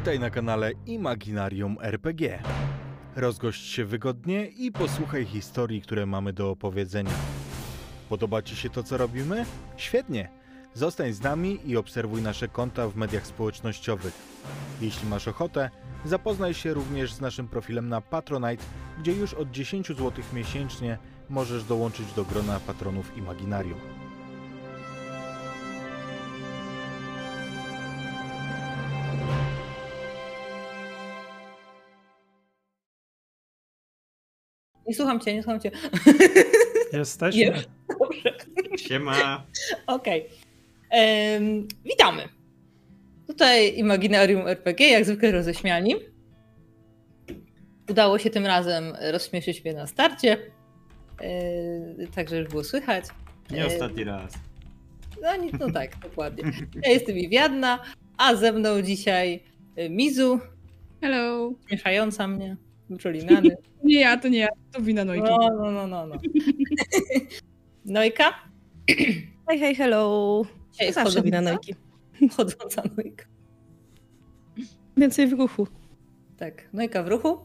[0.00, 2.42] Witaj na kanale Imaginarium RPG.
[3.16, 7.10] Rozgość się wygodnie i posłuchaj historii, które mamy do opowiedzenia.
[8.08, 9.44] Podoba Ci się to, co robimy?
[9.76, 10.28] Świetnie!
[10.74, 14.14] Zostań z nami i obserwuj nasze konta w mediach społecznościowych.
[14.80, 15.70] Jeśli masz ochotę,
[16.04, 18.64] zapoznaj się również z naszym profilem na Patronite,
[19.00, 20.98] gdzie już od 10 zł miesięcznie
[21.28, 24.09] możesz dołączyć do grona patronów Imaginarium.
[34.90, 35.70] Nie słucham cię, nie słucham cię.
[36.92, 37.52] Jesteśmy.
[38.00, 38.34] Dobrze.
[38.76, 39.46] Siema.
[39.86, 40.26] Okej.
[40.90, 42.28] Em, witamy.
[43.26, 45.94] Tutaj Imaginarium RPG, jak zwykle roześmiani.
[47.90, 50.36] Udało się tym razem rozśmieszyć mnie na starcie.
[51.22, 53.04] E, także już było słychać.
[53.50, 54.32] Nie E, ostatni raz.
[55.22, 56.44] No, nie- no tak, dokładnie.
[56.84, 57.82] Ja jestem Iwiadna,
[58.18, 59.42] a ze mną dzisiaj
[59.90, 60.40] Mizu,
[61.00, 61.52] Hello.
[61.68, 62.56] śmieszająca mnie,
[62.90, 63.56] wyczolinany.
[63.84, 65.24] Nie ja, to nie ja, to wina Nojki.
[65.28, 66.06] No, no, no, no.
[66.06, 66.16] no.
[67.84, 68.34] Nojka?
[69.48, 70.42] Hej, hej, hello.
[70.72, 71.74] Zawsze chodząca- wina Nojki.
[72.36, 73.24] Chodząca Nojka.
[74.96, 75.66] Więcej w ruchu.
[76.36, 77.38] Tak, Nojka w ruchu.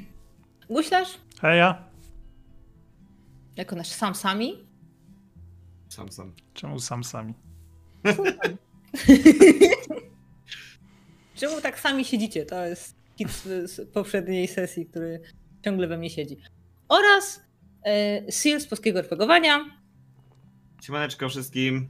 [0.70, 1.18] Guślarz?
[1.40, 1.84] Heja.
[3.56, 4.68] Jako nasz sam sami.
[5.88, 6.32] Sam sam.
[6.54, 7.34] Czemu sam sami?
[11.34, 12.46] Czemu tak sami siedzicie?
[12.46, 15.20] To jest z, z poprzedniej sesji, który
[15.64, 16.36] ciągle we mnie siedzi.
[16.88, 17.40] Oraz
[17.84, 19.64] e, Seal z polskiego RPGowania
[20.82, 21.88] Siemaneczko wszystkim.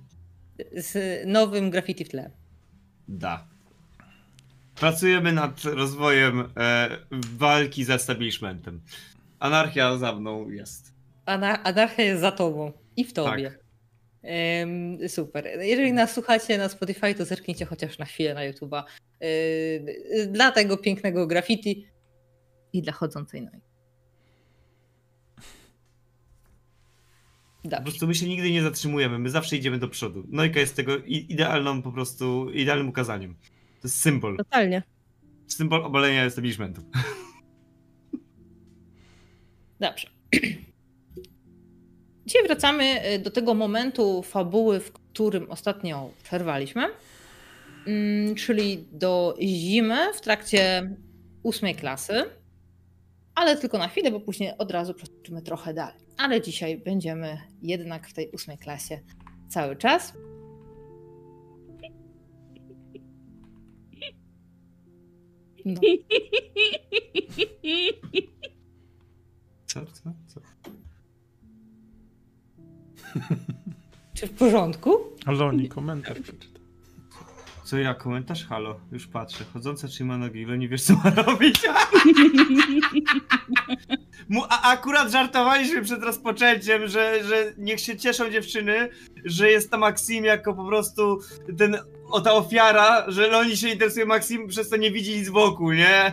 [0.76, 2.30] z nowym graffiti w tle.
[3.08, 3.48] Da.
[4.74, 6.88] Pracujemy nad rozwojem e,
[7.38, 8.80] walki ze establishmentem.
[9.38, 10.92] Anarchia za mną jest.
[11.26, 13.50] Ana- Anarchia jest za tobą i w tobie.
[13.50, 13.60] Tak.
[15.08, 15.46] Super.
[15.60, 18.82] Jeżeli nas słuchacie na Spotify, to zerknijcie chociaż na chwilę na YouTube'a.
[19.20, 21.86] E, dla tego pięknego graffiti
[22.72, 23.70] i dla chodzącej nogi.
[27.62, 27.82] Po Dobrze.
[27.82, 30.24] prostu my się nigdy nie zatrzymujemy, my zawsze idziemy do przodu.
[30.28, 33.34] Nojka jest tego idealną po prostu, idealnym ukazaniem.
[33.80, 34.36] To jest symbol.
[34.36, 34.82] Totalnie.
[35.46, 36.82] Symbol obalenia establishmentu.
[39.80, 40.10] Dobrze.
[42.26, 46.82] Dzisiaj wracamy y, do tego momentu fabuły, w którym ostatnio przerwaliśmy,
[48.36, 50.90] czyli do zimy w trakcie
[51.42, 52.24] ósmej klasy,
[53.34, 56.06] ale tylko na chwilę, bo później od razu przeskoczymy trochę dalej.
[56.16, 59.00] Ale dzisiaj będziemy jednak w tej ósmej klasie
[59.48, 60.12] cały czas.
[65.64, 65.80] No.
[69.66, 70.40] Co, co, co?
[74.14, 74.98] Czy w porządku?
[75.26, 76.59] Loni, komentarz przeczyta.
[77.70, 78.46] Co ja, komentarz?
[78.46, 79.44] Halo, już patrzę.
[79.52, 81.60] Chodząca trzyma nogi, Lo nie wiesz co ma robić.
[84.28, 88.88] Mu, a akurat żartowaliśmy przed rozpoczęciem, że, że niech się cieszą dziewczyny,
[89.24, 91.20] że jest ta Maxim jako po prostu
[91.58, 91.78] ten,
[92.10, 96.12] o ta ofiara, że Loni się interesuje Maxim, przez to nie widzi nic wokół, nie?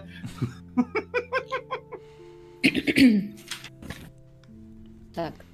[5.13, 5.46] Tak.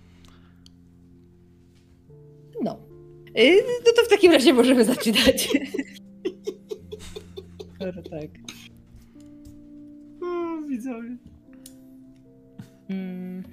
[3.86, 5.50] No to w takim razie możemy zaczynać.
[7.76, 8.30] Skoro tak.
[10.24, 11.18] O, widzowie.
[12.90, 13.44] Mm.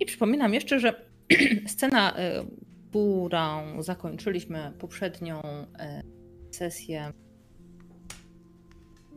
[0.00, 1.06] I przypominam jeszcze, że
[1.66, 2.46] scena, y,
[2.90, 7.12] którą zakończyliśmy poprzednią y, sesję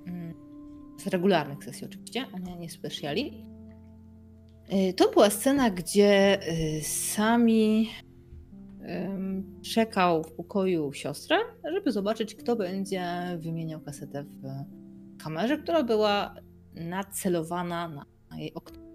[0.08, 0.34] mm,
[0.98, 3.46] z regularnych sesji oczywiście, a nie, nie specjali.
[4.74, 6.40] Y, To była scena, gdzie
[6.80, 7.90] y, sami
[9.74, 11.38] czekał w pokoju siostrę,
[11.74, 13.04] żeby zobaczyć, kto będzie
[13.38, 14.44] wymieniał kasetę w
[15.24, 16.36] kamerze, która była
[16.74, 18.06] nacelowana na,
[18.38, 18.86] jej okno.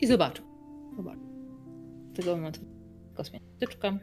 [0.00, 0.44] I zobaczył.
[0.96, 1.30] Zobaczył.
[2.14, 2.60] Tego momentu
[3.14, 3.98] kosmetyczka.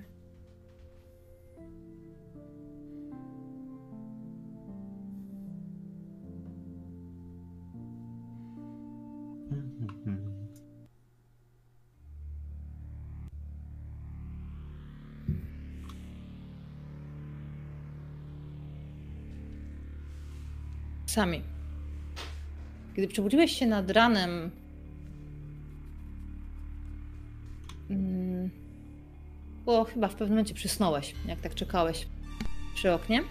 [21.18, 21.42] Sami.
[22.96, 24.52] Kiedy przebudziłeś się nad ranem,
[27.90, 28.50] mm,
[29.66, 32.08] bo chyba w pewnym momencie przysnąłeś, jak tak czekałeś
[32.75, 33.24] przy oknie,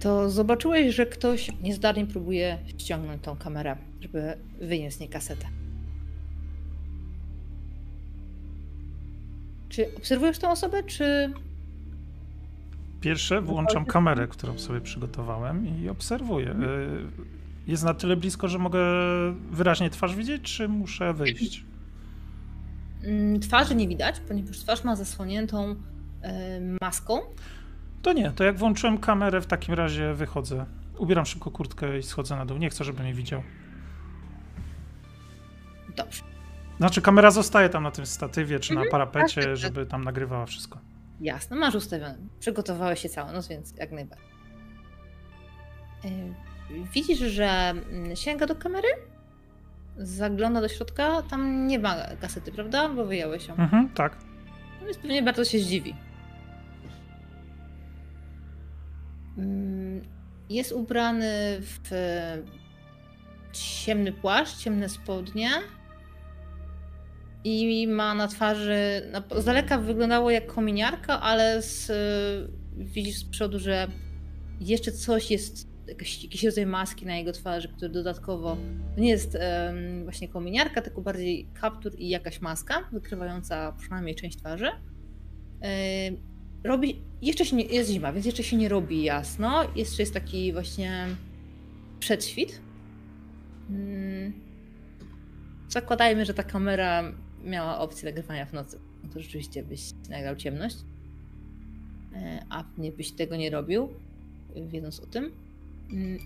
[0.00, 5.46] to zobaczyłeś, że ktoś niezdarnie próbuje ściągnąć tą kamerę, żeby wyjąć z niej kasetę.
[9.68, 11.32] Czy obserwujesz tą osobę, czy...
[13.00, 16.50] Pierwsze włączam kamerę, którą sobie przygotowałem i obserwuję.
[16.50, 16.70] Mhm.
[16.70, 17.06] Y,
[17.66, 18.80] Jest na tyle blisko, że mogę
[19.50, 21.64] wyraźnie twarz widzieć, czy muszę wyjść?
[23.04, 25.74] Mm, Twarzy nie widać, ponieważ twarz ma zasłoniętą
[26.22, 27.20] e, maską.
[28.02, 30.66] To nie, to jak włączyłem kamerę, w takim razie wychodzę.
[30.98, 32.58] Ubieram szybko kurtkę i schodzę na dół.
[32.58, 33.42] Nie chcę, żeby mnie widział.
[35.96, 36.22] Dobrze.
[36.78, 39.56] Znaczy, kamera zostaje tam na tym statywie czy na Mhm, parapecie, tak, tak, tak.
[39.56, 40.78] żeby tam nagrywała wszystko.
[41.20, 42.18] Jasne, masz ustawione.
[42.40, 44.26] Przygotowałeś się całą noc, więc jak najbardziej.
[46.04, 46.08] E,
[46.94, 48.88] Widzisz, że mm, sięga do kamery,
[49.96, 52.88] zagląda do środka, tam nie ma kasety, prawda?
[52.88, 53.54] Bo wyjąłeś ją.
[53.56, 54.16] Mhm, tak.
[54.80, 55.94] No Więc pewnie bardzo się zdziwi.
[59.38, 60.00] Mm,
[60.50, 62.38] Jest ubrany w e,
[63.52, 65.50] ciemny płaszcz, ciemne spodnie
[67.44, 71.94] i ma na twarzy, na, z daleka wyglądało jak kominiarka, ale z, e,
[72.84, 73.88] widzisz z przodu, że
[74.60, 78.56] jeszcze coś jest, jakiś, jakiś rodzaj maski na jego twarzy, który dodatkowo
[78.94, 79.38] to nie jest
[80.04, 84.70] właśnie kominiarka, tylko bardziej kaptur i jakaś maska wykrywająca przynajmniej część twarzy.
[86.64, 89.64] Robi, jeszcze się nie, jest zima, więc jeszcze się nie robi jasno.
[89.76, 91.06] Jeszcze jest taki właśnie
[92.00, 92.60] przedświt.
[93.70, 94.32] Mm.
[95.68, 97.12] Zakładajmy, że ta kamera
[97.44, 98.78] miała opcję nagrywania w nocy.
[99.02, 100.76] No to rzeczywiście byś nagrał ciemność.
[102.14, 103.88] E, A nie byś tego nie robił,
[104.56, 105.32] wiedząc o tym.
[105.92, 106.18] Mm.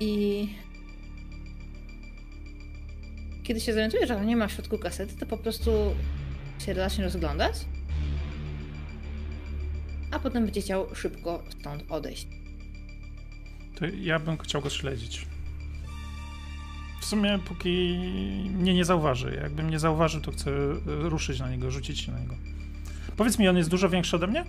[0.00, 0.48] I
[3.44, 5.70] kiedy się zorientujesz, że nie ma w środku kasety, to po prostu
[6.58, 7.54] się zacznie rozglądać.
[10.10, 12.26] A potem będzie chciał szybko stąd odejść.
[13.78, 15.26] To ja bym chciał go śledzić.
[17.04, 17.98] W sumie póki
[18.50, 19.38] mnie nie zauważy.
[19.42, 22.34] Jakbym nie zauważył, to chcę y, ruszyć na niego, rzucić się na niego.
[23.16, 24.44] Powiedz mi, on jest dużo większy ode mnie?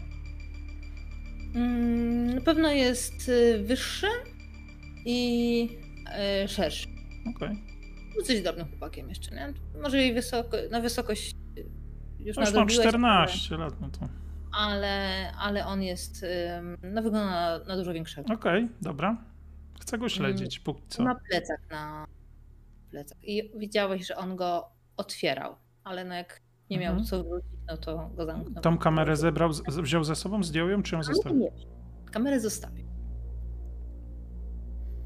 [1.55, 4.07] Mm, na pewno jest y, wyższy
[5.05, 5.69] i
[6.43, 6.87] y, szerszy.
[7.35, 7.63] Okej.
[8.19, 9.53] Dosyć dobrym chłopakiem jeszcze, nie?
[9.81, 11.65] Może i wysoko, na wysokość już
[12.19, 14.09] Już mam nadrobiłeś, 14 lat, no to.
[14.51, 16.25] Ale, ale on jest,
[16.83, 18.33] no wygląda na, na dużo większego.
[18.33, 19.17] Okej, dobra.
[19.81, 21.03] Chcę go śledzić, póki co.
[21.03, 22.14] Ma plecak na
[22.95, 23.17] plecach.
[23.23, 27.05] I widziałeś, że on go otwierał, ale no jak nie miał Mhm.
[27.07, 28.63] co wrócić, no to go zamknął.
[28.63, 29.49] Tą kamerę zebrał,
[29.81, 31.37] wziął ze sobą, zdjął ją, czy ją zostawił?
[31.39, 31.51] nie.
[32.11, 32.85] Kamerę zostawił.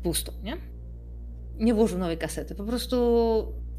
[0.04, 0.58] Pusto, nie?
[1.58, 2.56] Nie włożył nowej kasety.
[2.56, 2.98] Po prostu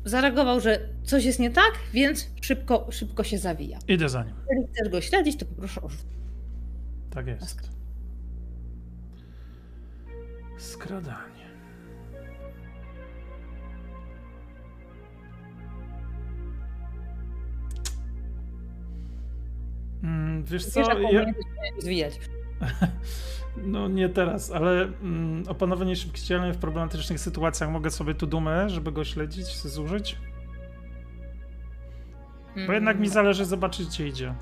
[0.05, 3.79] zareagował, że coś jest nie tak, więc szybko, szybko się zawija.
[3.89, 4.35] Idę za nim.
[4.51, 6.07] Jeżeli chcesz go śledzić, to poproszę o rzut.
[7.11, 7.71] Tak jest.
[10.59, 11.40] Skradanie.
[20.03, 21.25] Mm, Wiesz co, Wiesz, ja,
[21.79, 22.21] zwijać.
[23.57, 28.93] no nie teraz, ale mm, opanowanie szybkościelne w problematycznych sytuacjach mogę sobie tu dumę, żeby
[28.93, 30.19] go śledzić, zużyć?
[32.67, 34.35] Bo jednak mi Mm, zależy zobaczyć, gdzie idzie.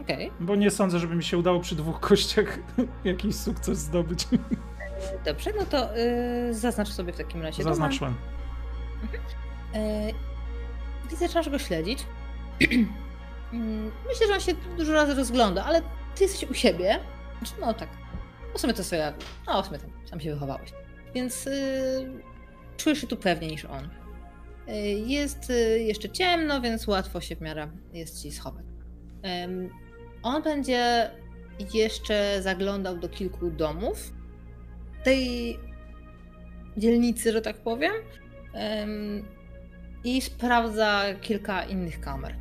[0.00, 2.58] Okej, Bo nie sądzę, żeby mi się udało przy dwóch kościach
[3.04, 4.28] jakiś sukces zdobyć.
[5.26, 7.62] dobrze, no to y, zaznacz sobie w takim razie.
[7.62, 8.14] Zaznaczyłem.
[9.74, 10.10] E,
[11.10, 12.06] Widzę, że masz go śledzić.
[13.52, 15.82] Mm, Myślę, że on się dużo razy rozgląda, ale
[16.14, 16.98] ty jesteś u siebie.
[17.38, 17.88] Znaczy, no tak.
[18.54, 19.12] W sumie to sobie.
[19.46, 19.78] No, w tam,
[20.10, 20.72] tam się wychowałeś.
[21.14, 22.22] Więc y,
[22.76, 23.84] czujesz się tu pewniej niż on.
[24.68, 24.72] Y,
[25.06, 28.64] jest y, jeszcze ciemno, więc łatwo się w miarę jest ci schować.
[30.22, 31.10] On będzie
[31.74, 34.12] jeszcze zaglądał do kilku domów
[35.04, 35.58] tej
[36.76, 37.92] dzielnicy, że tak powiem.
[38.54, 39.24] Em,
[40.04, 42.36] i sprawdza kilka innych kamer.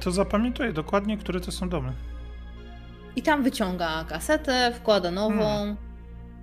[0.00, 1.92] To zapamiętuję dokładnie, które to są domy.
[3.16, 5.76] I tam wyciąga kasetę, wkłada nową Hmm.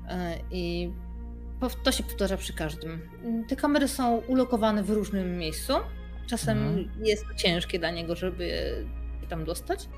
[0.10, 0.92] e, i
[1.84, 3.02] to się powtarza przy każdym.
[3.48, 5.74] Te kamery są ulokowane w różnym miejscu.
[6.28, 6.90] Czasem Mhm.
[7.06, 8.48] jest ciężkie dla niego, żeby
[9.22, 9.90] się tam dostać,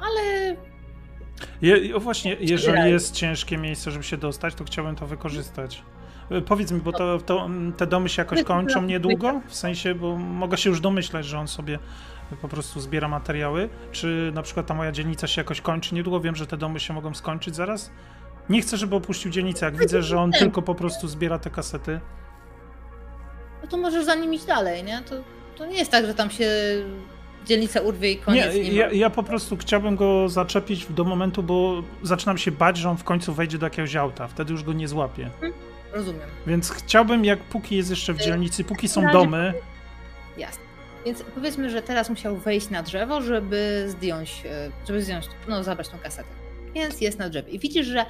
[0.00, 0.56] ale
[1.62, 5.82] Je, o właśnie, jeżeli jest ciężkie miejsce, żeby się dostać, to chciałbym to wykorzystać.
[6.30, 9.40] E, Powiedz mi, bo to, to, mm, te domy się jakoś kończą niedługo?
[9.48, 11.78] W sensie, bo mogę się już domyślać, że on sobie
[12.36, 13.68] po prostu zbiera materiały.
[13.92, 16.20] Czy na przykład ta moja dzielnica się jakoś kończy niedługo?
[16.20, 17.90] Wiem, że te domy się mogą skończyć zaraz.
[18.48, 19.66] Nie chcę, żeby opuścił dzielnicę.
[19.66, 22.00] Jak widzę, że on tylko po prostu zbiera te kasety.
[23.62, 25.02] no to możesz za nim iść dalej, nie?
[25.02, 25.14] To,
[25.56, 26.50] to nie jest tak, że tam się
[27.46, 28.54] dzielnica urwie i koniec.
[28.54, 32.76] Nie, Nie, ja, ja po prostu chciałbym go zaczepić do momentu, bo zaczynam się bać,
[32.76, 34.28] że on w końcu wejdzie do jakiegoś auta.
[34.28, 35.30] Wtedy już go nie złapię.
[35.92, 36.28] Rozumiem.
[36.46, 39.54] Więc chciałbym, jak póki jest jeszcze w dzielnicy, póki są domy,
[40.38, 40.64] Jasne.
[41.06, 45.88] Więc powiedzmy, że teraz musiał wejść na drzewo, żeby zdjąć, e, żeby zdjąć, no zabrać
[45.88, 46.28] tą kasetę.
[46.74, 47.52] Więc jest na drzewie.
[47.52, 48.06] I widzisz, że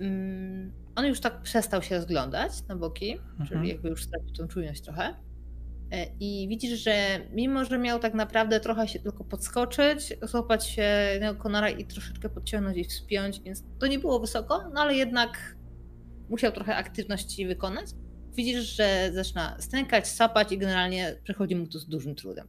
[0.00, 3.48] mm, on już tak przestał się rozglądać na boki, Mhm.
[3.48, 5.14] czyli jakby już stracił tą czujność trochę.
[5.92, 10.88] E, I widzisz, że mimo, że miał tak naprawdę trochę się tylko podskoczyć, złapać się
[11.38, 15.56] konara i troszeczkę podciągnąć i wspiąć, więc to nie było wysoko, no ale jednak
[16.28, 17.86] musiał trochę aktywności wykonać.
[18.34, 22.48] Widzisz, że zaczyna stękać, sapać i generalnie przechodzi mu to z dużym trudem.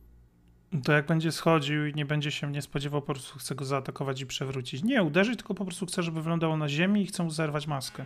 [0.83, 4.21] To jak będzie schodził i nie będzie się mnie spodziewał, po prostu chcę go zaatakować
[4.21, 4.83] i przewrócić.
[4.83, 8.05] Nie uderzyć, tylko po prostu chcę, żeby wylądował na ziemi i chcę mu zerwać maskę.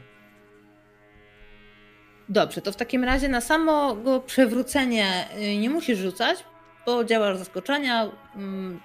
[2.30, 6.44] Dobrze, to w takim razie na samo go przewrócenie y, nie musisz rzucać,
[6.86, 8.12] bo działa zaskoczenia.
[8.36, 8.80] mm,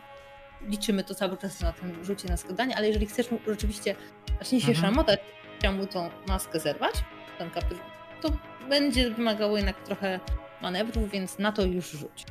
[0.68, 3.96] Liczymy to cały czas na tym rzucie na składanie, ale jeżeli chcesz mu rzeczywiście
[4.38, 4.86] zacznie się Mhm.
[4.86, 5.20] szamotać,
[5.58, 6.94] chciał mu tą maskę zerwać,
[7.38, 7.78] ten kaptur,
[8.20, 8.28] to
[8.68, 10.20] będzie wymagało jednak trochę
[10.62, 12.24] manewrów, więc na to już rzuć.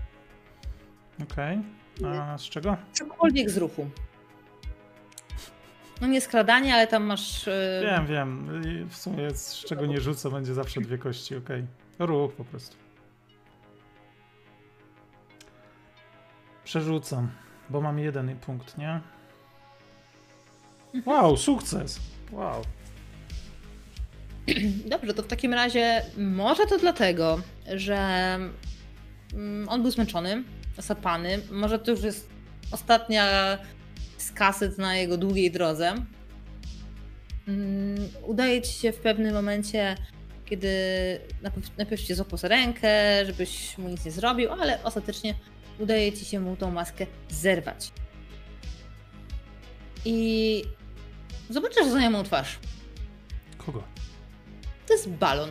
[1.32, 1.60] Okej.
[2.06, 2.78] A z czego?
[2.94, 3.90] Cokolwiek z ruchu.
[6.02, 7.48] No nie skradanie, ale tam masz.
[7.48, 8.62] y, Wiem, wiem.
[8.66, 11.66] I w sumie z czego nie rzucę, będzie zawsze dwie kości, okej.
[12.00, 12.76] Ruch po prostu.
[16.64, 17.32] Przerzucam,
[17.70, 19.02] bo mam jeden punkt, nie?
[21.06, 22.00] Wow, sukces!
[22.32, 22.62] Wow.
[24.90, 27.42] Dobrze, to w takim razie może to dlatego,
[27.74, 27.98] że
[29.34, 30.44] mm, on był zmęczony,
[30.76, 31.40] zasapany.
[31.52, 32.30] Może to już jest
[32.72, 33.58] ostatnia
[34.18, 35.96] z kaset na jego długiej drodze.
[37.48, 39.96] Mm, Udaje ci się w pewnym momencie,
[40.46, 40.70] kiedy
[41.42, 42.90] najpierw, najpierw cię złapał za rękę,
[43.26, 45.36] żebyś mu nic nie zrobił, ale ostatecznie
[45.80, 47.92] udaje ci się mu tą maskę zerwać.
[50.06, 50.64] I
[51.50, 52.60] zobaczysz znajomą twarz.
[53.58, 54.01] Kogo?
[54.92, 55.50] To jest balon.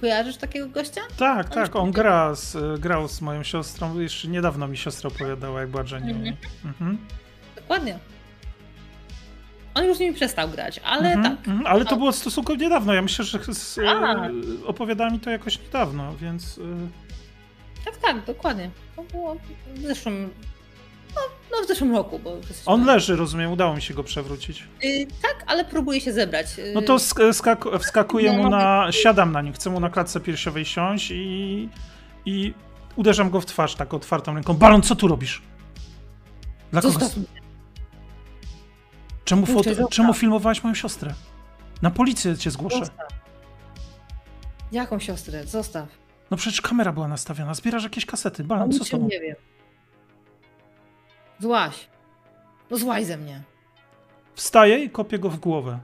[0.00, 1.00] Kojarzysz takiego gościa?
[1.16, 3.98] Tak, On tak, on gra z, grał z moją siostrą.
[4.00, 6.10] Jeszcze niedawno mi siostra opowiadała, jak była Jenny.
[6.12, 6.36] Mhm.
[6.64, 6.98] Mhm.
[7.56, 7.98] Dokładnie.
[9.74, 11.48] On już z nimi przestał grać, ale Mhm, tak.
[11.48, 12.94] mhm, ale to było stosunkowo niedawno.
[12.94, 14.30] Ja myślę, że z, e,
[14.66, 16.58] opowiadała mi to jakoś niedawno, więc.
[16.58, 18.70] e, Tak, tak, dokładnie.
[18.96, 19.36] To było
[19.74, 20.30] w zeszłym.
[21.54, 24.68] No, no w zeszłym roku, bo On leży, rozumiem, udało mi się go przewrócić.
[24.84, 26.46] Y, tak, ale próbuje się zebrać.
[26.58, 28.92] Y, No to sk- skak- wskakuję No, mu mogę- na.
[28.92, 31.68] Siadam na nim, chcę mu na klatce piersiowej siąść i.
[32.26, 32.54] i
[32.96, 34.54] uderzam go w twarz tak otwartą ręką.
[34.54, 35.42] Balon, co tu robisz?
[36.72, 36.98] Dla kogo?
[39.24, 39.90] Czemu, zostaw.
[39.90, 41.14] czemu filmowałeś moją siostrę?
[41.82, 42.78] Na policję cię zgłoszę.
[42.78, 43.08] Zostaw.
[44.72, 45.44] Jaką siostrę?
[45.46, 45.88] Zostaw.
[46.30, 47.54] No przecież kamera była nastawiona.
[47.54, 48.44] Zbierasz jakieś kasety.
[48.44, 49.08] Balon, co z tobą?
[49.08, 49.36] nie wiem.
[51.40, 51.86] Złaś.
[52.70, 53.40] No złaź ze mnie.
[54.34, 55.78] Wstaję i kopię go w głowę.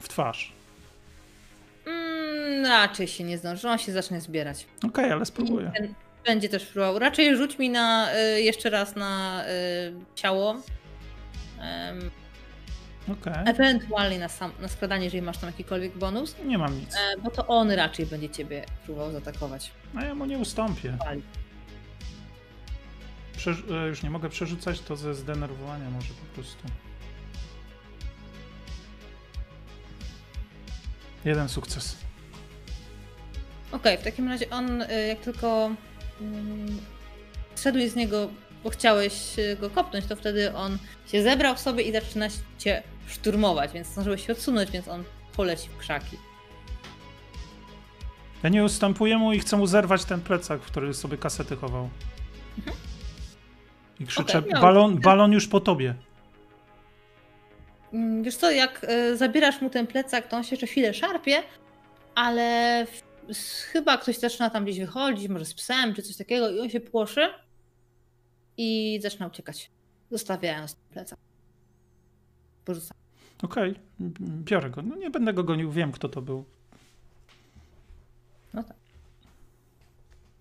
[0.00, 0.52] W twarz.
[1.86, 4.66] Mm, raczej się nie zdąży, on się zacznie zbierać.
[4.86, 5.72] Okej, ale spróbuję.
[5.76, 5.94] Ten
[6.26, 6.98] Będzie też próbował.
[6.98, 9.48] Raczej rzuć mi na y, jeszcze raz na y,
[10.14, 10.56] ciało.
[11.60, 12.10] Em,
[13.12, 13.32] Okej.
[13.46, 16.94] ewentualnie na, sam, na składanie, jeżeli masz tam jakikolwiek bonus, Nie mam nic.
[16.94, 19.70] e, bo to on raczej będzie ciebie próbował zaatakować.
[19.96, 20.96] A ja mu nie ustąpię.
[21.04, 21.22] Wali.
[23.50, 26.68] E, już nie mogę przerzucać to ze zdenerwowania może po prostu.
[31.24, 31.96] Jeden sukces.
[33.72, 35.70] Okej, w takim razie on y, jak tylko
[36.20, 36.78] mm,
[37.62, 38.28] szedłeś z niego,
[38.64, 40.78] bo chciałeś y, go kopnąć, to wtedy on
[41.12, 45.04] się zebrał w sobie i zaczyna cię szturmować, więc zdążyłeś się odsunąć, więc on
[45.36, 46.16] poleci w krzaki.
[48.42, 51.90] Ja nie ustępuję mu i chcę mu zerwać ten plecak, w który sobie kasety chował.
[54.00, 55.94] I krzyczę, miał- balon, balon już po tobie.
[57.92, 61.42] Mm, Wiesz co, jak y, zabierasz mu ten plecak, to on się jeszcze chwilę szarpie,
[62.14, 62.86] ale
[63.72, 66.80] chyba ktoś zaczyna tam gdzieś wychodzić, może z psem czy coś takiego i on się
[66.80, 67.28] płoszy
[68.56, 69.70] i zaczyna uciekać,
[70.10, 71.18] zostawiając ten plecak.
[72.64, 72.94] Porzuca.
[73.42, 73.74] Okej,
[74.20, 74.82] biorę go.
[74.82, 76.44] No nie będę go gonił, wiem kto to był.
[78.54, 78.76] No tak.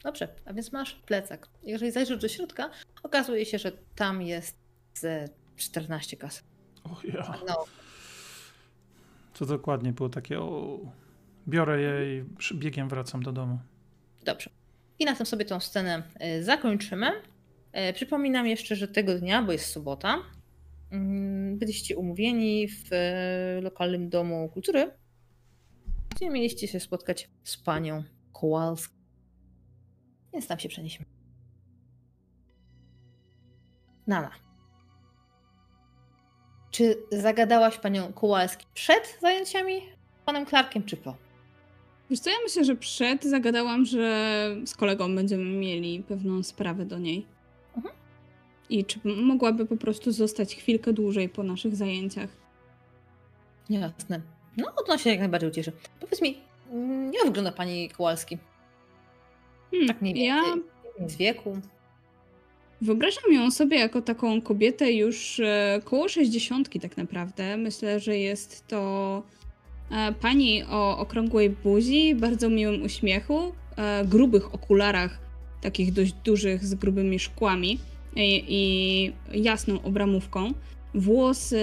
[0.03, 1.47] Dobrze, a więc masz plecak.
[1.63, 2.69] Jeżeli zajrzysz do środka,
[3.03, 4.57] okazuje się, że tam jest
[4.93, 6.43] ze 14 kas.
[6.83, 7.33] O ja.
[7.47, 7.65] No,
[9.33, 10.79] To dokładnie było takie o...
[11.47, 13.59] Biorę je i biegiem wracam do domu.
[14.25, 14.49] dobrze.
[14.99, 16.03] I na tym sobie tą scenę
[16.39, 17.07] y, zakończymy.
[17.71, 20.17] E, Przypominam jeszcze, że tego dnia, bo jest sobota,
[20.91, 24.91] mm, byliście umówieni w e, lokalnym domu kultury,
[26.15, 28.03] gdzie mieliście się spotkać z panią
[28.33, 29.00] Kowalską.
[30.33, 31.05] Więc tam się przenieśmy.
[34.07, 34.31] Nana.
[36.71, 39.81] Czy zagadałaś panią Kowalski przed zajęciami
[40.25, 41.15] panem Clarkiem, czy po?
[42.09, 46.99] Wiesz co, ja myślę, że przed zagadałam, że z kolegą będziemy mieli pewną sprawę do
[46.99, 47.25] niej.
[47.77, 47.95] Mhm.
[48.69, 52.29] I czy mogłaby po prostu zostać chwilkę dłużej po naszych zajęciach?
[53.69, 54.21] Jasne.
[54.57, 55.71] No, to się jak najbardziej ucieszy.
[55.99, 56.37] Powiedz mi,
[56.71, 58.37] mm, jak wygląda pani Kowalski?
[59.71, 61.09] Hmm, Tak mniej ja więcej.
[61.09, 61.57] Z wieku?
[62.81, 67.57] wyobrażam ją sobie jako taką kobietę już e, koło 60 tak naprawdę.
[67.57, 69.23] Myślę, że jest to
[69.91, 75.19] e, pani o okrągłej buzi, bardzo miłym uśmiechu, e, grubych okularach,
[75.61, 77.79] takich dość dużych z grubymi szkłami
[78.15, 80.53] i, i jasną obramówką.
[80.93, 81.61] Włosy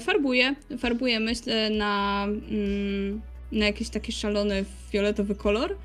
[0.00, 3.20] farbuje, farbuje myślę na, mm,
[3.52, 5.76] na jakiś taki szalony fioletowy kolor.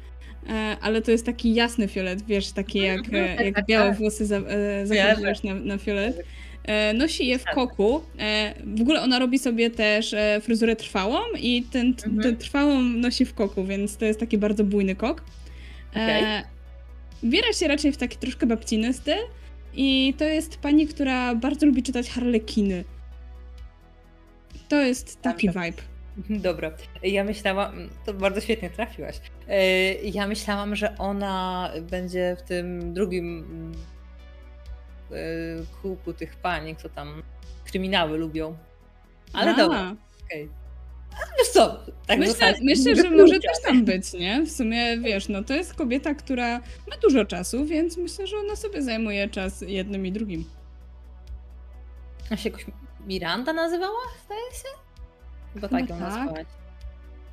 [0.49, 3.65] E, Ale to jest taki jasny fiolet, wiesz, taki jak, Mhm, e, tak, jak tak,
[3.65, 3.97] białe tak.
[3.99, 6.23] włosy za, e, zakończyłeś na, na fiolet.
[6.63, 7.55] E, Nosi je w Tak.
[7.55, 8.01] koku.
[8.19, 12.21] E, W ogóle ona robi sobie też e, fryzurę trwałą i ten, Mhm.
[12.21, 15.23] tę trwałą nosi w koku, więc to jest taki bardzo bujny kok.
[15.95, 16.43] E,
[17.23, 19.17] Biera się raczej w taki troszkę babciny styl
[19.73, 22.83] i to jest pani, która bardzo lubi czytać harlekiny.
[24.69, 25.81] To jest taki vibe.
[26.29, 26.71] Dobra.
[27.03, 29.21] Ja myślałam, to bardzo świetnie trafiłaś.
[29.47, 33.71] E, Ja myślałam, że ona będzie w tym drugim mm,
[35.11, 37.23] e, kółku tych pań, co tam
[37.65, 38.57] kryminały lubią.
[39.33, 40.49] Ale A, dobra, okej.
[41.11, 44.41] A Wiesz co, tak Myślę, myślę, że może też tam być, nie?
[44.45, 48.55] W sumie, wiesz, no to jest kobieta, która ma dużo czasu, więc myślę, że ona
[48.55, 50.45] sobie zajmuje czas jednym i drugim.
[52.29, 52.65] A się jakoś
[53.07, 54.90] Miranda nazywała, zdaje się?
[55.53, 55.99] Chyba tak ją tak.
[55.99, 56.45] nazwałaś.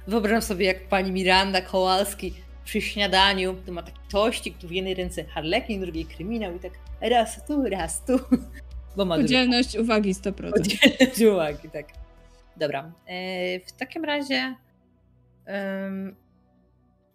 [0.07, 2.35] Wyobrażam sobie, jak pani Miranda Kowalski
[2.65, 6.59] przy śniadaniu, to ma taki tościk, tu w jednej ręce harlekin, w drugiej kryminał i
[6.61, 8.19] tak raz tu, raz tu.
[8.97, 10.33] Bo ma Podzielność uwagi 100%.
[10.53, 11.87] Podzielać uwagi, tak.
[12.57, 12.93] Dobra.
[13.07, 14.55] E, w takim razie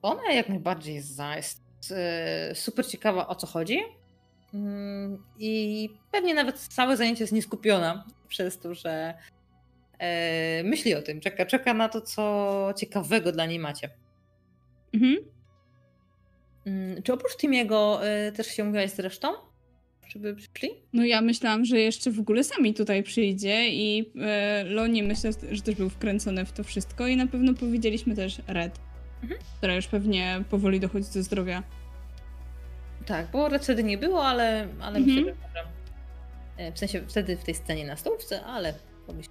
[0.02, 3.80] ona jak najbardziej jest za, jest e, super ciekawa o co chodzi.
[4.54, 9.14] Mm, I pewnie nawet całe zajęcie jest nieskupiona przez to, że
[10.64, 13.90] myśli o tym, czeka, czeka na to, co ciekawego dla niej macie.
[14.94, 15.16] Mhm.
[16.66, 19.28] Mm, Czy oprócz Timiego e, też się umówiłaś z resztą?
[20.08, 20.70] Żeby przyszli?
[20.94, 25.62] No ja myślałam, że jeszcze w ogóle sami tutaj przyjdzie i e, Loni myślę, że
[25.62, 28.80] też był wkręcony w to wszystko i na pewno powiedzieliśmy też Red,
[29.24, 29.42] Mhm.
[29.58, 31.64] która już pewnie powoli dochodzi do zdrowia.
[33.06, 35.18] Tak, bo Red wtedy nie było, ale, ale Mhm.
[35.18, 35.64] myślę, że
[36.58, 38.74] e, W sensie wtedy w tej scenie na stołówce, ale
[39.08, 39.22] mogę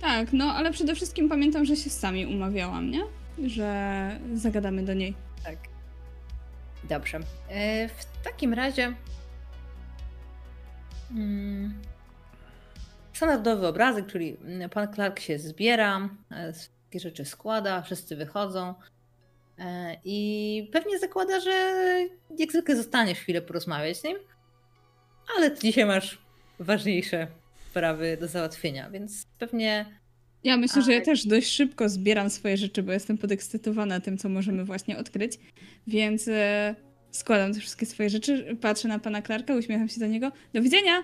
[0.00, 3.02] Tak, no ale przede wszystkim pamiętam, że się sami umawiałam, nie?
[3.46, 5.14] Że zagadamy do niej.
[5.44, 5.56] Tak.
[6.84, 7.20] Dobrze.
[7.48, 8.94] E, W takim razie.
[11.10, 11.74] mm,
[13.12, 18.74] Standardowy obrazek, czyli mm, pan Clark się zbiera, e, wszystkie rzeczy składa, wszyscy wychodzą.
[19.58, 21.50] e, I pewnie zakłada, że
[22.38, 24.16] jak zwykle zostaniesz chwilę porozmawiać z nim,
[25.36, 26.18] ale dzisiaj masz
[26.58, 27.26] ważniejsze
[27.70, 29.86] sprawy do załatwienia, więc pewnie
[30.44, 34.28] Ja myślę, że ja też dość szybko zbieram swoje rzeczy, bo jestem podekscytowana tym, co
[34.28, 35.38] możemy właśnie odkryć.
[35.86, 36.74] Więc e,
[37.10, 40.32] składam te wszystkie swoje rzeczy, patrzę na pana Clarka, uśmiecham się do niego.
[40.54, 41.02] Do widzenia!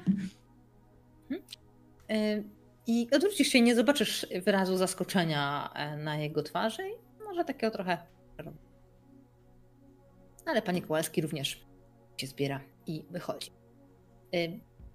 [2.10, 2.44] Y,
[2.86, 7.70] I odwrócisz się i nie zobaczysz wyrazu zaskoczenia e, na jego twarzy i może takiego
[7.70, 7.98] trochę.
[10.46, 11.66] Ale pani Kowalski również
[12.16, 13.50] się zbiera i wychodzi.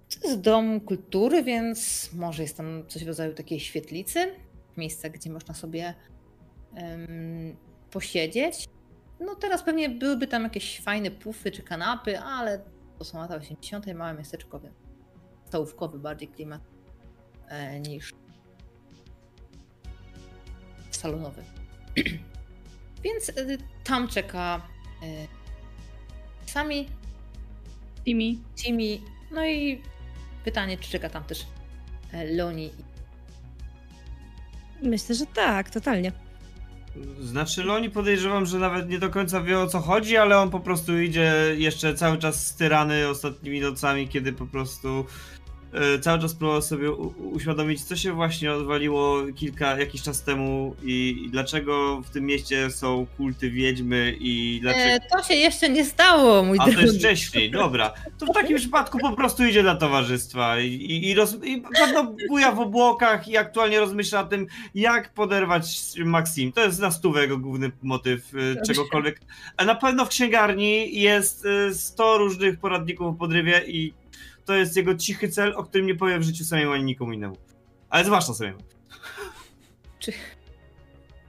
[0.10, 4.36] To jest dom kultury, więc może jest tam coś w rodzaju takiej świetlicy,
[4.78, 5.94] miejsce, gdzie można sobie
[6.76, 7.56] em,
[7.92, 8.66] posiedzieć.
[9.20, 12.62] No teraz pewnie byłyby tam jakieś fajne pufy czy kanapy, ale
[12.98, 13.88] to są lata 80.
[13.88, 14.76] małe miasteczko, więc
[15.46, 16.62] stołówkowy bardziej klimat
[17.48, 18.14] e, niż
[20.92, 21.44] salonowy.
[23.04, 23.34] Więc e,
[23.84, 24.62] tam czeka
[25.04, 25.28] e,
[26.46, 26.88] sami
[28.06, 28.42] Timi.
[28.66, 29.00] Jimmy.
[29.32, 29.82] No i
[30.46, 31.46] pytanie, czy czeka tam też
[32.14, 32.72] e, Loni.
[34.82, 36.12] Myślę, że tak, totalnie.
[37.22, 40.60] Znaczy Loni podejrzewam, że nawet nie do końca wie o co chodzi, ale on po
[40.60, 45.06] prostu idzie jeszcze cały czas styrany ostatnimi nocami, kiedy po prostu
[46.02, 46.92] cały czas próbował sobie
[47.32, 52.72] uświadomić, co się właśnie odwaliło kilka, jakiś czas temu i, i dlaczego w tym mieście
[52.72, 54.86] są kulty wiedźmy i dlaczego...
[54.86, 56.86] E, to się jeszcze nie stało, mój A to drogi.
[56.86, 57.94] jest wcześniej, dobra.
[58.20, 61.64] To w takim przypadku po prostu idzie dla towarzystwa i, i, i, roz, i
[62.30, 66.52] buja w obłokach i aktualnie rozmyśla o tym, jak poderwać Maxim.
[66.52, 68.74] To jest na stówę jego główny motyw y, Dobrze.
[68.74, 69.22] czegokolwiek.
[69.58, 73.94] A na pewno w księgarni jest y, 100 różnych poradników o podrywie i
[74.50, 77.36] to jest jego cichy cel, o którym nie powie w życiu samemu ani nikomu innemu.
[77.90, 78.60] Ale zwłaszcza samemu.
[80.00, 80.14] Czy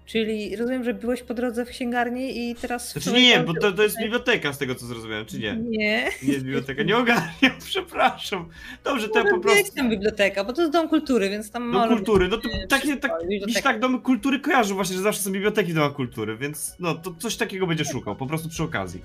[0.07, 2.93] Czyli rozumiem, że byłeś po drodze w księgarni i teraz...
[2.93, 5.57] Znaczy nie, nie, bo to, to jest biblioteka z tego co zrozumiałem, czy nie?
[5.57, 6.11] Nie.
[6.23, 8.49] Nie jest biblioteka, nie ogarniam, przepraszam.
[8.85, 9.77] Dobrze, to ja po Może być prostu...
[9.77, 12.97] tam biblioteka, bo to jest dom kultury, więc tam Do może kultury, no to takie,
[12.97, 13.63] tak, biblioteka.
[13.63, 17.15] tak domy kultury kojarzą właśnie, że zawsze są biblioteki w domach kultury, więc no to
[17.19, 19.03] coś takiego będzie szukał, po prostu przy okazji.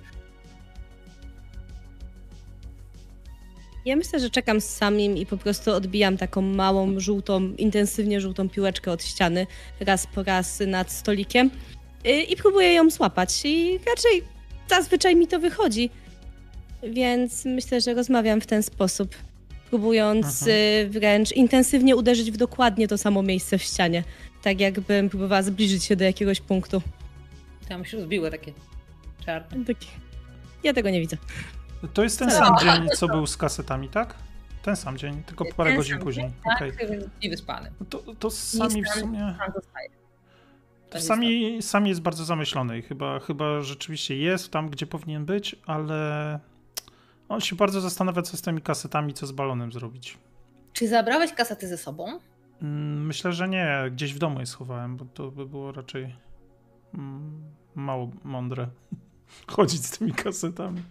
[3.85, 8.49] Ja myślę, że czekam z samim i po prostu odbijam taką małą, żółtą, intensywnie żółtą
[8.49, 9.47] piłeczkę od ściany
[9.79, 11.49] raz po raz nad stolikiem
[12.05, 13.41] y, i próbuję ją złapać.
[13.43, 14.23] I raczej
[14.69, 15.89] zazwyczaj mi to wychodzi.
[16.83, 19.15] Więc myślę, że rozmawiam w ten sposób,
[19.69, 20.57] próbując Mhm.
[20.87, 24.03] y, wręcz intensywnie uderzyć w dokładnie to samo miejsce w ścianie.
[24.41, 26.81] Tak jakbym próbowała zbliżyć się do jakiegoś punktu.
[27.69, 28.53] Tam się rozbiły takie
[29.25, 29.65] czarne.
[29.65, 29.87] Taki...
[30.63, 31.17] Ja tego nie widzę.
[31.93, 34.15] To jest ten sam dzień, co był z kasetami, tak?
[34.61, 36.31] Ten sam dzień, tylko parę Ten godzin później.
[36.43, 36.71] Tak, Okej.
[36.89, 37.71] więc i wyspany.
[37.79, 39.35] No To, to sami w sumie.
[40.89, 45.25] To jest Sami, sami jest bardzo zamyślony i chyba, chyba rzeczywiście jest tam, gdzie powinien
[45.25, 46.39] być, ale
[47.29, 50.17] on się bardzo zastanawia, co z tymi kasetami, co z balonem zrobić.
[50.73, 52.19] Czy zabrałeś kasety ze sobą?
[52.61, 53.77] Mm, Myślę, że nie.
[53.91, 56.15] Gdzieś w domu je schowałem, bo to by było raczej
[56.93, 57.43] mm,
[57.75, 58.67] mało mądre
[59.55, 60.81] chodzić z tymi kasetami.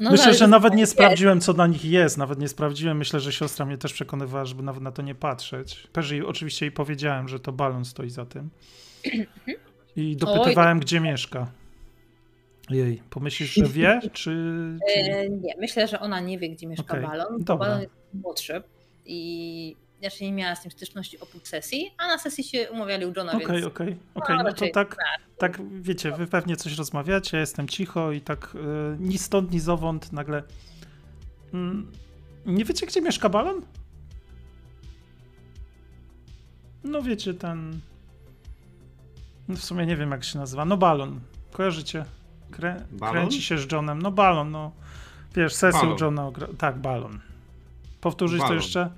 [0.00, 2.18] No Myślę, zależy, że nawet nie sprawdziłem, co na nich jest.
[2.18, 2.96] Nawet nie sprawdziłem.
[2.96, 5.88] Myślę, że siostra mnie też przekonywała, żeby nawet na to nie patrzeć.
[5.92, 8.50] Też jej, oczywiście jej powiedziałem, że to balon stoi za tym.
[9.96, 11.46] I dopytywałem, gdzie mieszka.
[12.70, 14.10] Jej, pomyślisz, że wie, czy...
[14.10, 14.30] czy...
[14.96, 17.44] E, nie, myślę, że ona nie wie, gdzie mieszka Okej, balon.
[17.44, 17.66] dobra.
[17.66, 18.62] Balon jest młodszy
[19.06, 23.12] i raczej nie miała z nim styczności oprócz sesji, a na sesji się umawiali u
[23.16, 24.36] Johna, Okej, więc okej, okej.
[24.36, 24.96] No to raczej tak,
[25.38, 28.58] tak, wiecie, wy pewnie coś rozmawiacie, ja jestem cicho i tak y,
[28.98, 30.42] ni stąd, ni zowąd nagle...
[31.54, 31.92] Mm,
[32.46, 33.62] nie wiecie, gdzie mieszka balon?
[36.84, 37.80] No wiecie, ten...
[39.48, 40.64] No w sumie nie wiem, jak się nazywa.
[40.64, 41.20] No balon.
[41.52, 42.04] Kojarzycie?
[42.50, 42.86] Krę...
[42.90, 43.14] Balon?
[43.14, 44.02] Kręci się z Johnem.
[44.02, 44.72] No balon, no.
[45.34, 45.96] Wiesz, sesję.
[46.00, 46.30] Johna...
[46.58, 47.20] Tak, balon.
[48.00, 48.56] Powtórzyć to Balon.
[48.62, 48.90] jeszcze?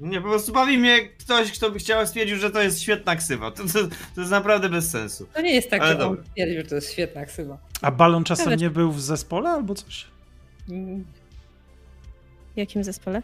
[0.00, 3.50] Nie, po prostu bawi mnie ktoś, kto by chciał stwierdził, że to jest świetna ksywa.
[3.50, 3.78] To, to,
[4.14, 5.26] to jest naprawdę bez sensu.
[5.34, 6.24] to nie jest tak, Ale że on dobra.
[6.34, 7.58] twierdzi, że to jest świetna ksywa.
[7.82, 10.06] A balon czasem Nawet- nie był w zespole albo coś?
[10.70, 11.04] Mm,
[12.54, 13.22] W jakim zespole?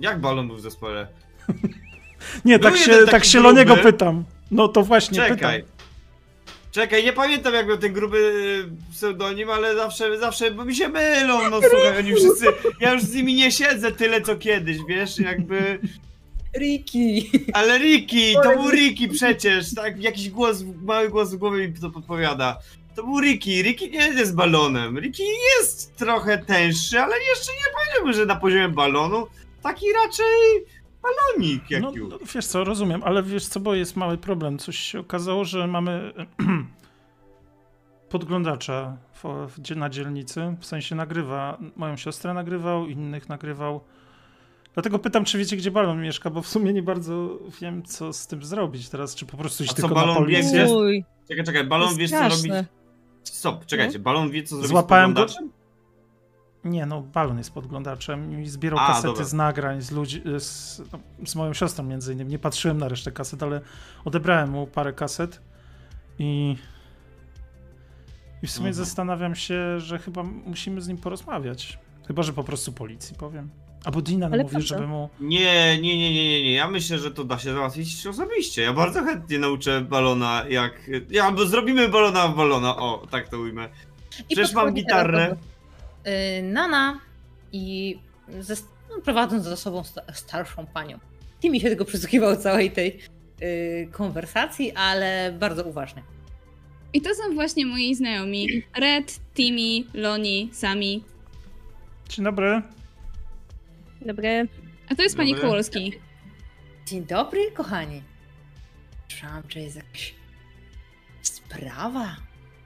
[0.00, 1.06] Jak balon był w zespole?
[2.44, 4.24] Nie, Był tak się, tak się Loniego pytam.
[4.50, 5.62] No to właśnie Czekaj.
[5.62, 5.72] pytam.
[6.72, 8.18] Czekaj, nie pamiętam jak był ten gruby
[8.88, 12.46] y, pseudonim, ale zawsze, zawsze, bo mi się mylą, no słuchaj, oni wszyscy,
[12.80, 15.78] ja już z nimi nie siedzę tyle co kiedyś, wiesz, jakby,
[16.58, 17.30] Ricky!
[17.52, 21.90] ale Ricky, to był Ricky przecież, tak, jakiś głos, mały głos w głowie mi to
[21.90, 22.58] podpowiada.
[22.96, 25.22] To był Ricky, Ricky nie jest balonem, Ricky
[25.58, 29.26] jest trochę tęższy, ale jeszcze nie powiedziałbym, że na poziomie balonu,
[29.62, 30.64] taki raczej
[31.02, 32.10] balonik jak No, już.
[32.10, 34.58] no, wiesz co, rozumiem, ale wiesz co, bo jest mały problem.
[34.58, 36.12] Coś się okazało, że mamy
[38.08, 43.80] podglądacza w, w, na dzielnicy, w sensie nagrywa, moją siostrę nagrywał, innych nagrywał.
[44.74, 48.26] Dlatego pytam, czy wiecie, gdzie balon mieszka, bo w sumie nie bardzo wiem, co z
[48.26, 50.42] tym zrobić teraz, czy po prostu iść A co, tylko na balon policję.
[50.60, 50.74] biegnie?
[50.76, 52.52] Uj, Czekaj, czekaj, balon wiesz co robić?
[53.24, 55.61] Stop, czekajcie, balon wie co zrobić Złapałem z go- podglądaczem?
[56.64, 59.24] Nie, no balon jest podglądaczem i zbierał A, kasety dobra.
[59.24, 62.30] z nagrań, z ludzi, z, no, z moją siostrą między innymi.
[62.30, 63.60] Nie patrzyłem na resztę kaset, ale
[64.04, 65.40] odebrałem mu parę kaset
[66.18, 66.56] i
[68.42, 68.84] i w sumie Mhm.
[68.86, 71.78] zastanawiam się, że chyba musimy z nim porozmawiać.
[72.06, 73.50] Chyba, że po prostu policji powiem.
[73.84, 75.08] Albo Dina Ale mówi, żeby mu...
[75.20, 76.52] Nie, nie, nie, nie, nie, nie.
[76.52, 78.62] Ja myślę, że to da się załatwić osobiście.
[78.62, 80.90] Ja bardzo chętnie nauczę balona, jak.
[81.10, 82.76] Ja, albo zrobimy balona w balona.
[82.76, 83.68] O, tak to ujmę.
[84.18, 85.36] I Przecież mam gitarę.
[86.06, 87.00] Y, Nana
[87.52, 87.98] i
[88.40, 88.54] ze,
[88.90, 90.98] no, prowadząc za sobą sta, starszą panią.
[91.40, 92.98] Timmy się tylko przysłuchiwał całej tej
[93.42, 96.02] y, konwersacji, ale bardzo uważnie.
[96.92, 98.62] I to są właśnie moi znajomi.
[98.76, 101.04] Red, Timmy, Loni, Sami.
[102.08, 102.62] Dzień dobry.
[104.00, 104.44] dobre.
[104.90, 105.46] A to jest pani Dobry.
[105.48, 105.92] Kowalski.
[106.86, 108.02] Dzień dobry, kochani.
[109.08, 110.14] Słyszałam, że jest jakaś
[111.22, 112.16] sprawa.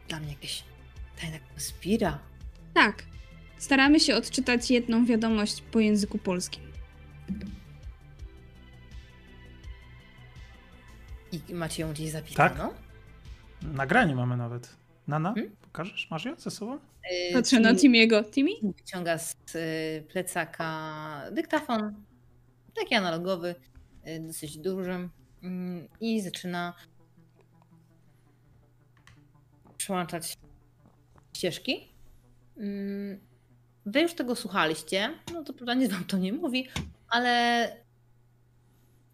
[0.09, 0.63] Dla mnie jakaś
[1.21, 2.19] tajna konspira.
[2.75, 3.03] Tak.
[3.59, 6.63] Staramy się odczytać jedną wiadomość po języku polskim.
[11.49, 12.73] I macie ją gdzieś zapisaną?
[13.63, 14.77] Nagranie mamy nawet.
[15.09, 15.57] Nana, Hmm?
[15.63, 16.11] pokażesz?
[16.11, 16.75] Masz ją ze sobą?
[17.31, 18.25] Y, Patrzę na Timiego.
[18.25, 18.51] Timmy?
[18.63, 22.05] Wyciąga z y, plecaka dyktafon,
[22.77, 23.55] taki analogowy,
[24.09, 25.09] y, dosyć duży
[25.43, 26.75] mm, i zaczyna
[29.77, 30.37] przyłączać
[31.37, 31.89] ścieżki.
[33.87, 36.69] Wy już tego słuchaliście, no to prawda nic wam to nie mówi,
[37.09, 37.63] ale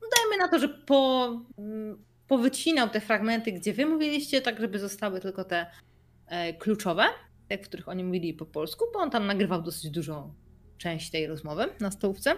[0.03, 4.79] no dajmy na to, że po, mm, powycinał te fragmenty, gdzie wy mówiliście, tak żeby
[4.79, 5.67] zostały tylko te
[6.27, 7.05] e, kluczowe,
[7.49, 10.35] te, w których oni mówili po polsku, bo on tam nagrywał dosyć dużą
[10.79, 12.35] część tej rozmowy na stołówce.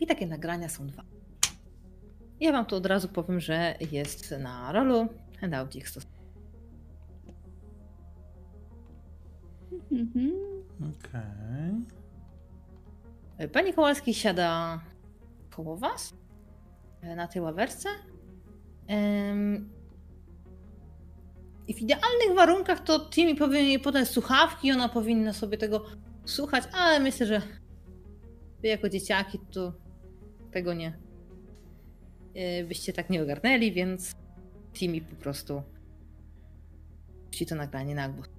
[0.00, 1.02] I takie nagrania są dwa.
[2.40, 5.08] Ja wam tu od razu powiem, że jest na rolu
[5.40, 6.15] handoutik stos.
[9.92, 10.32] Mhm.
[10.80, 11.86] Okej.
[13.52, 14.80] Pani Kowalski siada
[15.50, 16.14] koło was
[17.00, 17.88] e, na tej ławerce.
[21.68, 25.84] I w idealnych warunkach to Timmy powinien jej podać słuchawki, ona powinna sobie tego
[26.24, 27.42] słuchać, ale myślę, że
[28.62, 29.72] wy jako dzieciaki to
[30.50, 30.98] tego nie
[32.34, 34.12] e, byście tak nie ogarnęli, więc
[34.72, 35.62] Timmy po prostu
[37.36, 38.35] puści to nagranie na głos.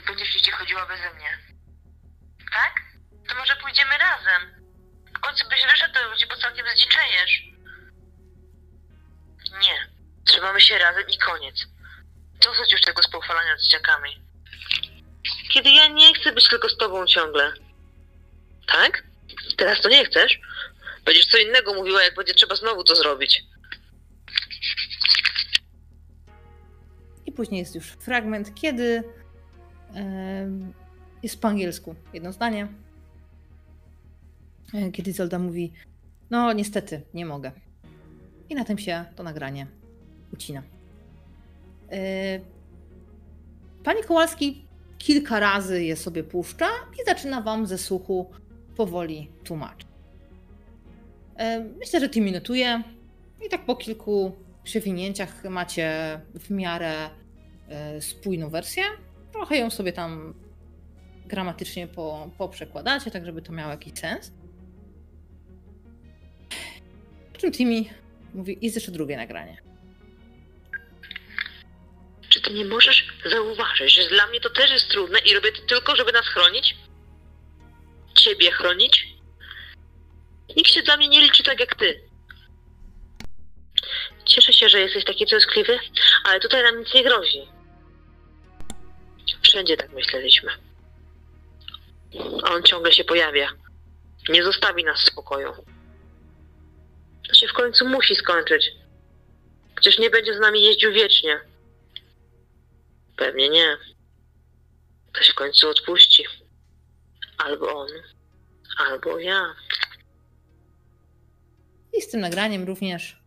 [0.00, 1.38] Nie będziesz nigdzie chodziła beze mnie.
[2.52, 2.74] Tak?
[3.28, 4.70] To może pójdziemy razem.
[5.16, 7.42] W końcu byś wyszedł do ludzi, bo całkiem zdziczejesz.
[9.60, 9.90] Nie.
[10.26, 11.66] Trzymamy się razem i koniec.
[12.44, 14.22] Dosyć już tego spoufalania z dzieciakami.
[15.50, 17.52] Kiedy ja nie chcę być tylko z tobą ciągle.
[18.66, 19.02] Tak?
[19.56, 20.38] Teraz to nie chcesz?
[21.04, 23.42] Będziesz co innego mówiła, jak będzie trzeba znowu to zrobić.
[27.26, 29.19] I później jest już fragment, kiedy
[31.22, 32.68] jest po angielsku jedno zdanie.
[34.74, 35.72] E, Kiedy Zolda mówi:
[36.30, 37.52] No, niestety, nie mogę.
[38.48, 39.66] I na tym się to nagranie
[40.32, 40.62] ucina.
[41.92, 42.40] E,
[43.84, 44.64] Pani Kołalski
[44.98, 46.66] kilka razy je sobie puszcza
[47.02, 48.30] i zaczyna wam ze słuchu
[48.76, 49.88] powoli tłumaczyć.
[51.36, 52.82] E, Myślę, że ty minutuje
[53.46, 54.32] i tak po kilku
[54.64, 57.10] przewinięciach macie w miarę
[58.00, 58.82] spójną wersję.
[59.32, 60.34] Trochę ją sobie tam
[61.26, 64.32] gramatycznie po, poprzekładacie, tak żeby to miało jakiś sens.
[67.32, 67.84] Po czym Timmy
[68.34, 69.62] mówi, jest jeszcze drugie nagranie.
[72.28, 75.62] Czy ty nie możesz zauważyć, że dla mnie to też jest trudne i robię to
[75.62, 76.76] tylko, żeby nas chronić?
[78.14, 79.06] Ciebie chronić?
[80.56, 82.00] Nikt się dla mnie nie liczy tak jak ty.
[84.24, 85.78] Cieszę się, że jesteś taki troskliwy,
[86.24, 87.59] ale tutaj nam nic nie grozi.
[89.50, 90.50] Wszędzie tak myśleliśmy.
[92.42, 93.48] A on ciągle się pojawia.
[94.28, 95.52] Nie zostawi nas w spokoju.
[97.28, 98.70] To się w końcu musi skończyć.
[99.74, 101.40] Przecież nie będzie z nami jeździł wiecznie.
[103.16, 103.76] Pewnie nie.
[105.12, 106.24] Ktoś w końcu odpuści.
[107.38, 107.88] Albo on,
[108.78, 109.54] albo ja.
[111.92, 113.22] I z tym nagraniem również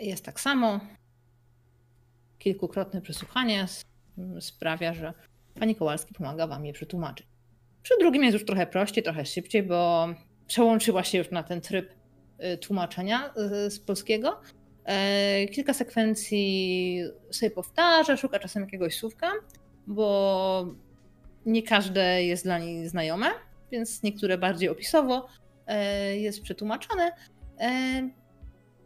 [0.00, 0.80] jest tak samo.
[2.38, 3.66] Kilkukrotne przesłuchanie
[4.40, 5.14] sprawia, że
[5.60, 7.26] pani Kołalski pomaga wam je przetłumaczyć.
[7.82, 10.08] Przy drugim jest już trochę prościej, trochę szybciej, bo
[10.46, 11.90] przełączyła się już na ten tryb
[12.54, 13.34] y, tłumaczenia
[13.66, 14.40] y, z polskiego.
[14.84, 19.32] E, Kilka sekwencji sobie powtarza, szuka czasem jakiegoś słówka,
[19.86, 20.66] bo
[21.46, 23.26] nie każde jest dla niej znajome,
[23.72, 25.26] więc niektóre bardziej opisowo
[25.66, 27.12] e, jest przetłumaczone.
[27.60, 27.70] E,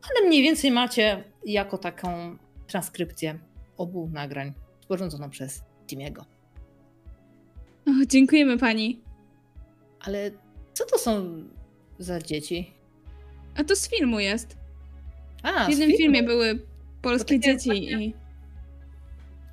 [0.03, 2.37] ale mniej więcej macie jako taką
[2.67, 3.39] transkrypcję
[3.77, 4.53] obu nagrań
[4.89, 6.25] sporządzoną przez Timiego.
[7.87, 9.01] O, dziękujemy pani.
[10.01, 10.31] Ale
[10.75, 11.43] co to są
[11.99, 12.73] za dzieci?
[13.57, 14.57] A to z filmu jest.
[15.43, 16.67] A, W jednym filmie były
[17.03, 18.15] polskie dzieci i...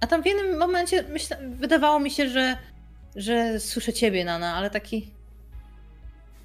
[0.01, 2.57] A tam w jednym momencie myśla, wydawało mi się, że,
[3.15, 5.11] że słyszę ciebie, Nana, ale taki.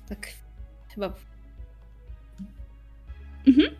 [0.08, 0.28] Tak.
[0.94, 1.14] Chyba.
[3.46, 3.74] Mhm.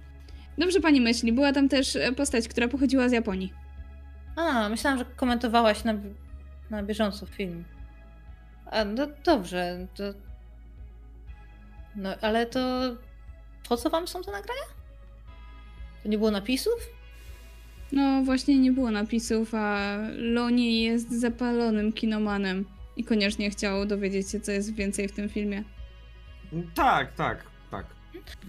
[0.58, 1.32] Dobrze pani myśli.
[1.32, 3.59] Była tam też postać, która pochodziła z Japonii.
[4.40, 5.94] A, myślałam, że komentowałaś na,
[6.70, 7.64] na bieżąco film.
[8.66, 10.04] A, no dobrze, to.
[11.96, 12.60] No, ale to.
[13.68, 14.62] Po co wam są te nagrania?
[16.02, 16.74] To nie było napisów?
[17.92, 22.64] No właśnie nie było napisów, a Loni jest zapalonym kinomanem
[22.96, 25.64] i koniecznie chciał dowiedzieć się, co jest więcej w tym filmie.
[26.74, 27.86] Tak, tak, tak.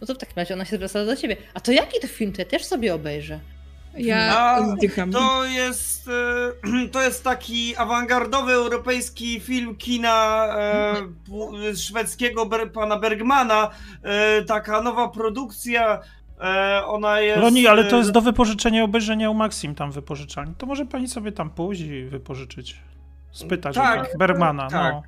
[0.02, 1.38] No to w takim razie ona się zwraca do ciebie.
[1.54, 2.34] A to jaki to film?
[2.34, 3.40] To ja też sobie obejrzę.
[3.98, 5.12] Ja A, oddycham.
[5.12, 10.46] To jest, e, to jest taki awangardowy europejski film kina
[11.70, 13.70] e, szwedzkiego ber, pana Bergmana.
[14.04, 16.00] E, taka nowa produkcja.
[16.42, 17.42] E, ona jest.
[17.42, 20.56] Loni, ale to e, jest do wypożyczenia, obejrzenia u Maxim tam wypożyczalni.
[20.58, 22.82] To może pani sobie tam pójść i wypożyczyć.
[23.32, 24.70] Spytać Tak, o tak, Bergmana.
[24.70, 24.94] tak.
[24.94, 25.04] No.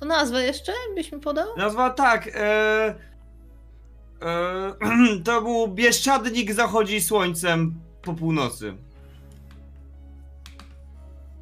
[0.00, 1.46] To nazwę jeszcze byś mi podał?
[1.56, 2.28] Nazwa tak.
[2.34, 2.94] E,
[4.22, 4.72] e,
[5.24, 8.74] to był Bieszczadnik zachodzi słońcem po północy.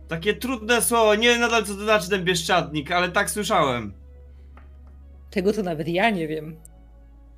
[0.08, 1.14] Takie trudne słowo.
[1.14, 3.92] Nie wiem nadal co to znaczy ten Bieszczadnik, ale tak słyszałem.
[5.30, 6.56] Tego to nawet ja nie wiem.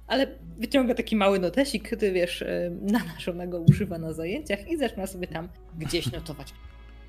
[0.06, 0.26] Ale
[0.58, 5.26] wyciąga taki mały notesik, ty wiesz, e, na naszego używa na zajęciach i zaczyna sobie
[5.26, 6.54] tam gdzieś notować.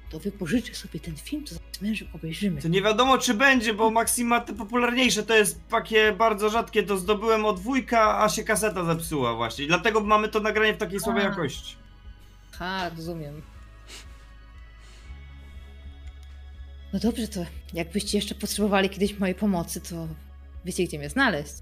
[0.09, 2.61] To wypożyczę sobie ten film, to z mężem obejrzymy.
[2.61, 6.83] To nie wiadomo czy będzie, bo Maxim ma te popularniejsze, to jest takie bardzo rzadkie,
[6.83, 9.67] to zdobyłem od wujka, a się kaseta zepsuła właśnie.
[9.67, 11.86] Dlatego mamy to nagranie w takiej słabej jakości.
[12.59, 13.41] Ha, rozumiem.
[16.93, 20.07] No dobrze, to jakbyście jeszcze potrzebowali kiedyś mojej pomocy, to
[20.65, 21.53] wiecie, gdzie mnie znaleźć.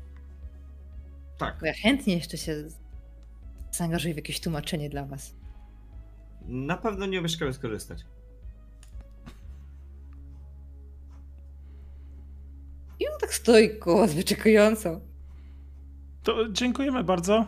[1.37, 1.59] Tak.
[1.59, 2.63] Bo ja chętnie jeszcze się
[3.71, 5.35] zaangażuję w jakieś tłumaczenie dla was.
[6.41, 8.05] Na pewno nie umieszkamy skorzystać.
[12.99, 15.01] I on tak stoi koło was wyczekująco.
[16.23, 17.45] To dziękujemy bardzo.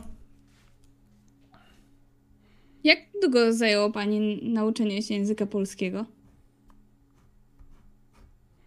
[2.84, 6.06] Jak długo zajęło pani nauczenie się języka polskiego?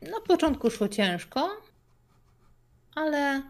[0.02, 1.50] Na początku szło ciężko,
[2.94, 3.42] ale y,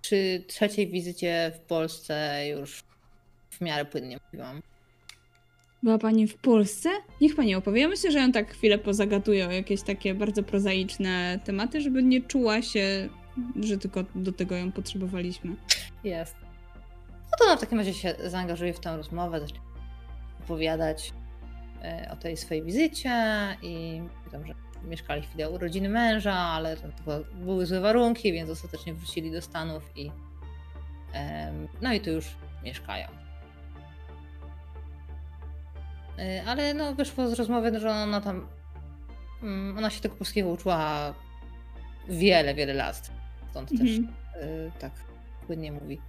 [0.00, 2.82] przy trzeciej wizycie w Polsce już
[3.50, 4.62] w miarę płynnie mówiłam.
[5.82, 6.88] Była pani w Polsce?
[7.20, 7.80] Niech pani opowie.
[7.80, 12.20] Ja myślę, że ją tak chwilę pozagatuję o jakieś takie bardzo prozaiczne tematy, żeby nie
[12.20, 13.08] czuła się,
[13.60, 15.56] że tylko do tego ją potrzebowaliśmy.
[16.04, 16.47] Jest.
[17.30, 19.60] No to ona w takim razie się zaangażuje w tę rozmowę, zacznie
[20.44, 21.12] opowiadać
[21.82, 23.12] e, o tej swojej wizycie
[23.62, 26.76] i tam, że mieszkali chwilę u rodziny męża, ale
[27.34, 30.10] były złe warunki, więc ostatecznie wrócili do Stanów i
[31.80, 32.26] no i tu już
[32.64, 33.08] mieszkają.
[36.18, 38.46] E, Ale no wyszło z rozmowy, że ona tam
[39.42, 41.14] mm, ona się tego polskiego uczyła
[42.08, 43.10] wiele, wiele lat.
[43.50, 44.08] Stąd też Mhm.
[44.42, 44.92] y, tak
[45.46, 46.00] płynnie mówi.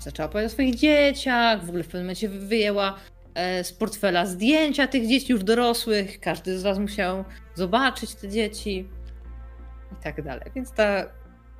[0.00, 2.98] Zaczęła opowiadać o swoich dzieciach, w ogóle w pewnym momencie wyjęła
[3.34, 6.20] e, z portfela zdjęcia tych dzieci już dorosłych.
[6.20, 8.88] Każdy z was musiał zobaczyć te dzieci
[9.92, 10.50] i tak dalej.
[10.54, 11.04] Więc ta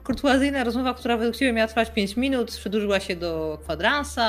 [0.05, 4.25] kurtuazyjna rozmowa, która według ciebie miała trwać 5 minut, przedłużyła się do kwadransa.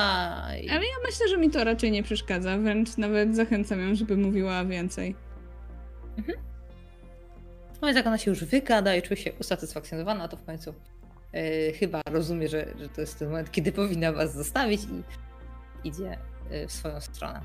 [0.62, 0.70] I...
[0.70, 4.66] Ale ja myślę, że mi to raczej nie przeszkadza, wręcz nawet zachęcam ją, żeby mówiła
[4.66, 5.16] więcej.
[7.82, 10.74] No więc jak ona się już wygada i czuje się usatysfakcjonowana, to w końcu
[11.80, 15.04] chyba rozumie, że, że to jest ten moment, kiedy powinna was zostawić i
[15.88, 16.18] idzie
[16.50, 17.42] e, w swoją stronę.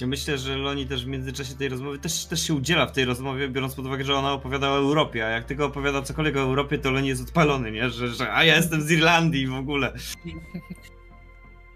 [0.00, 3.04] Ja myślę, że Loni też w międzyczasie tej rozmowy też, też się udziela w tej
[3.04, 6.40] rozmowie, biorąc pod uwagę, że ona opowiada o Europie, a jak tylko opowiada cokolwiek o
[6.40, 7.90] Europie, to Loni jest odpalony, nie?
[7.90, 9.92] Że, że a ja jestem z Irlandii w ogóle.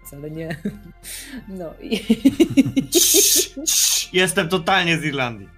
[0.05, 0.57] Wcale nie.
[1.47, 1.99] No i.
[4.13, 5.56] Jestem totalnie z Irlandii.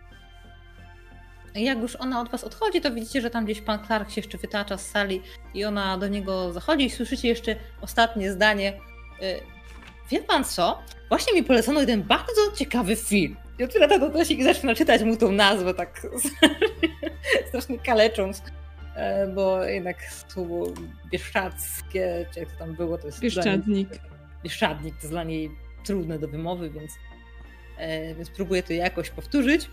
[1.55, 4.37] Jak już ona od was odchodzi, to widzicie, że tam gdzieś pan Clark się jeszcze
[4.37, 5.21] wytacza z sali
[5.53, 8.73] i ona do niego zachodzi i słyszycie jeszcze ostatnie zdanie.
[9.21, 9.39] y,
[10.11, 10.79] Wie pan co?
[11.09, 13.35] Właśnie mi polecono jeden bardzo ciekawy film.
[13.59, 16.01] I otwiera ten notesik i zaczyna czytać mu tą nazwę tak
[17.49, 18.41] strasznie kalecząc.
[18.95, 20.63] e, Bo jednak słowo
[21.11, 23.19] bieszczackie, czy jak to tam było, to jest...
[23.19, 23.89] dla niej- Bieszczadnik.
[24.43, 25.51] Bieszczadnik to jest dla niej
[25.85, 26.91] trudne do wymowy, więc,
[27.77, 29.69] e, więc próbuję to jakoś powtórzyć.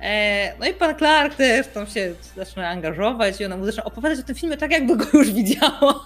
[0.00, 4.18] E, no i pan Clark też tam się zaczyna angażować i ona mu zaczyna opowiadać
[4.18, 6.04] o tym filmie tak, jakby go już widziała.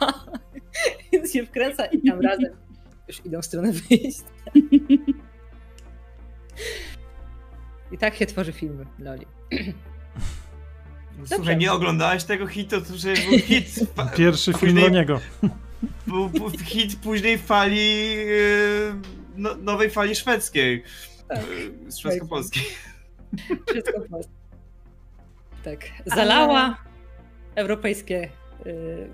[1.12, 2.56] więc się wkręca i tam razem
[3.08, 4.24] już idą w stronę wyjścia.
[7.92, 9.26] I tak się tworzy filmy, Loli.
[11.26, 13.66] Słuchaj, nie oglądałeś tego hitu, to przecież był hit.
[14.16, 15.20] Pierwszy film później- Loniego.
[16.06, 18.94] Był, był hit późnej fali, yy,
[19.36, 20.82] no, nowej fali szwedzkiej.
[21.28, 21.38] Tak.
[21.84, 22.62] Yy, Szwedzko-polskiej.
[23.66, 24.32] Wszystko po prostu.
[25.64, 25.78] Tak.
[26.06, 26.76] Zalała
[27.54, 28.28] europejskie
[28.66, 29.08] y,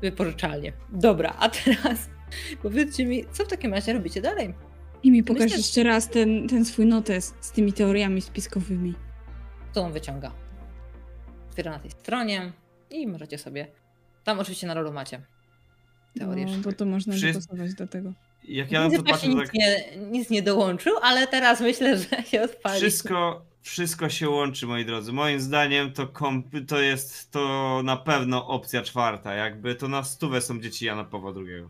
[0.00, 0.72] wypożyczalnie.
[0.92, 2.10] Dobra, a teraz
[2.62, 4.54] powiedzcie mi, co w takim razie robicie dalej?
[5.02, 8.94] I mi pokaż Myślę, jeszcze raz ten, ten swój notes z tymi teoriami spiskowymi.
[9.72, 10.32] Co on wyciąga?
[11.50, 12.52] Otwiera na tej stronie
[12.90, 13.66] i możecie sobie.
[14.24, 15.20] Tam oczywiście na rolu macie
[16.18, 16.46] teorię.
[16.46, 18.12] No, bo to można Wszyscy- dopasować do tego.
[18.44, 21.60] Jak Ja ja w na to patrzę, nic, tak nie, nic nie dołączył, ale teraz
[21.60, 22.80] myślę, że się odpali.
[22.80, 25.12] wszystko, wszystko się łączy, moi drodzy.
[25.12, 29.34] Moim zdaniem to, komp- to jest to na pewno opcja czwarta.
[29.34, 31.64] Jakby to na stówę są dzieci Jana Pawła II.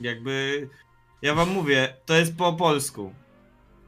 [0.00, 0.68] Jakby,
[1.22, 3.14] ja wam mówię, to jest po polsku.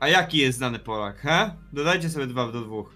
[0.00, 1.50] A jaki jest znany Polak, he?
[1.72, 2.94] Dodajcie sobie dwa do dwóch.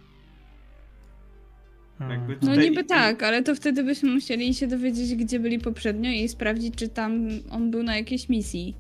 [1.99, 2.19] Hmm.
[2.19, 6.11] Jakby No tutaj- niby tak, ale to wtedy byśmy musieli się dowiedzieć, gdzie byli poprzednio
[6.11, 8.77] i sprawdzić, czy tam on był na jakiejś misji.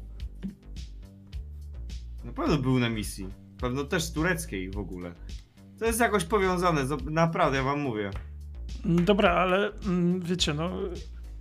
[2.25, 3.27] Na pewno był na misji.
[3.61, 5.13] Pewno też tureckiej w ogóle.
[5.79, 8.11] To jest jakoś powiązane, z- naprawdę, ja wam mówię.
[8.85, 10.71] Dobra, ale mm, wiecie, no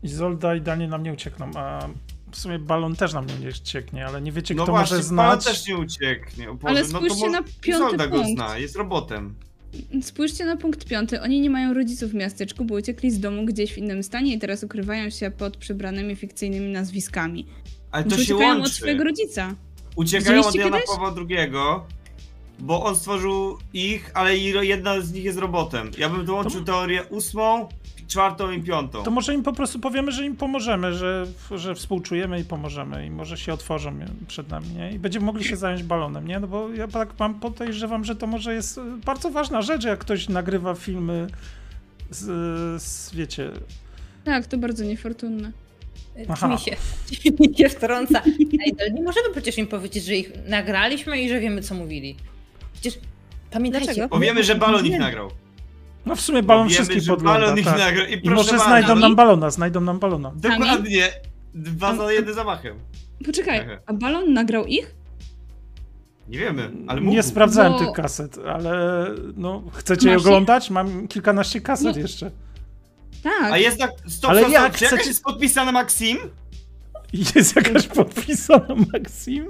[0.04, 1.88] Izolda i Danie nam nie uciekną, a
[2.32, 5.16] w sumie balon też nam nie ucieknie, ale nie wiecie, No kto właśnie, może Pan
[5.42, 5.46] znać.
[5.46, 6.50] też nie ucieknie.
[6.50, 8.32] O Boże, Ale no to spójrzcie może na piąty Izolda go punkt.
[8.32, 9.36] zna, jest robotem.
[10.02, 11.22] spójrzcie na punkt piąty.
[11.22, 14.40] Oni nie mają rodziców w miasteczku, bo uciekli z domu gdzieś w innym stanie i
[14.40, 17.46] teraz ukrywają się pod przybranymi fikcyjnymi nazwiskami.
[17.92, 18.74] Ale to Może się uciekają od łączy.
[18.76, 19.56] swojego rodzica.
[19.96, 20.90] Uciekają od Widzieliście Jana kiedyś?
[20.90, 21.52] Pawła II,
[22.60, 25.92] bo on stworzył ich, ale i jedna z nich jest robotem.
[25.98, 27.68] Ja bym dołączył teorię ósmą,
[28.08, 29.04] czwartą i piątą.
[29.04, 33.10] To może im po prostu powiemy, że im pomożemy, że, że współczujemy i pomożemy i
[33.10, 34.92] może się otworzą przed nami, nie?
[34.92, 36.40] I będziemy mogli się zająć balonem, nie?
[36.40, 40.00] No bo ja tak mam podejrzewam, że to może jest e, bardzo ważna rzecz, jak
[40.00, 41.28] ktoś nagrywa filmy
[42.10, 43.52] z, z wiecie...
[44.24, 45.52] Tak, to bardzo niefortunne.
[46.30, 46.48] Aha.
[46.48, 46.76] Mi się,
[47.40, 48.22] mi się wtrąca.
[48.66, 52.16] Ej, nie możemy przecież im powiedzieć, że ich nagraliśmy i że wiemy, co mówili.
[52.74, 53.00] Przecież
[53.52, 53.86] pamiętajcie...
[53.86, 54.10] Dlaczego?
[54.10, 55.32] Powiemy, że balon ich nagrał.
[56.06, 57.78] No w sumie balon Powiemy, wszystkich podgląda, balon ich tak.
[57.78, 58.08] nagrał.
[58.08, 60.32] I, I może bardzo, znajdą nam balona, znajdą nam balona.
[60.36, 61.10] Dokładnie.
[61.54, 62.76] Dwa za jednym zamachem.
[63.26, 64.96] Poczekaj, a balon nagrał ich?
[66.30, 67.16] Nie wiemy, ale mógł.
[67.16, 69.06] Nie sprawdzałem Bo- tych kaset, ale
[69.38, 70.30] no, chcecie je Masz je?
[70.30, 70.70] oglądać?
[70.70, 72.02] Mam kilkanaście kaset No.
[72.02, 72.32] jeszcze.
[73.24, 73.52] Tak.
[73.54, 73.92] A jest tak.
[74.08, 74.78] Stop, Ale stop, jak stop.
[74.80, 76.18] Czy jakaś jest podpisana Maxim?
[77.36, 79.48] Jest jakaś podpisana Maxim?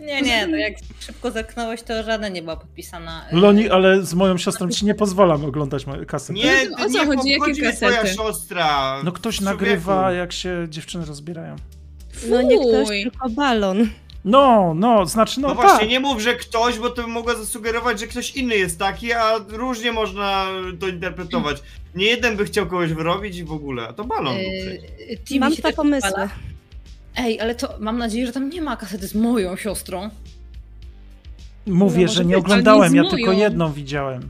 [0.00, 3.24] Nie, nie, no jak szybko zerknąłeś, to żadna nie była podpisana.
[3.30, 6.32] e, Loni, ale z moją siostrą ci nie pozwalam oglądać moje kasety.
[6.32, 7.28] Nie, O co nie chodzi?
[7.30, 8.14] Jakie mnie twoja kasety?
[8.14, 9.00] siostra.
[9.04, 11.56] No ktoś nagrywa, jak się dziewczyny rozbierają.
[12.28, 13.88] No nie ktoś, tylko balon.
[14.24, 15.66] No, no, znaczy, no, No, tak.
[15.66, 19.12] właśnie, nie mów, że ktoś, bo to by mogło zasugerować, że ktoś inny jest taki,
[19.12, 20.46] a różnie można
[20.80, 21.62] to interpretować.
[21.98, 24.36] Nie jeden by chciał kogoś wyrobić i w ogóle, a to balon
[25.24, 26.28] Timmy Mam dwa tak pomysły.
[27.16, 30.10] Ej, ale to mam nadzieję, że tam nie ma kasety z moją siostrą.
[31.66, 34.20] Mówię, No, że nie być, oglądałem, ja nie tylko jedną widziałem.
[34.22, 34.28] Bo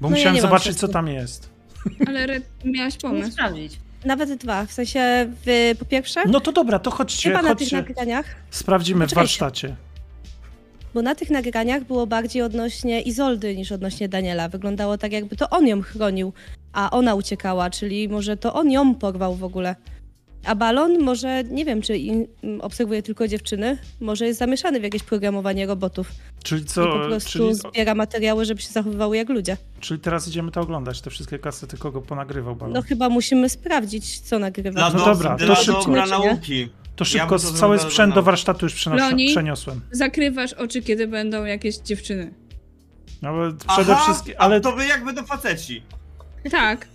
[0.00, 1.50] No ja musiałem nie mam zobaczyć, co tam jest.
[2.08, 3.18] Ale Red, miałaś Pomysł.
[3.20, 3.32] pomysł.
[3.32, 3.78] sprawdzić.
[4.04, 4.66] Nawet dwa.
[4.66, 7.76] W sensie, w, po pierwsze, No to dobra, to chodźcie, chyba na tych chodźcie.
[7.76, 9.76] nagraniach, Sprawdzimy w warsztacie.
[10.94, 14.48] Bo na tych nagraniach było bardziej odnośnie Izoldy niż odnośnie Daniela.
[14.48, 16.32] Wyglądało tak, jakby to on ją chronił,
[16.72, 19.76] a ona uciekała, czyli może to on ją porwał w ogóle.
[20.44, 22.26] A balon może, nie wiem, czy in,
[22.60, 26.08] obserwuje tylko dziewczyny, może jest zamieszany w jakieś programowanie robotów
[26.42, 29.56] Czyli i po co, prostu czyli, zbiera materiały, żeby się zachowywały jak ludzie.
[29.80, 32.72] czyli teraz idziemy to oglądać, te wszystkie kasety, kogo ponagrywał balon.
[32.74, 34.70] No chyba musimy sprawdzić, co nagrywa.
[34.80, 35.90] Dla, No do, dobra, to dla szybko.
[35.90, 36.06] nie?
[36.06, 36.68] nauki.
[36.96, 39.80] To Ja szybko, bym to cały sprzęt na- do warsztatu już przeniosłem.
[39.90, 42.34] Zakrywasz oczy, kiedy będą jakieś dziewczyny.
[43.22, 45.82] No, ale przede Aha, wszystkim, ale to wy jak będą faceci.
[46.50, 46.88] Tak.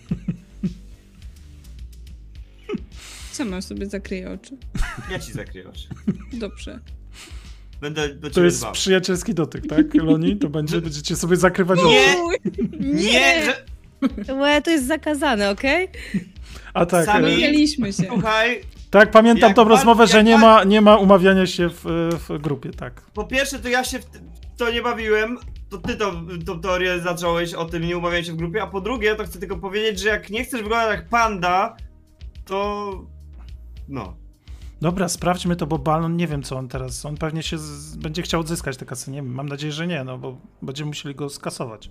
[3.32, 4.58] Sama sobie zakryję oczy.
[5.12, 5.88] Ja ci zakryję oczy.
[6.34, 6.80] Dobrze.
[7.82, 8.74] Będę do to jest dbał.
[8.74, 10.38] przyjacielski dotyk, tak, Loni?
[10.38, 11.88] To będzie, będziecie sobie zakrywać oczy.
[12.80, 14.62] Nie, nie, że...
[14.64, 15.88] To jest zakazane, okej?
[16.74, 18.04] A tak, Sami- e, Mieliśmy się.
[18.08, 21.70] Słuchaj, tak, pamiętam Jak tą pan- rozmowę, że nie pan- ma, nie ma umawiania się
[21.70, 21.82] w,
[22.30, 23.02] w grupie, tak.
[23.02, 24.20] po pierwsze to ja się w t-
[24.56, 25.38] w to nie bawiłem,
[25.70, 26.14] to ty to,
[26.46, 29.40] tą teorię zacząłeś o tym nie umawianiu się w grupie, a po drugie to chcę
[29.40, 31.78] tylko powiedzieć, że jak nie chcesz wyglądać jak panda,
[32.46, 32.92] to...
[33.90, 34.16] No.
[34.82, 38.22] Dobra, sprawdźmy to, bo Balon, nie wiem co on teraz, on pewnie się z, będzie
[38.22, 41.30] chciał odzyskać te kasy, nie wiem, mam nadzieję, że nie, no bo będziemy musieli go
[41.30, 41.90] skasować.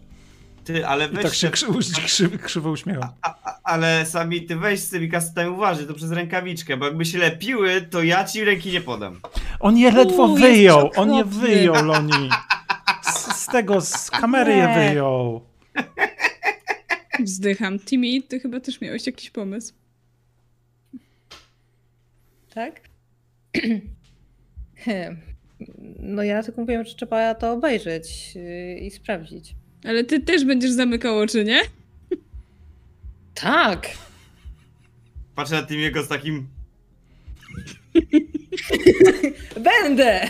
[0.67, 1.67] Ty, ale I weź tak się krzy,
[2.07, 2.75] krzy, krzywo.
[3.23, 7.05] A, a, ale sami ty weź z tymi kasetami uważaj, to przez rękawiczkę, bo jakby
[7.05, 9.21] się lepiły, to ja ci ręki nie podam.
[9.61, 12.31] On je ledwo wyjął, on je wyjął, Loni.
[13.03, 14.75] Z, z tego, z kamery je Nie.
[14.75, 15.41] wyjął.
[17.21, 17.79] Wzdycham.
[17.79, 19.75] Timmy, ty chyba też miałeś jakiś pomysł.
[22.55, 22.81] Tak?
[26.01, 29.55] No ja tylko mówiłem, że trzeba to obejrzeć yy, i sprawdzić.
[29.87, 31.61] Ale ty też będziesz zamykał oczy, nie?
[33.35, 33.89] Tak!
[35.35, 36.47] Patrzę na tym jego z takim...
[39.61, 40.21] Będę!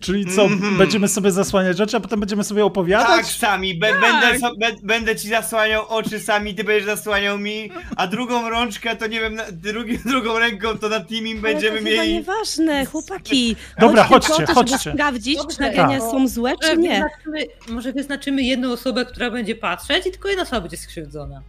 [0.00, 0.76] Czyli co, Mhm.
[0.78, 3.26] będziemy sobie zasłaniać oczy, a potem będziemy sobie Tak, opowiadać?
[3.26, 4.00] sami, be, Tak.
[4.00, 8.96] Będę, so, be, będę ci zasłaniał oczy sami, ty będziesz zasłaniał mi, a drugą rączkę
[8.96, 12.12] to nie wiem, na, drugi, drugą ręką to na teamim będziemy Ale to mieli...
[12.14, 13.56] nieważne, chłopaki.
[13.80, 14.92] Dobra, Chodźcie chodźcie, to, żeby chodźcie.
[14.92, 16.88] sprawdzić, Dobrze, czy nagrania to- są złe, Może czy nie.
[16.90, 21.42] wyznaczymy, może wyznaczymy jedną osobę, która będzie patrzeć i tylko jedna osoba będzie skrzywdzona.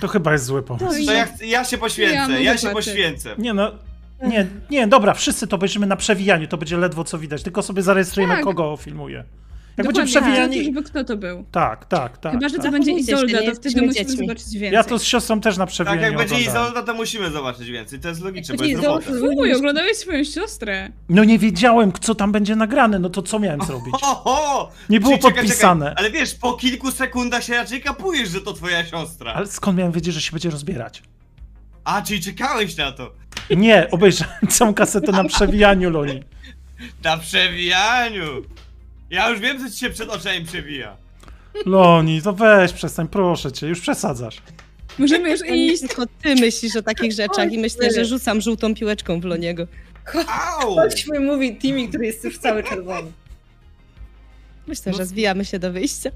[0.00, 0.86] To chyba jest zły pomysł.
[0.86, 2.72] To To ja, ja się Ja poświęcę, mogę ja się patrzeć.
[2.86, 3.34] poświęcę.
[3.38, 3.72] Nie no,
[4.22, 7.82] nie, nie, dobra, wszyscy to obejrzymy na przewijaniu, to będzie ledwo co widać, tylko sobie
[7.82, 8.44] zarejestrujemy, Tak.
[8.44, 9.24] kogo filmuje.
[9.76, 10.64] Jak Dokładnie, będziemy chodzi o to, przewijani...
[10.74, 11.44] żeby kto to był.
[11.52, 12.32] Tak, tak, tak.
[12.32, 12.72] Chyba, że to tak.
[12.72, 14.16] będzie Izolda, to wtedy musimy dziećmi.
[14.16, 14.72] zobaczyć więcej.
[14.72, 16.66] Ja to z siostrą też na Tak, przewijaniu jak będzie oglądałem.
[16.66, 19.06] Izolda, to musimy zobaczyć więcej, to jest logiczne, bo Będzie jest robota.
[19.36, 20.88] Fuj, oglądałeś swoją siostrę.
[21.08, 23.94] No nie wiedziałem, co tam będzie nagrane, no to co miałem zrobić?
[24.02, 24.70] Ho, ho!
[24.90, 25.88] Nie było Czyli czekaj, podpisane.
[25.88, 29.32] Czekaj, ale wiesz, po kilku sekundach się raczej kapujesz, że to twoja siostra.
[29.32, 31.02] Ale skąd miałem wiedzieć, że się będzie rozbierać?
[31.90, 33.12] A, czyli czekałeś na to.
[33.50, 36.22] Nie, obejrzałem całą kasetę na przewijaniu, Loni.
[37.04, 38.42] Na przewijaniu.
[39.10, 40.96] Ja już wiem, co ci się przed oczami przewija.
[41.66, 44.36] Loni, to weź, przestań, proszę cię, już przesadzasz.
[44.98, 45.80] Możemy już iść.
[45.80, 49.66] tylko ty myślisz o takich rzeczach i myślę, że rzucam żółtą piłeczką w Loniego.
[50.28, 50.74] Au!
[50.74, 53.12] Chodźmy, mówi Timmy, który jest już cały czerwony.
[54.66, 56.10] Myślę, No- że zwijamy się do wyjścia.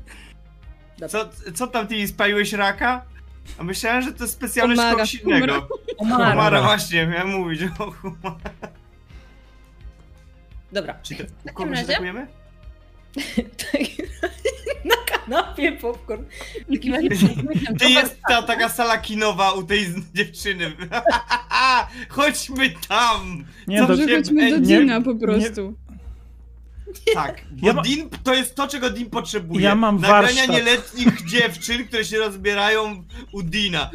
[1.09, 3.05] Co, co tam ty spaliłeś raka?
[3.59, 5.69] A myślałem, że to specjalność Homara, kogoś innego.
[5.99, 6.31] Omara.
[6.31, 8.37] Homara, właśnie, miałem mówić o humara.
[10.73, 10.95] Dobra.
[11.03, 12.27] Czy to, takim kogoś razie- atakujemy?
[13.73, 13.81] Tak,
[14.85, 16.25] Na kanapie popcorn.
[16.93, 17.09] Razie
[17.79, 20.73] Ty jest ta taka sala kinowa u tej z- dziewczyny.
[22.09, 23.45] Chodźmy tam!
[23.67, 24.79] Nie, Co się chodźmy do będzie?
[24.79, 25.75] Dina po prostu.
[27.15, 29.65] Tak, bo Ja ma- Dean to jest to, czego Dean potrzebuje.
[29.65, 30.49] Ja mam Nagrania warsztat.
[30.49, 33.91] nieletnich dziewczyn, które się rozbierają u Dina.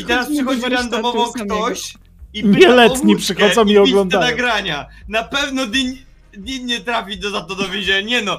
[0.00, 1.94] I teraz przychodzi randomowo ktoś
[2.34, 4.22] i pyta Nieletni przychodzą i widzi oglądają.
[4.24, 4.86] te nagrania.
[5.08, 5.96] Na pewno Dean,
[6.32, 8.00] Dean nie trafi do, za to do więzienia.
[8.00, 8.38] Nie no.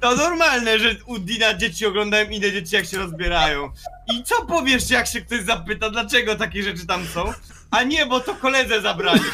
[0.00, 3.70] To normalne, że u Dina dzieci oglądają inne dzieci jak się rozbierają.
[4.14, 7.32] I co powiesz, jak się ktoś zapyta, dlaczego takie rzeczy tam są?
[7.70, 9.20] A nie, bo to koledze zabrali.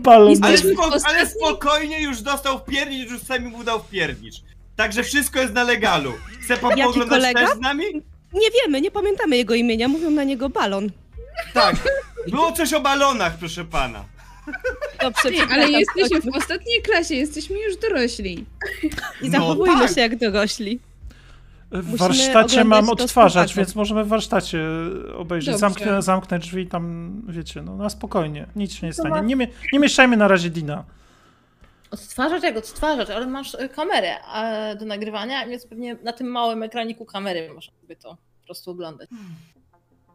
[0.00, 0.36] balon.
[0.42, 3.88] Ale, Jesteśmy w spok- ale spokojnie już dostał w piernicz, już sam mu dał w
[3.88, 4.34] piernicz.
[4.76, 6.12] Także wszystko jest na legalu.
[6.44, 7.46] Chce pan Jaki pooglądać kolega?
[7.48, 7.84] też z nami?
[8.32, 10.90] Nie wiemy, nie pamiętamy jego imienia, mówią na niego balon.
[11.54, 11.76] Tak.
[12.28, 14.04] Było coś o balonach, proszę pana.
[15.00, 18.44] Dobrze, Ale przepraszam, jesteśmy w ostatniej klasie, jesteśmy już dorośli.
[19.22, 19.94] I No zachowujmy tak.
[19.94, 20.80] się jak dorośli.
[21.70, 23.64] W warsztacie mam to z odtwarzać, powagą.
[23.64, 24.64] więc możemy w warsztacie
[25.16, 25.58] obejrzeć.
[25.58, 29.36] Zamknę, zamknę drzwi tam, wiecie, no na spokojnie, nic się nie stanie.
[29.36, 30.84] Nie, nie mieszajmy na razie Dina.
[31.90, 34.16] Odtwarzacz jak odtwarzacz, ale masz y, kamerę
[34.78, 39.08] do nagrywania, więc pewnie na tym małym ekraniku kamery można sobie to po prostu oglądać.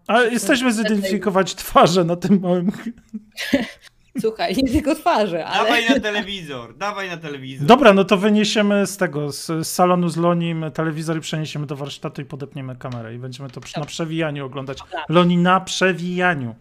[0.08, 2.72] Ale jesteśmy zidentyfikować twarze na tym małym...
[4.22, 5.63] Słuchaj, nie tylko twarze, ale...
[5.63, 7.68] Dawaj na telewizor, dawaj na telewizor.
[7.68, 11.76] Dobra, no to wyniesiemy z tego, z, z salonu z Lonim telewizor i przeniesiemy do
[11.76, 14.80] warsztatu i podepniemy kamerę i będziemy to przy, na przewijaniu oglądać.
[15.09, 16.55] Loni na przewijaniu.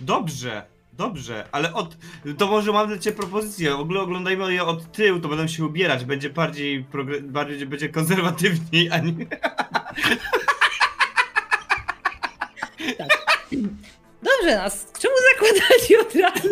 [0.00, 1.96] Dobrze, dobrze, ale od...
[2.38, 3.70] To może mam dla ciebie propozycję.
[3.70, 6.04] W ogóle oglądajmy je od tyłu, to będą się ubierać.
[6.04, 7.20] Będzie bardziej, progre...
[7.20, 9.12] bardziej będzie konserwatywniej, a nie...
[14.26, 16.48] Dobrze nas, czemu zakładacie od razu,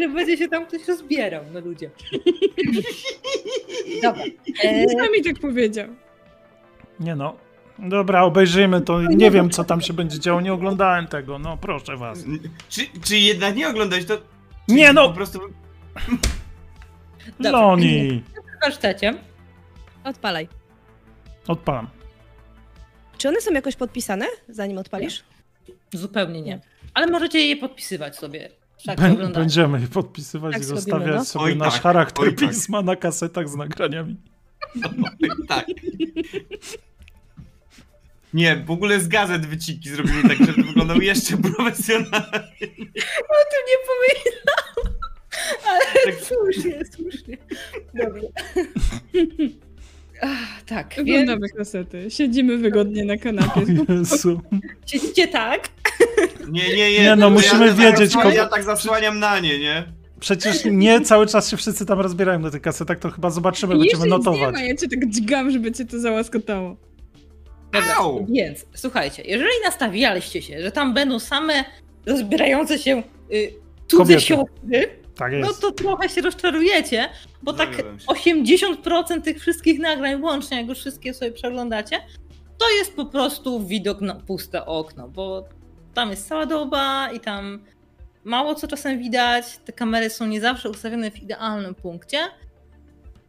[0.00, 1.90] że będzie się tam ktoś rozbierał, no ludzie.
[4.02, 4.24] Dobra.
[4.64, 5.88] E, Sami tak powiedział.
[7.00, 7.36] Nie no.
[7.78, 9.02] Dobra, obejrzyjmy to.
[9.02, 10.40] Nie wiem, co tam się będzie działo.
[10.40, 11.38] Nie oglądałem tego.
[11.38, 12.24] No, proszę was.
[12.68, 14.18] Czy, czy jednak nie oglądać to...
[14.68, 15.12] Nie Po no!
[15.12, 15.40] prostu...
[17.40, 17.50] Dobrze.
[17.50, 18.22] Loni!
[18.62, 19.14] warsztacie.
[20.04, 20.48] Odpalaj.
[21.48, 21.88] Odpalam.
[23.18, 25.24] Czy one są jakoś podpisane, zanim odpalisz?
[25.92, 26.60] Zupełnie nie.
[26.94, 28.50] Ale możecie je podpisywać sobie.
[28.86, 29.34] Tak, oglądać.
[29.34, 31.24] będziemy je podpisywać Tak i zostawiać no.
[31.24, 32.48] sobie Oj nasz tak, charakter oj tak.
[32.48, 34.16] pisma na kasetach z nagraniami.
[35.48, 35.66] Tak.
[38.34, 42.28] Nie, w ogóle z gazet wyciki zrobili tak, żeby wyglądał jeszcze profesjonalnie.
[43.28, 44.94] O tym nie powiedziałam.
[45.68, 46.24] Ale Tak.
[46.24, 47.36] słusznie, słusznie.
[47.94, 48.22] Dobrze.
[50.22, 52.10] Ach, tak, więc Oglądamy kasety.
[52.10, 53.60] Siedzimy wygodnie na kanapie.
[53.88, 54.40] O Jezu.
[54.86, 55.68] siedzicie tak.
[56.50, 57.00] Nie, nie, nie.
[57.02, 59.84] Nie, no, musimy ja, wiedzieć, Ja, kogo- ja tak zasłaniam na nie, nie?
[60.20, 64.04] Przecież nie cały czas się wszyscy tam rozbierają na tych kasetach, to chyba zobaczymy, będziemy
[64.04, 64.52] nie notować.
[64.54, 66.76] ma, ja cię tak dźgam, żeby cię to załaskotało.
[67.72, 68.26] Dobra, Au!
[68.28, 71.64] więc słuchajcie, jeżeli nastawialiście się, że tam będą same
[72.06, 73.52] rozbierające się y,
[73.86, 74.20] cudze Kobiety.
[74.20, 77.08] siostry, Tak no to trochę się rozczarujecie,
[77.42, 77.82] bo tak się.
[78.06, 81.96] 80% tych wszystkich nagrań łącznie, jak już wszystkie sobie przeglądacie,
[82.58, 85.44] to jest po prostu widok na puste okno, bo
[85.94, 87.64] tam jest cała doba i tam
[88.24, 92.18] mało co czasem widać, te kamery są nie zawsze ustawione w idealnym punkcie,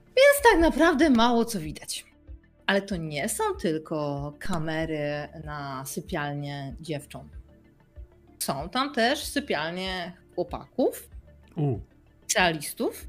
[0.05, 2.05] więc tak naprawdę mało co widać.
[2.65, 7.33] Ale to nie są tylko kamery na sypialnię dziewcząt.
[8.39, 11.09] Są tam też sypialnie chłopaków,
[11.55, 11.79] U.
[12.21, 13.07] licealistów,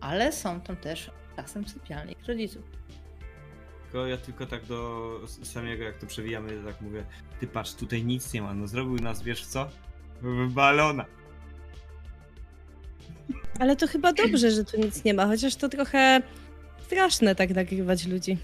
[0.00, 2.62] ale są tam też czasem sypialnie rodziców.
[3.92, 7.04] Tylko ja tylko tak do samego, jak to przewijamy, tak mówię,
[7.40, 9.68] ty patrz, tutaj nic nie ma, no zrobił nas, wiesz co?
[10.22, 11.04] W balona.
[13.58, 16.22] Ale to chyba dobrze, że tu nic nie ma, chociaż to trochę
[16.86, 18.36] straszne tak nagrywać ludzi.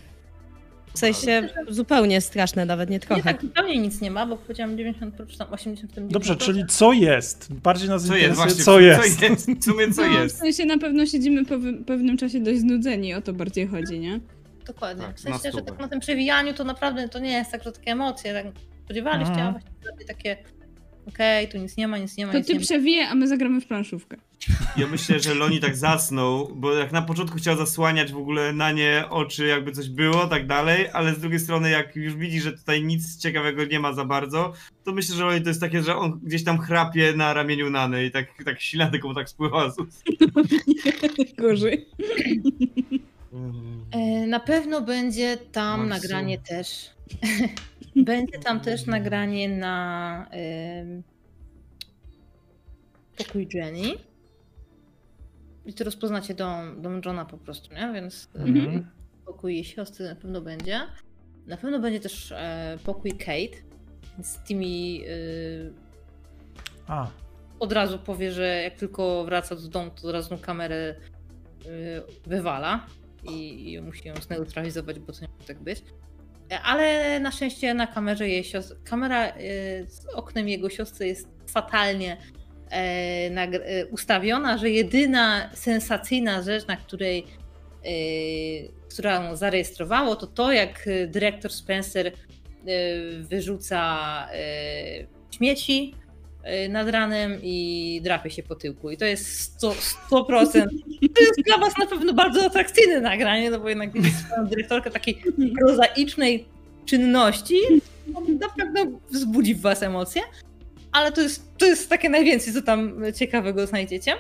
[0.95, 3.23] W sensie zupełnie straszne, nawet nie Nie trochę.
[3.23, 5.89] tak zupełnie nic nie ma, bo powiedziałam 90%, czy tam 80%.
[5.89, 6.39] w tym Dobrze, 90%.
[6.39, 7.53] czyli co jest?
[7.55, 8.65] Bardziej nas Co jest interesuje, właśnie?
[8.65, 9.19] co jest.
[9.19, 9.51] Co jest?
[9.61, 10.37] W sumie co no, jest?
[10.37, 11.55] W sensie na pewno siedzimy po
[11.87, 14.21] pewnym czasie dość znudzeni, o to bardziej chodzi, nie?
[14.69, 15.05] Dokładnie.
[15.07, 17.73] Tak, w sensie, że tak na tym przewijaniu to naprawdę to nie jest tak, że
[17.73, 18.47] takie emocje, tak
[18.85, 19.49] spodziewaliście, Mhm.
[19.49, 20.37] a właśnie takie
[21.07, 22.65] okej, tu nic nie ma, nic nie ma, To nic ty nie ma.
[22.65, 24.17] przewiję, a my zagramy w planszówkę.
[24.77, 28.73] Ja myślę, że Loni tak zasnął, bo jak na początku chciał zasłaniać w ogóle na
[28.73, 32.53] nie oczy, jakby coś było, tak dalej, ale z drugiej strony, jak już widzi, że
[32.53, 34.53] tutaj nic ciekawego nie ma za bardzo,
[34.85, 38.05] to myślę, że Loni to jest takie, że on gdzieś tam chrapie na ramieniu Nany
[38.05, 40.05] i tak, tak śladek mu tak spływa z ust.
[41.39, 41.87] Gorzej.
[43.91, 46.91] E, Na pewno będzie tam nagranie też.
[47.97, 50.27] będzie tam też nagranie na
[53.19, 53.89] pokój Jenny.
[55.67, 57.91] I to rozpoznacie dom, dom Johna po prostu, nie?
[57.95, 58.87] Więc Mhm.
[59.27, 60.81] pokój jej siostry na pewno będzie.
[61.47, 63.59] Na pewno będzie też e, pokój Kate.
[64.23, 65.09] Z tymi e,
[66.87, 67.11] A,
[67.61, 70.95] od razu powie, że jak tylko wraca do domu, to od razu kamerę
[71.67, 72.87] y, wywala
[73.25, 75.83] i, musi ją zneutralizować, bo to nie może tak być.
[76.53, 79.33] E, Ale na szczęście na kamerze jej siostry, kamera y,
[79.89, 82.17] z oknem jego siostry jest fatalnie
[82.71, 87.27] e, e, ustawiona, że jedyna sensacyjna rzecz, na której
[88.93, 92.13] którą zarejestrowało, to to, jak dyrektor Spencer
[93.21, 94.29] wyrzuca
[95.31, 95.95] śmieci
[96.69, 98.91] nad ranem i drapie się po tyłku.
[98.91, 99.73] I to jest 100%.
[100.11, 100.67] 100%.
[101.15, 104.91] To jest dla was na pewno bardzo atrakcyjne nagranie, no bo jednak widzieć swoją dyrektorkę
[104.91, 105.23] takiej
[105.59, 106.47] prozaicznej
[106.87, 107.57] czynności,
[108.41, 110.23] na pewno wzbudzi w was emocje.
[110.93, 114.15] Ale to jest, to jest takie najwięcej, co tam ciekawego znajdziecie.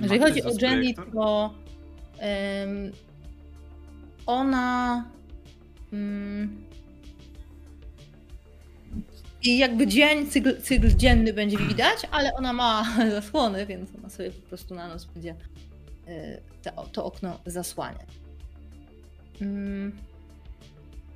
[0.00, 1.54] Jeżeli chodzi o Jenny, to
[2.18, 2.92] em,
[4.26, 5.04] ona
[5.92, 6.65] mm,
[9.46, 14.30] i jakby dzień, cykl, cykl dzienny będzie widać, ale ona ma zasłony, więc ona sobie
[14.30, 15.30] po prostu na noc będzie
[16.08, 18.06] y, te, to okno zasłania.
[19.40, 19.96] Mm,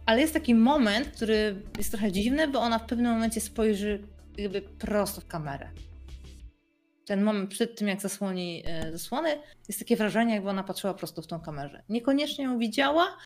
[0.07, 4.03] ale jest taki moment, który jest trochę dziwny, bo ona w pewnym momencie spojrzy
[4.39, 5.71] jakby prosto w kamerę.
[7.07, 11.23] Ten moment przed tym, jak zasłoni e, zasłony, jest takie wrażenie, jakby ona patrzyła prosto
[11.23, 11.83] w tą kamerę.
[11.89, 13.17] Niekoniecznie ją widziała,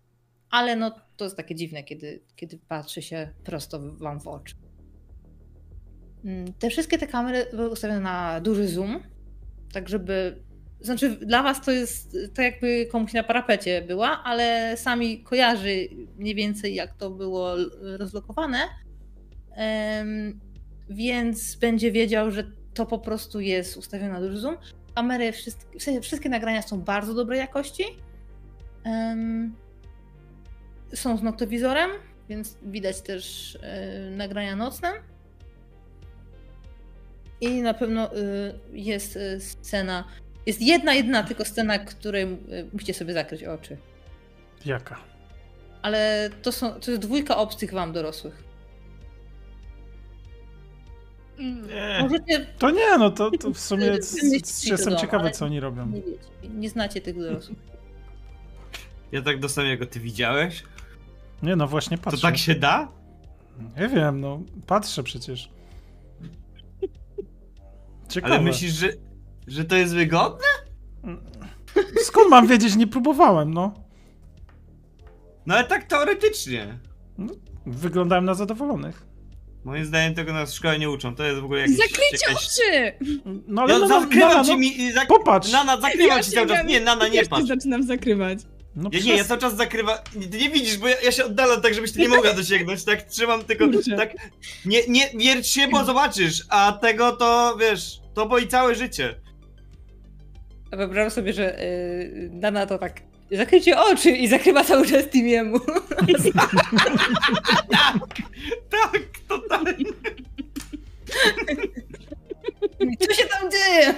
[0.50, 4.54] ale no to jest takie dziwne, kiedy, kiedy patrzy się prosto wam w oczy.
[6.24, 9.00] Mm, Te wszystkie te kamery były ustawione na duży zoom,
[9.72, 10.42] tak żeby.
[10.80, 16.34] Znaczy, dla was to jest tak, jakby komuś na parapecie była, ale sami kojarzy mniej
[16.34, 18.58] więcej, jak to było rozlokowane.
[20.90, 22.44] Więc będzie wiedział, że
[22.74, 24.56] to po prostu jest ustawione na duży zoom.
[24.94, 27.84] Kamery, wszystkie, w sensie wszystkie nagrania są bardzo dobrej jakości.
[30.94, 31.90] Są z noktowizorem,
[32.28, 34.88] więc widać też e, nagrania nocne.
[37.44, 40.04] I na pewno y, jest y, scena,
[40.46, 42.36] jest jedna, jedna tylko scena, której y,
[42.72, 43.76] musicie sobie zakryć oczy.
[44.66, 44.96] jaka?
[45.82, 48.44] Ale to, są, to jest dwójka obcych wam dorosłych.
[51.38, 51.98] Nie.
[52.00, 53.92] Możecie To nie, no to, to w sumie to
[54.64, 55.86] jestem dom, ciekawy, co oni robią.
[55.86, 57.58] nie wiecie, nie znacie tych dorosłych.
[59.12, 60.62] Ja tak do samego, ty widziałeś?
[61.42, 62.20] Nie, no właśnie To patrzę.
[62.22, 62.88] tak się da?
[63.80, 65.48] Nie wiem, no patrzę przecież.
[68.08, 68.34] Ciekawe.
[68.34, 68.88] Ale myślisz, że,
[69.46, 70.46] że to jest wygodne?
[72.02, 73.74] Skąd mam wiedzieć, nie próbowałem, no.
[75.46, 76.78] No ale tak teoretycznie.
[77.66, 79.06] Wyglądałem na zadowolonych.
[79.64, 81.14] Moim zdaniem tego nas w szkole nie uczą.
[81.14, 81.76] To jest w ogóle jakieś...
[81.76, 82.36] Zakryjcie jakaś...
[82.36, 82.92] oczy!
[83.46, 84.92] No ale Ja no, no, zakrywam no, ci no, mi...
[84.92, 85.08] Zak...
[85.08, 85.52] popatrz.
[85.52, 86.66] Nana, zakrywam Ja ci cały czas.
[86.66, 87.46] Nie, Nana, nie też patrz.
[87.46, 88.38] zaczynam zakrywać.
[88.76, 89.98] No Ja nie, ja cały czas zakrywam.
[90.30, 92.84] Ty nie widzisz, bo ja, ja się oddalam tak, żebyś ty nie mogła dosięgnąć.
[92.84, 93.68] Tak trzymam tylko.
[93.68, 93.96] Kurczę.
[93.96, 94.12] Tak.
[94.64, 96.42] Nie, nie wierć się, bo zobaczysz.
[96.48, 99.14] A tego to wiesz, to boi całe życie.
[100.72, 101.56] A Wyobrażam sobie, że
[102.22, 105.58] yy, Dana to tak zakrycie oczy i zakrywa cały czas Timiemu.
[108.70, 109.84] Tak, totalnie.
[113.00, 113.94] Co się tam dzieje?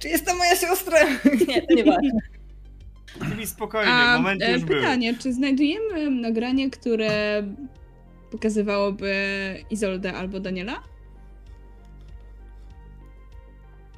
[0.00, 0.98] Czy jest to moja siostra?
[1.48, 2.10] Nie, to nieważne.
[3.30, 7.42] Czyli spokojnie, A momenty e, już pytanie, czy znajdujemy nagranie, które
[8.30, 9.14] pokazywałoby
[9.70, 10.82] Izoldę albo Daniela?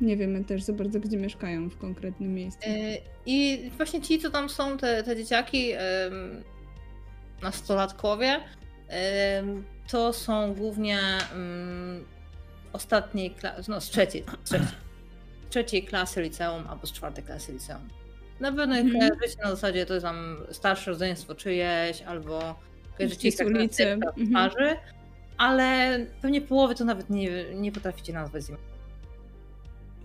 [0.00, 2.70] Nie wiemy też za bardzo, gdzie mieszkają w konkretnym miejscu.
[2.70, 5.72] Yy, I właśnie ci, co tam są, te, te dzieciaki,
[7.42, 8.40] nastolatkowie,
[9.90, 10.98] to są głównie
[12.72, 14.66] ostatniej klasy, no z trzeciej, z trzeciej,
[15.52, 17.88] trzeciej klasy liceum albo z czwartej klasy liceum.
[18.40, 18.92] Na pewno Mhm.
[19.10, 22.54] kojarzycie na zasadzie, to jest tam starsze rodzeństwo czyjeś, albo
[22.96, 23.88] kojarzycie z na ulicy.
[23.88, 24.30] Mhm.
[24.30, 24.76] twarzy,
[25.38, 28.64] ale pewnie połowy to nawet nie, nie potraficie nazwać z imienia.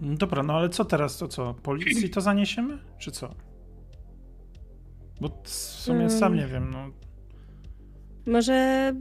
[0.02, 1.54] Dobra, no ale co teraz, to co?
[1.54, 3.34] Policji to zaniesiemy, czy co?
[5.22, 6.46] Bo w sumie sam Mm.
[6.46, 6.90] nie wiem, no.
[8.26, 8.94] Może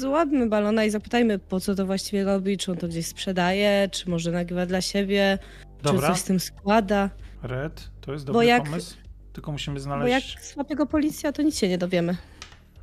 [0.00, 4.10] złapmy balona i zapytajmy, po co to właściwie robi, czy on to gdzieś sprzedaje, czy
[4.10, 5.38] może nagrywa dla siebie,
[5.84, 7.10] czy Dobra, coś z tym składa.
[7.42, 8.96] Red, to jest Bo dobry jak- pomysł.
[9.32, 10.52] Tylko musimy Bo jak znaleźć...
[10.54, 12.16] złapie go policja, to nic się nie dowiemy.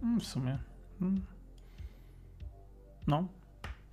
[0.03, 0.57] Mm, W sumie.
[1.01, 1.25] Mm.
[3.07, 3.27] No.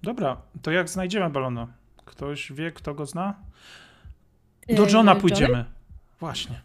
[0.03, 1.73] Dobra, to jak znajdziemy balona?
[2.05, 3.43] Ktoś wie, kto go zna?
[4.69, 5.21] Do Yy, Johna Johnny?
[5.21, 5.65] pójdziemy.
[6.21, 6.61] Właśnie.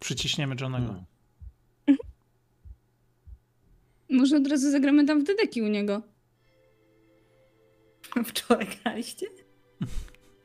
[0.00, 0.86] Przyciśniemy Johnego.
[0.86, 1.04] Hmm.
[4.10, 6.02] Może od razu zagramy tam w dedeki u niego.
[8.26, 9.26] Wczoraj graliście?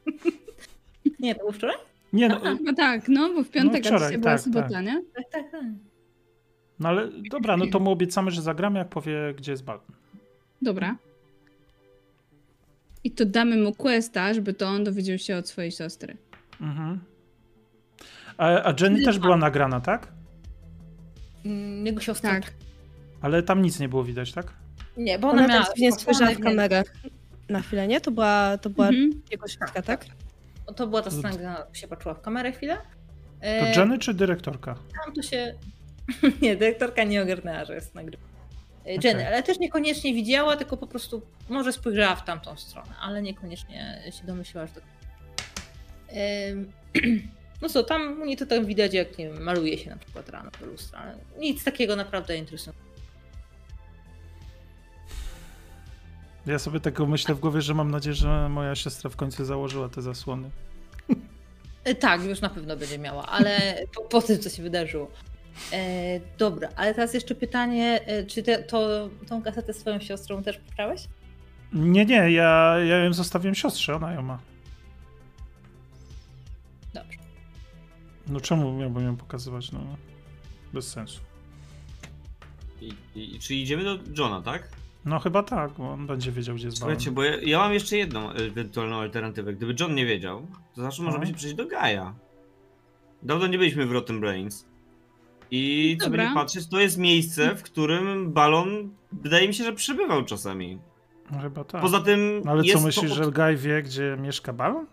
[1.20, 1.76] Nie, to było wczoraj?
[2.14, 4.86] Nie, no, Chyba tak, no, bo w piątek, wczoraj, a dzisiaj była tak, sobota, tak.
[4.86, 5.04] nie?
[5.16, 5.64] Tak, tak, tak.
[6.80, 9.82] no ale dobra, no to mu obiecamy, że zagramy, jak powie, gdzie jest balon.
[10.62, 10.96] Dobra.
[13.04, 16.18] I to damy mu questa, żeby to on dowiedział się od swojej siostry.
[16.62, 17.00] Mhm.
[18.38, 20.08] A, a Jenny też była nagrana, tak?
[21.46, 22.32] Mm, Jego siostra.
[22.32, 22.54] Tak.
[23.22, 24.54] Ale tam nic nie było widać, tak?
[24.98, 26.84] Nie, bo ona, Ona miała tak dziwnie spojrzała w kamerę.
[27.50, 28.02] Na chwilę, nie?
[28.02, 29.22] To była, to była Mhm.
[29.32, 30.06] jego siostra, tak?
[30.76, 32.78] To była ta scena, gdzie się patrzyła w kamerę chwilę.
[33.42, 34.76] E, To Jenny czy dyrektorka?
[35.06, 35.56] Tam to się...
[36.42, 38.24] nie, dyrektorka nie ogarnęła, że jest nagrywa.
[38.86, 39.26] E, Jenny, Okej.
[39.26, 44.26] ale też niekoniecznie widziała, tylko po prostu może spojrzała w tamtą stronę, ale niekoniecznie się
[44.28, 44.82] domyślała, że to...
[46.10, 46.72] Em,
[47.62, 50.30] No co, tam u niej to tam widać, jak nie wiem, maluje się na przykład
[50.30, 51.00] rano do lustra.
[51.00, 52.89] ale Nic takiego naprawdę interesującego.
[56.46, 59.90] Ja sobie tego myślę w głowie, że mam nadzieję, że moja siostra w końcu założyła
[59.90, 60.50] te zasłony.
[61.84, 65.12] E, Tak, już na pewno będzie miała, ale po, po tym, co się wydarzyło.
[65.74, 70.58] E, dobra, ale teraz jeszcze pytanie, e, czy te, to, tą kasetę swoją siostrą też
[70.58, 71.02] pobrałeś?
[71.74, 74.40] Nie, nie, ja, ja ją zostawiłem siostrze, ona ją ma.
[76.94, 77.18] Dobrze.
[78.28, 79.72] No czemu miałbym ją pokazywać?
[79.72, 79.80] No,
[80.74, 81.22] bez sensu.
[82.82, 84.70] I, i, czy idziemy do Johna, tak?
[85.10, 86.96] No chyba tak, bo on będzie wiedział, gdzie jest balon.
[86.96, 89.54] Słuchajcie, bo ja, ja mam jeszcze jedną ewentualną alternatywę.
[89.54, 91.32] Gdyby John nie wiedział, to zawsze możemy No.
[91.32, 92.14] się przejść do Gaia.
[93.24, 94.66] Dawno nie byliśmy w Rotten Brains.
[95.52, 99.74] I co by nie patrzeć, to jest miejsce, w którym balon wydaje mi się, że
[99.74, 100.80] przebywał czasami.
[101.32, 101.82] No, chyba tak.
[101.82, 102.42] Poza tym.
[102.46, 103.24] No, ale jest co myślisz, to...
[103.24, 104.86] że Guy wie, gdzie mieszka balon?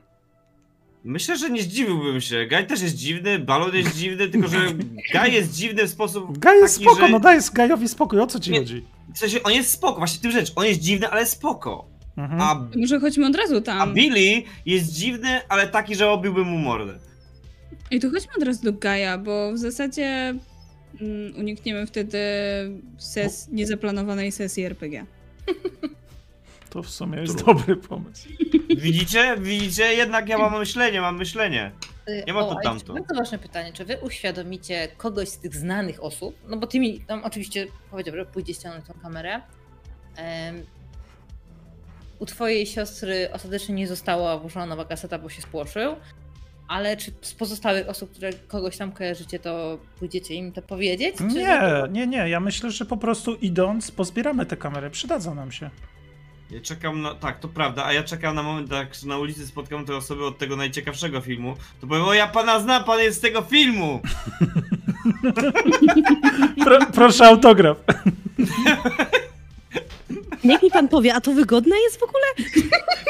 [1.05, 2.47] Myślę, że nie zdziwiłbym się.
[2.47, 4.59] Gaj też jest dziwny, balon jest dziwny, tylko że
[5.15, 6.39] Gaj jest dziwny w sposób.
[6.39, 7.13] Guy jest taki, spoko, że...
[7.13, 8.59] no daj Guyowi spokój, o co ci Nie.
[8.59, 8.85] chodzi?
[9.15, 10.53] W sensie on jest spoko, właśnie tym rzecz.
[10.57, 11.87] On jest dziwny, ale spoko.
[12.17, 12.41] Mhm.
[12.41, 13.95] A, Może chodźmy od razu a tam.
[13.95, 16.99] Billy jest dziwny, ale taki, że obiłbym mu mordę.
[17.91, 20.35] I to chodźmy od razu do Gaja, bo w zasadzie
[21.01, 22.19] mm, unikniemy wtedy
[22.99, 25.07] ses- niezaplanowanej sesji RPG.
[26.71, 27.55] To w sumie jest Trudno.
[27.55, 28.29] dobry pomysł.
[28.77, 29.37] Widzicie?
[29.41, 29.95] Widzicie?
[29.95, 31.73] Jednak ja mam myślenie, mam myślenie.
[32.27, 32.93] Nie ma to ale tamto.
[32.95, 37.01] Bardzo ważne pytanie, czy wy uświadomicie kogoś z tych znanych osób, no bo ty mi
[37.01, 39.41] tam oczywiście powiedział, że pójdzie ściągnąć tą kamerę.
[40.17, 40.67] Em,
[42.19, 45.97] u twojej siostry ostatecznie nie została włożona nowa kaseta, bo się spłoszył,
[46.69, 51.17] ale czy z pozostałych osób, które kogoś tam kojarzycie, to pójdziecie im to powiedzieć?
[51.19, 55.53] Czy Nie, nie, nie, ja myślę, że po prostu idąc pozbieramy te kamery, przydadzą nam
[55.53, 55.71] się.
[56.51, 57.15] Ja czekam na.
[57.15, 60.39] Tak, to prawda, a ja czekam na moment, jak na ulicy spotkam te osoby od
[60.39, 61.57] tego najciekawszego filmu.
[61.81, 64.01] To powiem, o ja pana znam, pan jest z tego filmu!
[66.65, 67.77] Pro, proszę autograf.
[70.45, 72.25] Niech mi pan powie, a to wygodne jest w ogóle?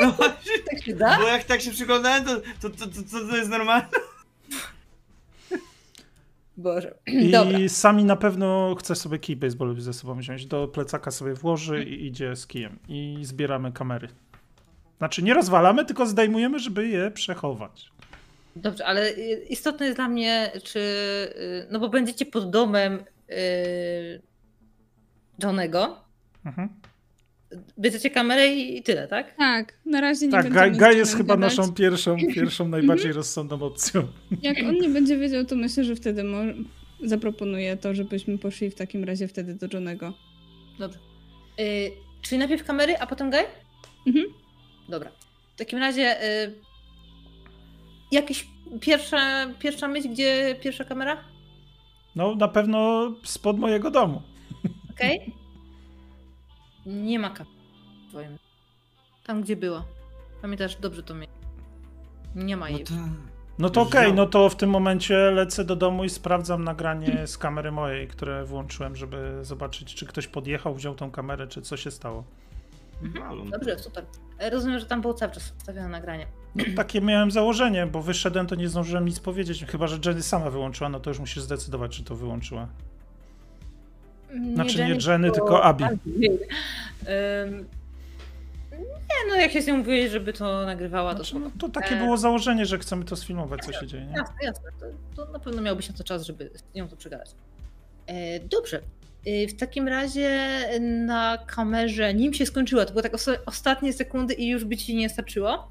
[0.01, 1.19] No właśnie, tak się da?
[1.21, 3.89] bo jak tak się przyglądałem, to to, to, to, to, to jest normalne.
[6.57, 6.95] Boże.
[7.07, 7.59] I Dobra.
[7.69, 10.47] sami na pewno chce sobie kij baseballowy ze sobą wziąć.
[10.47, 12.79] Do plecaka sobie włoży i idzie z kijem.
[12.89, 14.09] I zbieramy kamery.
[14.99, 17.91] Znaczy nie rozwalamy, tylko zdejmujemy, żeby je przechować.
[18.57, 20.79] Dobrze, ale y, istotne jest dla mnie, czy.
[20.79, 22.95] y, No bo będziecie pod domem
[23.31, 24.23] y,
[25.43, 25.97] Johnego.
[26.45, 26.69] Mhm.
[27.79, 29.35] Bierzecie kamerę i i tyle, tak?
[29.37, 31.57] Tak, na razie nie Tak, będziemy Guy Johnem jest chyba gadać.
[31.57, 34.07] naszą pierwszą, pierwszą najbardziej rozsądną opcją.
[34.43, 36.53] Jak on nie będzie wiedział, to myślę, że wtedy mo-
[37.05, 40.13] zaproponuję to, żebyśmy poszli w takim razie wtedy do Johnego.
[40.79, 40.99] Dobrze.
[41.61, 41.91] Y,
[42.23, 43.45] czyli najpierw kamery, a potem Guy?
[44.07, 44.27] Mhm.
[44.89, 45.11] Dobra.
[45.55, 46.25] W takim razie.
[46.45, 46.53] Y,
[48.13, 48.47] jakieś
[48.81, 51.17] pierwsza, pierwsza myśl, gdzie pierwsza kamera?
[52.17, 54.23] No na pewno spod mojego domu.
[54.91, 55.19] Okej.
[56.87, 57.57] Nie ma kamery.
[58.09, 58.39] w twoim-
[59.27, 59.85] Tam, gdzie była.
[60.43, 61.27] Pamiętasz dobrze to mnie.
[62.35, 62.85] Nie ma No jej.
[62.85, 62.93] to...
[63.59, 64.17] No to okej, znam.
[64.17, 68.45] no to w tym momencie lecę do domu i sprawdzam nagranie z kamery mojej, które
[68.45, 72.25] włączyłem, żeby zobaczyć, czy ktoś podjechał, wziął tą kamerę, czy co się stało.
[73.03, 73.51] Balon.
[73.51, 74.05] Dobrze, super.
[74.39, 76.27] E, Rozumiem, że tam było cały czas wstawione nagranie.
[76.55, 79.65] No, takie miałem założenie, bo wyszedłem, to nie zdążyłem nic powiedzieć.
[79.65, 82.69] Chyba, że Jenny sama wyłączyła, no to już musisz zdecydować, czy to wyłączyła.
[84.55, 85.85] Znaczy nie Jenny, tylko Abi.
[89.09, 91.67] Nie, no jak się z nią mówiłeś, żeby to nagrywała, to Znaczy, no, spoko.
[91.67, 94.07] to takie było założenie, że chcemy to sfilmować, co się dzieje.
[94.07, 94.13] Nie?
[94.13, 94.71] Jasne, jasne.
[95.17, 97.31] To, to na pewno miałbyś na to czas, żeby z nią to przegadać.
[98.07, 98.81] E, dobrze.
[99.27, 104.35] E, w takim razie na kamerze, nim się skończyła, to były tak osta- ostatnie sekundy
[104.35, 105.69] i już by ci nie starczyło.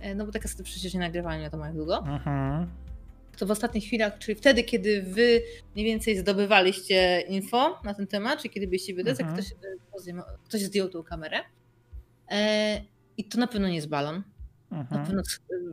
[0.00, 1.98] E, no bo tak jest przecież nie nagrywanie wiadomo jak długo.
[1.98, 2.66] Mhm.
[3.36, 5.42] To w ostatnich chwilach, czyli wtedy, kiedy wy
[5.74, 9.42] mniej więcej zdobywaliście info na ten temat, czy kiedy byliście w bibliotece, Mhm.
[9.42, 9.52] ktoś,
[10.08, 11.40] e, ktoś zdjął tą kamerę.
[12.30, 12.80] E,
[13.16, 14.22] I to na pewno nie jest balon.
[14.70, 15.06] Na Mhm.
[15.06, 15.22] pewno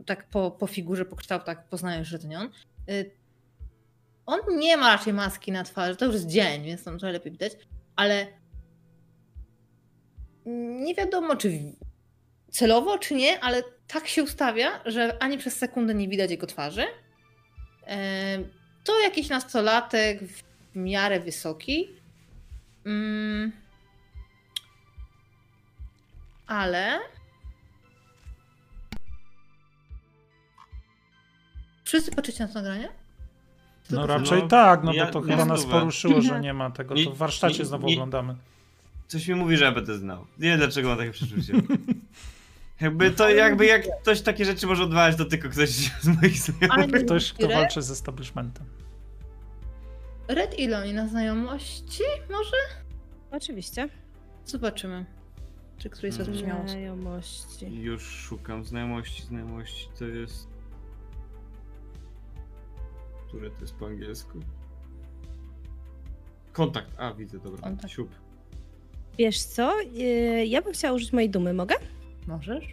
[0.00, 2.50] y, tak po, po figurze, po kształtach poznajesz, że to nie on.
[2.90, 3.10] Y,
[4.26, 7.32] On nie ma raczej maski na twarzy, to już jest dzień, więc tam trochę lepiej
[7.32, 7.52] widać,
[7.96, 8.26] ale
[10.84, 11.58] nie wiadomo, czy
[12.50, 16.84] celowo, czy nie, ale tak się ustawia, że ani przez sekundę nie widać jego twarzy.
[18.84, 20.42] To jakiś nastolatek w
[20.74, 21.88] miarę wysoki.
[22.86, 23.52] Mm.
[26.46, 26.98] Ale
[31.84, 32.88] Wszyscy patrzycie na to nagranie?
[33.90, 36.54] No Tylko- raczej No, tak, no ja- bo to ja chyba nas poruszyło, że nie
[36.54, 36.94] ma tego.
[36.94, 38.34] Nie- To w warsztacie nie- znowu nie- oglądamy.
[39.08, 40.26] Coś mi mówi, że ja będę znał.
[40.38, 41.52] Nie wiem dlaczego mam takie przeczucie.
[42.82, 45.68] Jakby to, jakby jak ktoś takie rzeczy może odwalać, to tylko ktoś
[46.00, 47.04] z moich znajomych.
[47.04, 47.56] Ktoś, kto Red?
[47.56, 48.66] walczy z establishmentem.
[50.28, 52.02] Red Iloni na znajomości?
[52.30, 52.56] Może?
[53.30, 53.88] Oczywiście.
[54.44, 55.06] Zobaczymy.
[55.78, 56.26] Czy któryś z was.
[56.70, 57.74] Znajomości.
[57.82, 60.48] Już szukam znajomości, znajomości to jest...
[63.28, 64.38] Które to jest po angielsku?
[66.52, 67.92] Kontakt, a widzę, dobra, Kontakt.
[67.94, 68.10] siup.
[69.18, 69.80] Wiesz co?
[69.80, 71.74] Yy, Ja bym chciała użyć mojej dumy, mogę?
[72.26, 72.64] Możesz?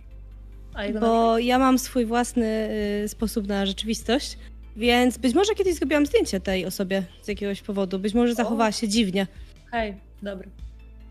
[1.00, 2.70] Bo ja mam swój własny
[3.04, 4.38] y, sposób na rzeczywistość,
[4.76, 8.00] więc być może kiedyś zrobiłam zdjęcie tej osobie z jakiegoś powodu.
[8.00, 9.28] Być może zachowała się dziwnie.
[9.72, 10.50] Hej, dobra.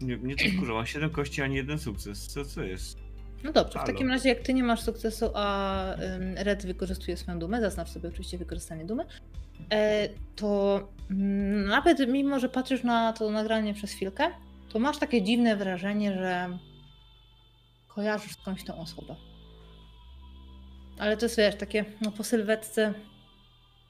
[0.00, 2.26] Nie, mnie to mam 7 kości, ani jeden sukces.
[2.26, 2.98] Co, co jest?
[3.44, 3.86] No dobrze, w Halo.
[3.86, 5.94] takim razie jak ty nie masz sukcesu, a
[6.36, 9.04] Red wykorzystuje swoją dumę, zaznacz sobie oczywiście wykorzystanie dumy,
[9.72, 10.80] e, to
[11.10, 14.30] mm, nawet mimo, że patrzysz na to nagranie przez chwilkę,
[14.68, 16.58] to masz takie dziwne wrażenie, że
[17.98, 19.16] kojarzysz skądś tą osobę.
[20.98, 22.94] Ale to jest, wiesz, takie no, po sylwetce,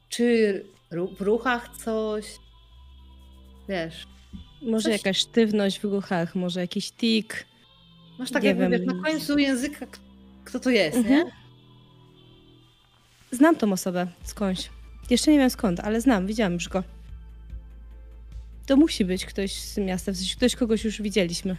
[0.08, 2.24] czy w ruchach coś,
[3.68, 4.06] wiesz,
[4.62, 7.46] Może Coś- jakaś sztywność w ruchach, może jakiś tik.
[8.18, 8.70] masz tak Nie wiem.
[8.70, 9.86] wiesz, na końcu języka,
[10.44, 11.16] kto to jest, Mhm.
[11.26, 11.32] nie?
[13.30, 14.70] Znam tą osobę skądś.
[15.10, 16.82] Jeszcze nie wiem skąd, ale znam, widziałam już go.
[18.66, 21.56] To musi być ktoś z miasta, w sensie ktoś, kogoś już widzieliśmy.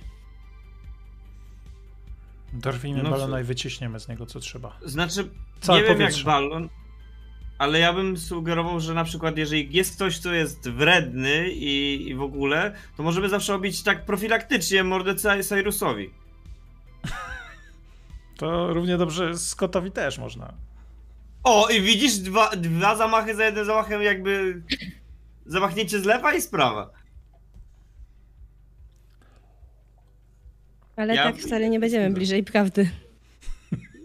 [2.60, 4.78] Dorwijmy No balona i wyciśniemy z niego co trzeba.
[4.86, 5.30] Znaczy,
[5.62, 6.18] Całe nie wiem powietrze.
[6.20, 6.70] jak balon,
[7.58, 12.16] ale ja bym sugerował, że na przykład jeżeli jest ktoś, kto jest wredny i, i
[12.16, 16.10] w ogóle, to możemy zawsze robić tak profilaktycznie mordę Cy- Cyrusowi.
[18.38, 20.54] To równie dobrze Scottowi też można.
[21.44, 24.62] O, i widzisz, dwa, dwa zamachy za jednym zamachem jakby...
[25.46, 26.90] Zamachnięcie z lewa i z prawa.
[31.00, 32.90] Ale Ja- tak wcale nie będziemy bliżej prawdy.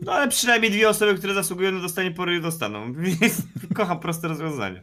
[0.03, 2.93] No ale przynajmniej dwie osoby, które zasługują na dostanie pory dostaną.
[3.21, 3.43] Więc
[3.75, 4.81] Kocham proste rozwiązania.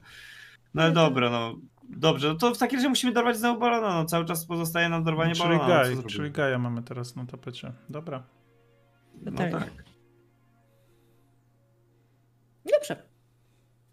[0.74, 1.56] No ale dobra, no.
[1.90, 3.94] Dobrze, no to w takim razie musimy dorwać znowu balona.
[3.94, 5.64] No cały czas pozostaje nam dorwanie Czyli balona.
[5.64, 6.10] no, co Gaj, zrobimy?
[6.10, 7.72] czyli Gaja mamy teraz na tapecie.
[7.90, 8.24] Dobra.
[9.22, 9.52] No Totalnie.
[9.52, 9.84] tak.
[12.74, 13.04] Dobrze.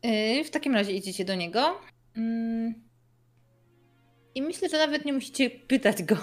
[0.03, 1.81] Yy, w takim razie idziecie do niego.
[2.17, 2.75] Mm.
[4.35, 6.17] I myślę, że nawet nie musicie pytać go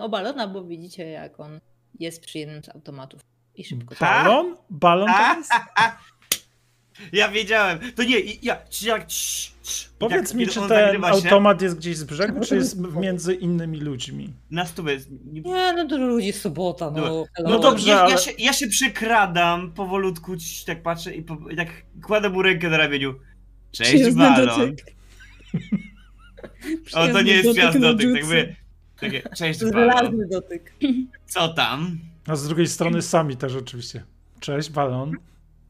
[0.00, 1.60] o balona, bo widzicie, jak on
[1.98, 3.20] jest przy jednym z automatów.
[3.54, 3.94] I szybko.
[3.94, 4.24] Tak?
[4.24, 4.56] Balon?
[4.70, 5.52] Balon to jest?
[7.12, 7.78] Ja wiedziałem.
[7.96, 8.56] To nie, ja.
[8.82, 9.06] Jak,
[9.98, 13.34] Powiedz tak, mi, czy ten nagrywa się, automat jest gdzieś z brzegu, czy jest między
[13.34, 14.32] innymi ludźmi?
[14.50, 14.92] Na stówę.
[14.92, 17.24] jest- Nie, Nie, no dużo ludzi, sobota, no.
[17.44, 20.36] No dobrze, ja, ja, się, ja się przykradam powolutku,
[20.66, 21.68] tak patrzę i, po, i tak
[22.02, 23.14] kładę mu rękę na ramieniu.
[23.72, 24.74] Cześć, balon.
[26.94, 28.56] O, to nie jest przyjazny dotyk, tak mówię.
[29.00, 29.72] Takie, cześć, balon.
[29.90, 30.72] Żelazny dotyk.
[31.26, 31.98] Co tam?
[32.26, 34.04] A z drugiej strony sami też oczywiście.
[34.40, 35.12] Cześć, balon.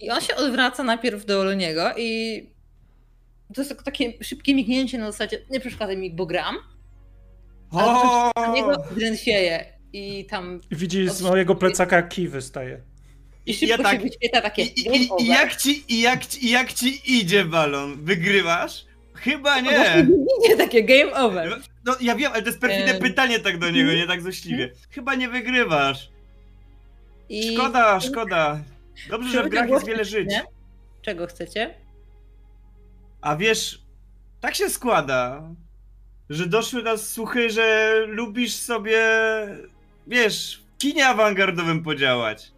[0.01, 2.41] I on się odwraca najpierw do Oloniego i
[3.55, 6.57] to jest takie szybkie mignięcie na zasadzie nie przeszkadzaj mi, bo gram.
[7.71, 8.31] O!
[8.35, 12.81] A niego drętwieje i tam I widzi z mojego plecaka kij wystaje.
[13.47, 16.47] i szybko ja tak- się wyświetla takie I, i, i, jak ci, i, jak ci,
[16.47, 18.05] I jak ci idzie balon?
[18.05, 18.85] Wygrywasz?
[19.21, 20.07] Chyba No nie.
[20.49, 21.61] Nie, takie game over.
[21.85, 24.73] No ja wiem, ale to jest perfidne pytanie tak do niego, nie tak złośliwie.
[24.91, 26.11] Chyba nie wygrywasz.
[27.29, 28.61] I Szkoda, szkoda.
[29.11, 30.31] Dobrze, że w grach jest wiele żyć.
[31.03, 31.75] Czego chcecie?
[33.21, 33.83] A wiesz,
[34.41, 35.43] tak się składa,
[36.31, 39.01] że doszły nas słuchy, że lubisz sobie,
[40.07, 42.53] wiesz, w kinie awangardowym podziałać.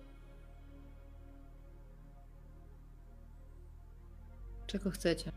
[4.67, 5.33] Czego chcecie?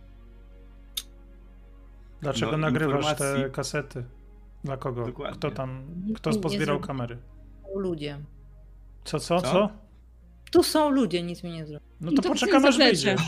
[2.21, 3.51] Dlaczego No, nagrywasz te informacji.
[3.53, 4.03] kasety?
[4.63, 5.05] Dla kogo?
[5.05, 5.37] Dokładnie.
[5.37, 5.85] Kto tam,
[6.15, 7.17] kto pozbierał kamery?
[7.73, 8.19] Są ludzie.
[9.03, 9.51] Co, co, Co?
[9.51, 9.69] co?
[10.51, 11.85] Tu są ludzie, nic mi nie zrobi.
[12.01, 13.15] No to to poczekam aż wyjdzie.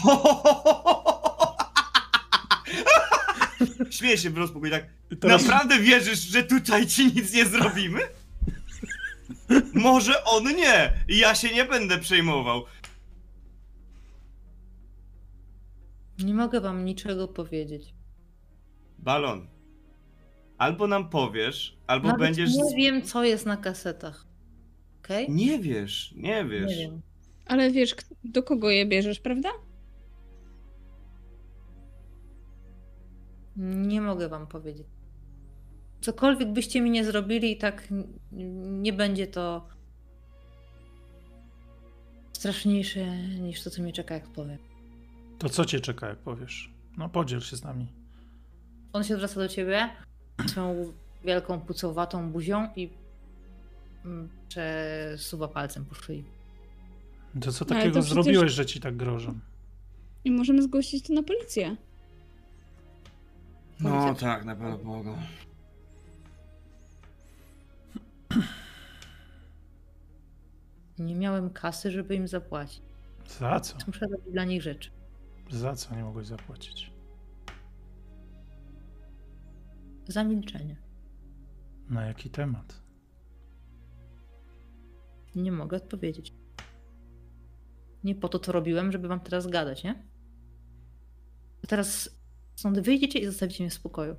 [3.90, 4.86] Śmieję się w rozpokój, tak.
[5.20, 8.00] Teraz Naprawdę wierzysz, że tutaj ci nic nie zrobimy?
[9.74, 10.94] Może on nie.
[11.08, 12.64] Ja się nie będę przejmował.
[16.20, 17.94] Nie mogę wam niczego powiedzieć.
[19.00, 19.48] Balon.
[20.58, 22.50] Albo nam powiesz, albo Nawet będziesz.
[22.56, 24.26] nie wiem, co jest na kasetach.
[25.00, 25.30] Okej?
[25.32, 26.70] Nie wiesz, nie wiesz.
[26.70, 27.02] Nie wiem.
[27.46, 29.50] Ale wiesz, do kogo je bierzesz, prawda?
[33.58, 34.88] Nie mogę wam powiedzieć.
[36.02, 37.88] Cokolwiek byście mi nie zrobili, i tak
[38.82, 39.68] nie będzie to
[42.34, 44.58] straszniejsze niż to, co mnie czeka, jak powiem.
[45.38, 46.74] To co cię czeka, jak powiesz?
[46.98, 47.88] No podziel się z nami.
[48.94, 49.90] On się zwraca do ciebie
[50.48, 50.94] swoją
[51.26, 52.90] wielką, pucowatą buzią i
[54.06, 56.24] mm, przesuwa palcem po szyi.
[57.42, 59.40] To co No, takiego to przecież- zrobiłeś, że ci tak grożą?
[60.26, 61.76] I możemy zgłosić to na policję.
[63.80, 65.18] No tak, na pewno pomogą.
[71.00, 72.82] Nie miałem kasy, żeby im zapłacić.
[73.40, 73.78] Za co?
[73.88, 74.90] Muszę robić dla nich rzeczy.
[75.50, 76.92] Za co nie mogłeś zapłacić?
[80.08, 80.76] Za milczenie.
[81.90, 82.82] Na jaki temat?
[85.36, 86.34] Nie mogę odpowiedzieć.
[88.04, 90.04] Nie po to to robiłem, żeby wam teraz gadać, nie?
[91.64, 92.10] A teraz
[92.56, 94.16] stąd wyjdziecie i zostawicie mnie w spokoju.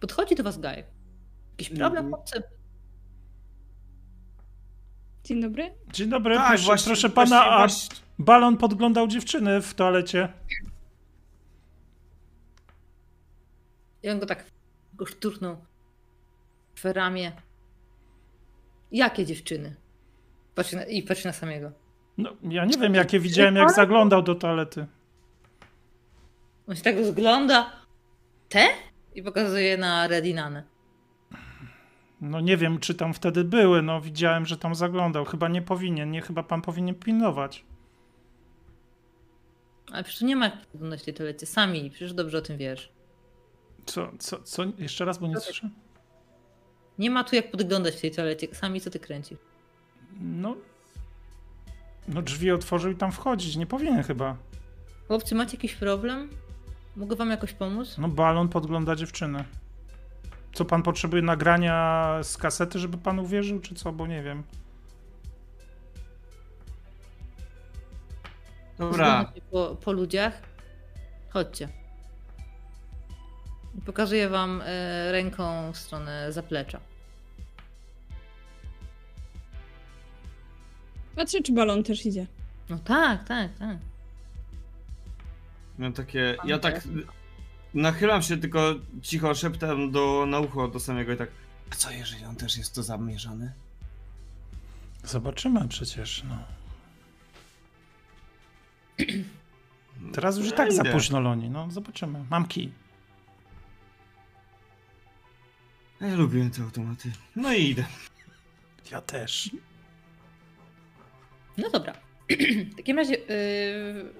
[0.00, 0.84] Podchodzi do was Gaj.
[1.50, 2.10] Jakiś problem, Mhm.
[2.10, 2.42] chłopcy?
[5.24, 5.74] Dzień dobry.
[5.92, 10.32] Dzień dobry, Tak, proszę, właśnie- proszę pana, właśnie- a właśnie- balon podglądał dziewczyny w toalecie.
[14.04, 14.44] I on go tak
[14.94, 15.56] go szturchnął
[16.74, 17.32] w ramię.
[18.92, 19.76] Jakie dziewczyny?
[20.54, 21.72] Patrzy na, I patrzy na samego.
[22.18, 24.86] No, ja nie wiem, jakie widziałem, jak zaglądał do toalety.
[26.66, 27.72] On się tak rozgląda.
[28.48, 28.66] Te?
[29.14, 30.64] I pokazuje na Redinanę.
[32.20, 35.24] No nie wiem, czy tam wtedy były, no widziałem, że tam zaglądał.
[35.24, 37.64] Chyba nie powinien, nie, chyba pan powinien pilnować.
[39.92, 41.46] Ale przecież nie ma jak podglądać tej toalecie.
[41.46, 42.93] Sami, przecież dobrze o tym wiesz.
[43.86, 44.62] Co, co, co?
[44.78, 45.70] Jeszcze raz, bo nie słyszę.
[46.98, 48.48] Nie ma tu jak podglądać w tej toalecie.
[48.52, 49.38] Sami co ty kręcisz.
[50.20, 50.56] No,
[52.08, 54.36] no drzwi otworzył i tam wchodzić, nie powinien chyba.
[55.08, 56.30] Chłopcy, macie jakiś problem?
[56.96, 57.98] Mogę wam jakoś pomóc?
[57.98, 59.44] No balon podgląda dziewczynę.
[60.52, 63.92] Co pan potrzebuje nagrania z kasety, żeby pan uwierzył, czy co?
[63.92, 64.42] Bo nie wiem.
[68.78, 69.32] Dobra.
[69.50, 70.42] Po, po ludziach.
[71.30, 71.68] Chodźcie.
[73.78, 76.80] I pokazuję wam e, ręką w stronę zaplecza.
[81.16, 82.26] Patrzę, czy balon też idzie.
[82.68, 83.78] No tak, tak, tak.
[85.78, 86.36] Miałem takie.
[86.44, 86.88] Ja tak.
[87.74, 91.28] Nachylam się tylko cicho szeptem do, na ucho do samego i tak.
[91.70, 93.52] A co jeżeli on też jest to zamierzony?
[95.04, 96.38] Zobaczymy przecież, no.
[100.12, 101.50] Teraz już i tak za późno, Loni.
[101.50, 102.24] No, zobaczymy.
[102.30, 102.72] Mam kij.
[106.04, 107.12] Ja lubię te automaty.
[107.36, 107.84] No i idę.
[108.90, 109.50] Ja też.
[111.58, 111.92] No dobra.
[112.72, 114.12] W takim razie yy,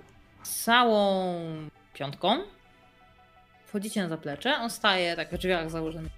[0.42, 1.34] całą
[1.94, 2.38] piątką
[3.66, 4.56] wchodzicie na zaplecze.
[4.56, 6.10] On staje tak w drzwiach założonymi.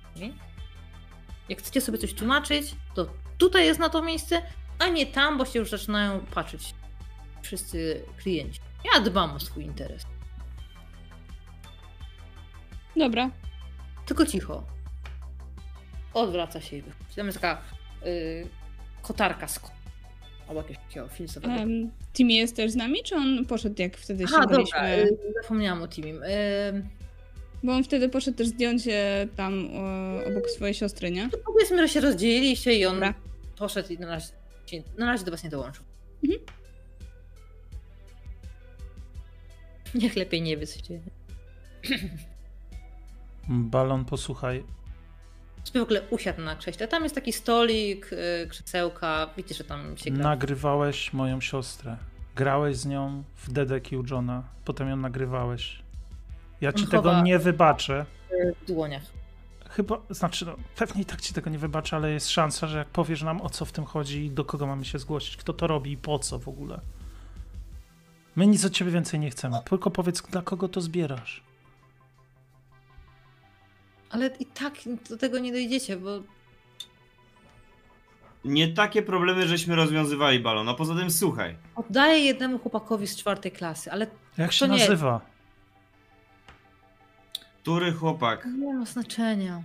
[1.48, 3.06] Jak chcecie sobie coś tłumaczyć, to
[3.38, 4.42] tutaj jest na to miejsce,
[4.78, 6.74] a nie tam, bo się już zaczynają patrzeć
[7.42, 8.60] wszyscy klienci.
[8.94, 10.06] Ja dbam o swój interes.
[12.96, 13.30] Dobra.
[14.06, 14.75] Tylko cicho.
[16.16, 17.14] Odwraca się i wychodzi.
[17.16, 17.62] Tam jest taka
[18.04, 18.48] yy,
[19.02, 19.70] kotarka z ko-
[20.48, 21.54] albo jakiegoś takiego filcowego.
[21.54, 25.10] Um, Timmy jest też z nami, czy on poszedł jak wtedy Aha, dobra, ściągaliśmy?
[25.26, 26.16] yy, zapomniałam o Timim.
[26.16, 26.82] Yy,
[27.62, 28.82] Bo on wtedy poszedł też zdjąć
[29.36, 29.68] tam
[30.26, 31.28] obok swojej siostry, nie?
[31.30, 33.14] to powiedzmy, że się rozdzieliliście i on Dobra.
[33.58, 34.26] poszedł i na razie,
[34.98, 35.84] na razie do was nie dołączył.
[36.24, 36.40] Mhm.
[39.94, 41.00] Niech lepiej nie wie, co się dzieje.
[43.48, 44.64] Balon, posłuchaj.
[45.66, 46.88] Sobie w ogóle usiadł na krześle.
[46.88, 49.30] Tam jest taki stolik, yy, krzesełka.
[49.36, 50.24] Widzicie, że tam się gra.
[50.24, 51.96] Nagrywałeś moją siostrę.
[52.36, 54.42] Grałeś z nią w DDQ Johna.
[54.64, 55.82] Potem ją nagrywałeś.
[56.60, 58.06] Ja ci On tego nie wybaczę.
[58.62, 59.02] w dłoniach.
[59.70, 62.88] Chyba, znaczy, no, pewnie i tak ci tego nie wybaczę, ale jest szansa, że jak
[62.88, 65.66] powiesz nam o co w tym chodzi i do kogo mamy się zgłosić, kto to
[65.66, 66.80] robi i po co w ogóle.
[68.36, 71.45] My nic od ciebie więcej nie chcemy, tylko powiedz, dla kogo to zbierasz.
[74.10, 74.74] Ale i tak
[75.10, 76.10] do tego nie dojdziecie, bo
[78.44, 80.68] Nie takie problemy żeśmy rozwiązywali, Balon.
[80.68, 81.56] A poza tym, słuchaj.
[81.76, 84.06] oddaję jednemu chłopakowi z czwartej klasy, ale
[84.38, 85.20] Jak się To nie- nazywa?
[87.62, 88.44] Który chłopak?
[88.58, 89.62] nie ma znaczenia.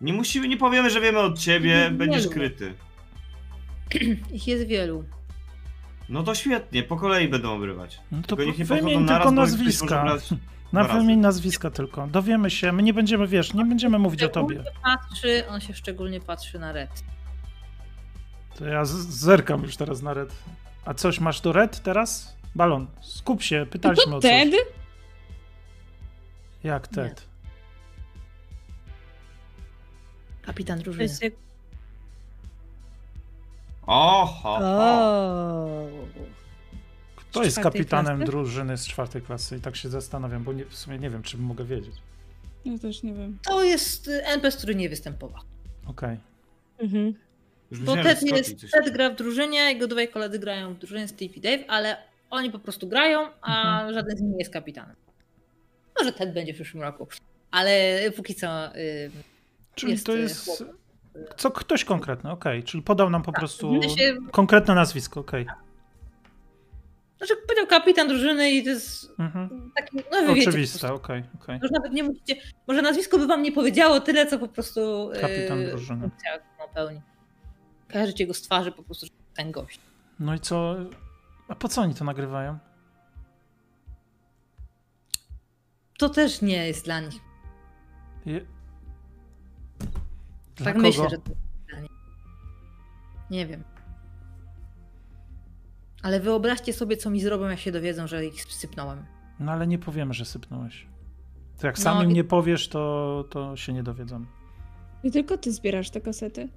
[0.00, 2.34] Nie musimy, nie powiemy, że wiemy od ciebie, Nie będziesz lubię.
[2.34, 2.74] kryty.
[4.32, 5.04] Ich jest wielu.
[6.08, 8.00] No to świetnie, po kolei będą obrywać.
[8.10, 10.02] No to Tylko niech nie wymień podchodzą naraz, tylko bo ktoś może nazwiska.
[10.04, 10.28] brać
[10.72, 12.06] Na wymień nazwiska tylko.
[12.06, 14.64] Dowiemy się, my nie będziemy, wiesz, nie będziemy mówić o tobie.
[14.82, 16.90] Patrzy, on się szczególnie patrzy na Red.
[18.58, 20.34] To ja zerkam już teraz na red.
[20.84, 22.36] A coś masz do red teraz?
[22.54, 24.30] Balon, skup się, pytaliśmy To o coś.
[24.30, 24.54] Ted?
[26.64, 27.26] Jak Ted?
[30.42, 31.08] Kapitan To drużyny.
[33.86, 34.58] Oho!
[34.62, 35.88] O.
[37.30, 38.30] Kto Z jest kapitanem klasy?
[38.32, 39.56] drużyny z czwartej klasy?
[39.56, 41.94] I tak się zastanawiam, bo nie, w sumie nie wiem, czy mogę wiedzieć.
[42.64, 43.38] Ja też nie wiem.
[43.44, 45.42] To jest y, NPC, który nie występował.
[45.86, 46.16] Okej.
[46.78, 47.14] Mhm.
[47.70, 51.34] Już Bo Ted jest, Ted gra w drużynie, jego dwaj koledzy grają w drużynie Steve
[51.34, 51.96] i Dave, ale
[52.30, 53.94] oni po prostu grają, a Mhm.
[53.94, 54.96] żaden z nich nie jest kapitanem.
[55.98, 57.08] Może Ted będzie w przyszłym roku,
[57.50, 59.10] ale póki co y,
[59.74, 60.58] Czyli Jest, to y, jest chłop.
[61.36, 62.62] co ktoś konkretny, okej.
[62.62, 65.46] Czyli podał nam po prostu w sensie- konkretne nazwisko, okej.
[67.18, 69.70] Znaczy powiedział kapitan drużyny i to jest Mhm.
[69.76, 71.58] taki, no wy Oczywiste, okej, okej.
[71.62, 75.20] Może nawet nie musicie, może nazwisko by wam nie powiedziało tyle, co po prostu y,
[75.20, 76.00] Kapitan drużyny.
[76.00, 77.00] funkcja, którą pełni.
[77.92, 79.80] Kojarzycie go z twarzy po prostu, że ten gość.
[80.20, 80.76] No i co?
[81.48, 82.58] A po co oni to nagrywają?
[85.98, 87.20] To też nie jest dla nich.
[88.26, 88.40] Je...
[90.56, 90.86] Dla tak kogo?
[90.88, 91.90] myślę, że to jest dla nich.
[93.30, 93.64] Nie wiem.
[96.02, 99.04] Ale wyobraźcie sobie, co mi zrobią, jak się dowiedzą, że ich sypnąłem.
[99.40, 100.86] No ale nie powiemy, że sypnąłeś.
[101.60, 104.24] To jak No, sam im i- nie powiesz, to, to się nie dowiedzą.
[105.02, 106.48] I tylko ty zbierasz te kasety?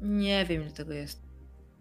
[0.00, 1.22] Nie wiem, ile tego jest.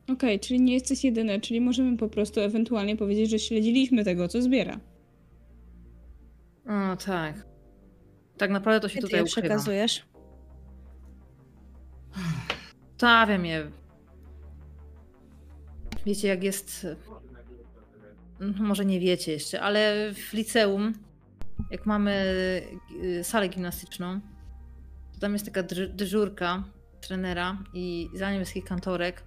[0.10, 4.42] Okej, czyli nie jesteś jedyny, czyli możemy po prostu ewentualnie powiedzieć, że śledziliśmy tego, co
[4.42, 4.80] zbiera.
[6.68, 7.46] O, tak.
[8.38, 9.42] Tak naprawdę to się ty tutaj ukrywa.
[9.42, 10.06] przekazujesz?
[12.98, 13.72] Stawiam je.
[16.06, 16.88] Wiecie, jak jest.
[18.39, 20.93] Mhm, Może nie wiecie jeszcze, ale w liceum,
[21.72, 22.22] jak mamy
[23.04, 24.20] y, salę gimnastyczną,
[25.14, 26.64] to tam jest taka dyżurka
[27.01, 29.24] trenera i za nim jest kantorek.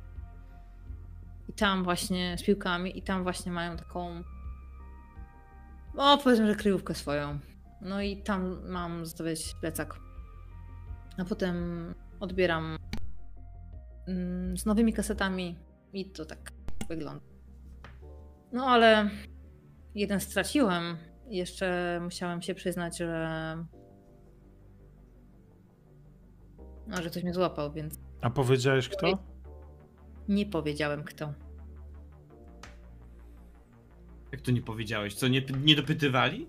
[1.48, 4.22] I tam właśnie z piłkami, i tam właśnie mają taką.
[5.96, 7.38] O, powiedzmy, że kryjówkę swoją.
[7.80, 10.00] No i tam mam zostawiać plecak.
[11.18, 11.56] A potem
[12.20, 12.78] odbieram
[14.08, 15.56] mm, z nowymi kasetami
[15.92, 16.52] i to tak
[16.88, 17.24] wygląda.
[18.52, 19.10] No ale
[19.94, 20.96] jeden straciłem.
[21.28, 23.64] Jeszcze musiałem się przyznać, że.
[26.86, 29.18] No, że ktoś mnie złapał, więc A powiedziałeś kto?
[30.28, 31.32] nie powiedziałem kto.
[34.32, 35.14] Jak to nie powiedziałeś?
[35.14, 36.48] Co, nie, nie dopytywali?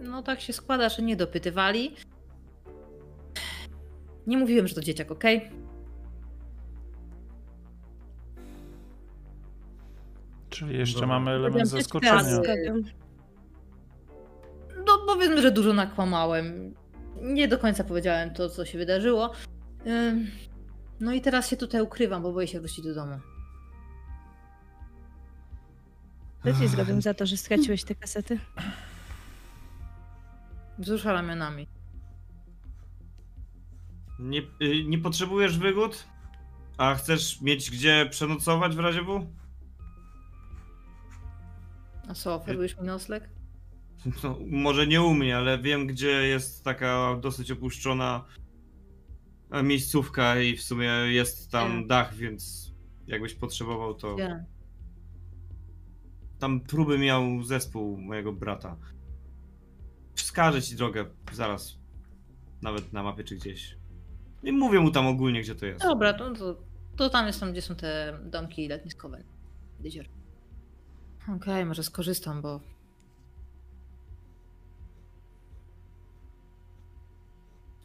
[0.00, 1.94] No tak się składa, że nie dopytywali.
[4.26, 5.50] Nie mówiłem, że to dzieciak, okej?
[10.54, 11.08] Czyli jeszcze Dobra.
[11.08, 12.24] mamy element zaskoczenia.
[12.24, 12.82] zgapiam.
[14.86, 16.74] No powiedzmy, że dużo nakłamałem.
[17.22, 19.32] Nie do końca powiedziałem to, co się wydarzyło.
[21.00, 23.18] No i teraz się tutaj ukrywam, bo boję się wrócić do domu.
[26.44, 28.38] Co ci zrobię za to, że straciłeś te kasety?
[30.78, 31.66] Wzrusza ramionami.
[34.18, 36.04] Nie, y, nie potrzebujesz wygód?
[36.78, 39.26] A chcesz mieć gdzie przenocować w razie W?
[42.08, 43.30] A co, oferujesz mi nocleg?
[44.22, 48.24] No, może nie u mnie, ale wiem, gdzie jest taka dosyć opuszczona
[49.50, 52.72] e, miejscówka i w sumie jest tam dach, więc
[53.06, 54.44] jakbyś potrzebował, to Gdzie?
[56.38, 58.76] tam próby miał zespół mojego brata.
[60.14, 61.78] Wskażę ci drogę zaraz,
[62.62, 63.76] nawet na mapie czy gdzieś.
[64.42, 65.82] I mówię mu tam ogólnie, gdzie to jest.
[65.82, 66.56] Dobra, to, to,
[66.96, 69.24] to tam jest tam, gdzie są te domki letniskowe.
[69.80, 70.06] Jezior.
[71.28, 72.60] Okej, może skorzystam, bo...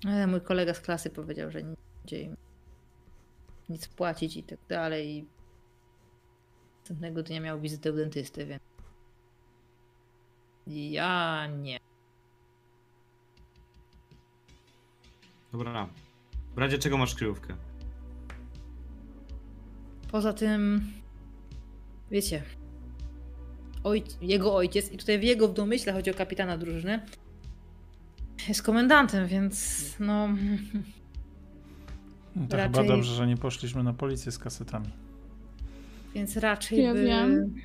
[0.05, 2.37] E, mój kolega z klasy powiedział, że nie będzie im
[3.69, 5.17] nic płacić i tak dalej.
[5.17, 5.27] I
[6.79, 8.61] następnego dnia miał wizytę u dentysty, więc
[10.67, 11.79] Ja nie.
[15.51, 15.89] Dobra.
[16.55, 17.55] W razie czego masz kryjówkę?
[20.11, 20.91] Poza tym,
[22.11, 22.43] wiecie,
[23.89, 26.99] ojc, jego ojciec, i tutaj w jego w domyśle chodzi o kapitana drużyny,
[28.47, 30.27] jest komendantem, więc no.
[32.35, 34.89] No To Raczej- chyba dobrze, że nie poszliśmy na policję z kasetami.
[36.15, 37.03] Więc raczej Ja by.
[37.03, 37.55] wiem.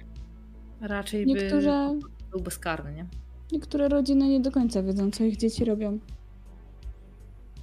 [0.81, 3.07] Raczej Niektóre, by był bezkarny, nie?
[3.53, 5.99] niektóre rodziny nie do końca wiedzą, co ich dzieci robią.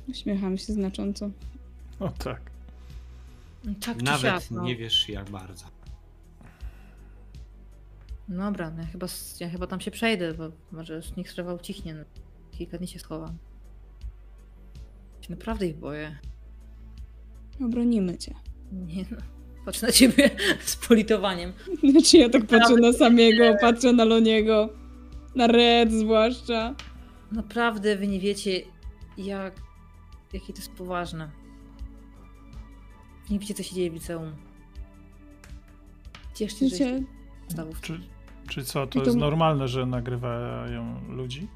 [0.10, 1.30] Uśmiecham się znacząco.
[2.00, 2.42] O tak.
[3.86, 4.64] Tak czy Nawet siak, no.
[4.64, 5.66] nie wiesz jak bardzo.
[8.30, 9.08] Dobra, no ja chyba,
[9.40, 11.94] ja chyba tam się przejdę, bo może niech sprawa ucichnie.
[11.94, 12.04] No.
[12.52, 13.38] Kilka dni się schowam.
[15.22, 16.20] Się naprawdę ich boję.
[17.66, 18.34] Obronimy cię.
[18.72, 19.18] Nie no.
[19.66, 20.30] Patrzę na ciebie
[20.66, 21.54] z politowaniem.
[21.92, 24.70] Znaczy ja tak patrzę na samego, patrzę na Loniego.
[25.36, 26.76] Na Red zwłaszcza.
[27.32, 28.62] Naprawdę wy nie wiecie,
[29.18, 29.62] jak.
[30.34, 31.32] jakie to jest poważne.
[33.30, 34.36] Nie wiecie, co się dzieje w liceum.
[36.34, 37.04] Cieszcie się.
[37.82, 38.11] Czy,
[38.52, 41.48] czy co, to to- jest normalne, że nagrywają ludzi?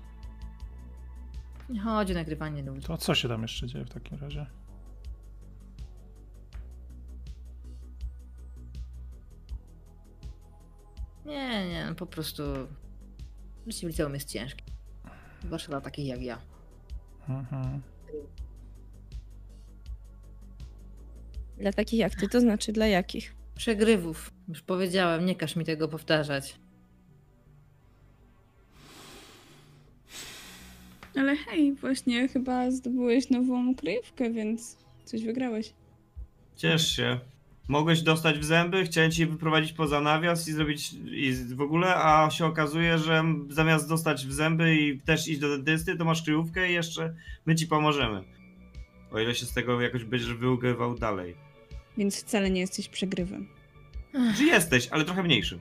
[1.70, 2.88] Nie chodzi o nagrywanie ludzi.
[2.88, 4.46] To co się tam jeszcze dzieje w takim razie?
[11.26, 12.44] Nie, nie, no po prostu.
[13.68, 14.64] Życie w liceum jest ciężkie.
[15.44, 16.42] Zwłaszcza dla takich jak ja.
[17.30, 17.82] Mhm.
[21.58, 23.36] Dla takich jak ty, to znaczy dla jakich?
[23.56, 24.32] Przegrywów.
[24.48, 26.65] Już powiedziałem, nie każ mi tego powtarzać.
[31.18, 35.74] Ale hej, właśnie chyba zdobyłeś nową kryjówkę, więc coś wygrałeś.
[36.56, 37.20] Ciesz się.
[37.68, 42.30] Mogłeś dostać w zęby, chciałem ci wyprowadzić poza nawias i zrobić i w ogóle, a
[42.30, 46.70] się okazuje, że zamiast dostać w zęby i też iść do dentysty, to masz kryjówkę
[46.70, 47.16] i jeszcze
[47.46, 48.24] my ci pomożemy.
[49.12, 51.36] O ile się z tego jakoś będziesz wyugrywał dalej.
[51.98, 53.48] Więc wcale nie jesteś przegrywem.
[54.38, 55.60] Czy jesteś, ale trochę mniejszym.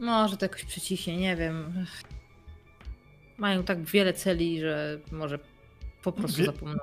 [0.00, 1.86] Może to jakoś przyciśnie, nie wiem.
[3.38, 5.38] Mają tak wiele celi, że może
[6.02, 6.78] po prostu Wie- zapomną.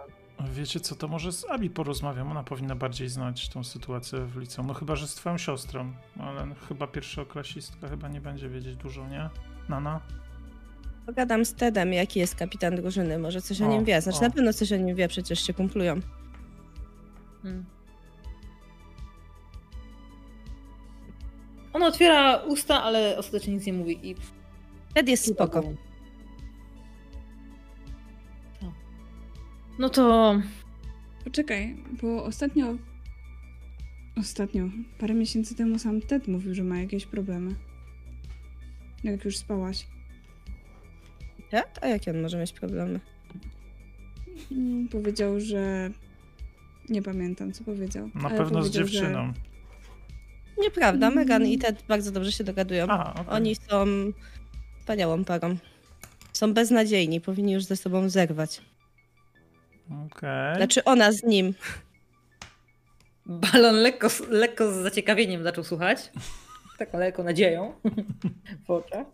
[0.54, 4.68] Wiecie co, to może z Abi porozmawiam, ona powinna bardziej znać tą sytuację w liceum.
[4.68, 9.30] No chyba, że z twoją siostrą, ale chyba pierwszoklasistka chyba nie będzie wiedzieć dużo, nie?
[9.70, 10.00] Nana?
[11.06, 14.02] Pogadam z Tedem, jaki jest kapitan drużyny, może coś o, O, nim wie.
[14.02, 14.22] Znaczy o.
[14.22, 16.00] na pewno coś o nim wie, przecież się kumplują.
[17.44, 17.66] Hmm.
[21.74, 24.16] On otwiera usta, ale ostatecznie nic nie mówi i
[24.94, 25.64] Ted jest spoko.
[29.82, 30.36] No to
[31.24, 32.76] Poczekaj, bo ostatnio.
[34.18, 37.56] Ostatnio, parę miesięcy temu sam Ted mówił, że ma jakieś problemy.
[39.04, 39.88] Jak już spałaś.
[41.50, 41.80] Ted?
[41.82, 43.00] A jakie on może mieć problemy?
[44.52, 45.90] Mm, Powiedział, że.
[46.90, 48.10] Nie pamiętam, co powiedział.
[48.16, 49.34] Na ale pewno z powiedział, że- dziewczyną.
[50.58, 51.20] Nieprawda, Mm.
[51.20, 52.88] Megan i Ted bardzo dobrze się dogadują.
[52.90, 53.26] A, okej.
[53.36, 53.86] Oni są
[54.80, 55.58] wspaniałą parą.
[56.34, 58.62] Są beznadziejni, powinni już ze sobą zerwać.
[59.92, 60.56] Okej.
[60.56, 61.54] Znaczy ona z nim.
[63.26, 66.12] balon lekko, lekko z zaciekawieniem zaczął słuchać.
[66.78, 67.74] Taką lekką nadzieją
[68.66, 69.08] w oczach.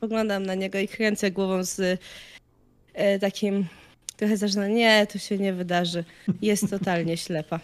[0.00, 2.00] Poglądam na niego i kręcę głową z
[2.94, 3.66] e, takim
[4.16, 6.04] trochę zaczyna, nie, to się nie wydarzy.
[6.42, 7.60] Jest totalnie ślepa.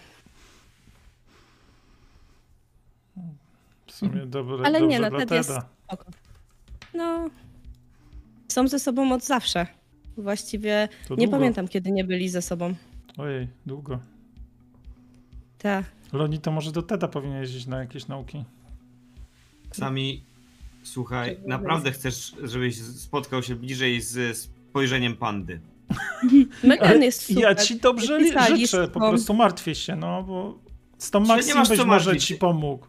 [3.86, 5.50] W sumie dobre, Ale dobrze nie, no Ted jest
[5.84, 6.04] spoko.
[6.94, 7.30] No,
[8.48, 9.66] są ze sobą od zawsze.
[10.20, 11.38] Właściwie To nie długo.
[11.38, 12.74] pamiętam, kiedy nie byli ze sobą.
[13.18, 13.98] Ojej, długo.
[15.58, 15.84] Ta.
[16.12, 18.44] Loni to może do Teda powinien jeździć na jakieś nauki.
[19.72, 20.24] Sami,
[20.82, 25.60] słuchaj, Czego naprawdę chcesz, żebyś spotkał się bliżej z spojrzeniem pandy.
[26.64, 27.42] Megan Ale jest super.
[27.42, 30.58] ja ci dobrze li- Pisali życzę, po prostu martwię się, no bo
[30.98, 32.86] z tą Że nie Maxim masz co może martwić ci pomógł.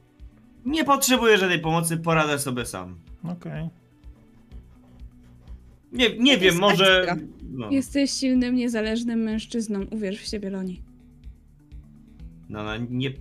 [0.65, 2.95] Nie potrzebuję żadnej pomocy, poradzę sobie sam.
[3.23, 3.69] Okej.
[5.91, 7.15] Nie, nie wiem, może...
[7.51, 9.85] No, Jesteś silnym, niezależnym mężczyzną.
[9.91, 10.81] Uwierz w siebie, Loni.
[12.49, 13.11] no, no, nie...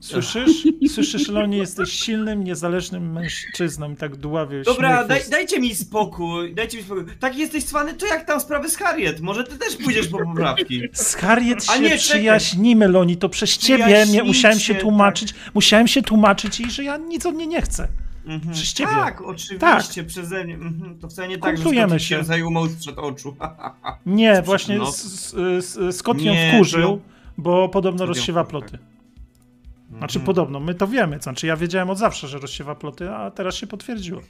[0.00, 0.50] Słyszysz?
[0.88, 6.76] Słyszysz, Loni, jesteś silnym, niezależnym mężczyzną i tak dławił Dobra, daj, dajcie mi spokój, dajcie
[6.78, 7.04] mi spokój.
[7.20, 9.20] Tak jesteś cwany, to jak tam sprawy z Harriet?
[9.20, 10.82] Może ty też pójdziesz po poprawki?
[10.92, 11.98] Z Harriet A się nie, czekaj.
[11.98, 14.82] przyjaźnimy, Loni, to przez ciebie mnie musiałem się tak.
[14.82, 17.88] tłumaczyć, musiałem się tłumaczyć jej, że ja nic od niej nie chcę.
[18.26, 18.54] Mhm.
[18.54, 18.90] Przez ciebie.
[18.92, 20.06] Tak, oczywiście, Tak.
[20.06, 20.54] przeze mnie.
[20.54, 20.98] Mhm.
[20.98, 21.98] To wcale nie tak, że się.
[22.00, 23.36] się zajumał sprzed oczu.
[24.06, 24.88] Nie, właśnie No.
[24.88, 27.00] s- Scott ją Nie, wkurzył,
[27.38, 28.78] bo podobno rozsiewa ploty.
[29.84, 29.98] Mhm.
[29.98, 33.54] Znaczy podobno, my to wiemy, znaczy ja wiedziałem od zawsze, że rozsiewa ploty, a teraz
[33.54, 34.20] się potwierdziło.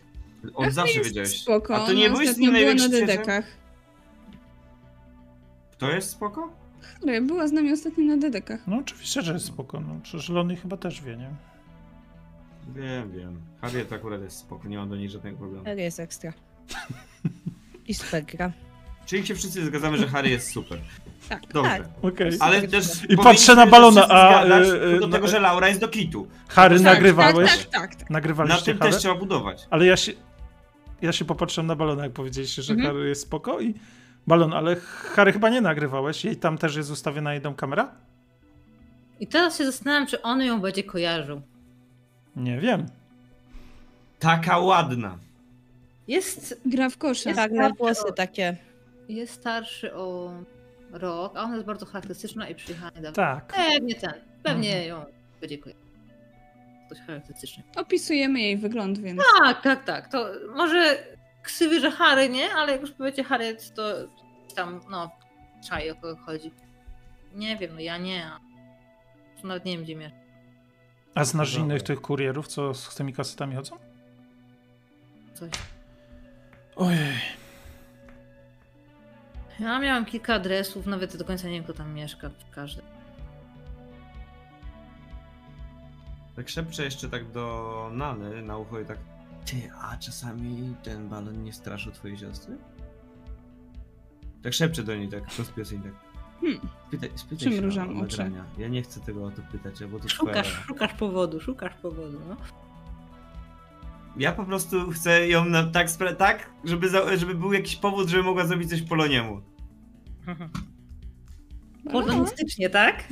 [0.55, 1.41] Od zawsze jest wiedziałeś.
[1.43, 3.45] Spoko, A to nie byłeś z nim była na dedekach.
[5.79, 6.53] To jest spoko?
[7.01, 8.67] Harry była z nami ostatnio na dedekach.
[8.67, 9.81] No oczywiście, że jest spoko.
[9.81, 11.31] No, przecież Lony chyba też wie, nie?
[12.75, 13.41] Wiem, wiem.
[13.61, 15.65] Harriet akurat jest spoko, nie mam do niej żadnego problemu.
[15.65, 16.33] Harry jest ekstra.
[17.87, 18.53] I super gra.
[19.07, 20.79] Czyli się wszyscy zgadzamy, że Harry jest super.
[21.29, 21.47] Tak.
[21.53, 21.71] Dobrze.
[21.71, 21.89] Tak.
[22.03, 22.31] Okej.
[22.41, 25.41] Ale też I powinniśmy patrzę na balona, a, zgadzać y, y, do na- tego, że
[25.41, 26.27] Laura jest do kitu.
[26.49, 27.51] Harry, Tak, nagrywałeś?
[27.51, 27.95] Tak, tak, tak.
[27.97, 28.11] tak.
[28.11, 28.93] Na Nagrywaliście tym Harry?
[28.93, 29.67] też trzeba budować.
[29.71, 30.13] Ale ja się,
[31.03, 32.95] ja się popatrzyłem na balona, jak powiedzieliście, że Mhm.
[32.95, 33.75] Harry jest spoko i
[34.27, 34.77] balon, ale
[35.15, 36.25] Harry chyba nie nagrywałeś.
[36.25, 37.91] Jej tam też jest ustawiona jedną kamera?
[39.21, 41.43] I teraz się zastanawiam, czy on ją będzie kojarzył.
[42.37, 42.87] Nie wiem.
[44.19, 45.19] Taka ładna.
[46.09, 47.35] Jest, Gra w kosza.
[47.35, 48.57] Tak, na włosy takie.
[49.09, 50.33] jest starszy o
[50.93, 53.13] rok, a ona jest bardzo charakterystyczna i przyjechała niedawno.
[53.17, 53.47] Tak.
[53.57, 54.13] Pewnie ten.
[54.43, 54.89] Pewnie Mhm.
[54.89, 55.05] ją
[55.41, 55.83] będzie kojarzył.
[56.89, 57.63] Coś charakterystyczny.
[57.77, 59.23] Opisujemy jej wygląd, więc...
[59.43, 60.09] Tak, tak, tak.
[60.09, 60.27] To
[60.57, 60.99] może
[61.43, 63.83] ksywy, że Harry nie, ale jak już powiecie Harry, to
[64.55, 65.11] tam, no,
[65.69, 66.51] czaj o kogo chodzi.
[67.35, 68.27] Nie wiem, no ja nie.
[68.27, 70.17] a nawet nie wiem, gdzie mieszka.
[71.17, 71.65] A znasz Dobra.
[71.65, 73.77] innych tych kurierów, co z tymi kasetami chodzą?
[75.35, 75.51] Coś.
[76.77, 77.15] Ojej.
[79.61, 82.31] Ja miałam kilka adresów, nawet do końca nie wiem, kto tam mieszka.
[82.51, 82.83] Każdy.
[86.37, 88.99] Tak szepczę jeszcze tak do Nany na ucho i tak
[89.47, 92.57] Ty, a czasami ten balon nie straszył twojej siostry?
[94.43, 95.93] Tak szepczę do niej, tak rozpieseń tak.
[96.41, 96.61] Hmm.
[96.89, 98.45] Spytaj Przymrużam się o nagrania.
[98.59, 102.37] Ja nie chcę tego o to pytać, bo to Szukasz, szukasz powodu, szukasz powodu, no.
[104.17, 108.09] Ja po prostu chcę ją na, tak, spra- tak żeby, za, żeby był jakiś powód,
[108.09, 109.41] żeby mogła zrobić coś poloniemu.
[111.93, 113.09] Polonistycznie, tak?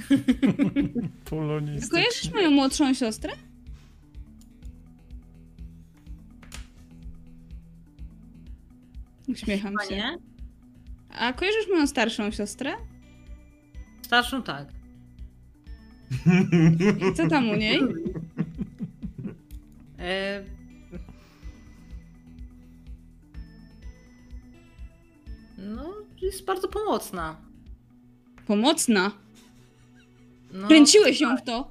[1.31, 1.91] Polonistycznie.
[1.91, 3.33] Kojarzysz moją młodszą siostrę?
[9.29, 10.03] Uśmiecham się.
[11.11, 12.73] A kojarzysz moją starszą siostrę?
[14.05, 14.69] Starszą tak.
[17.11, 17.81] I co tam u niej?
[19.99, 20.45] E...
[25.59, 27.37] No, jest bardzo pomocna.
[28.47, 29.11] Pomocna.
[30.53, 31.71] No, Kręciłeś ją w to.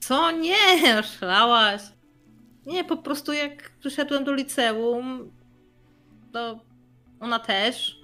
[0.00, 0.30] Co?
[0.30, 1.82] Nie, szlałaś.
[2.66, 5.30] Nie, po prostu jak przyszedłem do liceum,
[6.32, 6.60] to
[7.20, 8.01] ona też.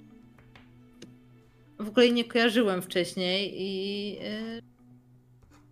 [1.78, 4.62] W ogóle jej nie kojarzyłem wcześniej i yy,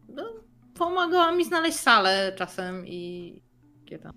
[0.08, 0.32] no,
[0.74, 3.42] pomagała mi znaleźć salę czasem i
[4.02, 4.12] tam.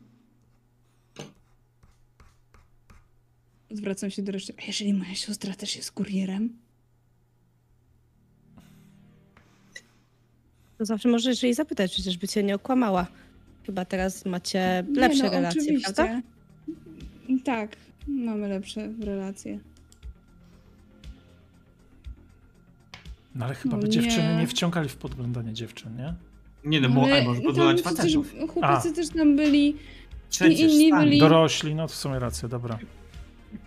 [3.71, 4.53] Zwracam się do reszty.
[4.57, 6.57] A jeżeli moja siostra też jest kurierem?
[10.77, 13.07] To zawsze możesz jej zapytać, przecież by cię nie okłamała.
[13.65, 15.93] Chyba teraz macie Nie, lepsze no, relacje, oczywiście.
[15.93, 16.21] prawda?
[17.45, 17.75] Tak,
[18.07, 19.59] mamy lepsze relacje.
[23.35, 24.35] No ale chyba by dziewczyny nie.
[24.41, 26.14] nie wciągali w podglądanie dziewczyn, nie?
[26.64, 28.34] Nie no, bo Ale może podglądać facetów.
[28.49, 29.76] Chłopacy też tam byli.
[30.30, 32.80] Przecież inni byli- Dorośli, no to w sumie rację, dobra.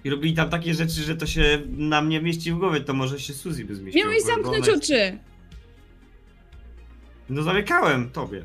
[0.05, 3.20] I robili tam takie rzeczy, że to się na mnie mieści w głowie, to może
[3.20, 4.05] się Suzy by zmieściło.
[4.06, 5.18] Miałeś zamknąć jest- oczy!
[7.28, 8.43] No zamykałem tobie.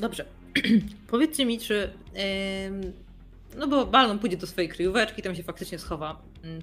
[0.00, 0.24] Dobrze.
[1.10, 1.90] Powiedzcie mi, czy.
[2.66, 2.92] ym,
[3.58, 6.22] no bo balon pójdzie do swojej kryjóweczki, tam się faktycznie schowa.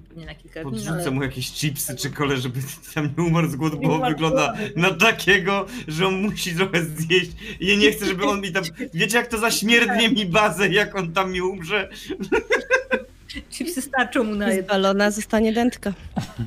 [0.10, 0.72] Pewnie na kilka dni.
[0.72, 1.12] Podrzucę Ale...
[1.12, 2.60] mu jakieś chipsy czy kole, żeby
[2.94, 7.32] tam nie umarł z głodu, bo on wygląda na takiego, że on musi trochę zjeść.
[7.60, 8.64] I ja nie chcę, żeby on mi tam...
[8.94, 11.90] Wiecie jak to zaśmierdnie mi bazę, jak on tam mi umrze?
[13.52, 14.74] Chipsy starczą mu na jedno.
[14.74, 15.94] balona zostanie dętka.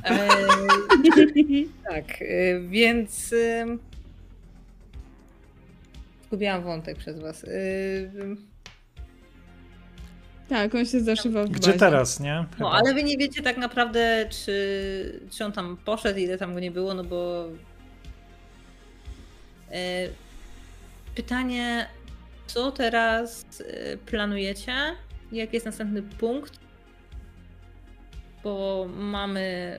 [0.05, 3.35] Eee, tak, e, więc.
[6.27, 7.45] Zgubiłam wątek przez was.
[7.45, 8.37] Ym,
[10.49, 11.79] Tak, on się zaszywał w Gdzie bazie.
[11.79, 12.35] teraz, nie?
[12.35, 12.71] No, Chyba.
[12.71, 16.71] ale wy nie wiecie tak naprawdę, czy, czy on tam poszedł, ile tam go nie
[16.71, 17.49] było, no bo.
[19.73, 20.09] E,
[21.15, 21.87] pytanie,
[22.47, 24.73] co teraz e, planujecie?
[25.33, 26.61] Jaki jest następny punkt?
[28.45, 29.79] Bo mamy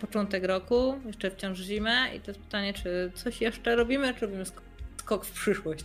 [0.00, 4.44] początek roku, jeszcze wciąż zimę i to jest pytanie, czy coś jeszcze robimy, czy robimy
[4.96, 5.84] skok w przyszłość?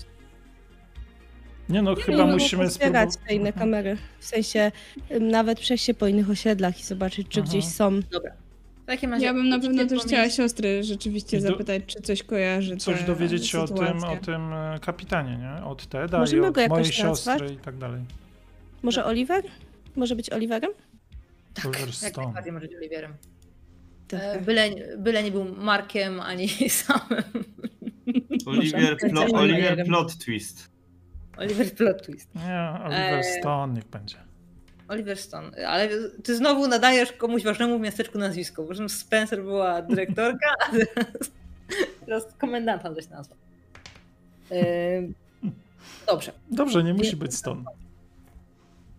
[1.71, 3.09] Nie no, Nie, chyba musimy spróbować.
[3.27, 3.97] te inne kamery.
[4.19, 4.71] W sensie
[5.19, 7.49] nawet przejść się po innych osiedlach i zobaczyć, czy Aha.
[7.49, 7.99] gdzieś są.
[8.11, 8.31] Dobra.
[8.87, 12.77] Razie Ja bym na pewno też chciała siostry rzeczywiście do- zapytać, czy coś kojarzy.
[12.77, 15.65] Coś dowiedzieć się o tym, o tym e, kapitanie, nie?
[15.65, 17.51] Od Teda Możemy i od go jakoś mojej siostry nazwać?
[17.51, 18.01] i tak dalej.
[18.83, 19.43] Może Oliver?
[19.95, 20.71] Może być Oliverem?
[21.65, 22.27] Oliver Jak Stone.
[22.27, 23.13] najbardziej może być Oliwierem.
[24.07, 24.21] Tak.
[24.23, 27.23] E, Byle, byle nie był Markiem ani samym.
[28.45, 29.87] Oliver, plo, Oliver Oliverem.
[29.87, 30.70] plot twist.
[31.37, 32.29] Oliver Plot Twist.
[32.35, 33.39] Nie, Oliver Eee.
[33.39, 34.17] Stone niech będzie.
[34.87, 35.67] Oliver Stone.
[35.67, 35.89] Ale
[36.23, 38.63] ty znowu nadajesz komuś ważnemu w miasteczku nazwisko.
[38.63, 41.31] Bo Spencer była dyrektorka, a teraz,
[42.05, 43.35] teraz komendanta coś nazwa.
[44.49, 45.13] Ehm,
[46.07, 46.31] Dobrze.
[46.51, 47.63] Dobrze, nie musi być Stone.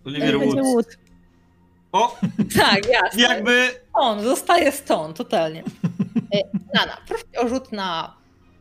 [0.04, 0.60] Oliver Woods.
[0.62, 0.86] łód.
[1.92, 2.18] O,
[2.58, 3.22] Tak, jasne.
[3.22, 5.62] jakby On zostaje stąd, totalnie.
[6.34, 6.38] E,
[6.74, 8.16] Nana, proszę o rzut na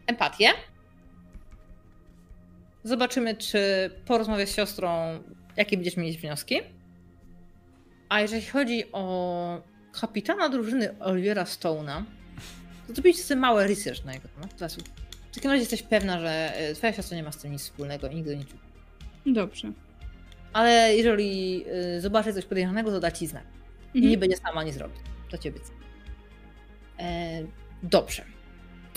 [0.08, 0.50] empatię.
[2.84, 3.60] Zobaczymy, czy
[4.06, 5.20] porozmawiasz z siostrą,
[5.58, 6.56] jakie będziesz mieć wnioski.
[8.10, 9.62] A jeżeli chodzi o
[10.02, 12.04] kapitana drużyny Olivera Stone'a,
[12.88, 14.54] to zrobić sobie mały research na jego temat.
[15.32, 18.08] W takim razie jesteś pewna, że e, twoja siostra nie ma z tym nic wspólnego
[18.08, 18.60] i nigdy nie czuł.
[19.26, 19.72] Dobrze.
[20.54, 21.64] Ale jeżeli
[21.98, 23.44] y, zobaczy coś podejrzanego, to da ci znak.
[23.94, 24.12] I Mhm.
[24.12, 24.98] nie będzie sama nic robić.
[25.30, 25.76] To cię obiecam.
[27.00, 27.30] E,
[27.84, 28.26] dobrze.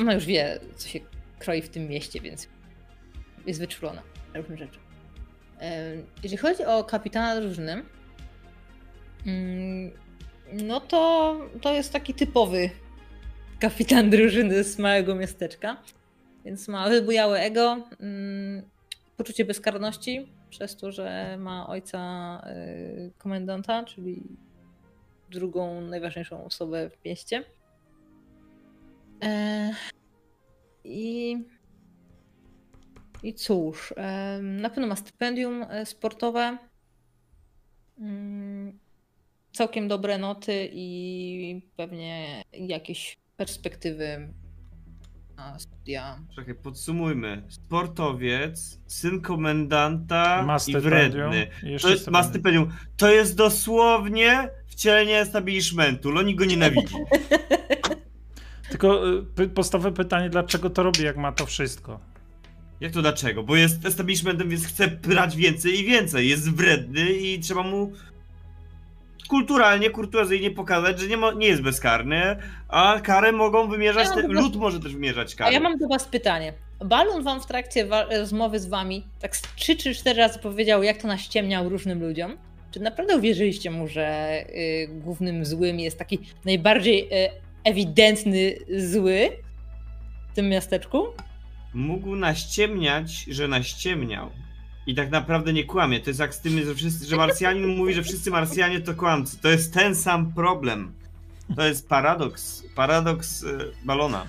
[0.00, 1.00] Ona już wie, co się
[1.38, 2.48] kroi w tym mieście, więc
[3.46, 4.02] jest wyczulona
[4.34, 4.78] na różne rzeczy.
[6.22, 7.82] Jeżeli chodzi o kapitana drużyny,
[9.26, 9.90] mm,
[10.52, 12.70] no to to jest taki typowy
[13.60, 15.76] kapitan drużyny z małego miasteczka.
[16.44, 18.62] Więc ma wybujałe ego, mm,
[19.16, 24.22] poczucie bezkarności przez to, że ma ojca y, komendanta, czyli
[25.30, 27.44] drugą najważniejszą osobę w mieście.
[29.22, 29.70] E,
[30.84, 31.36] I,
[33.24, 33.94] I cóż,
[34.42, 36.58] na pewno ma stypendium e, sportowe,
[37.98, 38.78] mm,
[39.52, 44.28] całkiem dobre noty i pewnie jakieś perspektywy
[45.36, 46.18] na studia.
[46.36, 47.42] Czekaj, podsumujmy.
[47.48, 51.50] Sportowiec, syn komendanta Ma i wredny.
[51.62, 52.72] i To jest, ma stypendium.
[52.96, 56.10] To jest dosłownie wcielenie establishmentu.
[56.10, 56.94] Loni go nienawidzi.
[58.70, 59.08] Tylko
[59.40, 62.13] y, podstawowe pytanie, dlaczego to robi, jak ma to wszystko?
[62.84, 63.42] Jak to dlaczego?
[63.42, 66.28] Bo jest establishmentem, więc chce brać więcej i więcej.
[66.28, 67.92] Jest wredny i trzeba mu
[69.28, 72.36] kulturalnie, kurtuazyjnie pokazać, że nie, mo- nie jest bezkarny,
[72.68, 75.52] a karę mogą wymierzać, Ja te, prostu- lud może też wymierzać A karę.
[75.52, 76.52] ja mam do was pytanie.
[76.84, 77.86] Balun wam w trakcie
[78.18, 82.36] rozmowy z wami tak trzy czy cztery razy powiedział, jak to naściemniał różnym ludziom.
[82.70, 87.30] Czy naprawdę uwierzyliście mu, że y, głównym złym jest taki najbardziej y,
[87.64, 89.30] ewidentny zły
[90.32, 91.04] w tym miasteczku?
[91.74, 94.30] Mógł naściemniać, że naściemniał.
[94.86, 96.00] I tak naprawdę nie kłamie.
[96.00, 99.38] To jest jak z tym, że, wszyscy, że Marsjanin mówi, że wszyscy Marsjanie to kłamcy.
[99.40, 100.92] To jest ten sam problem.
[101.56, 102.64] To jest paradoks.
[102.74, 104.26] Paradoks y, balona.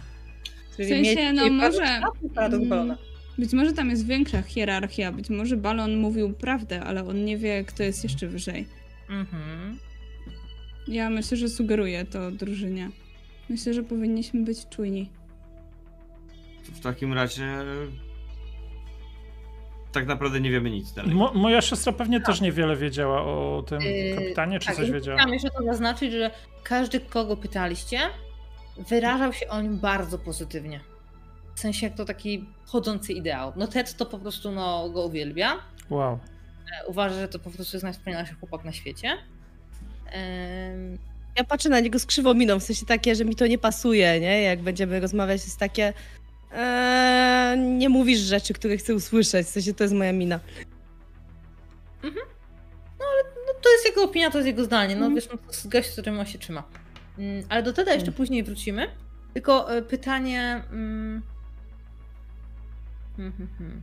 [0.72, 2.98] W sensie, no może- paradoks- paradoks mm, balona.
[3.38, 7.64] Być może tam jest większa hierarchia, być może Balon mówił prawdę, ale on nie wie,
[7.64, 8.68] kto jest jeszcze wyżej.
[9.10, 9.78] Mhm.
[10.88, 12.90] Ja myślę, że sugeruje to drużynie.
[13.50, 15.10] Myślę, że powinniśmy być czujni.
[16.74, 17.46] W takim razie...
[19.92, 21.16] Tak naprawdę nie wiemy nic dalej.
[21.16, 25.18] Mo- moja siostra pewnie też niewiele wiedziała o tym Yy, kapitanie, czy tak, coś wiedziała?
[25.18, 26.32] Chciałam jeszcze to zaznaczyć, że
[26.64, 28.00] każdy, kogo pytaliście,
[28.90, 30.80] wyrażał się o nim bardzo pozytywnie.
[31.56, 33.54] W sensie jak to taki chodzący ideał.
[33.56, 35.58] No Ted to po prostu no, go uwielbia.
[35.90, 36.20] Wow.
[36.82, 39.18] E, Uważa, że to po prostu jest najwspanialszy chłopak na świecie.
[41.38, 44.20] Ja patrzę na niego z krzywą miną, w sensie takie, że mi to nie pasuje,
[44.20, 44.42] nie?
[44.42, 45.94] Jak będziemy rozmawiać, jest takie...
[46.56, 50.40] Eee, nie mówisz rzeczy, które chcę usłyszeć, w sensie to jest moja mina.
[53.48, 54.95] No to jest jego opinia, to jest jego zdanie.
[54.95, 55.15] No Mhm.
[55.15, 56.64] wiesz, no, to jest gość, z którym on się trzyma.
[57.18, 58.88] Mm, Ale do Teda jeszcze później wrócimy.
[59.34, 60.64] Tylko e, pytanie...
[60.72, 61.22] mm,
[63.18, 63.82] hmm, hmm, hmm.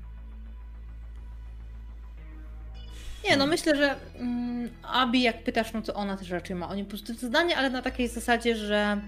[3.24, 6.74] Nie, no myślę, że mm, Abi, jak pytasz, no to ona też raczej ma o
[6.74, 9.00] nim pozytywne zdanie, ale na takiej zasadzie, że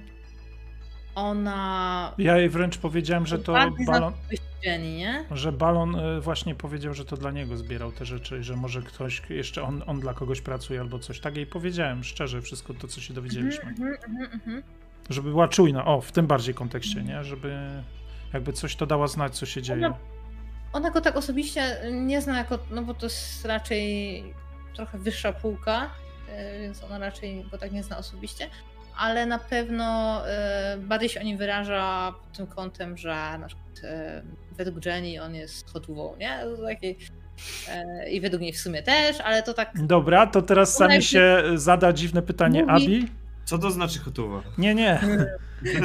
[1.15, 2.12] ona...
[2.19, 3.53] Ja jej wręcz powiedziałem, że to
[3.86, 4.12] balon,
[4.81, 5.24] nie?
[5.31, 9.23] że balon y, właśnie powiedział, że to dla niego zbierał te rzeczy, że może ktoś,
[9.31, 11.20] jeszcze on, on dla kogoś pracuje albo coś.
[11.20, 13.65] Tak jej powiedziałem, szczerze, wszystko to, co się dowiedzieliśmy.
[13.70, 14.62] Mhm, mhm, mhm, mhm.
[15.11, 17.24] Żeby była czujna, o, w tym bardziej kontekście, nie?
[17.24, 17.57] Żeby
[18.32, 19.86] jakby coś to dała znać, co się dzieje.
[19.86, 19.97] Ona-
[20.73, 24.24] Ona go tak osobiście nie zna jako, no bo to jest raczej
[24.74, 25.91] trochę wyższa półka,
[26.57, 28.51] y, więc ona raczej go tak nie zna osobiście,
[28.99, 30.21] ale na pewno
[30.75, 35.23] y, bardziej się o nim wyraża pod tym kątem, że na przykład y, według Jenny
[35.23, 36.39] on jest hotową, nie?
[36.69, 41.03] Taki, y, I według niej w sumie też, ale to tak Dobra, to teraz sami
[41.03, 42.65] się zada dziwne pytanie.
[42.65, 43.09] mówi- Abi?
[43.45, 44.43] Co to znaczy hotowa?
[44.59, 45.01] Nie, nie.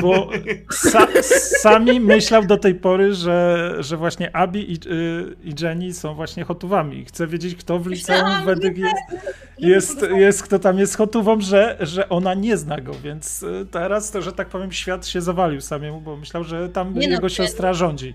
[0.02, 0.30] Bo
[0.72, 1.08] sa,
[1.62, 6.44] sami myślał do tej pory, że, że właśnie Abi i, y, i Jenny są właśnie
[6.44, 7.06] hotowami.
[7.06, 8.96] Chcę wiedzieć, kto w liceum według jest,
[9.58, 14.12] jest, jest, kto tam jest hotową, że, że ona nie zna go, więc y, teraz
[14.12, 17.30] to, że tak powiem, świat się zawalił samemu, bo myślał, że tam Nie no, jego
[17.30, 18.14] ty- siostra rządzi.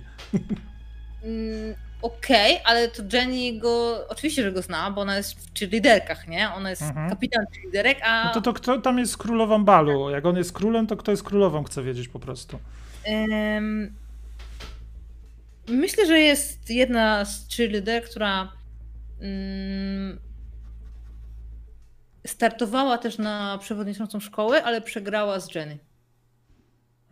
[2.05, 6.51] Okej, ale to Jenny go, oczywiście, że go zna, bo ona jest w cheerleaderkach, nie?
[6.55, 7.11] Ona jest Mhm.
[7.11, 10.11] kapitan cheerleaderek, a No to, to kto tam jest królową balu?
[10.11, 12.59] Jak on jest królem, to kto jest królową, chcę wiedzieć po prostu.
[13.05, 13.95] Em,
[15.69, 18.53] myślę, że jest jedna z cheerleader, która
[19.21, 20.19] mm,
[22.27, 25.79] startowała też na przewodniczącą szkoły, ale przegrała z Jenny.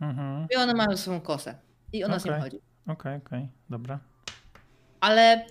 [0.01, 0.47] Mhm.
[0.51, 1.55] I one mają ze sobą kosę.
[1.93, 2.43] I ona z nią Okej.
[2.43, 2.57] chodzi.
[2.87, 3.99] Okej, okej, dobra.
[5.03, 5.45] Ale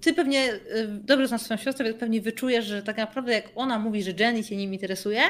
[0.00, 3.78] ty pewnie y, dobrze znasz swoją siostrę, więc pewnie wyczujesz, że tak naprawdę jak ona
[3.78, 5.20] mówi, że Jenny się nim interesuje,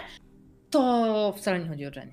[0.70, 2.12] to wcale nie chodzi o Jenny.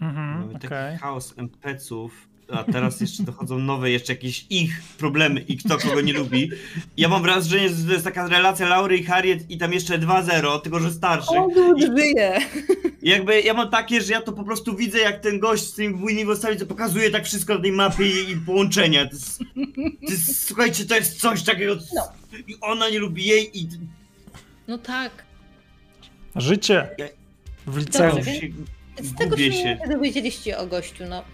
[0.00, 0.60] Mhm, Mamy okej.
[0.70, 6.00] taki chaos NPC-ów, a teraz jeszcze dochodzą nowe, jeszcze jakieś ich problemy i kto kogo
[6.00, 6.50] nie lubi.
[6.96, 10.60] Ja mam wrażenie, że to jest taka relacja Laury i Harriet i tam jeszcze 2-0,
[10.60, 11.36] tylko że starszych.
[11.76, 12.38] I żyje!
[13.02, 15.94] jakby ja mam takie, że ja to po prostu widzę, jak ten gość z tymi
[15.94, 19.06] bujnymi włosami, co pokazuje tak wszystko na tej mapie i, i połączenia.
[19.06, 19.38] To jest,
[20.06, 21.76] to jest, słuchajcie, to jest coś takiego.
[21.94, 22.02] No.
[22.48, 23.68] I ona nie lubi jej i.
[24.68, 25.24] No tak.
[26.36, 26.88] Życie
[27.66, 28.10] w liceum.
[28.16, 28.40] Dobrze, Okej.
[28.40, 29.78] się, Z tego się się.
[29.80, 31.24] nie dowiedzieliście o gościu, no.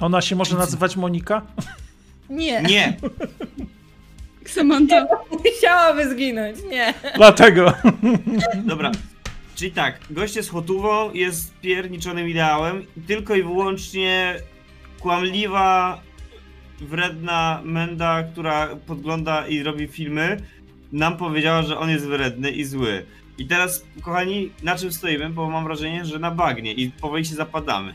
[0.00, 1.42] Ona się może nazywać Monika?
[2.30, 2.62] Nie.
[2.62, 2.96] Nie,
[4.46, 5.06] Samantha.
[5.44, 6.94] Musiałaby zginąć, nie.
[7.16, 7.72] Dlatego.
[8.64, 8.92] dobra.
[9.54, 14.36] Czyli tak, gość jest hotową, jest pierniczonym ideałem tylko i wyłącznie
[15.00, 16.00] kłamliwa,
[16.80, 20.36] wredna Menda, która podgląda i robi filmy,
[20.92, 23.06] nam powiedziała, że on jest wredny i zły.
[23.38, 25.30] I teraz, kochani, na czym stoimy?
[25.30, 27.94] Bo mam wrażenie, że na bagnie i powoli się zapadamy.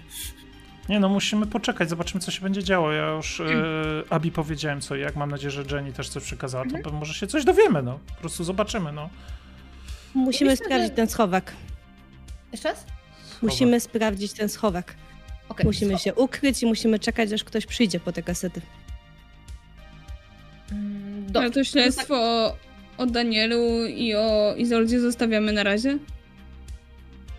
[0.89, 2.91] Nie no, musimy poczekać, zobaczymy co się będzie działo.
[2.91, 3.45] Ja już e,
[4.09, 6.95] Abi powiedziałem co i jak, mam nadzieję, że Jenny też coś przekazała, to Mhm.
[6.95, 7.99] może się coś dowiemy, no.
[8.07, 9.09] Po prostu zobaczymy, no.
[10.13, 11.53] Musimy Myślę, sprawdzić że- ten schowek.
[12.51, 12.85] Jeszcze raz?
[13.41, 14.95] Musimy sprawdzić ten schowek.
[15.49, 15.65] Okej.
[15.65, 18.61] Musimy się ukryć i musimy czekać, aż ktoś przyjdzie po te kasety.
[20.71, 21.51] Mm, Ale Dobrze.
[21.51, 22.55] to śledztwo o,
[22.97, 25.97] o Danielu i o Izoldzie zostawiamy na razie.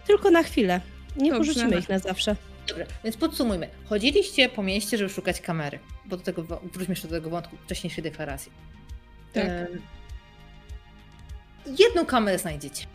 [0.06, 0.80] Tylko na chwilę.
[1.16, 1.52] Nie Dobrze.
[1.52, 2.36] porzucimy ich na zawsze.
[2.70, 3.68] Dobrze, więc podsumujmy.
[3.84, 5.78] Chodziliście po mieście, żeby szukać kamery.
[6.04, 6.42] Bo do tego,
[6.72, 8.52] wróćmy jeszcze do tego wątku wcześniejszej deklaracji.
[9.32, 9.44] Tak.
[9.44, 9.66] Em,
[11.78, 12.86] jedną kamerę znajdziecie.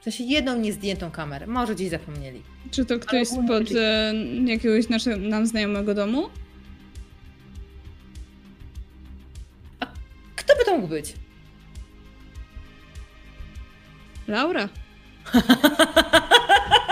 [0.00, 1.46] W sensie jedną niezdjętą kamerę.
[1.46, 2.42] Może gdzieś zapomnieli.
[2.70, 4.12] Czy to ktoś spod e,
[4.44, 6.28] jakiegoś naszego, nam znajomego domu?
[10.36, 11.14] Kto by to mógł być?
[14.28, 14.68] Laura.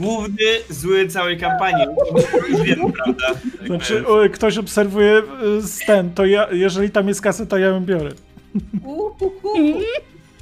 [0.00, 1.86] Główny zły całej kampanii.
[2.50, 3.26] Już wiemy, prawda?
[3.58, 5.22] Tak Znaczy, ktoś obserwuje
[5.60, 8.10] z ten, to ja, jeżeli tam jest kaseta, ja ją biorę.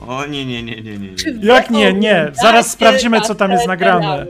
[0.09, 1.09] O nie, nie, nie, nie, nie.
[1.43, 4.27] Jak nie, nie, zaraz sprawdzimy, co tam jest nagrane.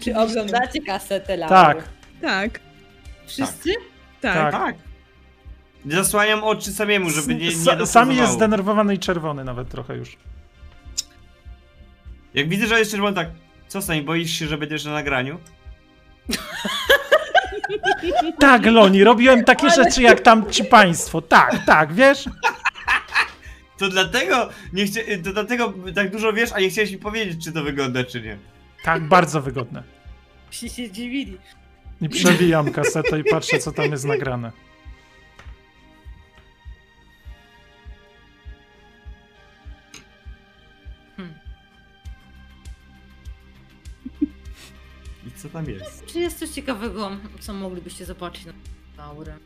[0.00, 1.54] Czy oglądacie kasetę Laury?
[1.54, 1.88] Tak,
[2.22, 2.60] Tak,
[3.26, 3.70] Wszyscy?
[4.20, 4.34] tak.
[4.34, 4.52] tak.
[4.52, 4.76] Tak.
[5.86, 10.16] Zasłaniam oczy samiemu, żeby nie, nie Sa- Sami jest zdenerwowany i czerwony nawet trochę już.
[12.34, 13.28] Jak widzę, że jest czerwony, tak.
[13.68, 15.38] Co sami, boisz się, że będziesz na nagraniu?
[18.38, 21.22] Tak, Loni, robiłem takie rzeczy jak tam ci państwo.
[21.22, 22.24] Tak, tak, wiesz?
[23.78, 25.00] To dlatego nie chcia...
[25.24, 28.38] to dlatego tak dużo wiesz, a nie chciałeś mi powiedzieć, czy to wygląda, czy nie.
[28.84, 29.82] Tak, bardzo wygodne.
[30.50, 31.38] Ci się dziwili.
[32.00, 34.52] I przewijam kasetę i patrzę, co tam jest nagrane.
[45.46, 46.06] Co tam jest?
[46.06, 47.10] Czy jest coś ciekawego,
[47.40, 48.52] co moglibyście zobaczyć na
[48.96, 49.36] Laurę?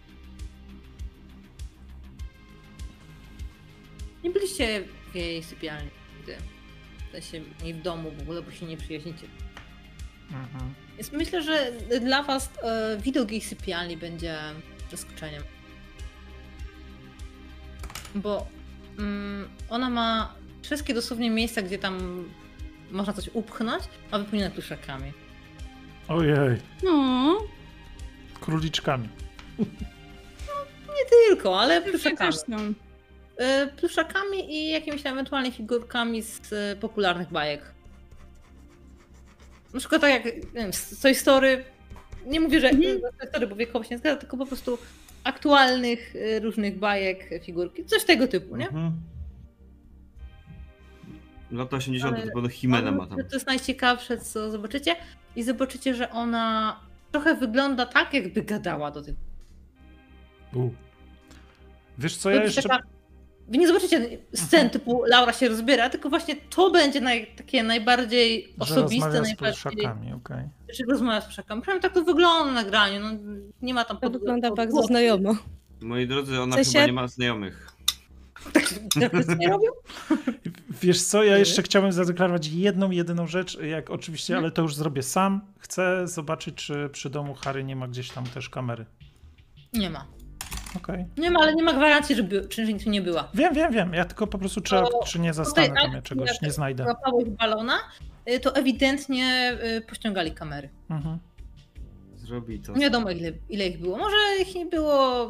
[4.25, 6.37] Nie byliście w jej sypialni nigdy.
[7.09, 9.27] W sensie nie w domu w ogóle, bo się nie przyjaźnicie.
[10.31, 10.75] Mhm.
[10.97, 14.39] Więc myślę, że dla was e, widok jej sypialni będzie
[14.91, 15.43] zaskoczeniem.
[18.15, 18.47] Bo
[18.99, 22.25] mm, ona ma wszystkie dosłownie miejsca, gdzie tam
[22.91, 25.13] można coś upchnąć, a wypełnione pluszakami.
[26.11, 27.39] Ojej, No,
[28.41, 29.09] króliczkami.
[30.89, 32.35] Nie tylko, ale pluszakami.
[33.37, 37.63] E, pluszakami i jakimiś ewentualnie figurkami z e, popularnych bajek.
[39.75, 41.65] Na przykład tak jak nie wiem, z Toy Story.
[42.27, 43.01] Nie mówię, że Mhm.
[43.01, 44.79] Toy Story, bo wiekowo się nie zgadza, tylko po prostu
[45.25, 47.85] aktualnych e, różnych bajek, figurki.
[47.85, 48.67] Coś tego typu, nie?
[48.69, 48.93] Mhm.
[51.51, 53.17] Lata 80 Ale- to pewno Himena ma tam.
[53.19, 54.97] To jest najciekawsze, co zobaczycie.
[55.37, 56.77] I zobaczycie, że ona
[57.13, 59.15] trochę wygląda tak, jakby gadała do tych.
[60.55, 60.71] U.
[61.99, 62.63] Wiesz co, ja jeszcze...
[62.63, 62.83] taka
[63.49, 68.43] wy nie zobaczycie scen typu Laura się rozbiera, tylko właśnie to będzie naj, takie najbardziej
[68.43, 69.63] Że osobiste, rozmawia z najbardziej...
[69.73, 70.45] pluszakami, okej.
[70.77, 71.63] Czy rozmawia z pszakami.
[71.63, 73.11] Przynajmniej tak to wygląda na nagraniu, no
[73.63, 75.37] nie ma tam To pod- wygląda pod- bardzo znajomo.
[75.81, 77.73] Moi drodzy, ona W sensie- chyba nie ma znajomych.
[78.95, 79.71] Interpretacje nie robią?
[80.83, 85.03] Wiesz co, ja jeszcze chciałem zadeklarować jedną, jedyną rzecz, jak oczywiście, ale to już zrobię
[85.03, 85.41] sam.
[85.59, 88.87] Chcę zobaczyć, czy przy domu Harry nie ma gdzieś tam też kamery.
[89.73, 90.07] Nie ma.
[90.77, 91.07] Okej.
[91.19, 93.29] Nie ma, ale nie ma gwarancji, że, by, czy, że nie była.
[93.35, 93.95] Wiem, wiem, wiem.
[93.95, 96.85] Ja tylko po prostu trzeba, To czy nie zastanę tam ja czegoś, jak nie znajdę.
[96.85, 97.79] Łapałeś balona,
[98.31, 100.69] y, to ewidentnie y, pościągali kamery.
[100.91, 101.19] Mhm.
[102.17, 102.73] Zrobi to.
[102.73, 103.99] Nie wiadomo ile, ile ich było.
[103.99, 105.27] Może ich nie było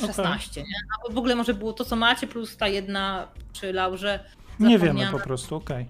[0.00, 0.74] 16, nie?
[0.98, 4.24] Albo w ogóle może było to, co macie, plus ta jedna przy Laurze.
[4.60, 5.86] Nie wiemy po prostu, okej.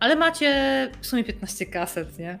[0.00, 2.38] Ale macie w sumie 15 kaset, nie?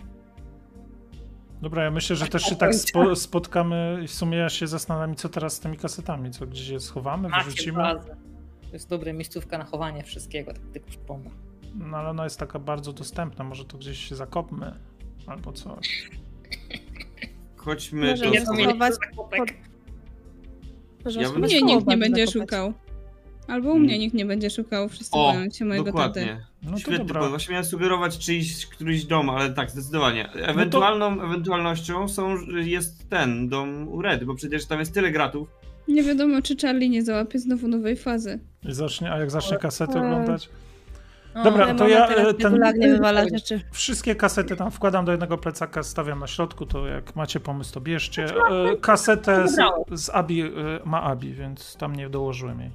[1.62, 5.14] Dobra, ja myślę, że też się tak spo, spotkamy i w sumie ja się zastanawiam,
[5.14, 7.78] co teraz z tymi kasetami, co gdzieś je schowamy, Macie wyrzucimy.
[7.78, 8.16] bazę.
[8.62, 11.30] To jest dobra miejscówka na chowanie wszystkiego, tak tylko przypomnę.
[11.74, 14.74] No ale ona jest taka bardzo dostępna, może to gdzieś się zakopmy
[15.26, 16.10] albo coś.
[17.64, 18.30] Chodźmy Może do...
[18.30, 19.54] nie schować
[21.04, 22.72] Może Ja U bym- mnie nikt nie będzie szukał.
[23.48, 25.96] Albo u mnie nikt nie będzie szukał, wszyscy O, boją się mojego taty.
[26.20, 26.46] dokładnie.
[26.62, 27.14] No to Świetny dobra.
[27.14, 27.30] pomysł.
[27.30, 30.32] Właśnie miałem sugerować czyjś, któryś dom, ale tak, zdecydowanie.
[30.32, 35.48] Ewentualną ewentualnością są, jest ten dom u Red, bo przecież tam jest tyle gratów.
[35.88, 38.38] Nie wiadomo, czy Charlie nie załapie znowu nowej fazy.
[38.68, 40.04] I zacznie, a jak zacznie kasety Eee.
[40.04, 40.48] oglądać?
[41.34, 42.60] Dobra, to ja, e, ten-.
[43.72, 47.80] Wszystkie kasety tam wkładam do jednego plecaka, stawiam na środku, to jak macie pomysł, to
[47.80, 48.24] bierzcie.
[48.24, 49.56] E, Kasetę z,
[49.92, 50.50] z Abi e,
[50.84, 52.70] ma Abi, więc tam nie dołożyłem jej.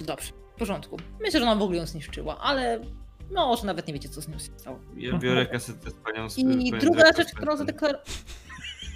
[0.00, 0.96] Dobrze, w porządku.
[1.20, 2.80] Myślę, że ona w ogóle ją zniszczyła, ale
[3.30, 4.78] no, może nawet nie wiecie, co z nią się stało.
[4.96, 8.00] Ja biorę kasetę z panią z I druga rzecz, którą Spencer.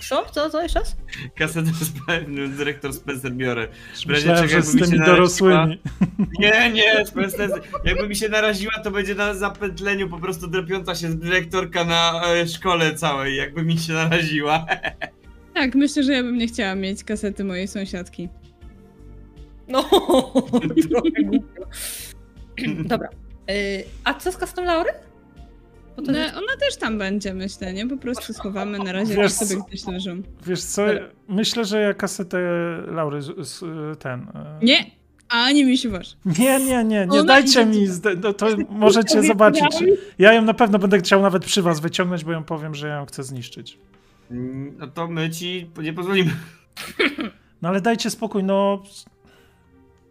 [0.01, 0.25] Co?
[0.33, 0.51] Co?
[0.51, 0.63] Co?
[0.63, 0.97] Jeszcze raz?
[1.35, 3.69] Kasetę z panią dyrektor Spencer biorę.
[3.69, 5.81] W razie Myślałem, czego że jakby z mi się tymi naraziła- dorosłymi.
[6.39, 7.51] Nie, nie, Spencer.
[7.85, 12.49] Jakby mi się naraziła, to będzie na zapętleniu po prostu drapiąca się dyrektorka na e,
[12.49, 14.67] szkole całej, jakby mi się naraziła.
[15.55, 18.29] Tak, myślę, że ja bym nie chciała mieć kasety mojej sąsiadki.
[19.69, 19.83] No,
[20.91, 21.11] trochę.
[22.85, 23.09] Dobra.
[23.51, 24.91] Y, A co z custom Laury?
[25.97, 27.89] No, ona też tam będzie, myślę, nie?
[27.89, 30.23] Po prostu schowamy, na razie Wiesz sobie gdzieś leżą.
[30.47, 30.83] Wiesz co,
[31.29, 32.39] myślę, że ja kasetę
[32.87, 33.61] Laury z, z,
[33.99, 34.21] ten...
[34.35, 34.91] e, Nie!
[35.29, 36.17] Ani mi się waż.
[36.39, 37.87] Nie, nie, nie, nie Ona dajcie mi,
[38.23, 39.67] no to możecie zobaczyć.
[40.19, 42.95] Ja ją na pewno będę chciał nawet przy was wyciągnąć, bo ją powiem, że ja
[42.97, 43.79] ją chcę zniszczyć.
[44.31, 46.31] Mm, No to my ci nie pozwolimy.
[47.63, 48.83] No ale dajcie spokój, no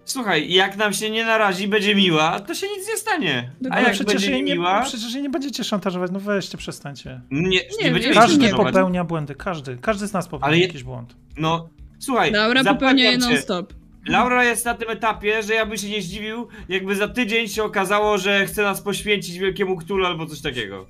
[0.06, 3.52] Słuchaj, jak nam się nie narazi, będzie miła, to się nic nie stanie.
[3.64, 6.19] A Ale ale jak przecież będzie jej, nie, miła, przecież jej nie będziecie szantażować, no
[6.19, 7.22] weźcie, przestańcie.
[7.32, 9.77] nie, nie, będziemy Każdy popełnia błędy, każdy.
[9.77, 11.15] Każdy z nas popełnia Ale jakiś błąd.
[11.38, 11.69] No,
[11.99, 13.73] słuchaj, zapewniam popełnia je non-stop.
[14.07, 17.64] Laura jest na tym etapie, że ja bym się nie zdziwił, jakby za tydzień się
[17.64, 20.86] okazało, że chce nas poświęcić wielkiemu Ktulu albo coś takiego.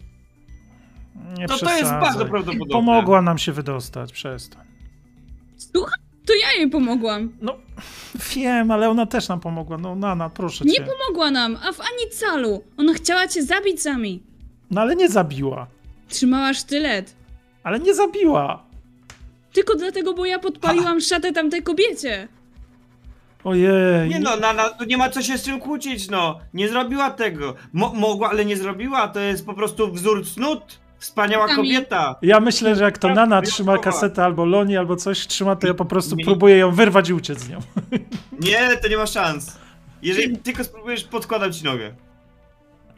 [1.38, 2.74] Nie No to jest bardzo prawdopodobne.
[2.74, 4.66] Pomogła nam się wydostać, przestań.
[5.58, 7.32] Słuchaj, to ja jej pomogłam.
[7.42, 7.56] No,
[8.36, 9.78] wiem, ale ona też nam pomogła.
[9.78, 10.84] No, Nana, proszę Nie cię.
[10.86, 12.64] pomogła nam, a w ani calu.
[12.78, 14.24] Ona chciała cię zabić sami.
[14.72, 15.68] No, ale nie zabiła.
[16.10, 17.16] Trzymała sztylet.
[17.64, 18.64] Ale nie zabiła.
[19.54, 22.28] Tylko dlatego, bo ja podpaliłam szatę tamtej kobiecie.
[23.44, 24.10] Ojej.
[24.10, 26.40] Nie no, na, na, tu nie ma co się z czym kłócić, no.
[26.54, 27.56] Nie zrobiła tego.
[27.74, 30.80] Mo, mogła, ale nie zrobiła, to jest po prostu wzór cnót.
[31.06, 32.16] Wspaniała kobieta.
[32.22, 35.74] Ja myślę, że jak to Nana trzyma kasetę albo Loni albo coś trzyma, to ja
[35.74, 36.26] po prostu Nie.
[36.26, 37.60] próbuję ją wyrwać i uciec z nią.
[38.48, 39.58] Nie, to nie ma szans.
[40.02, 41.94] Jeżeli tylko spróbujesz, podkładam ci nogę.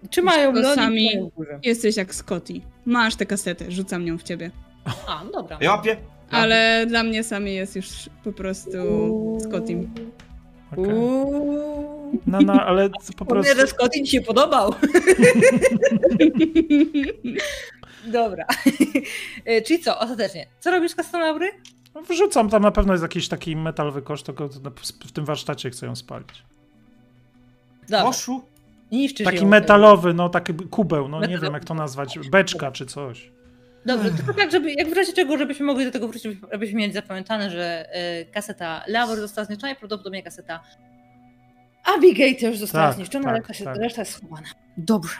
[0.09, 1.31] Trzymają Tylko Loni sami-.
[1.63, 2.53] Jesteś jak Scotty.
[2.85, 4.51] Masz tę kasetę, rzucam nią w ciebie.
[5.07, 5.57] A, no dobra.
[5.61, 5.97] Ja łapię.
[6.31, 7.87] Ale dla mnie sami jest już
[8.23, 8.77] po prostu
[9.41, 9.93] Scottym.
[10.77, 12.21] Uuu.
[12.27, 13.25] Nana, ale po prostu...
[13.25, 14.73] Powiem, że Scotty ci się podobał.
[18.11, 18.45] Dobra.
[19.45, 20.47] E, Czyli co, ostatecznie.
[20.59, 21.51] Co robisz z custom Laury?
[22.09, 24.49] Wrzucam, tam na pewno jest jakiś taki metalowy kosz, tylko
[25.05, 26.43] w tym warsztacie chcę ją spalić.
[27.81, 28.03] Dobra.
[28.03, 28.41] Koszu?
[28.91, 29.47] Niszczysz Taki ją.
[29.47, 31.45] metalowy, no taki kubeł, no nie Metalowy.
[31.45, 33.31] wiem jak to nazwać, beczka czy coś.
[33.85, 36.93] Dobrze, tylko tak, żeby, jak w razie czego, żebyśmy mogli do tego wrócić, żebyśmy mieli
[36.93, 40.59] zapamiętane, że e, kaseta Laury została zniszczona i prawdopodobnie kaseta
[41.97, 43.77] Abigail też została Tak, zniszczona, tak, ale reszta, tak.
[43.77, 44.47] reszta jest schowana.
[44.77, 45.15] Dobrze.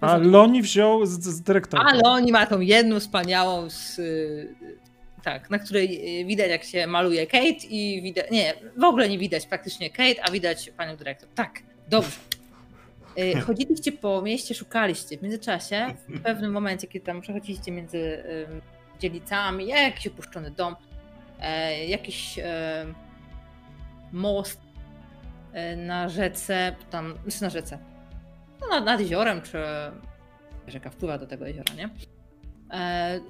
[0.00, 1.86] A Loni wziął z, z dyrektorem.
[1.86, 4.54] Ale oni ma tą jedną wspaniałą z, y,
[5.22, 9.18] tak, na której y, widać jak się maluje Kate i widać, nie, w ogóle nie
[9.18, 11.28] widać praktycznie Kate, a widać panią dyrektor.
[11.34, 12.16] Tak, dobrze.
[13.18, 18.24] Y, Chodziliście po mieście, szukaliście w międzyczasie, w pewnym momencie, kiedy tam przechodziliście między
[19.00, 20.76] dzielnicami, jakiś opuszczony dom,
[21.40, 22.86] e, jakiś e,
[24.12, 24.60] most
[25.52, 27.78] e, na rzece, tam, znaczy na rzece,
[28.70, 29.58] no, nad, nad jeziorem, czy
[30.66, 31.90] rzeka wpływa do tego jeziora, nie?
[32.70, 33.20] E,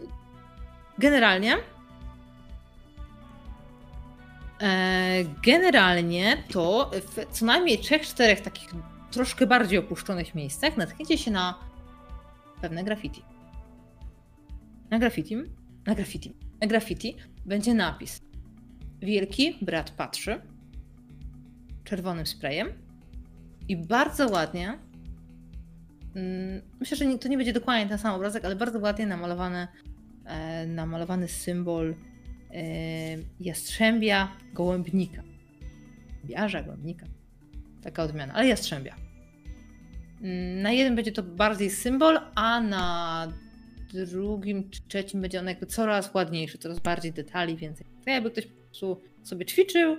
[0.98, 1.56] generalnie
[4.62, 8.70] e, generalnie to w co najmniej trzech, czterech takich
[9.11, 11.59] troszkę bardziej opuszczonych miejscach natkniecie się na
[12.61, 13.23] pewne graffiti.
[14.90, 15.36] Na graffiti,
[15.86, 17.16] na graffiti, na graffiti
[17.47, 18.20] będzie napis
[19.01, 20.40] Wielki brat patrzy
[21.85, 22.69] czerwonym sprayem
[23.69, 24.78] i bardzo ładnie
[26.80, 29.68] myślę, że to nie będzie dokładnie ten sam obrazek, ale bardzo ładnie namalowany,
[30.24, 31.94] e, namalowany symbol
[32.50, 32.64] e,
[33.40, 35.22] jastrzębia gołębnika.
[36.24, 37.06] Biarza gołębnika.
[37.82, 38.96] Taka odmiana, ale jastrzębia.
[40.22, 43.28] Mm, Na jednym będzie to bardziej symbol, a na
[43.94, 47.86] drugim czy trzecim będzie on jakby coraz ładniejszy, coraz bardziej detali, więcej.
[48.04, 49.96] Tak jakby ktoś po prostu sobie ćwiczył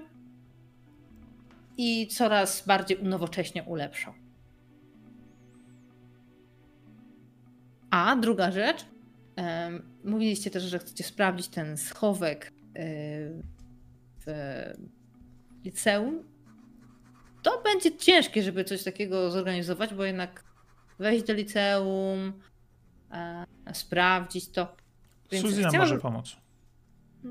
[1.77, 4.13] i coraz bardziej unowocześnie ulepszał.
[7.95, 8.85] A druga rzecz,
[10.03, 13.43] mówiliście też, że chcecie sprawdzić ten schowek y,
[14.25, 14.27] w
[15.63, 16.23] liceum.
[17.43, 20.43] To będzie ciężkie, żeby coś takiego zorganizować, bo jednak
[20.99, 22.33] wejść do liceum,
[23.11, 24.75] e, sprawdzić to.
[25.31, 26.37] Więc Suzy nam może pomóc.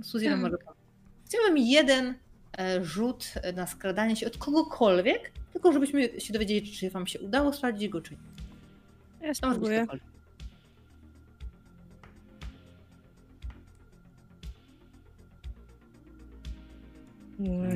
[0.03, 0.43] Suzy nam Tak.
[0.43, 0.79] może pomóc.
[1.27, 2.15] Chciałabym jeden
[2.59, 7.53] e, rzut na skradanie się od kogokolwiek, tylko żebyśmy się dowiedzieli, czy wam się udało
[7.53, 9.27] sprawdzić go, czy nie.
[9.27, 9.87] Ja spróbuję.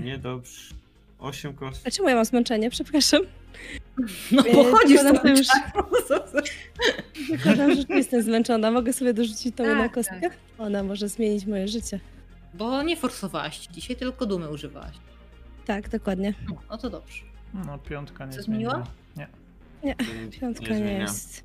[0.05, 0.75] Niedobrze.
[1.19, 1.87] 8 kost.
[1.87, 2.71] A czemu ja mam zmęczenie?
[2.71, 3.21] Przepraszam.
[4.33, 5.47] No E, bo chodzisz tylko na to już-.
[7.31, 8.71] Zakładam, że jestem zmęczona.
[8.71, 9.93] Mogę sobie dorzucić tą Tak, jedną tak.
[9.93, 10.31] kostkę?
[10.59, 12.01] Ona może zmienić moje życie.
[12.55, 14.97] Bo nie forsowałaś dzisiaj, tylko dumy używałaś.
[15.67, 16.35] Tak, dokładnie.
[16.49, 17.23] No, no to dobrze.
[17.55, 18.73] No, piątka nie Co zmieniła.
[19.15, 19.27] zmieniła?
[19.85, 19.95] Nie.
[20.41, 20.99] Piątka nie, zmienia.
[21.01, 21.45] jest.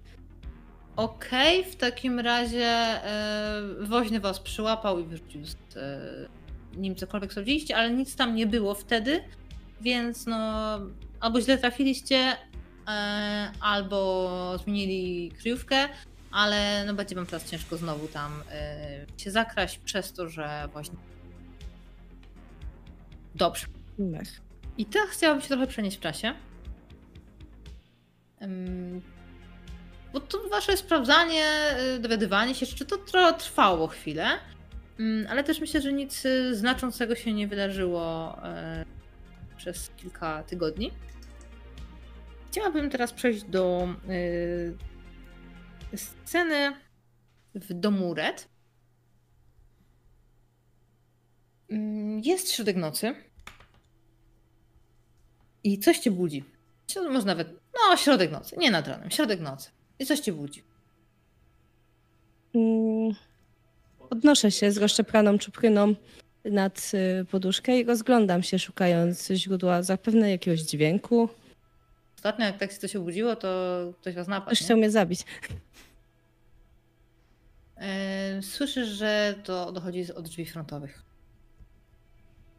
[0.95, 5.99] Okej, w takim razie e, woźny was przyłapał i wyrzucił z e,
[6.77, 9.23] nim cokolwiek sprawdziliście, ale nic tam nie było wtedy,
[9.81, 10.79] więc no
[11.19, 12.37] albo źle trafiliście,
[12.87, 15.89] e, albo zmienili kryjówkę,
[16.31, 20.95] ale no będzie wam teraz ciężko znowu tam e, się zakraść przez to, że właśnie...
[23.35, 23.67] Dobrze.
[23.99, 24.41] Mech.
[24.77, 26.33] I teraz chciałabym się trochę przenieść w czasie.
[30.13, 31.45] Bo to wasze sprawdzanie,
[31.95, 32.97] y, dowiadywanie się, czy to
[33.37, 34.27] trwało chwilę,
[35.29, 40.91] ale też myślę, że nic y, znaczącego się nie wydarzyło y, przez kilka tygodni.
[42.51, 46.75] Chciałabym teraz przejść do y, sceny
[47.55, 48.49] w domu Red.
[51.71, 53.15] Ym, Jest środek nocy.
[55.63, 56.43] I coś cię budzi.
[57.11, 59.69] Może nawet, no środek nocy, nie nad ranem, środek nocy.
[59.99, 60.63] I coś cię budzi.
[62.55, 63.15] Mm,
[64.13, 65.95] Podnoszę się z rozszczepraną czupryną
[66.45, 66.91] nad
[67.21, 71.29] y, poduszkę i rozglądam się, szukając źródła zapewne jakiegoś dźwięku.
[72.15, 73.47] Ostatnio jak tak się coś obudziło, to
[74.01, 74.45] ktoś was napadł.
[74.45, 74.65] Ktoś nie?
[74.65, 75.25] chciał mnie zabić.
[77.77, 81.01] E, Słyszysz, że to dochodzi od drzwi frontowych.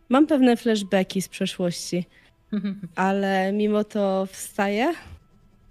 [0.09, 2.07] Mam pewne flashbacki z przeszłości,
[2.95, 4.95] ale mimo to wstaję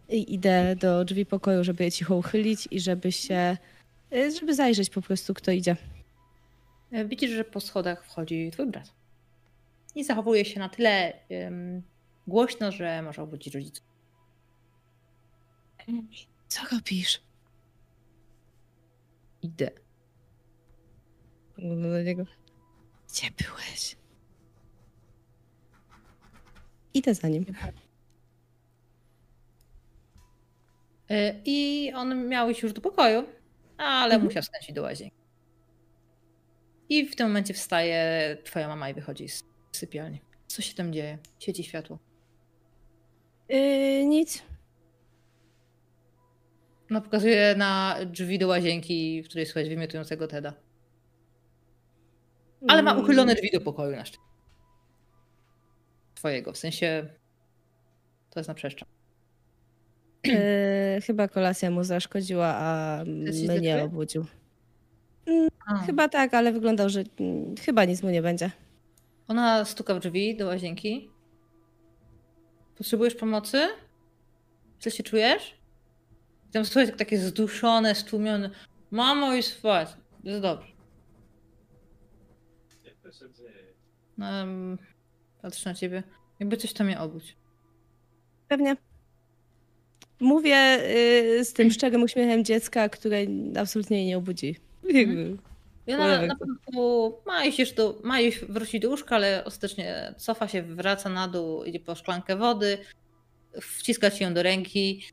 [0.09, 3.57] i idę do drzwi pokoju, żeby je cicho uchylić i żeby się,
[4.39, 5.75] żeby zajrzeć po prostu, kto idzie.
[6.91, 8.93] E, Widzisz, że po schodach wchodzi twój brat.
[9.95, 11.81] I zachowuje się na tyle em,
[12.27, 13.85] głośno, że może obudzić rodziców.
[16.47, 17.21] Co robisz?
[19.41, 19.71] Idę.
[21.57, 22.23] Do niego.
[23.09, 23.95] Gdzie byłeś?
[26.93, 27.45] Idę za nim.
[31.09, 33.23] E, I on miał iść już do pokoju,
[33.77, 34.23] ale Mhm.
[34.23, 35.17] musiał skręcić do łazienki.
[36.89, 40.21] I w tym momencie wstaje twoja mama i wychodzi z sypialni.
[40.47, 41.17] Co się tam dzieje?
[41.39, 41.99] Świeci światło.
[43.49, 44.43] Yy, nic.
[46.89, 50.53] No pokazuje na drzwi do łazienki, w której słychać wymiotującego Teda.
[52.67, 54.27] Ale ma Mm, uchylone drzwi do pokoju na szczęście.
[56.15, 57.07] Twojego, w sensie
[58.29, 58.87] to jest na przeszczep.
[60.23, 63.03] Yy, chyba kolacja mu zaszkodziła, a
[63.59, 64.25] mnie obudził.
[65.67, 65.77] A.
[65.77, 68.51] Chyba tak, ale wyglądał, że mm, chyba nic mu nie będzie.
[69.27, 71.09] Ona stuka w drzwi do łazienki.
[72.77, 73.67] Potrzebujesz pomocy?
[74.81, 75.57] Źle się czujesz?
[76.49, 78.49] I Tam słuchaj takie zduszone, stłumione.
[78.91, 79.89] Mamo i spać.
[80.23, 80.67] Jest dobrze.
[84.21, 84.77] Em,
[85.41, 86.03] Patrzę na ciebie.
[86.39, 87.35] Jakby coś tam mnie obudź.
[88.47, 88.75] Pewnie.
[90.23, 90.79] Mówię
[91.39, 93.17] y, z tym szczerym uśmiechem dziecka, które
[93.59, 94.55] absolutnie jej nie obudzi.
[94.83, 95.37] Jakby.
[95.87, 96.27] I ona Whatever.
[96.27, 97.13] na początku
[97.59, 98.01] już do,
[98.49, 102.77] wrócić do łóżka, ale ostatecznie cofa się, wraca na dół, idzie po szklankę wody,
[103.61, 105.03] wciska ci ją do ręki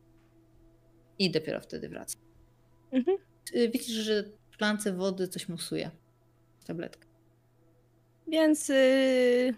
[1.18, 2.18] i dopiero wtedy wraca.
[2.92, 3.16] Mhm.
[3.54, 5.90] Y, Widzisz, że w szklance wody coś musuje.
[6.66, 7.06] Tabletkę.
[8.28, 9.54] Więc y,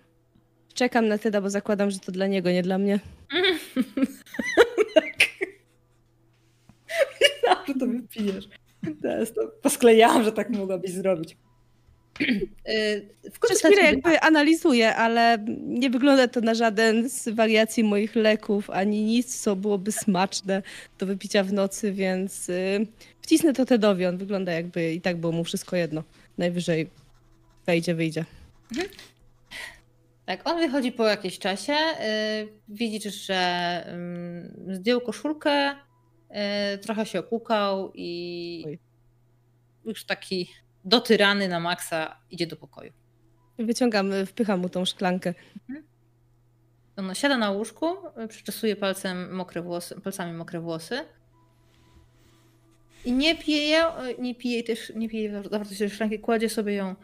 [0.75, 3.01] czekam na Teda, bo zakładam, że to dla niego, nie dla mnie.
[4.95, 5.17] tak.
[7.21, 8.49] Myślałam, że to wypijesz.
[9.03, 11.37] Teraz to posklejałam, że tak mogłabyś zrobić.
[12.21, 18.17] Y, W Przez chwilę jakby analizuję, ale nie wygląda to na żaden z wariacji moich
[18.17, 20.63] leków, ani nic, co byłoby smaczne
[20.99, 22.87] do wypicia w nocy, więc y,
[23.23, 24.07] wcisnę to Tedowi.
[24.07, 26.03] On wygląda jakby i tak było mu wszystko jedno.
[26.39, 26.91] Najwyżej
[27.67, 28.25] wejdzie, wyjdzie.
[30.27, 31.73] Tak, on wychodzi po jakimś czasie.
[31.73, 35.75] y, Widzisz, że ym, zdjął koszulkę,
[36.83, 38.79] trochę się opłukał i Oj.
[39.85, 40.49] już taki
[40.85, 42.93] dotyrany na maksa idzie do pokoju.
[43.59, 45.35] Wyciągam, y, wpycham mu tą szklankę.
[46.97, 47.87] On siada na łóżku,
[48.25, 51.05] y, przeczesuje palcem mokre włosy, palcami mokre włosy.
[53.05, 53.85] I nie pije,
[54.19, 56.95] nie pije też, nie pije zawartości tej szklanki, kładzie sobie ją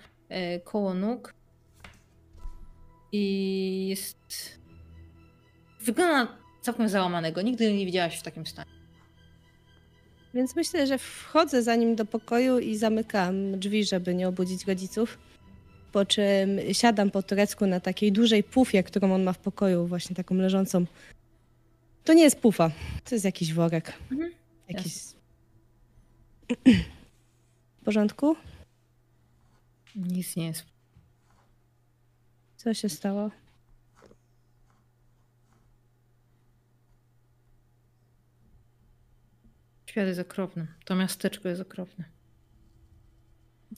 [0.64, 1.34] koło nóg.
[3.12, 4.58] I jest.
[5.80, 7.42] Wygląda całkiem załamanego.
[7.42, 8.77] Nigdy nie widziałaś w takim stanie.
[10.34, 15.18] Więc myślę, że wchodzę za nim do pokoju i zamykam drzwi, żeby nie obudzić rodziców.
[15.92, 20.16] Po czym siadam po turecku na takiej dużej pufie, którą on ma w pokoju, właśnie
[20.16, 20.84] taką leżącą.
[22.04, 22.70] To nie jest pufa,
[23.04, 23.92] to jest jakiś worek.
[24.12, 24.32] Mhm,
[24.68, 24.94] Jakiś...
[27.80, 28.36] W porządku?
[29.96, 30.64] Nic nie jest.
[32.56, 33.30] Co się stało?
[39.98, 40.66] Świat jest okropny.
[40.84, 42.04] To miasteczko jest okropne.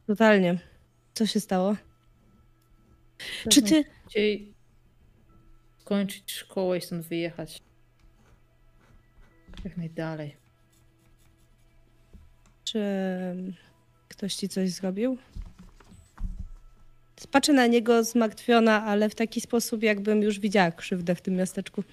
[0.07, 0.59] Totalnie.
[1.15, 1.77] Co się stało?
[3.51, 3.85] Czy ty...
[4.09, 4.55] Chcieli
[5.79, 7.63] skończyć szkołę i stąd wyjechać.
[9.65, 10.37] Jak najdalej.
[12.65, 12.85] Czy
[14.09, 15.19] ktoś ci coś zrobił?
[17.31, 21.85] Patrzę na niego zmartwiona, ale w taki sposób, jakbym już widziała krzywdę w tym miasteczku.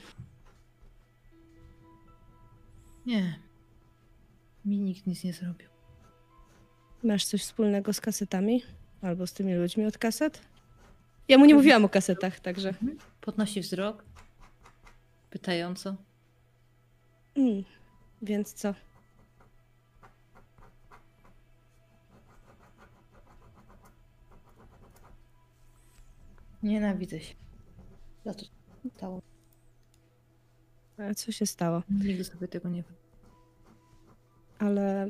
[3.06, 3.47] Nie.
[4.68, 5.70] Mi nikt nic nie zrobił.
[7.04, 8.64] Masz coś wspólnego z kasetami?
[9.02, 10.42] Albo z tymi ludźmi od kaset?
[11.28, 12.74] Ja mu nie mówiłam o kasetach, także.
[13.22, 14.04] Podnosi wzrok.
[15.30, 15.96] Pytająco.
[17.36, 17.64] Mm,
[18.22, 18.74] więc co?
[26.64, 27.36] Nienawidzę się.
[28.26, 28.46] Za to
[28.84, 29.22] co stało.
[30.98, 31.84] A co się stało?
[31.90, 32.84] Nigdy sobie tego nie
[34.60, 35.10] Ale.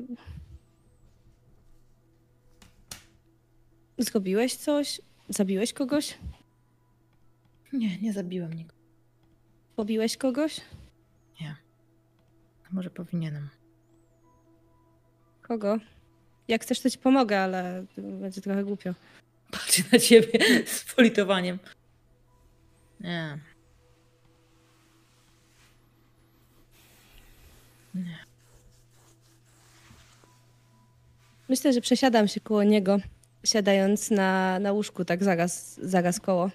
[3.97, 5.01] Zrobiłeś coś?
[5.29, 6.17] Zabiłeś kogoś?
[7.73, 8.77] Nie, nie zabiłem nikogo.
[9.75, 10.61] Pobiłeś kogoś?
[12.71, 13.49] A Może powinienem.
[15.41, 15.77] Kogo?
[16.47, 18.93] Jak chcesz, to ci pomogę, ale będzie trochę głupio.
[19.51, 21.59] Patrzę na ciebie z politowaniem.
[22.99, 23.39] Nie.
[31.49, 32.97] Myślę, że przesiadam się koło niego,
[33.45, 36.51] siadając na, na łóżku, tak zaraz, zaraz koło.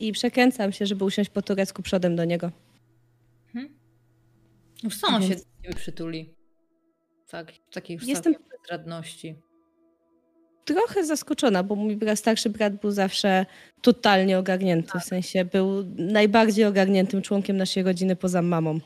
[0.00, 2.50] I przekręcam się, żeby usiąść po turecku przodem do niego.
[4.84, 5.34] Już co on się
[5.76, 6.34] przytuli?
[7.30, 9.36] Tak, w takiej już Jestem- bezradności.
[10.64, 13.46] Trochę zaskoczona, bo mój brat, starszy brat był zawsze
[13.82, 15.00] totalnie ogarnięty.
[15.00, 18.78] W sensie był najbardziej ogarniętym członkiem naszej rodziny poza mamą.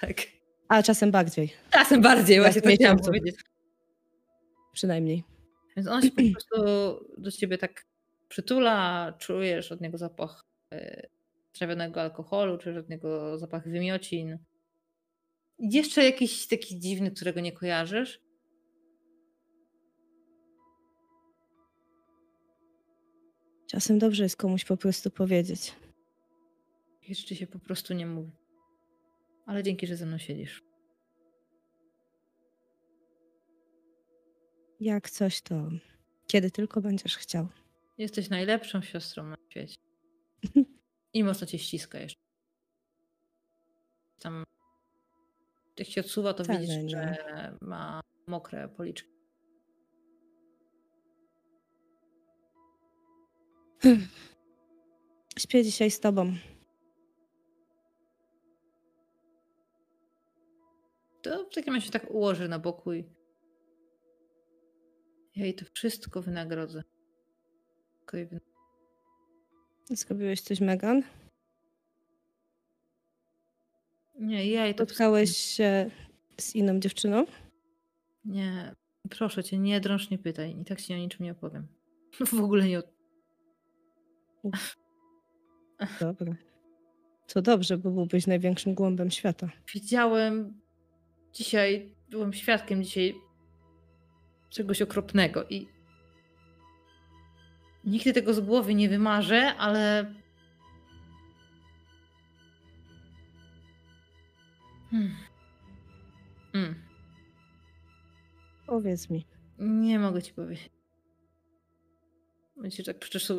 [0.00, 0.16] Tak.
[0.68, 3.04] A czasem bardziej, Czasem bardziej, właśnie chciałam miesiącu.
[3.04, 3.34] powiedzieć.
[4.72, 5.24] Przynajmniej.
[5.76, 7.86] Więc on się po prostu do ciebie tak
[8.28, 10.44] przytula, czujesz od niego zapach
[10.74, 11.08] y,
[11.52, 14.38] trawionego alkoholu, czujesz od niego zapach wymiocin.
[15.58, 18.20] Jeszcze jakiś taki dziwny, którego nie kojarzysz.
[23.66, 25.74] Czasem dobrze jest komuś po prostu powiedzieć.
[27.08, 28.30] Rzeczy się po prostu nie mówi.
[29.46, 30.71] Ale dzięki, że ze mną siedzisz.
[34.82, 35.68] Jak coś, to
[36.26, 37.48] kiedy tylko będziesz chciał.
[37.98, 39.76] Jesteś najlepszą siostrą na świecie.
[41.14, 42.22] I mocno cię ściska jeszcze.
[44.18, 44.44] Tam
[45.78, 46.88] jak się odsuwa, to Wcale widzisz, nie.
[46.88, 49.10] że ma mokre policzki.
[55.38, 56.34] Śpię dzisiaj z tobą.
[61.22, 63.04] To w takim razie tak ułożę na boku i
[65.36, 66.82] ja jej to wszystko wynagrodzę.
[67.98, 68.40] Tylko jej wyn-
[69.90, 71.02] Zrobiłeś coś, Megan?
[74.20, 74.94] Nie, ja jej to wszystko...
[75.04, 75.90] Spotkałeś się
[76.40, 77.26] z inną dziewczyną?
[78.24, 78.74] Nie,
[79.10, 80.60] proszę cię, nie drąż, nie pytaj.
[80.60, 81.66] I tak ci o niczym nie opowiem.
[82.32, 82.82] W ogóle nie...
[86.00, 86.34] Dobra.
[87.26, 89.48] To dobrze, bo byłbyś największym głąbem świata.
[89.74, 90.60] Widziałem
[91.32, 93.14] dzisiaj, byłem świadkiem dzisiaj
[94.52, 95.68] czegoś okropnego i
[97.84, 100.14] nigdy tego z głowy nie wymarzę, ale
[104.90, 105.16] Hmm.
[106.52, 106.74] Hmm.
[108.66, 109.26] Powiedz mi.
[109.58, 110.70] Nie mogę ci powiedzieć.
[112.56, 113.32] Będzie tak przecież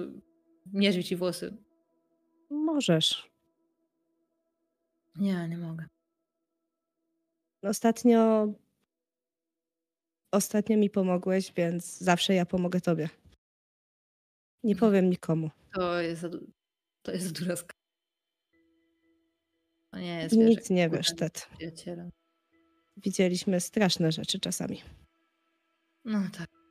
[0.65, 1.57] mierzyć ci włosy.
[2.49, 3.31] Możesz.
[5.15, 5.85] Nie, nie mogę.
[7.61, 8.47] Ostatnio.
[10.33, 13.09] Ostatnio mi pomogłeś, więc zawsze ja pomogę tobie.
[14.63, 15.49] Nie powiem nikomu.
[15.73, 16.25] To jest
[17.01, 17.79] to jest duża skala.
[19.91, 21.49] To nie jest, wiesz, nic nie wiesz, Ted.
[22.97, 24.81] Widzieliśmy straszne rzeczy czasami.
[26.05, 26.62] No tak.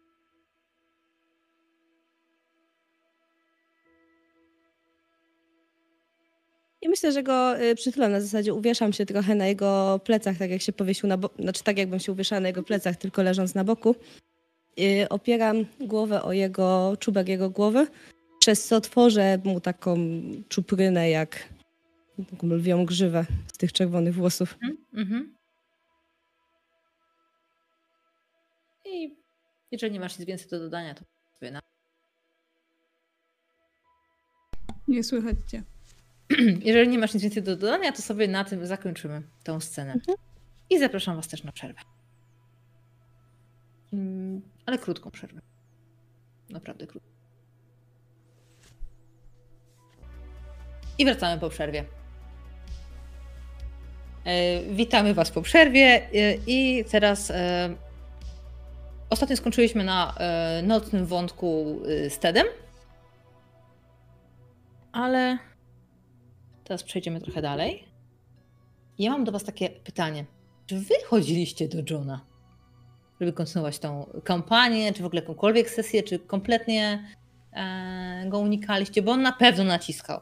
[6.82, 10.50] I myślę, że go y, przytulę na zasadzie uwieszam się trochę na jego plecach, tak
[10.50, 13.54] jak się powiesił na boku, znaczy tak jakbym się uwieszała na jego plecach, tylko leżąc
[13.54, 13.94] na boku.
[14.80, 17.86] Y, Opieram głowę o jego, czubek jego głowy,
[18.40, 19.96] przez co tworzę mu taką
[20.48, 21.48] czuprynę, jak
[22.30, 24.54] taką lwią grzywę z tych czerwonych włosów.
[24.62, 25.34] Mhm, Mhm.
[28.84, 29.16] I
[29.70, 31.04] jeżeli nie masz nic więcej do dodania, to
[31.38, 31.60] sobie na...
[34.88, 35.62] Nie słychać cię.
[36.64, 39.94] Jeżeli nie masz nic więcej do dodania, to sobie na tym zakończymy tą scenę.
[40.70, 41.80] I zapraszam Was też na przerwę.
[43.92, 45.40] Mm, Ale krótką przerwę.
[46.50, 47.10] Naprawdę krótką.
[50.98, 51.84] I wracamy po przerwie.
[54.24, 57.74] E, Witamy Was po przerwie e, i teraz e,
[59.10, 60.14] ostatnio skończyliśmy na
[60.62, 62.46] nocnym wątku z Tedem.
[64.92, 65.38] Ale
[66.64, 67.84] Teraz przejdziemy trochę dalej.
[68.98, 70.24] Ja mam do Was takie pytanie.
[70.66, 72.20] Czy Wy chodziliście do Johna,
[73.20, 77.08] żeby kontynuować tą kampanię, czy w ogóle jakąkolwiek sesję, czy kompletnie
[77.52, 79.02] e, go unikaliście?
[79.02, 80.20] Bo on na pewno naciskał.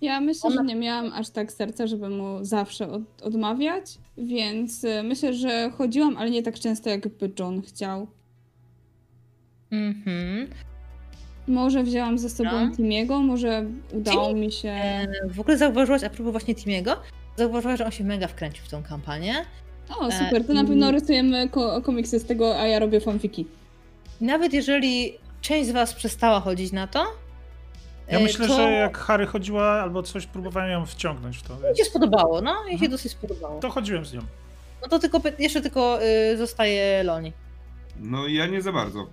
[0.00, 5.02] Ja myślę, że nie miałam aż tak serca, żeby mu zawsze od, odmawiać, więc y,
[5.02, 8.06] myślę, że chodziłam, ale nie tak często, jakby John chciał.
[9.70, 10.48] Mhm.
[11.48, 12.76] Może wzięłam ze sobą No.
[12.76, 14.68] Timiego, może udało mi się.
[14.68, 16.96] E, w ogóle zauważyłaś, a propos właśnie Timiego,
[17.36, 19.34] zauważyłaś, że on się mega wkręcił w tą kampanię.
[19.98, 23.46] O, super, to na i- pewno rysujemy ko- komiksy z tego, a ja robię fanfiki.
[24.20, 27.04] Nawet jeżeli część z Was przestała chodzić na to,
[28.08, 31.54] Ja e, myślę, to że jak Harry chodziła albo coś, próbowałem ją wciągnąć w to.
[31.70, 32.90] mi się spodobało, no, mi się Mhm.
[32.90, 33.60] dosyć spodobało.
[33.60, 34.20] to chodziłem z nią.
[34.82, 35.98] No to tylko, jeszcze tylko
[36.32, 37.32] y, zostaje Loni.
[38.00, 39.06] No ja nie za bardzo.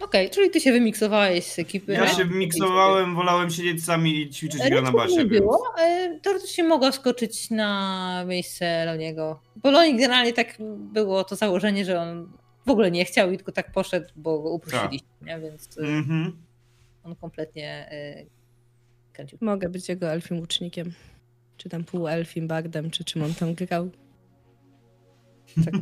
[0.00, 1.92] Okej, czyli ty się wymiksowałeś z ekipy.
[1.92, 5.16] Ja się miksowałem, wolałem siedzieć sami i ćwiczyć grę na basie.
[5.16, 5.40] nie Więc...
[5.44, 5.74] było.
[6.06, 9.40] y, Teoretycznie mogła skoczyć na miejsce Loniego.
[9.56, 12.32] Bo Loni generalnie tak było to założenie, że on
[12.66, 15.38] w ogóle nie chciał i tylko tak poszedł, bo go uprosiliście, nie?
[15.40, 16.36] więc y, Mhm.
[17.04, 17.88] on kompletnie
[18.22, 18.26] y,
[19.12, 19.38] kręcił.
[19.40, 20.92] Mogę być jego elfim łucznikiem.
[21.56, 23.90] Czy tam półelfim bardem, czy czym on tam grał.
[25.64, 25.74] Tak,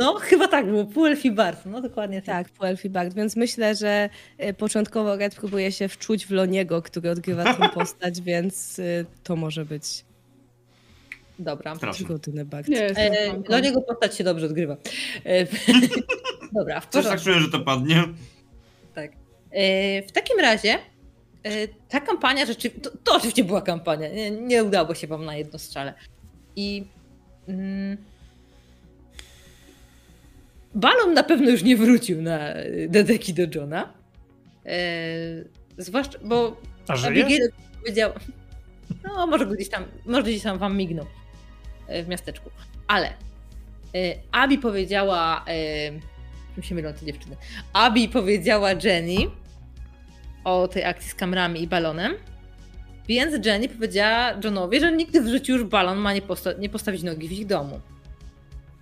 [0.00, 2.48] no chyba tak było, pół elfi bard, no dokładnie tak.
[2.48, 3.14] Tak, półelfi bard.
[3.14, 4.08] Więc myślę, że
[4.44, 9.36] y, początkowo Red próbuje się wczuć w Loniego, który odgrywa tę postać, więc y, to
[9.36, 10.04] może być
[11.38, 11.74] Dobra.
[12.68, 13.42] Nie, jestem E.
[13.48, 14.76] Loniego postać się dobrze odgrywa.
[15.24, 15.46] E,
[16.58, 17.10] Dobra, w Coś porządku.
[17.10, 18.04] tak czuję, że to padnie.
[18.94, 19.12] Tak.
[19.50, 20.78] E, W takim razie
[21.42, 25.36] e, ta kampania rzeczywiście, to, to oczywiście była kampania, nie, nie udało się wam na
[25.36, 25.94] jedno strzale.
[26.56, 26.84] I
[27.48, 27.96] mm,
[30.74, 32.38] Balon na pewno już nie wrócił na
[32.88, 33.92] do deki do Johna.
[34.66, 34.78] E,
[35.78, 36.56] zwłaszcza, bo
[36.88, 37.24] A żyje?
[37.24, 37.50] Abigail
[37.80, 38.14] powiedziała,
[39.04, 41.06] no może gdzieś tam, może gdzieś tam wam mignął
[41.86, 42.50] e, w miasteczku.
[42.86, 43.12] Ale e,
[44.32, 45.90] Abi powiedziała, e,
[46.56, 47.36] mi się mylą te dziewczyny,
[47.72, 49.16] Abi powiedziała Jenny
[50.44, 52.12] o tej akcji z kamerami i balonem,
[53.08, 57.02] więc Jenny powiedziała Johnowi, że nigdy w życiu już balon ma nie, posta- nie postawić
[57.02, 57.80] nogi w ich domu.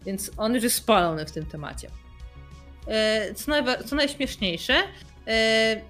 [0.06, 1.88] Więc on już jest spalony w tym temacie.
[2.88, 4.74] E, Co, najwa- co najśmieszniejsze,
[5.26, 5.80] e,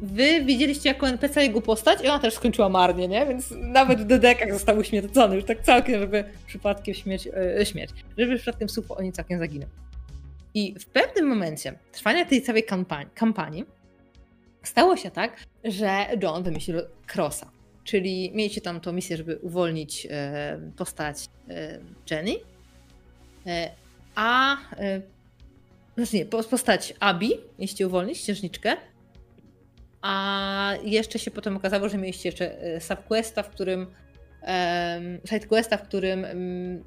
[0.00, 3.26] wy widzieliście jako NPC jego postać i ona też skończyła marnie, nie?
[3.26, 7.28] Więc nawet w dedekach został uśmiercony, już tak całkiem, żeby przypadkiem śmierć,
[7.60, 9.68] e, śmierć żeby przypadkiem sucho oni całkiem zaginął.
[10.54, 13.64] I w pewnym momencie trwania tej całej kampanii, kampanii
[14.62, 16.76] stało się tak, że John wymyślił
[17.14, 17.50] Crossa.
[17.84, 21.16] Czyli mieliście tam tą misję, żeby uwolnić e, postać
[21.48, 21.78] e,
[22.10, 22.55] Jenny, e,
[24.14, 25.00] a e,
[25.96, 28.76] znaczy nie, postać Abi, mieliście uwolnić księżniczkę,
[30.02, 33.86] a jeszcze się potem okazało, że mieliście jeszcze e, subquesta, w którym
[35.24, 36.84] sidequesta, w którym mm,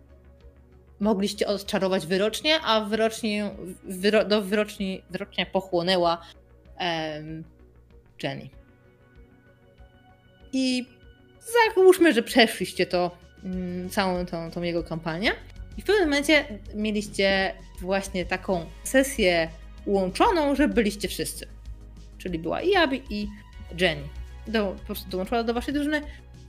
[1.00, 3.52] mogliście odczarować wyrocznie, a wyrocznie,
[3.84, 6.22] wyro, do wyroczni, wyrocznia pochłonęła
[8.24, 8.50] Jenny.
[10.54, 10.86] I
[11.76, 15.32] załóżmy, że przeszliście to um, całą tą, tą jego kampanię.
[15.80, 16.46] I w pewnym momencie
[16.76, 19.50] mieliście właśnie taką sesję
[19.86, 21.48] łączoną, że byliście wszyscy.
[22.18, 23.28] Czyli była i Abby, i
[23.80, 24.08] Jenny.
[24.48, 26.02] Do, po prostu dołączyła do waszej drużyny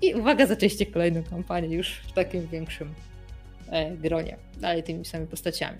[0.03, 2.95] i uwaga, zaczęliście kolejną kampanię już w takim większym
[3.69, 4.37] e, gronie.
[4.57, 5.79] Dalej tymi samymi postaciami.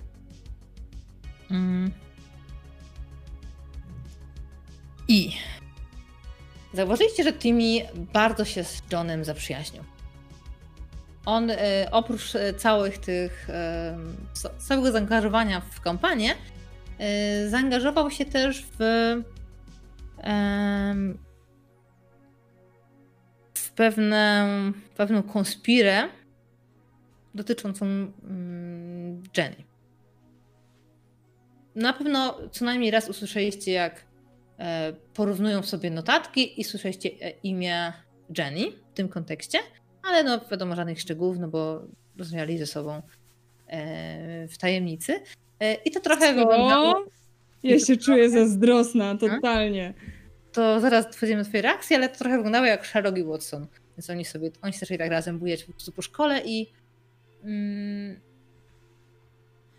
[1.51, 1.91] Mm.
[5.09, 5.33] I
[6.75, 9.83] zauważyliście, że Timmy bardzo się z Johnem zaprzyjaźnił.
[11.27, 13.99] On e, oprócz e, całych tych, e,
[14.59, 16.35] całego zaangażowania w kampanię,
[17.49, 19.17] zaangażował się też w
[23.55, 24.49] w pewne,
[24.97, 26.09] pewną konspirę
[27.35, 29.57] dotyczącą mm, Jenny.
[31.75, 34.05] Na pewno co najmniej raz usłyszeliście, jak
[35.15, 37.09] porównują sobie notatki i słyszeliście
[37.43, 37.93] imię
[38.39, 39.59] Jenny w tym kontekście,
[40.03, 41.83] ale no wiadomo żadnych szczegółów, no bo
[42.19, 43.03] rozmawiali ze sobą
[43.67, 45.21] e, w tajemnicy.
[45.85, 46.35] I to trochę Co?
[46.35, 47.05] wyglądało...
[47.63, 49.95] Ja się czuję zazdrosna, totalnie.
[50.53, 53.67] To zaraz przejdziemy do twojej reakcji, ale to trochę wyglądało jak Sherlock i Watson.
[53.97, 56.73] Więc oni sobie, oni zaczęli tak razem bujać po prostu po szkole i
[57.45, 58.21] mm,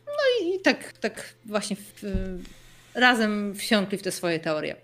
[0.05, 2.03] no i, i tak, tak właśnie w,
[2.95, 4.75] razem wsiąkli w te swoje teorie.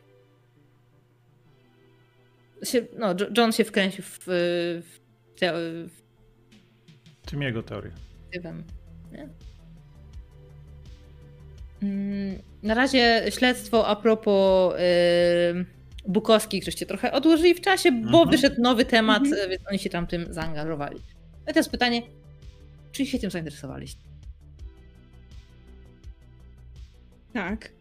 [2.64, 5.00] Się, no, John się wkręcił w, w,
[5.40, 5.54] te,
[5.88, 6.02] w
[7.26, 7.92] Tym jego teorię.
[9.12, 9.30] Nie?
[11.84, 14.74] Mm, na razie śledztwo a propos
[15.54, 15.66] yy,
[16.08, 18.30] Bukowskich, żeście trochę odłożyli w czasie, bo mhm.
[18.30, 19.50] wyszedł nowy temat, mhm.
[19.50, 21.00] więc oni się tam tym zaangażowali.
[21.46, 22.02] No i teraz pytanie,
[22.92, 24.02] czy się tym zainteresowaliście?
[27.34, 27.77] Tak.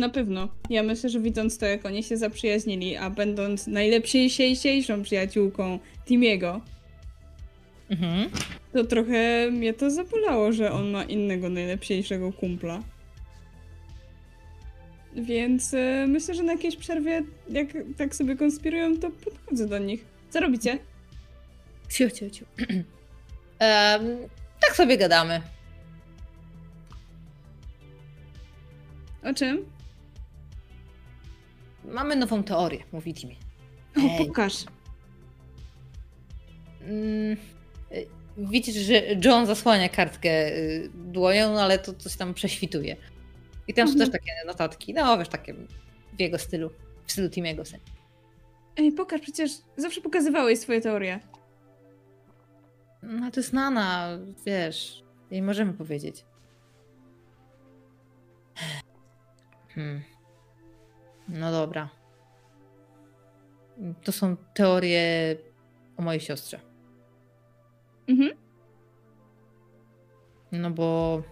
[0.00, 0.48] Na pewno.
[0.70, 6.60] Ja myślę, że widząc to, jak oni się zaprzyjaźnili, a będąc najlepszejszą przyjaciółką Timiego,
[7.90, 8.30] mhm.
[8.72, 12.82] to trochę mnie to zabolało, że on ma innego najlepszejszego kumpla.
[15.16, 17.66] Więc y, myślę, że na jakiejś przerwie, jak
[17.96, 20.04] tak sobie konspirują, to podchodzę do nich.
[20.30, 20.78] Co robicie?
[21.88, 22.44] Ciu, ciu, ciu.
[22.58, 22.82] um,
[24.60, 25.40] tak sobie gadamy.
[29.24, 29.79] O czym?
[31.90, 33.34] Mamy nową teorię, mówi Timmy.
[33.96, 34.64] O, pokaż.
[36.80, 37.36] Mm,
[37.92, 38.06] y,
[38.36, 42.96] widzisz, że John zasłania kartkę y, dłonią, no ale to coś tam prześwituje.
[43.68, 43.98] I tam mhm.
[43.98, 45.54] są też takie notatki, no wiesz, takie
[46.12, 46.70] w jego stylu,
[47.06, 47.62] w stylu Timiego.
[48.76, 51.20] Ej, pokaż, przecież zawsze pokazywałeś swoje teorie.
[53.02, 56.24] No to jest Nana, wiesz, nie możemy powiedzieć.
[59.74, 60.09] Hmm.
[61.30, 61.88] No dobra.
[64.04, 65.36] To są teorie
[65.96, 66.60] o mojej siostrze.
[68.08, 68.30] Mhm.
[70.52, 71.22] No bo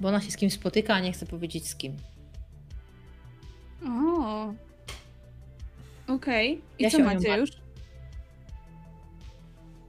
[0.00, 1.96] bo ona się z kimś spotyka, a nie chce powiedzieć z kim.
[3.86, 4.54] O.
[6.08, 6.52] Okej.
[6.52, 6.62] Okay.
[6.78, 7.50] I ja co macie już?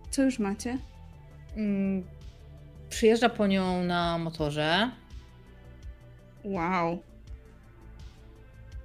[0.09, 0.77] Co już macie?
[1.57, 2.03] Mm,
[2.89, 4.91] przyjeżdża po nią na motorze.
[6.43, 7.03] Wow.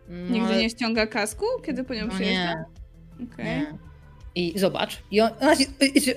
[0.08, 2.54] No, Nigdy nie ściąga kasku, kiedy po nią no przyjeżdża?
[3.18, 3.26] Nie.
[3.26, 3.44] Okay.
[3.44, 3.78] nie.
[4.34, 5.02] I zobacz.
[5.10, 5.54] I on, ona,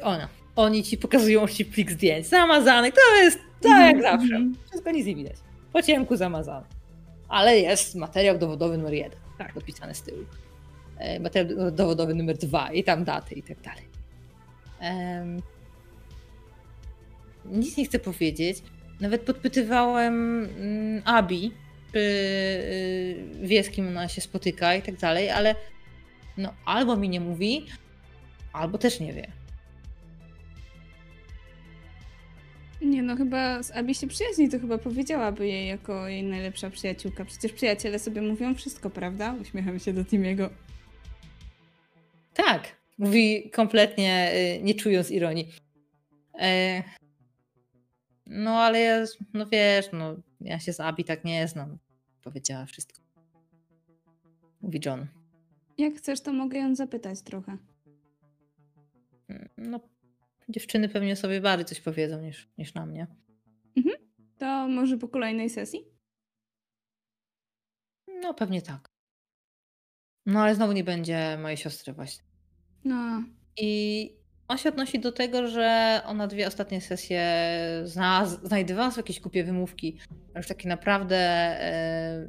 [0.01, 2.93] ona, oni ci pokazują ci plik zdjęć zamazanych.
[2.93, 4.45] To jest tak jak zawsze.
[4.69, 5.35] Wszystko nic nie widać.
[5.73, 6.65] Po ciemku zamazane.
[7.27, 9.19] Ale jest materiał dowodowy numer jeden.
[9.38, 10.19] Tak, dopisany z tyłu.
[10.97, 13.84] E, materiał dowodowy numer dwa i tam daty i tak dalej.
[14.81, 15.41] Um,
[17.45, 18.63] nic nie chcę powiedzieć.
[18.99, 21.51] Nawet podpytywałem mm, Abi,
[23.41, 25.55] wie z kim ona się spotyka i tak dalej, ale
[26.38, 27.65] no albo mi nie mówi,
[28.53, 29.27] albo też nie wie.
[32.81, 37.26] Nie no, chyba z Abi się przyjaźni, to chyba powiedziałaby jej jako jej najlepsza przyjaciółka.
[37.26, 39.35] Przecież przyjaciele sobie mówią wszystko, prawda?
[39.41, 40.49] Uśmiecham się do Timiego.
[42.34, 45.51] Tak, mówi kompletnie y, nie czując ironii.
[46.39, 46.84] E,
[48.26, 51.77] no ale ja, no wiesz, no ja się z Abi tak nie znam.
[52.22, 53.01] Powiedziała wszystko.
[54.61, 55.07] Mówi John.
[55.77, 57.57] Jak chcesz, to mogę ją zapytać trochę.
[59.57, 59.80] No,
[60.49, 63.07] dziewczyny pewnie sobie bardziej coś powiedzą niż, niż na mnie.
[64.38, 65.85] To może po kolejnej sesji?
[68.07, 68.89] No, pewnie tak.
[70.26, 72.23] No, ale znowu nie będzie mojej siostry właśnie.
[72.84, 73.23] No,
[73.57, 74.20] I
[74.52, 77.23] on się odnosi do tego, że ona dwie ostatnie sesje
[77.84, 79.98] zna, znajdowała sobie jakieś głupie wymówki.
[80.34, 82.28] A Już takie naprawdę e,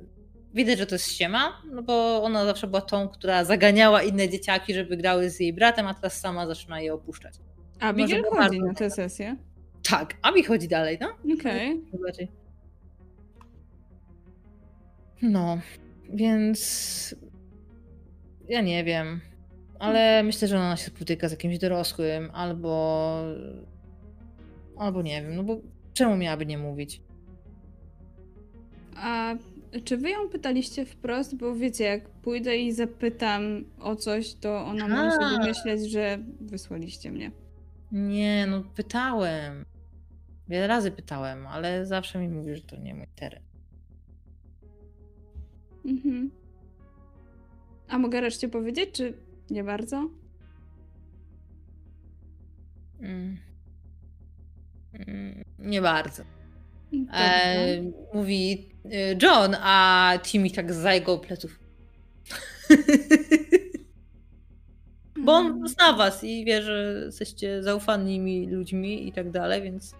[0.54, 4.74] widać, że to jest ściema, no bo ona zawsze była tą, która zaganiała inne dzieciaki,
[4.74, 7.34] żeby grały z jej bratem, a teraz sama zaczyna je opuszczać.
[7.80, 9.36] Abigail było chodzi na tę sesję.
[9.90, 11.34] Tak, a mi chodzi dalej, no?
[11.34, 11.82] Okej.
[12.04, 12.28] Bardziej.
[15.22, 15.58] No,
[16.12, 17.14] więc
[18.48, 19.20] ja nie wiem,
[19.82, 23.22] ale myślę, że ona się spotyka z jakimś dorosłym albo
[24.76, 25.60] albo nie wiem, no bo
[25.94, 27.00] czemu miałaby nie mówić?
[28.96, 29.34] A
[29.84, 31.36] czy wy ją pytaliście wprost?
[31.36, 37.10] Bo wiecie, jak pójdę i zapytam o coś, to ona może sobie myśleć, że wysłaliście
[37.10, 37.30] mnie.
[37.92, 39.64] Nie, no pytałem.
[40.48, 43.42] Wiele razy pytałem, ale zawsze mi mówi, że to nie mój teren.
[45.84, 46.30] Mhm.
[47.88, 49.14] A mogę reszcie powiedzieć, czy
[49.52, 50.10] nie bardzo?
[53.00, 53.36] Mm.
[54.94, 56.22] Mm, Nie bardzo.
[57.12, 57.82] E,
[58.14, 61.58] mówi e, John, a Timmy tak za jego pleców.
[65.24, 69.94] Bo on zna was i wie, że jesteście zaufanymi ludźmi i tak dalej, więc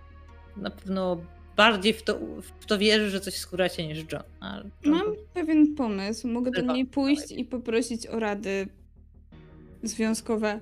[0.56, 1.20] na pewno
[1.56, 2.18] bardziej w to,
[2.60, 4.22] w to wierzy, że coś skóracie niż John.
[4.42, 6.28] John Mam pewien pomysł.
[6.28, 8.68] Mogę do niej pójść i poprosić o rady
[9.82, 10.60] związkowe,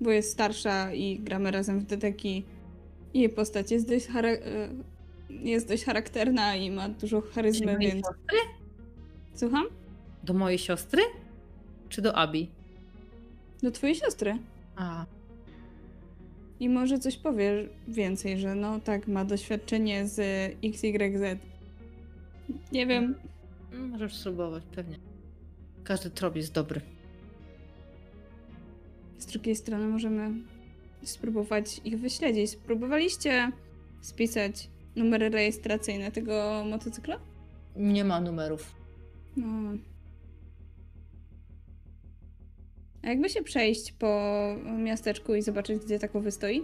[0.00, 2.44] bo jest starsza i gramy razem w deteki.
[3.14, 4.38] Jej postać jest dość, e,
[5.30, 8.06] jest dość charakterna i ma dużo Do charyzmy, mojej więc...
[8.06, 8.38] siostry?
[9.34, 9.64] Słucham?
[10.24, 11.02] Do mojej siostry?
[11.88, 12.48] Czy do Abi?
[13.62, 14.38] Do twojej siostry.
[14.76, 15.06] A,
[16.60, 20.20] I może coś powie więcej, że no tak, ma doświadczenie z
[20.64, 21.38] XYZ.
[22.72, 23.14] Nie wiem.
[23.72, 24.98] możesz spróbować, pewnie.
[25.84, 26.80] Każdy trop jest dobry.
[29.22, 30.30] Z drugiej strony możemy
[31.02, 32.50] spróbować ich wyśledzić.
[32.50, 33.52] Spróbowaliście
[34.00, 37.18] spisać numery rejestracyjne tego motocykla?
[37.76, 38.74] Nie ma numerów.
[39.36, 39.78] No.
[43.02, 44.32] A jakby się przejść po
[44.78, 46.62] miasteczku i zobaczyć, gdzie takowy stoi?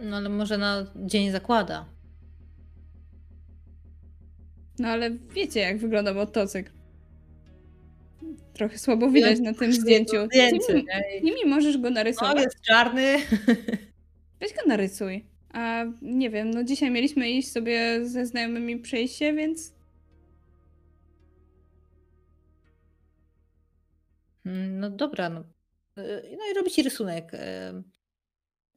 [0.00, 1.86] No ale może na dzień zakłada.
[4.78, 6.75] No ale wiecie, jak wygląda motocykl.
[8.56, 10.26] Trochę słabo widać na tym zdjęciu.
[10.26, 11.20] Zdjęcie, Tymi, nie?
[11.20, 12.44] tymi możesz go O, narysować.
[12.44, 13.16] jest czarny.
[14.40, 15.24] Weź go narysuj.
[15.52, 19.72] A nie wiem, no dzisiaj mieliśmy iść sobie ze znajomymi przejść się, więc
[24.46, 25.40] Mm, No dobra, no.
[25.98, 27.30] Y, No i robi ci rysunek.
[27.34, 27.84] em,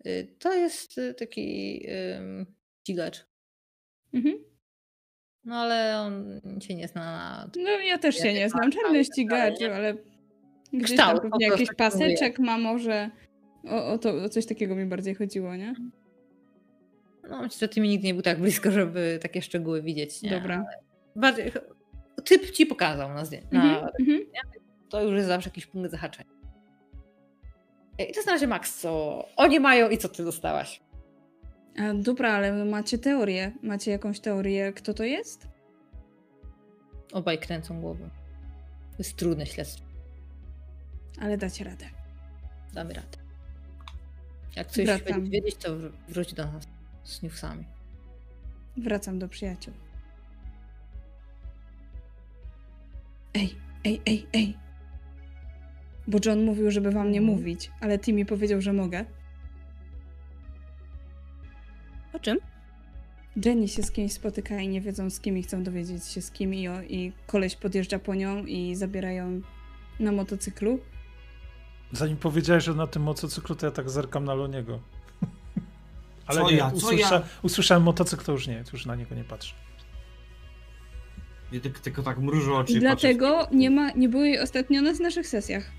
[0.07, 1.79] y, To jest taki
[2.83, 3.25] ścigacz.
[4.13, 4.35] Mhm.
[5.45, 7.49] No ale on się nie zna na...
[7.63, 8.71] No ja też się nie znam.
[8.71, 9.93] Czarny ścigacz, ale
[10.73, 13.09] gdzieś Kształt tam pewnie jakiś tak paseczek ma może.
[13.63, 15.75] O, o, to, o coś takiego mi bardziej chodziło, nie?
[17.29, 20.29] No myślę, że ty mi nigdy nie był tak blisko, żeby takie szczegóły widzieć, nie?
[20.29, 20.65] Dobra.
[21.15, 21.51] Bardziej...
[22.25, 23.47] Typ ci pokazał na zdjęciu.
[23.51, 23.89] Na...
[23.99, 24.19] mhm.
[24.89, 26.29] To już jest zawsze jakiś punkt zahaczenia.
[27.99, 30.81] I to jest na razie Max, co oni mają i co ty dostałaś.
[31.77, 33.51] A, dobra, ale macie teorię.
[33.63, 35.47] Macie jakąś teorię, kto to jest?
[37.13, 38.09] Obaj kręcą głową.
[38.91, 39.85] To jest trudne śledztwo.
[41.21, 41.85] Ale dacie radę.
[42.73, 43.17] Damy radę.
[44.55, 45.05] Jak coś Wracam.
[45.05, 46.67] będziesz wiedzieć, to wr- wróć do nas
[47.03, 47.65] z newsami.
[48.77, 49.73] Wracam do przyjaciół.
[53.33, 53.55] Ej,
[53.85, 54.57] ej, ej, ej.
[56.07, 57.37] Bo John mówił, żeby wam nie Mhm.
[57.37, 59.05] mówić, ale Timmy powiedział, że mogę.
[62.13, 62.37] O czym?
[63.45, 66.31] Jenny się z kimś spotyka i nie wiedzą z kim i chcą dowiedzieć się z
[66.31, 69.41] kim i, o, i koleś podjeżdża po nią i zabiera ją
[69.99, 70.79] na motocyklu.
[71.91, 74.79] Zanim powiedziałeś, że na tym motocyklu, to ja tak zerkam na Loniego.
[76.27, 77.23] Ale Co nie, ja, co usłysza, ja?
[77.41, 79.55] usłyszałem motocykl, to już nie, to już na niego nie patrzę.
[81.51, 82.79] Nie tylko, tylko tak mrużą oczy.
[82.79, 85.71] Dlatego patrzę nie, ma, nie było jej ostatnio na naszych sesjach.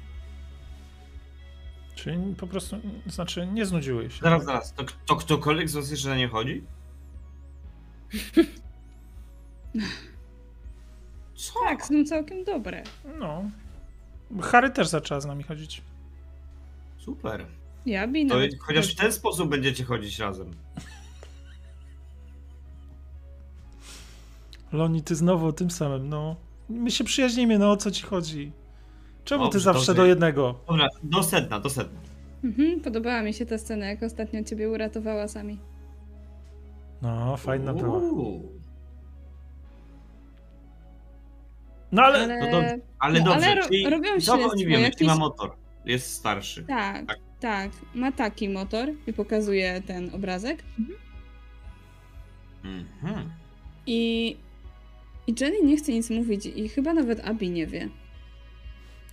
[1.95, 2.77] Czyli po prostu,
[3.07, 4.23] znaczy nie znudziły się.
[4.23, 4.75] Zaraz, zaraz.
[4.75, 6.65] To, to ktokolwiek z was jeszcze na nie chodzi?
[11.35, 11.61] Co?
[11.61, 12.83] Tak, są całkiem dobre.
[13.19, 13.45] No.
[14.43, 15.83] Harry też zaczęła z nami chodzić.
[16.99, 17.47] Super.
[17.87, 20.51] Ja bi To nawet chociaż w ten sposób będziecie chodzić razem.
[24.73, 26.37] Loni, ty znowu o tym samym, no.
[26.69, 28.53] My się przyjaźnimy, no o co ci chodzi?
[29.25, 30.55] Czemu ty zawsze do jednego?
[30.69, 32.01] Dobra, do sedna, do sedna.
[32.45, 35.59] Mhm, podobała mi się ta scena, jak ostatnio ciebie uratowała sami.
[37.03, 38.01] No, fajna była.
[41.93, 42.79] No ale, Ale, no dobrze.
[42.99, 44.83] Ale No, dobrze, ale ro- czyli robią śledztwo, nim wiemy?
[44.83, 45.53] jakieś- Czyli ma motor.
[45.85, 46.63] Jest starszy.
[46.65, 47.19] tak, Tak.
[47.41, 50.63] tak, ma taki motor i pokazuje ten obrazek.
[52.65, 53.31] Mhm.
[53.87, 54.37] I,
[55.27, 57.89] I Jenny nie chce nic mówić i chyba nawet Abi nie wie.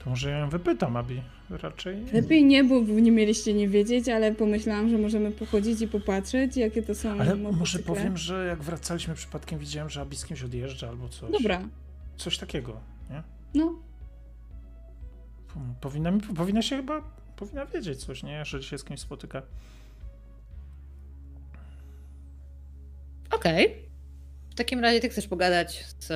[0.07, 1.21] Może ja ją wypytam, Abi.
[1.49, 2.05] Raczej.
[2.13, 6.83] Lepiej nie, bo nie mieliście nie wiedzieć, ale pomyślałam, że możemy pochodzić i popatrzeć, jakie
[6.83, 10.89] to są Ale może powiem, że jak wracaliśmy przypadkiem, widziałem, że Abi z kimś odjeżdża
[10.89, 11.31] albo coś.
[11.31, 11.61] Dobra,
[12.17, 12.79] Coś takiego,
[13.09, 13.23] nie?
[13.53, 13.79] no.
[15.81, 17.01] Powinna, mi, powinna się chyba,
[17.35, 18.45] powinna wiedzieć coś, nie?
[18.45, 19.41] Że się z kimś spotyka.
[23.31, 23.75] Okej.
[24.49, 26.09] W takim razie ty chcesz pogadać z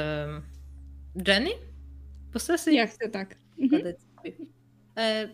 [1.28, 1.50] Jenny?
[2.34, 3.36] Bo stresy Ja chcę tak.
[3.62, 3.82] Mhm.
[4.98, 5.28] E,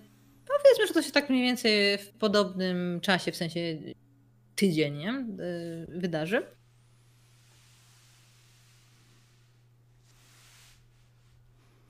[0.47, 3.59] powiedzmy, że to się tak mniej więcej w podobnym czasie, w sensie
[4.55, 5.09] tydzień, nie?
[5.09, 5.25] E,
[5.87, 6.45] wydarzy.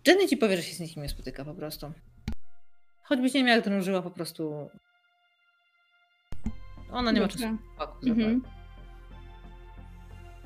[0.07, 1.91] Jenny ci powie, że się z nikim nie spotyka po prostu.
[3.03, 4.69] Choćbyś nie miała, jak drążyła po prostu.
[6.91, 7.57] Ona nie ma Dobra.
[7.77, 8.09] czasu.
[8.09, 8.41] Mhm.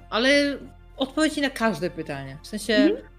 [0.10, 0.58] Ale
[0.98, 2.38] odpowiedzi na każde pytanie.
[2.44, 3.11] W sensie Mhm.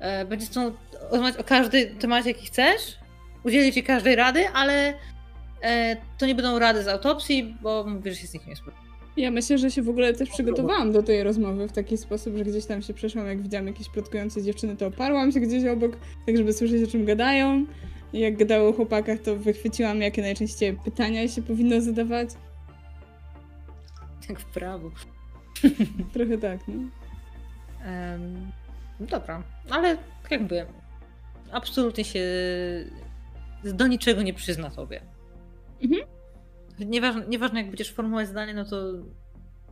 [0.00, 0.72] E, będzie z tą
[1.10, 2.98] rozmawiać o każdym temacie, jaki chcesz.
[3.44, 4.94] Udzieli ci każdej rady, ale
[5.62, 8.88] e, to nie będą rady z autopsji, bo mówisz, że się z nikim nie spotyka.
[9.16, 12.44] Ja myślę, że się w ogóle też przygotowałam do tej rozmowy w taki sposób, że
[12.44, 15.96] gdzieś tam się przeszłam, jak widziałam jakieś plotkujące dziewczyny, to oparłam się gdzieś obok,
[16.26, 17.66] tak żeby słyszeć o czym gadają.
[18.12, 22.28] I jak gadały o chłopakach, to wychwyciłam, jakie najczęściej pytania się powinno zadawać.
[24.28, 24.90] Jak w prawo.
[26.14, 26.74] Trochę tak, no.
[28.18, 28.58] No
[29.00, 29.96] dobra, ale
[30.30, 30.66] jakby
[31.52, 32.20] absolutnie się
[33.64, 35.00] do niczego nie przyzna tobie.
[35.82, 36.02] Mhm.
[36.78, 38.76] Nieważne, nieważne jak będziesz formułować zdanie, no to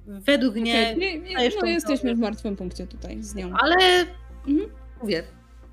[0.07, 3.51] według mnie, Okej, nie, nie, no jesteśmy w martwym punkcie tutaj z nią.
[3.59, 3.77] ale
[4.49, 4.71] Mhm.
[5.03, 5.23] mówię,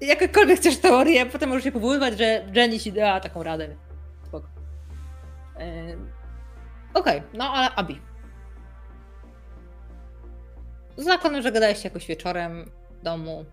[0.01, 3.75] jakakolwiek chcesz teorię, potem możesz się powoływać, że Jenny ci dała taką radę.
[4.25, 4.47] Spoko.
[5.57, 6.09] Em,
[6.93, 8.01] Okej, no ale Abi.
[10.97, 12.65] Zakładam, że gadaliście jakoś wieczorem
[13.03, 13.45] domu.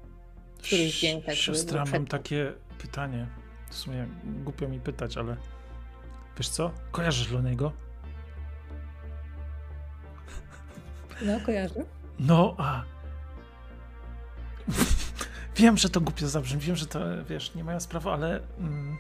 [0.59, 3.27] któryś dzień, tak, Siostra, mam takie pytanie.
[3.71, 5.37] W sumie głupio mi pytać, ale
[6.39, 6.71] wiesz co?
[6.91, 7.73] Kojarzysz Lonego?
[11.23, 11.85] No, kojarzę.
[12.19, 12.85] No, a.
[15.57, 18.99] wiem, że to głupio zabrzmi, wiem, że to, wiesz, nie moja sprawa, ale mm,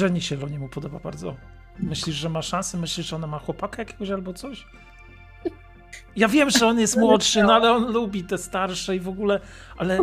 [0.00, 1.36] Jenny się Loniemu podoba bardzo.
[1.78, 2.78] Myślisz, że ma szansę?
[2.78, 4.66] Myślisz, że ona ma chłopaka jakiegoś albo coś?
[6.16, 9.40] Ja wiem, że on jest młodszy, no ale on lubi te starsze i w ogóle,
[9.76, 9.98] ale,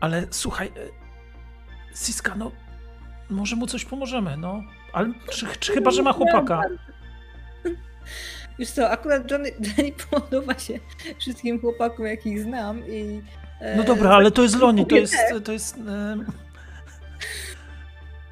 [0.00, 2.50] ale słuchaj, e, Siska, no,
[3.30, 4.62] może mu coś pomożemy, no.
[4.92, 6.62] Ale czy, czy chyba, że ma chłopaka?
[8.58, 10.78] Wiesz co, akurat Johnny, Jenny podoba się
[11.20, 13.22] wszystkim chłopakom, jakich znam i...
[13.60, 15.76] e, No dobra, ale to jest Loni, to jest, to jest...
[15.76, 16.26] em,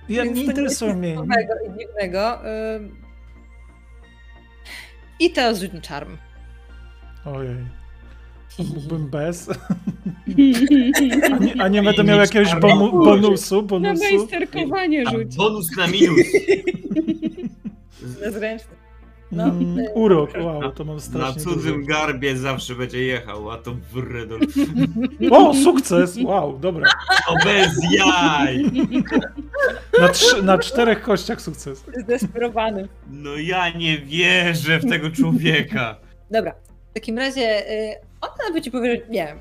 [0.09, 1.14] Ja nie to interesuje mnie.
[1.14, 2.38] nowego i dziwnego.
[5.20, 6.16] I teraz rzuć na czarm.
[7.24, 7.57] Ojej.
[8.59, 9.49] Mógłbym bez.
[11.32, 14.05] A nie, a nie będę miał jakiegoś bomu, bonusu, Na bonusu.
[14.05, 15.36] majsterkowanie A rzuć.
[15.36, 16.27] bonus na minus.
[18.20, 18.77] Bezręczny.
[19.32, 21.86] No, Mm, e, urok, wow, to mam Na strasznie cudzym dużo.
[21.86, 24.40] garbie zawsze będzie jechał, a to wredol.
[25.31, 26.19] O, sukces!
[26.24, 26.90] Wow, dobra.
[27.28, 28.65] To bez jaj!
[30.01, 31.85] Na, trz- na czterech kościach sukces.
[32.03, 32.89] Zdesperowany.
[33.11, 35.97] No ja nie wierzę w tego człowieka.
[36.31, 36.55] Dobra,
[36.93, 39.36] w takim razie y, ona by ci powiedziała, nie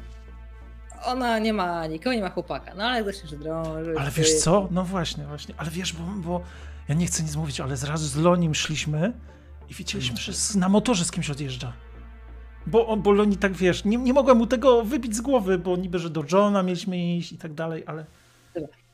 [1.05, 3.97] ona nie ma nikogo, nie ma chłopaka, no ale zaczniesz drążyć.
[3.97, 4.67] Ale wiesz co?
[4.71, 5.55] No właśnie, właśnie.
[5.57, 6.41] Ale wiesz, bo, bo
[6.89, 9.13] ja nie chcę nic mówić, ale zrazu z Lonim szliśmy
[9.69, 11.73] i widzieliśmy, że na motorze z kimś odjeżdża.
[12.67, 15.99] Bo, bo Loni tak, wiesz, nie, nie mogłem mu tego wybić z głowy, bo niby,
[15.99, 18.05] że do Johna mieliśmy iść i tak dalej, ale...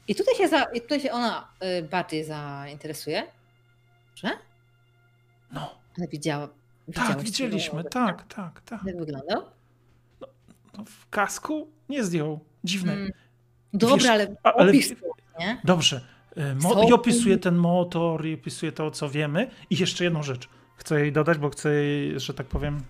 [0.07, 1.47] I tutaj się, za, i tutaj się ona
[1.79, 3.23] y, bardziej zainteresuje,
[4.15, 4.29] że?
[5.51, 6.49] No, Ale widziała.
[6.93, 8.83] Tak, widzieliśmy, tak, tak, tak.
[8.85, 9.41] Jak wyglądał?
[10.77, 12.39] No, w kasku nie zdjął.
[12.63, 12.93] Dziwne.
[12.93, 13.11] Mm.
[13.73, 14.93] Dobra, Wiesz, ale ale- opis,
[15.39, 15.61] nie?
[15.63, 16.01] Dobrze.
[16.35, 16.83] E, Mo-?
[16.89, 19.49] I opisuje ten motor, i opisuje to, co wiemy.
[19.69, 22.81] I jeszcze jedną rzecz chcę jej dodać, bo chcę jej, że tak powiem,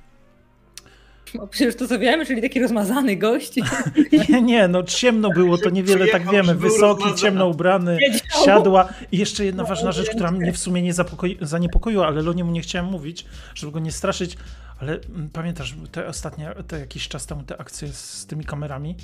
[1.34, 3.54] No, przecież to co wiemy, czyli taki rozmazany gość.
[4.30, 6.56] Nie, nie, no ciemno było, to niewiele tak wiemy.
[6.56, 7.98] Wysoki, ciemno ubrany,
[8.46, 8.90] siadła.
[9.12, 10.94] I jeszcze jedna ważna rzecz, która mnie w sumie nie
[11.42, 13.26] zaniepokoiła, ale Loniemu nie chciałem mówić,
[13.56, 14.38] żeby go nie straszyć,
[14.80, 18.96] ale mm, pamiętasz te ostatnie, te jakiś czas temu te akcje z tymi kamerami,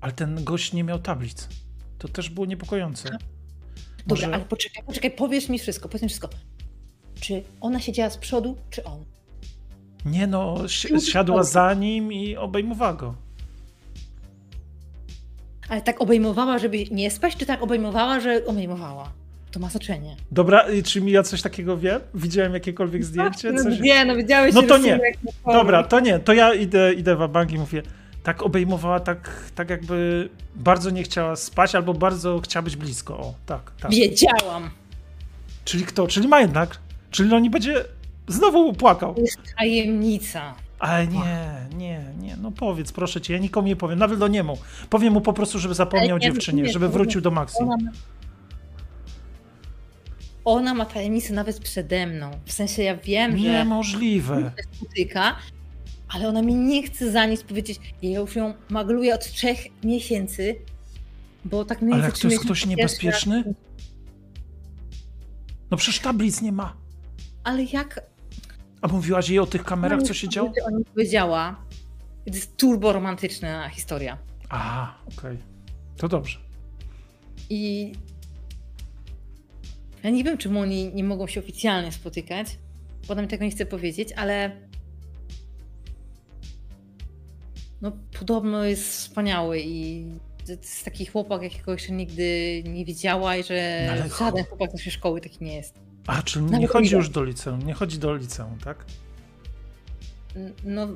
[0.00, 1.48] ale ten gość nie miał tablic.
[1.98, 3.08] To też było niepokojące.
[3.08, 3.18] Dobra,
[4.06, 6.28] Może- ale poczekaj, poczekaj, powiesz mi wszystko, powiedz mi wszystko.
[7.20, 9.04] Czy ona siedziała z przodu, czy on?
[10.06, 13.14] Nie no, si- siadła za nim i obejmowała go.
[15.68, 19.12] Ale tak obejmowała, żeby nie spać, czy tak obejmowała, że obejmowała?
[19.50, 20.16] To ma znaczenie.
[20.30, 22.00] Dobra, czy mi ja coś takiego wiem?
[22.14, 23.54] Widziałem jakiekolwiek zdjęcie?
[23.54, 23.80] Coś...
[23.80, 25.00] nie, no widziałeś, No to nie.
[25.46, 27.82] Dobra, to nie, to ja idę, idę w bank i mówię,
[28.22, 33.18] tak obejmowała, tak, tak jakby bardzo nie chciała spać, albo bardzo chciała być blisko.
[33.18, 33.90] O, tak, tak.
[33.90, 34.70] Wiedziałam.
[35.64, 36.06] Czyli kto?
[36.06, 36.78] Czyli ma jednak.
[37.10, 37.84] Czyli on nie będzie
[38.28, 39.14] znowu płakał.
[39.14, 40.54] To jest tajemnica.
[40.78, 44.58] Ale nie, nie, nie, no powiedz, proszę cię, ja nikomu nie powiem, nawet do niemu.
[44.90, 47.58] Powiem mu po prostu, żeby zapomniał nie, dziewczynie, nie, żeby to- wrócił do Maxi.
[47.62, 47.90] Ona ma...
[50.44, 52.30] Ona ma tajemnicę nawet przede mną.
[52.44, 54.52] W sensie ja wiem, że Niemożliwe.
[54.72, 55.36] spotyka,
[56.08, 57.80] ale ona mi nie chce za nic powiedzieć.
[58.02, 60.56] Ja już ją magluję od trzech miesięcy,
[61.44, 63.54] bo tak mniej Ale jak to jest ktoś niebezpieczny?
[65.70, 66.76] No przecież tablic nie ma.
[67.44, 68.00] Ale jak
[68.82, 70.52] A mówiłaś jej o tych kamerach, ona co się działo?
[70.66, 71.64] o nim powiedziała,
[72.24, 74.18] to jest turbo romantyczna historia.
[74.48, 75.38] Aha, okej.
[75.96, 76.38] To dobrze.
[77.50, 77.92] I
[80.02, 82.58] ja nie wiem, czemu oni nie mogą się oficjalnie spotykać.
[83.08, 84.56] Potem tego nie chcę powiedzieć, ale
[87.80, 90.06] no podobno jest wspaniały i
[90.46, 94.70] to jest taki chłopak, jakiego jeszcze nigdy nie widziała i że No ale żaden chłopak
[94.70, 95.91] z naszej szkoły taki nie jest.
[96.06, 96.96] A, czyli nie chodzi ile?
[96.98, 98.84] już do liceum, nie chodzi do liceum, tak?
[100.64, 100.88] No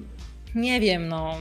[0.55, 1.35] nie wiem, no.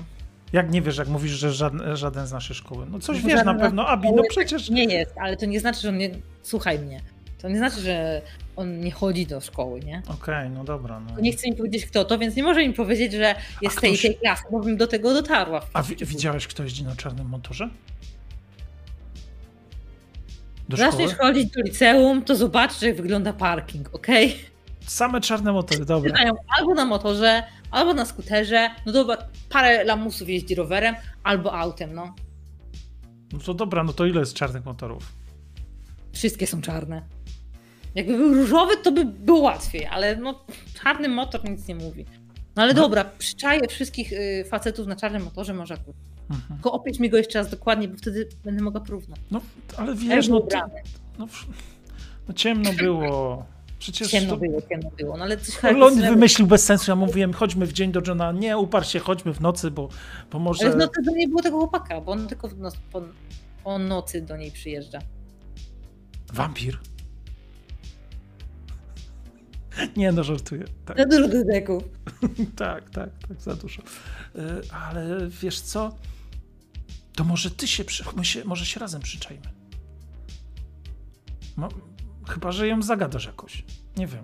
[0.54, 2.86] Jak nie wiesz, jak mówisz, że żaden, żaden z naszej szkoły?
[2.92, 4.70] No coś No wiesz na pewno, Abi, no przecież...
[4.70, 6.10] Nie jest, ale to nie znaczy, że on nie...
[6.44, 7.02] Słuchaj mnie.
[7.42, 8.22] To nie znaczy, że
[8.56, 10.02] on nie chodzi do szkoły, nie?
[10.08, 11.00] Okej, no dobra.
[11.00, 11.20] No.
[11.20, 13.92] Nie chce mi powiedzieć kto to, więc nie może mi powiedzieć, że jest z tej,
[13.94, 15.62] ktoś- tej klasy, bo bym do tego dotarła.
[15.62, 16.06] w A końcu.
[16.06, 17.70] widziałeś, kto jeździ na czarnym motorze?
[20.70, 21.28] Do Zaczniesz szkoły?
[21.34, 24.36] chodzić do liceum, to zobaczysz, jak wygląda parking, okej?
[24.88, 26.12] Same czarne motory, dobra.
[26.12, 29.18] Wydają albo na motorze, albo na skuterze, no dobra,
[29.50, 32.16] parę lamusów jeździ rowerem, albo autem, no.
[33.34, 35.12] No to dobra, no to ile jest czarnych motorów?
[36.14, 37.02] Wszystkie są czarne.
[37.96, 40.46] Jakby był różowy, to by było łatwiej, ale no
[40.84, 42.06] czarny motor nic nie mówi.
[42.56, 42.82] No ale No.
[42.82, 45.96] dobra, przyczaję wszystkich y, facetów na czarnym motorze, może akurat.
[46.30, 46.54] Mhm.
[46.54, 49.20] Tylko opisz mi go jeszcze raz dokładnie, bo wtedy będę mogła porównać.
[49.32, 49.42] No,
[49.78, 50.58] ale wiesz, no, ty,
[51.20, 51.28] no,
[52.28, 53.46] no ciemno było.
[53.80, 54.38] Przecież Ciemno to...
[54.38, 57.92] było, ciemno było, no ale coś Lon wymyślił bez sensu, ja mówiłem, chodźmy w dzień
[57.92, 59.90] do Johna, nie, uparł się, chodźmy w nocy, bo,
[60.32, 60.66] bo może...
[60.66, 63.02] Ale no to nie było tego chłopaka, bo on tylko w noc, po,
[63.64, 65.00] po nocy do niej przyjeżdża.
[66.34, 66.80] Wampir.
[69.98, 70.64] Nie, no żartuję.
[70.86, 71.84] Tak, Za dużo dedeków.
[72.56, 73.82] tak, tak, tak, za dużo.
[73.82, 74.42] Y,
[74.72, 75.96] Ale wiesz co?
[77.16, 77.84] To może ty się,
[78.16, 79.48] my się, może się razem przyczajmy.
[81.58, 81.70] No,
[82.28, 83.64] chyba, że ją zagadasz jakoś.
[83.98, 84.24] Nie wiem.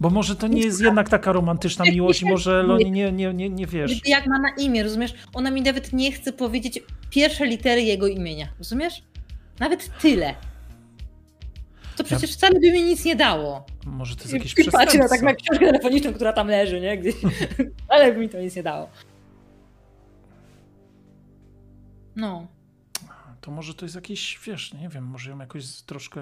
[0.00, 3.50] Bo może to nie jest jednak taka romantyczna miłość i może Loni nie, nie, nie,
[3.50, 4.00] nie wiesz.
[4.06, 5.14] Jak ma na imię, rozumiesz?
[5.34, 6.80] Ona mi nawet nie chce powiedzieć
[7.10, 9.02] pierwsze litery jego imienia, rozumiesz?
[9.58, 10.34] Nawet tyle.
[11.96, 13.66] To przecież wcale by mi nic nie dało.
[13.86, 15.08] Może to jest jakieś I patrzę na przestępstwo.
[15.08, 16.98] tak na książkę telefoniczną, która tam leży, nie?
[16.98, 17.14] Gdzieś.
[17.88, 18.88] Ale by mi to nic nie dało.
[22.16, 22.46] No.
[23.40, 26.20] To może to jest jakieś, wiesz, nie wiem, może ją jakoś troszkę.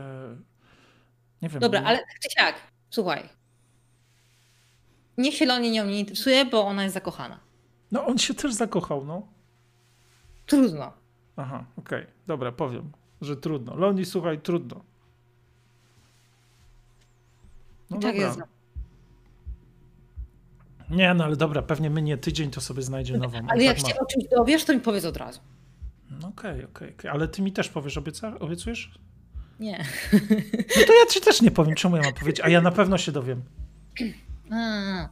[1.43, 1.61] Nie wiem.
[1.61, 2.55] Dobra, bo- ale tak czy siak,
[2.91, 3.29] słuchaj.
[5.19, 7.41] Niech się Loni nią nie interesuje, bo ona jest zakochana.
[7.93, 9.27] No on się też zakochał, no.
[10.47, 10.93] Trudno.
[11.37, 13.77] Aha, okej, dobra, powiem, że trudno.
[13.77, 14.85] Loni, słuchaj, trudno.
[17.91, 18.27] No tak dobra.
[18.29, 18.41] jest.
[20.91, 23.39] Nie, no ale dobra, pewnie minie tydzień, to sobie znajdzie nową.
[23.49, 24.01] Ale jak tak się ma.
[24.01, 25.41] o czymś dowiesz, to mi powiedz od razu.
[26.23, 27.11] No Okej, okej, okej.
[27.11, 28.39] Ale ty mi też powiesz, obieca...
[28.39, 28.99] obiecujesz?
[29.61, 29.85] Nie.
[30.53, 32.99] No to ja ci też nie powiem, czemu ja mam powiedzieć, a ja na pewno
[32.99, 33.43] się dowiem.
[34.51, 35.09] A.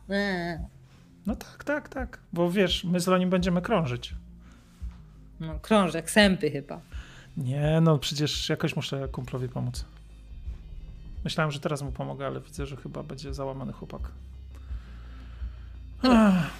[1.27, 2.19] No tak, tak, tak.
[2.33, 4.15] Bo wiesz, my z Lonim będziemy krążyć.
[5.41, 6.81] No, krążek, sępy chyba.
[7.37, 9.85] Nie, no przecież jakoś muszę kumplowi pomóc.
[11.25, 14.03] Myślałem, że teraz mu pomogę, ale widzę, że chyba będzie załamany chłopak.
[16.03, 16.51] Ach,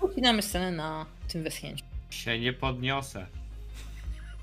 [0.00, 1.84] Ucinamy scenę na tym wyschnięciu.
[2.10, 3.26] Się nie podniosę.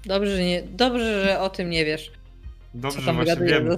[0.07, 2.11] Dobrze, że nie, dobrze, że o tym nie wiesz.
[2.73, 3.69] Dobrze, co że właśnie wiem.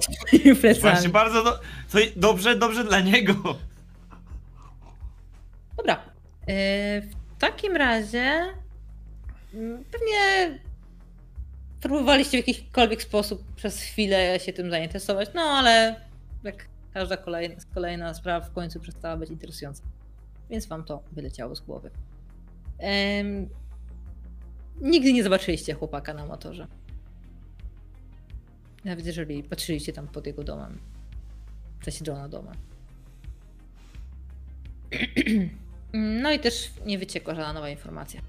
[0.81, 1.51] Właśnie bardzo do...
[1.91, 3.33] to dobrze, dobrze dla niego.
[5.77, 5.95] Dobra.
[6.47, 8.45] E, W takim razie
[9.53, 10.59] mm, pewnie
[11.81, 15.95] próbowaliście w jakikolwiek sposób przez chwilę się tym zainteresować, no ale
[16.43, 19.83] jak każda kolejna, kolejna sprawa w końcu przestała być interesująca.
[20.49, 21.89] Więc wam to wyleciało z głowy.
[22.79, 23.49] Em,
[24.81, 26.67] nigdy nie zobaczyliście chłopaka na motorze.
[28.85, 30.77] Nawet jeżeli patrzyliście tam pod jego domem.
[32.07, 32.55] Johna domem.
[35.93, 38.21] No i też nie wyciekła żadna nowa informacja.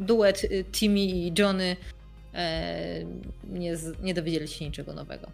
[0.00, 1.76] Duet y, Timmy i Johnny
[2.34, 3.04] e,
[3.44, 5.30] nie, nie dowiedzieli się niczego nowego.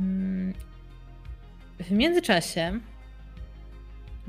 [0.00, 0.54] Mm.
[1.80, 2.80] W międzyczasie,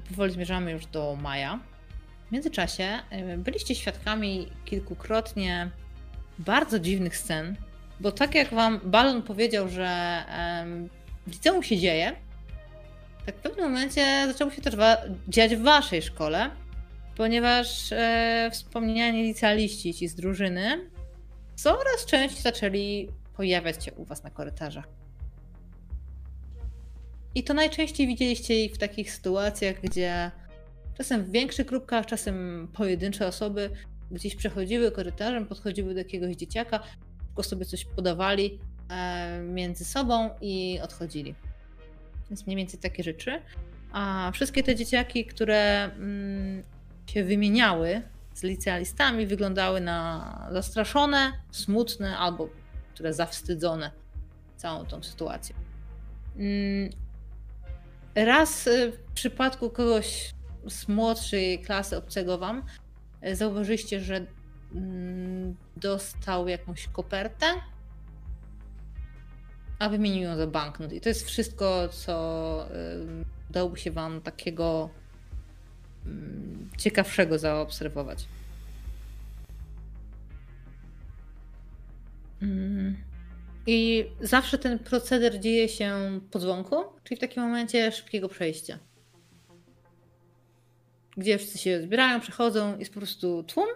[0.10, 1.60] powoli zmierzamy już do maja,
[2.28, 5.70] w międzyczasie e, byliście świadkami kilkukrotnie
[6.40, 7.56] bardzo dziwnych scen,
[8.00, 9.88] bo tak jak wam Balon powiedział, że
[10.28, 10.90] em,
[11.28, 12.16] liceum się dzieje,
[13.26, 14.76] tak w pewnym momencie zaczęło się też
[15.28, 16.50] dziać w waszej szkole,
[17.18, 20.90] ponieważ e, wspomniani licealiści ci z drużyny
[21.56, 24.88] coraz częściej zaczęli pojawiać się u was na korytarzach.
[27.38, 30.32] I to najczęściej widzieliście ich w takich sytuacjach, gdzie
[30.98, 33.70] czasem w większych grupkach, czasem pojedyncze osoby
[34.12, 36.80] gdzieś przechodziły korytarzem, podchodziły do jakiegoś dzieciaka,
[37.28, 38.60] tylko sobie coś podawali
[38.90, 41.36] e, między sobą i odchodzili.
[42.30, 43.42] Więc mniej więcej takie rzeczy.
[43.92, 46.64] A wszystkie te dzieciaki, które mm,
[47.08, 48.02] się wymieniały
[48.34, 52.50] z licealistami, wyglądały na zastraszone, smutne albo
[52.94, 53.92] które zawstydzone
[54.56, 55.56] całą tą sytuacją.
[58.18, 60.34] Mm, Raz y, w przypadku kogoś
[60.68, 62.64] z młodszej klasy obcego wam
[63.28, 64.26] y, zauważyliście, że
[64.76, 67.46] mm, dostał jakąś kopertę,
[69.80, 70.94] a wymienił ją za banknot.
[70.94, 72.68] I to jest wszystko, co
[73.02, 74.90] ym, dałoby się wam takiego
[76.06, 78.26] ym, ciekawszego zaobserwować.
[82.42, 83.07] Mm.
[83.68, 88.80] I zawsze ten proceder dzieje się po dzwonku, czyli w takim momencie szybkiego przejścia.
[91.18, 93.68] Gdzie wszyscy się zbierają, przechodzą, jest po prostu tłum.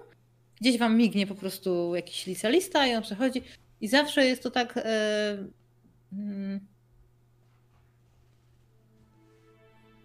[0.62, 3.42] Gdzieś wam mignie po prostu jakiś licealista i on przechodzi.
[3.82, 4.78] I zawsze jest to tak.
[4.78, 5.38] E,
[6.14, 6.60] mm,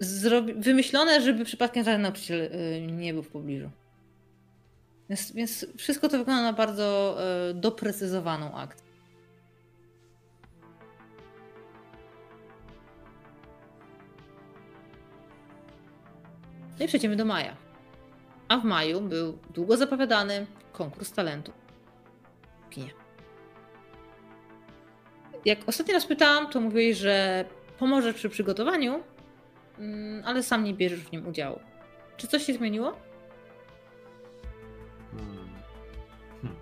[0.01, 3.71] zrobi- wymyślone, żeby przypadkiem żaden nauczyciel e, nie był w pobliżu.
[5.09, 7.17] Więc, więc wszystko to wygląda na bardzo
[7.51, 8.86] e, doprecyzowaną akcję.
[16.79, 17.57] No i przejdziemy do maja.
[18.49, 21.53] A w maju był długo zapowiadany konkurs talentu.
[22.71, 22.91] kinie.
[25.45, 27.45] Jak ostatni raz pytałam, to mówiłeś, że
[27.79, 29.03] pomożesz przy przygotowaniu,
[29.79, 31.61] mm, ale sam nie bierzesz w nim udziału.
[32.17, 32.97] Czy coś się zmieniło?
[35.11, 35.49] Hmm.
[36.43, 36.59] Hmm.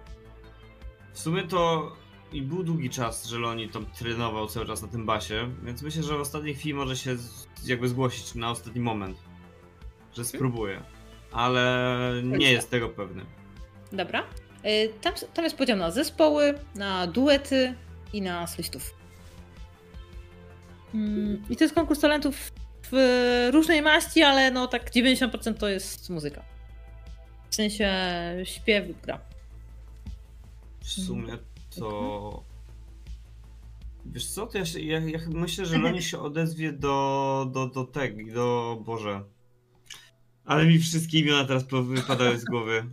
[1.13, 1.93] W sumie to
[2.33, 6.03] i był długi czas, że Loni tam trenował cały czas na tym basie, więc myślę,
[6.03, 7.17] że w ostatniej chwili może się
[7.65, 9.19] jakby zgłosić na ostatni moment,
[10.17, 10.83] że spróbuje.
[11.33, 13.25] Ale nie jest tego pewny.
[13.93, 14.25] Dobra.
[14.65, 17.75] Y, Tam, tam jest podział na zespoły, na duety
[18.13, 18.95] i na solistów.
[20.95, 22.53] Mm, I to jest konkurs talentów
[22.93, 26.43] w różnej maści, ale no tak 90% to jest muzyka.
[27.51, 27.91] W sensie
[28.45, 29.21] śpiew gra.
[30.81, 31.39] W sumie
[31.79, 32.45] to...
[34.07, 37.85] Wiesz co, to ja, się, ja, ja myślę, że Loni się odezwie do, do, do
[37.85, 38.79] tego, do...
[38.85, 39.25] Boże.
[40.45, 42.85] Ale mi wszystkie imiona teraz wypadały z głowy.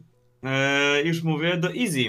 [0.43, 2.03] E, już mówię, do Easy.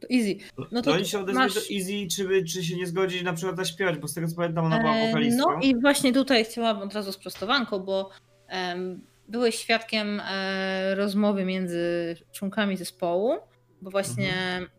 [0.00, 0.36] To easy.
[0.72, 3.56] No to Loni się odezwie masz- do Easy, czy, czy się nie zgodzi na przykład
[3.56, 5.52] zaśpiewać, bo z tego co pamiętam ona była E, wokalistką.
[5.52, 8.10] No i właśnie tutaj chciałabym od razu sprostowanko, bo
[8.48, 13.34] em, byłeś świadkiem e, rozmowy między członkami zespołu,
[13.82, 14.32] bo właśnie.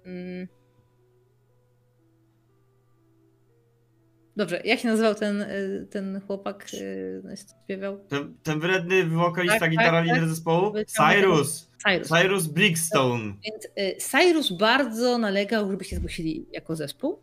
[0.06, 0.48] Mm,
[4.38, 8.00] Dobrze, jak się nazywał ten, y, ten chłopak, y, co śpiewał?
[8.00, 10.30] Ten, ten wredny wokalista, Tak, gitara, tak, lider tak.
[10.30, 10.74] zespołu?
[10.88, 11.70] Cyrus!
[11.88, 12.08] Cyrus.
[12.08, 13.34] Cyrus Brickstone.
[13.46, 17.20] Więc y, Cyrus bardzo nalegał, żeby się zgłosili jako zespół,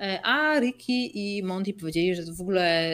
[0.00, 2.90] e, a Ricky i Monty powiedzieli, że to w ogóle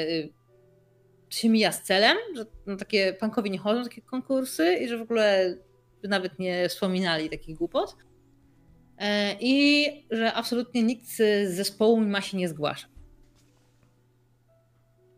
[1.30, 4.98] się mija z celem, że no, takie punkowi nie chodzą na takie konkursy i że
[4.98, 5.56] w ogóle
[6.02, 7.96] nawet nie wspominali takich głupot.
[8.98, 12.95] E, I że absolutnie nikt z zespołu ma się nie zgłasza.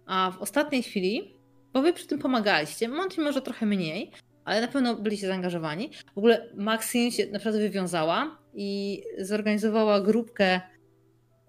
[0.09, 1.35] A w ostatniej chwili,
[1.73, 4.11] bo wy przy tym pomagaliście, Monty może trochę mniej,
[4.45, 5.91] ale na pewno byliście zaangażowani.
[6.15, 10.61] W ogóle Maxine się naprawdę wywiązała i zorganizowała grupkę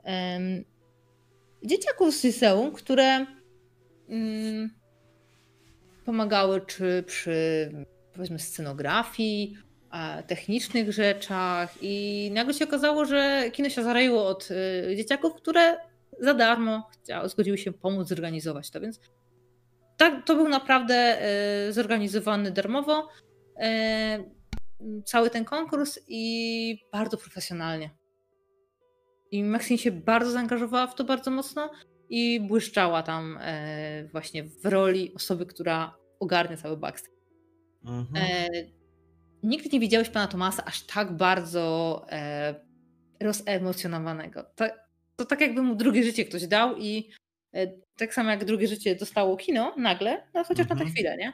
[0.03, 0.63] em,
[1.63, 3.25] dzieciaków z liceum, które
[4.09, 4.69] mm,
[6.05, 7.71] pomagały czy przy
[8.13, 9.57] powiedzmy scenografii,
[10.27, 15.77] technicznych rzeczach i nagle się okazało, że kino się zaraiło od y, dzieciaków, które
[16.19, 18.99] za darmo chciały, zgodziły się pomóc zorganizować to, więc
[19.97, 21.17] tak, to był naprawdę
[21.67, 27.89] y, zorganizowany darmowo y, cały ten konkurs i bardzo profesjonalnie.
[29.31, 31.71] I Maxine się bardzo zaangażowała w to bardzo mocno
[32.09, 37.17] i błyszczała tam e, właśnie w roli osoby, która ogarnia cały backstage.
[37.85, 38.25] Mhm.
[39.43, 42.05] Nigdy nie widziałeś pana Tomasa aż tak bardzo
[43.21, 44.43] rozemocjonowanego.
[44.55, 44.65] To,
[45.19, 47.09] to tak jakby mu drugie życie ktoś dał i
[47.53, 47.67] e,
[47.97, 50.89] tak samo jak drugie życie dostało kino nagle, no chociaż na tę Mhm.
[50.91, 51.33] chwilę, nie?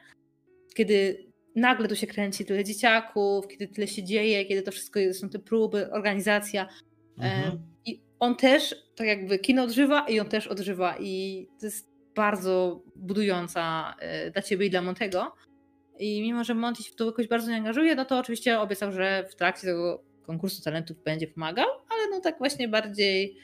[0.76, 1.26] Kiedy
[1.56, 5.40] nagle tu się kręci tyle dzieciaków, kiedy tyle się dzieje, kiedy to wszystko są te
[5.40, 6.64] próby, organizacja.
[7.20, 7.60] E, Mhm.
[7.86, 12.82] I on też, tak jakby kino odżywa i on też odżywa i to jest bardzo
[12.95, 15.36] budująca e, dla ciebie i dla Montego.
[15.99, 18.91] I mimo, że Monty się w to jakoś bardzo nie angażuje, no to oczywiście obiecał,
[18.91, 23.38] że w trakcie tego konkursu talentów będzie pomagał, ale no tak właśnie bardziej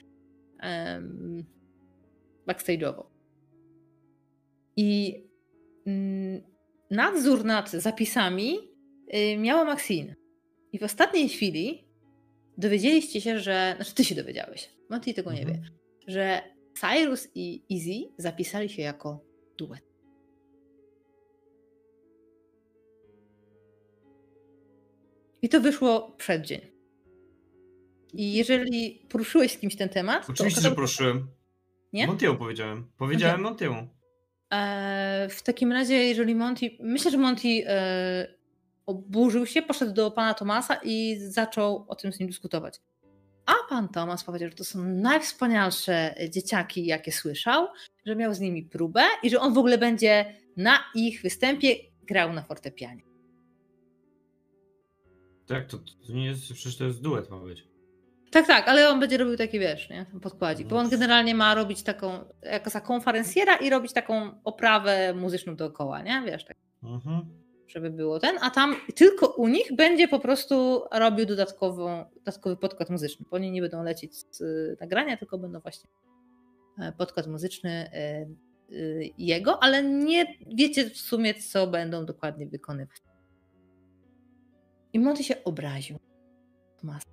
[0.64, 1.44] um,
[2.48, 3.04] backstage'owo.
[4.78, 5.24] I
[5.86, 6.42] mm,
[6.90, 8.58] nadzór nad zapisami
[9.14, 10.16] y, miała Maxine.
[10.74, 11.88] I w ostatniej chwili
[12.58, 13.74] dowiedzieliście się, że.
[13.76, 14.70] Znaczy, ty się dowiedziałeś.
[14.90, 15.62] Monty tego nie Mhm.
[15.62, 15.70] wie.
[16.08, 16.42] Że
[16.74, 19.24] Cyrus i Easy zapisali się jako
[19.58, 19.92] duet.
[25.42, 26.71] I to wyszło przed dzień.
[28.14, 30.30] I jeżeli poruszyłeś z kimś ten temat.
[30.30, 31.28] Oczywiście, że prosiłem.
[31.94, 32.08] Nie?
[32.08, 32.92] Montiemu powiedziałem.
[32.98, 33.88] Powiedziałem Montiemu.
[34.54, 36.78] E, w takim razie, jeżeli Monty.
[36.80, 38.36] Myślę, że Monty e,
[38.86, 42.80] oburzył się, poszedł do pana Tomasa i zaczął o tym z nim dyskutować.
[43.46, 47.68] A pan Tomas powiedział, że to są najwspanialsze dzieciaki, jakie słyszał,
[48.06, 52.34] że miał z nimi próbę i że on w ogóle będzie na ich występie grał
[52.34, 53.04] na fortepianie.
[55.48, 57.71] Tak, to, to nie jest, przecież to jest duet ma być.
[58.32, 60.06] Tak, tak, ale on będzie robił taki, wiesz, nie?
[60.22, 60.90] Podkładzik, bo on No.
[60.90, 66.22] generalnie ma robić taką, jako za konferencjera i robić taką oprawę muzyczną dookoła, nie?
[66.26, 66.58] Wiesz, tak.
[66.84, 67.26] Mhm.
[67.68, 72.90] żeby było ten, a tam tylko u nich będzie po prostu robił dodatkową, dodatkowy podkład
[72.90, 73.26] muzyczny.
[73.30, 75.90] Bo oni nie będą lecieć z y, nagrania, tylko będą właśnie
[76.80, 77.92] e, podkład muzyczny
[78.72, 82.98] y, y, jego, ale nie wiecie w sumie, co będą dokładnie wykonywać.
[84.94, 85.98] I Monty się obraził.
[86.82, 87.04] Tomas.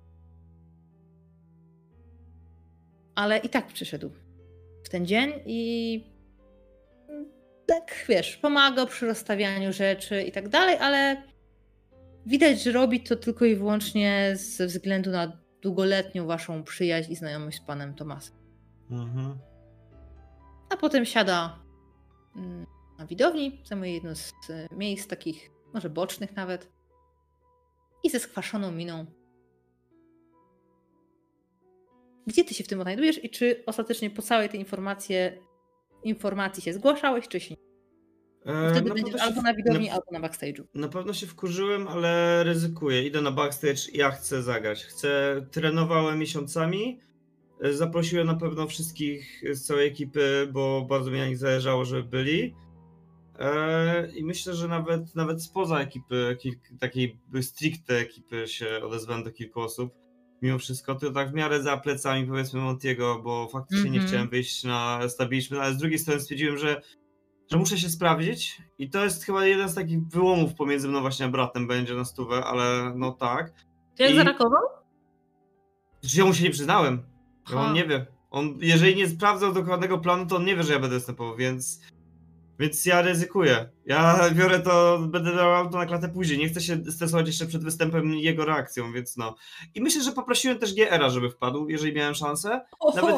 [3.19, 4.11] Ale i tak przyszedł
[4.83, 6.03] w ten dzień i
[7.65, 11.23] tak, wiesz, pomagał przy rozstawianiu rzeczy i tak dalej, ale
[12.25, 17.57] widać, że robi to tylko i wyłącznie ze względu na długoletnią waszą przyjaźń i znajomość
[17.57, 18.35] z panem Tomasem.
[18.91, 19.39] Mhm.
[20.69, 21.59] A potem siada
[22.35, 22.65] mm,
[22.99, 26.71] na widowni, zajmuje jedno z e, miejsc takich, może bocznych nawet,
[28.03, 29.05] i ze skwaszoną miną.
[32.29, 35.15] Gdzie ty się w tym odnajdujesz i czy ostatecznie po całej tej informacji,
[36.03, 38.53] informacji się zgłaszałeś, czy się nie?
[38.53, 40.63] E, Wtedy na będziesz albo na widowni, na- albo na backstage'u.
[40.73, 43.03] Na pewno się wkurzyłem, ale ryzykuję.
[43.07, 44.83] Idę na backstage, ja chcę zagrać.
[44.85, 46.99] Chcę, trenowałem miesiącami.
[47.61, 52.03] E, Zaprosiłem na pewno wszystkich z całej ekipy, bo bardzo mi na nich zależało, żeby
[52.03, 52.55] byli.
[53.39, 56.37] E, I myślę, że nawet, nawet spoza ekipy,
[56.79, 59.93] takiej stricte ekipy się odezwałem do kilku osób.
[60.41, 64.07] Mimo wszystko, to tak w miarę za plecami powiedzmy Montiego, bo faktycznie nie Mhm.
[64.07, 66.81] chciałem wyjść na stabiliczny, ale z drugiej strony stwierdziłem, że
[67.51, 71.25] że muszę się sprawdzić i to jest chyba jeden z takich wyłomów pomiędzy mną właśnie
[71.25, 73.53] a bratem będzie na stówę, ale no tak.
[73.97, 74.61] Czy jak I- zareagował?
[76.03, 77.03] Że ja mu się nie przyznałem,
[77.55, 78.05] on nie wie.
[78.31, 81.81] On, jeżeli nie sprawdzał dokładnego planu, to on nie wie, że ja będę występował, więc
[82.59, 83.69] więc ja ryzykuję.
[83.85, 86.39] Ja biorę to, będę dał to na klatę później.
[86.39, 89.35] Nie chcę się stresować jeszcze przed występem jego reakcją, więc no.
[89.75, 92.61] I myślę, że poprosiłem też GR-a, żeby wpadł, jeżeli miałem szansę.
[92.95, 93.15] Nawet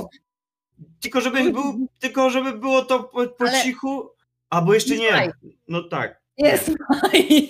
[1.02, 4.10] tylko żeby, był, tylko żeby było to po, po Ale- cichu,
[4.50, 5.34] albo jeszcze nie.
[5.68, 7.48] No tak, Jest Maj.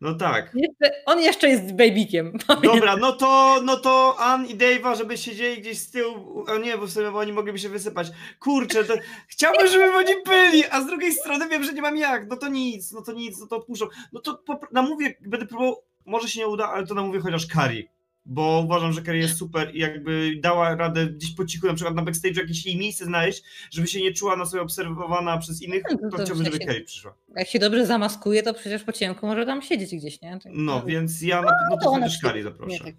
[0.00, 0.50] No tak.
[0.54, 2.32] Jeszcze- On jeszcze jest babykiem.
[2.62, 6.78] Dobra, no to, no to Ann i Dave'a, żeby siedzieli gdzieś z tyłu, a nie,
[6.78, 8.08] bo w sumie oni mogliby się wysypać.
[8.40, 8.94] Kurczę, to
[9.28, 12.48] chciałbym, żeby oni byli, a z drugiej strony wiem, że nie mam jak, no to
[12.48, 13.86] nic, no to nic, no to odpuszczą.
[14.12, 17.88] No to namówię, będę próbował, może się nie uda, ale to namówię chociaż Kari.
[18.26, 21.94] Bo uważam, że Kerry jest super i jakby dała radę gdzieś po cichu, na przykład
[21.96, 25.82] na backstage'u jakieś jej miejsce znaleźć, żeby się nie czuła na sobie obserwowana przez innych,
[25.90, 27.14] No to to chciałbym, żeby Kerry przyszła.
[27.36, 30.38] Jak się dobrze zamaskuje, to przecież po ciemku może tam siedzieć gdzieś, nie?
[30.42, 32.84] To- No, więc ja na pewno to to ona też Kerry Nie, zaproszę.
[32.84, 32.94] tak.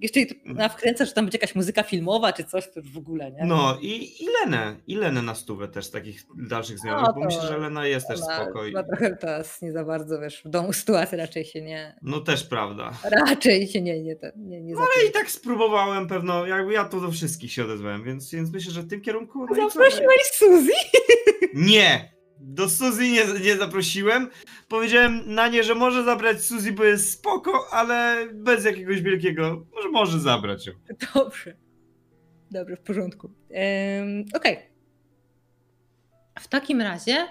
[0.00, 2.98] Jeszcze jej na wkręca, że tam będzie jakaś muzyka filmowa czy coś, to już w
[2.98, 3.44] ogóle, nie?
[3.44, 7.26] No i, i Lenę, i Lenę na stówę też takich dalszych znajomych, No bo to-
[7.26, 8.66] myślę, że Lena jest też Ona spoko.
[8.66, 12.20] i- ma trochę teraz nie za bardzo, wiesz, w domu sytuacja raczej się nie, No
[12.20, 12.92] też prawda.
[13.26, 17.00] raczej się nie, nie, nie, nie, No ale i tak spróbowałem pewno, jakby ja tu
[17.00, 19.46] do wszystkich się odezwałem, więc, więc myślę, że w tym kierunku...
[19.46, 19.70] No?
[19.70, 20.72] Zaprosiłeś Suzy?
[21.54, 22.13] Nie!
[22.46, 24.30] Do Suzy nie, nie zaprosiłem.
[24.68, 29.66] Powiedziałem na nie, że może zabrać Suzy, bo jest spoko, ale bez jakiegoś wielkiego.
[29.74, 30.72] Może może zabrać ją.
[31.14, 31.56] Dobrze.
[32.50, 33.30] Dobrze, w porządku.
[33.50, 34.58] Em, Okej.
[36.40, 37.26] W takim razie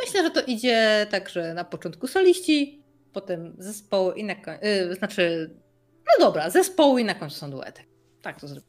[0.00, 2.82] myślę, że to idzie tak, że na początku soliści,
[3.12, 4.60] potem zespoły i na końcu,
[4.98, 5.54] znaczy,
[6.06, 7.82] no dobra, zespoły i na końcu są duety.
[8.22, 8.66] Tak to zrobię.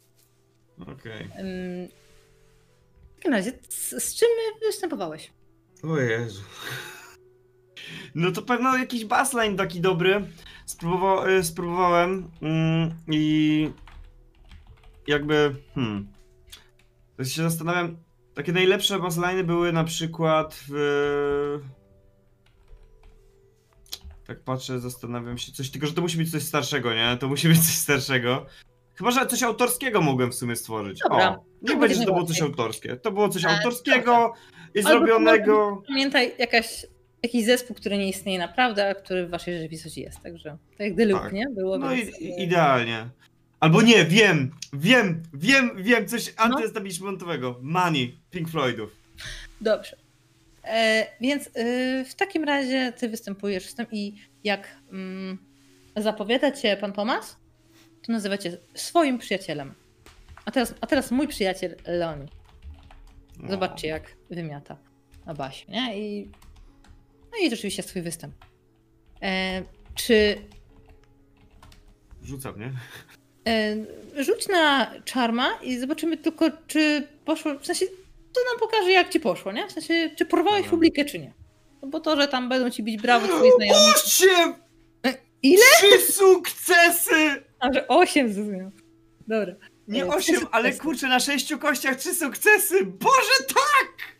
[0.81, 1.29] Okej.
[1.35, 1.87] Em,
[3.21, 4.27] W takim razie, z, z czym
[4.61, 5.31] występowałeś?
[5.83, 6.41] O Jezu.
[8.15, 10.27] No to pewno jakiś bassline taki dobry.
[10.65, 13.69] Spróbowa y, spróbowałem mm, i
[15.07, 16.07] jakby hmm.
[17.17, 17.97] To się zastanawiam.
[18.33, 21.59] Takie najlepsze bassliny były na przykład w
[24.27, 27.17] tak patrzę, zastanawiam się coś, tylko że to musi być coś starszego, nie?
[27.19, 28.45] To musi być coś starszego.
[29.01, 30.99] Chyba, że coś autorskiego mogłem w sumie stworzyć.
[31.09, 31.29] Dobra.
[31.29, 32.95] O, To będzie, że to było coś autorskie.
[32.95, 34.33] To było coś E, autorskiego
[34.75, 35.83] i zrobionego.
[35.87, 36.85] Pamiętaj, jakaś,
[37.23, 40.21] jakiś zespół, który nie istnieje naprawdę, a który w waszej rzeczywistości jest.
[40.21, 41.33] Także to jak Deluxe, Tak.
[41.33, 41.45] nie?
[41.49, 43.09] Było, No więc, i, i, idealnie.
[43.59, 46.43] Albo nie, wiem, wiem, wiem, wiem, coś No.
[46.43, 47.59] antyestablishmentowego.
[47.61, 48.95] Money, Pink Floydów.
[49.61, 49.97] Dobrze.
[50.63, 55.37] E, więc y, w takim razie ty występujesz z tym i jak mm,
[55.97, 57.37] zapowiada cię pan Tomas,
[58.05, 59.73] to nazywacie swoim przyjacielem.
[60.45, 62.27] A teraz, a teraz mój przyjaciel Leoni.
[63.49, 64.77] Zobaczcie, jak wymiata
[65.25, 65.99] na basie, nie?
[65.99, 66.31] I,
[67.31, 68.35] no i rzeczywiście swój występ.
[69.21, 69.63] E,
[69.95, 70.37] czy
[72.23, 72.71] Rzucam, nie?
[73.47, 73.75] e,
[74.23, 77.59] rzuć na czarma i zobaczymy tylko, czy poszło.
[77.59, 77.85] W sensie,
[78.33, 79.67] to nam pokaże, jak ci poszło, nie?
[79.67, 80.71] W sensie, czy porwałeś Dobra.
[80.71, 81.33] publikę, czy nie.
[81.81, 83.79] No bo to, że tam będą ci bić brawo twoi znajomi.
[83.95, 84.53] Osiem!
[85.43, 85.63] Ile?
[85.77, 87.43] Trzy sukcesy!
[87.61, 88.71] A że 8 zrozumiał.
[89.27, 89.55] Dobra.
[89.87, 92.85] Nie E, osiem, trzy ale kurczę, na sześciu kościach trzy sukcesy!
[92.85, 94.15] Boże, tak!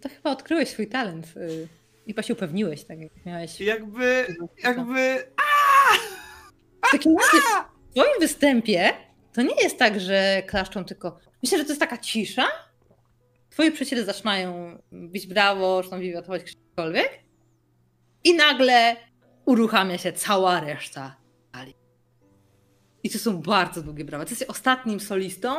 [0.00, 1.26] To chyba odkryłeś swój talent.
[1.36, 1.68] y,
[2.06, 3.60] I chyba się upewniłeś, tak jak miałeś.
[3.60, 5.26] Jakby, jakby...
[6.88, 7.44] W takim razie
[7.90, 8.90] w twoim występie
[9.32, 11.18] to nie jest tak, że klaszczą tylko.
[11.42, 12.46] Myślę, że to jest taka cisza.
[13.50, 17.10] Twoi przyjaciele zaczynają bić brawo, czy tam wiwatować cokolwiek.
[18.24, 18.96] I nagle
[19.44, 21.16] uruchamia się cała reszta.
[23.04, 24.24] I to są bardzo długie brawa.
[24.24, 25.54] Ty jesteś ostatnim solistą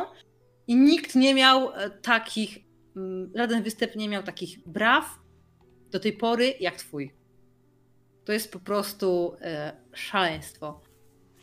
[0.66, 2.58] i nikt nie miał e, takich,
[2.96, 5.18] mm, żaden występ nie miał takich braw
[5.90, 7.14] do tej pory jak twój.
[8.24, 10.80] To jest po prostu e, szaleństwo.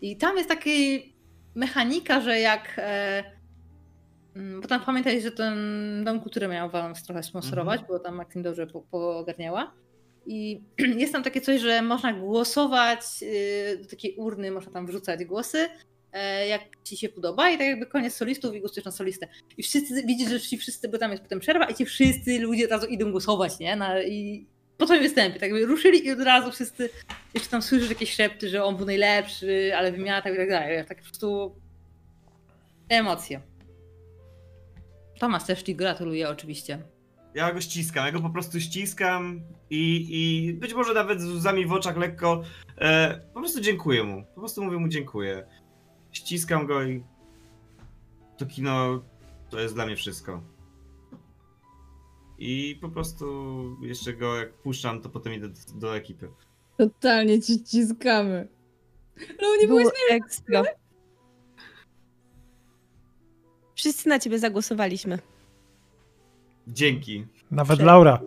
[0.02, 0.70] I tam jest taka
[1.56, 2.76] mechanika, że jak.
[2.78, 3.24] E,
[4.36, 5.56] mm, bo tam pamiętaj, że ten
[6.06, 9.74] dom kultury miał wam trochę sponsorować, bo tam Maxim dobrze po- poogarniała.
[10.26, 10.64] I
[11.02, 15.68] jest tam takie coś, że można głosować y, do takiej urny, można tam wrzucać głosy,
[16.50, 19.27] jak ci się podoba, i tak jakby koniec solistów i głosujesz na solistę.
[19.58, 22.66] I wszyscy widzisz, że ci wszyscy, bo tam jest potem przerwa, i ci wszyscy ludzie
[22.66, 23.75] od razu idą głosować, nie?
[23.75, 26.90] Na, I po twoim występie, tak jakby ruszyli i od razu wszyscy
[27.33, 30.85] jeszcze tam słyszysz jakieś szepty, że on był najlepszy, ale wymiatał i tak dalej.
[30.85, 31.56] Tak po prostu
[32.90, 33.42] emocje.
[35.19, 36.80] Tomasz też ci gratuluję oczywiście.
[37.35, 41.66] Ja go ściskam, ja go po prostu ściskam i, i być może nawet z łzami
[41.66, 42.43] w oczach lekko.
[42.77, 44.24] E, po prostu dziękuję mu.
[44.35, 45.45] Po prostu mówię mu dziękuję.
[46.14, 47.03] Ściskam go i
[48.38, 49.03] to kino
[49.50, 50.42] to jest dla mnie wszystko.
[52.38, 53.25] I po prostu
[53.82, 56.30] jeszcze go jak puszczam, to potem idę do, do ekipy.
[56.77, 58.48] Totalnie ci ściskamy.
[59.42, 60.64] No nie Było byłeś ekstra.
[63.75, 65.19] Wszyscy na ciebie zagłosowaliśmy.
[66.67, 67.25] Dzięki.
[67.51, 68.22] Nawet Laura.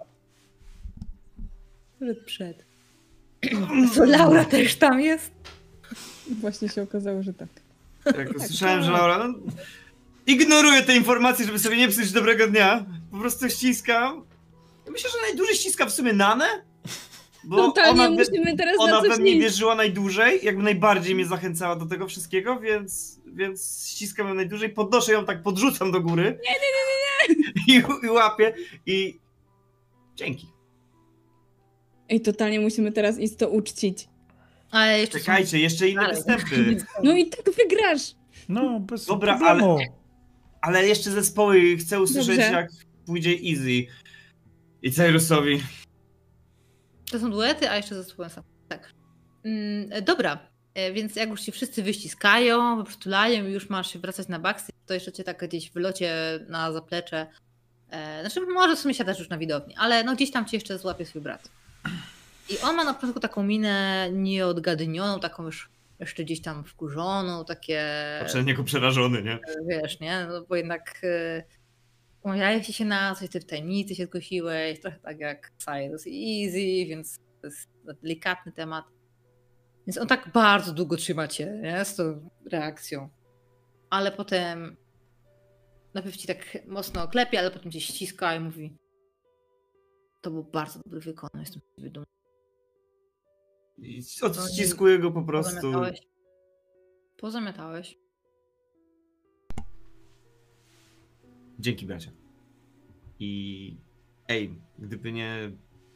[1.99, 2.19] Przed.
[2.27, 2.65] przed.
[3.95, 5.33] Co Laura też tam jest?
[6.41, 7.66] Właśnie się okazało, że tak.
[8.19, 9.29] Jak usłyszałem, że Laura.
[9.29, 9.35] No,
[10.27, 12.87] ignoruję te informacje, żeby sobie nie psuć dobrego dnia.
[13.11, 14.25] Po prostu ściskam.
[14.91, 16.47] Myślę, że najdłużej ściska w sumie Nanę.
[17.45, 21.77] Bo Totalnie ona, musimy teraz ona na we mnie wierzyła najdłużej, jakby najbardziej mnie zachęcała
[21.77, 26.23] do tego wszystkiego, więc, więc ściskam ją najdłużej, podnoszę ją tak, podrzucam do góry.
[26.23, 27.83] Nie, nie, nie, nie, nie.
[28.03, 28.55] I, I łapię
[28.87, 29.19] i
[30.17, 30.47] dzięki.
[32.09, 34.09] Ej, totalnie musimy teraz iść to uczcić.
[34.71, 36.17] Ale jeszcze są- Czekajcie, jeszcze inne dalej.
[36.17, 36.77] występy.
[37.05, 38.15] No i tak wygrasz.
[38.49, 39.79] No, bez Dobra, problemu.
[40.61, 42.53] Ale jeszcze zespoły chcę usłyszeć, Dobrze.
[42.53, 42.71] jak
[43.07, 43.87] pójdzie Easy
[44.83, 45.63] i Cyrusowi.
[47.11, 48.45] To są duety, a jeszcze zespołem sam.
[48.69, 48.93] Tak.
[49.45, 50.39] Mm, dobra,
[50.75, 54.79] e, więc jak już się wszyscy wyściskają, wyprostulają i już masz się wracać na backstage,
[54.87, 56.15] to jeszcze cię tak gdzieś w locie
[56.49, 57.27] na zaplecze.
[57.91, 60.79] E, znaczy, może w sumie siadasz już na widowni, ale no gdzieś tam cię jeszcze
[60.79, 61.51] złapie swój brat.
[62.49, 67.85] I on ma na początku taką minę nieodgadnioną, taką już jeszcze gdzieś tam wkurzoną, takie
[68.21, 69.39] Patrzę niego przerażony, nie?
[69.69, 70.27] wiesz, nie?
[70.31, 71.45] No bo jednak y,
[72.23, 77.19] umawialiście się na coś, ty w tajemnicy się zgłosiłeś, trochę tak jak Cyrus Easy, więc
[77.41, 77.69] to jest
[78.03, 78.85] delikatny temat.
[79.87, 81.85] Więc on tak bardzo długo trzyma cię, nie?
[81.85, 83.09] Z tą reakcją.
[83.91, 84.77] Ale potem
[85.95, 88.77] najpierw ci tak mocno oklepie, ale potem cię ściska i mówi
[90.27, 92.16] to był bardzo dobry wykon, jestem z ciebie dumny.
[93.79, 95.55] I odciskuję go po prostu.
[95.57, 96.01] Pozamiatałeś.
[97.17, 97.99] Pozamiatałeś.
[101.59, 102.11] Dzięki bracia.
[103.19, 103.77] I
[104.29, 105.53] ej, gdyby nie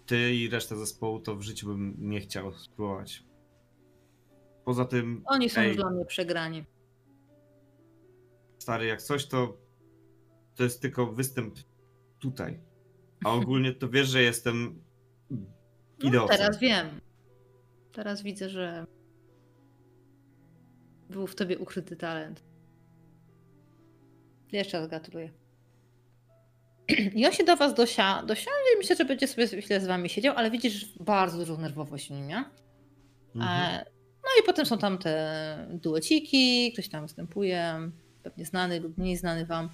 [0.06, 3.24] ty i reszta zespołu, to w życiu bym nie chciał spróbować.
[4.64, 6.64] Poza tym, Oni są ej, już dla mnie przegrani.
[8.58, 9.56] stary, jak coś, to
[10.54, 11.54] to jest tylko występ
[12.18, 12.60] tutaj.
[13.24, 14.82] A ogólnie to wiesz, że jestem
[15.30, 15.36] No,
[16.08, 16.36] ideowcem.
[16.38, 17.00] teraz wiem.
[18.00, 18.86] Teraz widzę, że
[21.10, 22.42] był w tobie ukryty talent.
[24.52, 25.30] Jeszcze raz gratuluję.
[27.14, 30.08] I on się do was dosia, dosiądzie i myślę, że będzie sobie chwilę z wami
[30.08, 32.44] siedział, ale widzisz bardzo dużą nerwowość w nim, nie?
[33.34, 33.74] Mhm.
[33.74, 33.84] E,
[34.22, 37.90] No i potem są tam te dueciki, ktoś tam występuje,
[38.22, 39.68] pewnie znany lub mniej znany wam.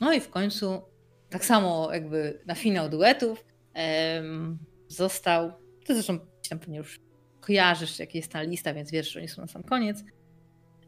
[0.00, 0.82] No i w końcu,
[1.30, 3.44] tak samo jakby na finał duetów,
[3.74, 5.52] em, został,
[5.86, 7.00] ty zresztą tam pewnie już
[7.42, 10.04] kojarzysz, jaka jest ta lista, więc wiesz, że oni są na sam koniec,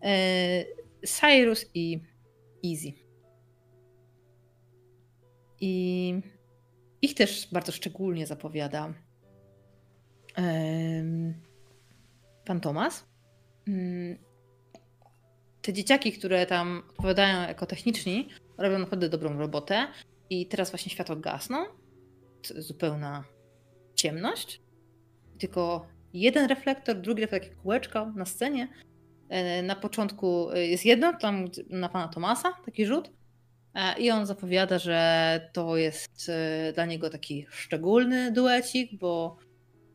[0.03, 0.65] e,
[1.07, 2.01] Cyrus i
[2.65, 2.93] Easy.
[5.61, 6.15] I
[7.03, 8.95] ich też bardzo szczególnie zapowiada
[12.45, 13.07] pan Tomas.
[13.69, 14.19] Mm,
[15.63, 19.87] Te dzieciaki, które tam odpowiadają jako techniczni, robią naprawdę dobrą robotę
[20.31, 21.65] i teraz właśnie światło gasną.
[22.57, 23.25] Zupełna
[23.95, 24.63] ciemność.
[25.39, 28.69] Tylko jeden reflektor, drugi reflektor, takie kółeczko na scenie.
[29.29, 33.11] E, Na początku jest jedno, tam na pana Tomasa, taki rzut.
[33.75, 39.37] E, I on zapowiada, że to jest e, dla niego taki szczególny duecik, bo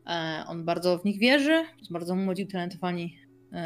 [0.06, 1.64] e, on bardzo w nich wierzy.
[1.82, 3.18] Są bardzo młodzi, utalentowani,
[3.52, 3.56] e,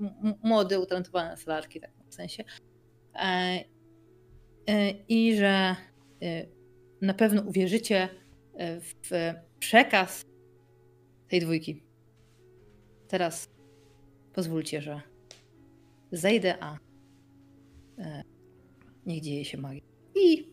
[0.00, 2.44] m- m- młode, utalentowane salarki, tak w sensie.
[3.14, 3.64] E,
[4.68, 5.76] e, I że
[6.22, 6.46] e,
[7.02, 8.08] na pewno uwierzycie
[8.56, 8.94] e, w
[9.58, 10.24] przekaz
[11.28, 11.82] tej dwójki.
[13.08, 13.48] Teraz
[14.32, 15.00] pozwólcie, że
[16.12, 16.78] zejdę, a
[17.98, 18.22] e,
[19.06, 19.82] niech dzieje się magia.
[20.14, 20.52] I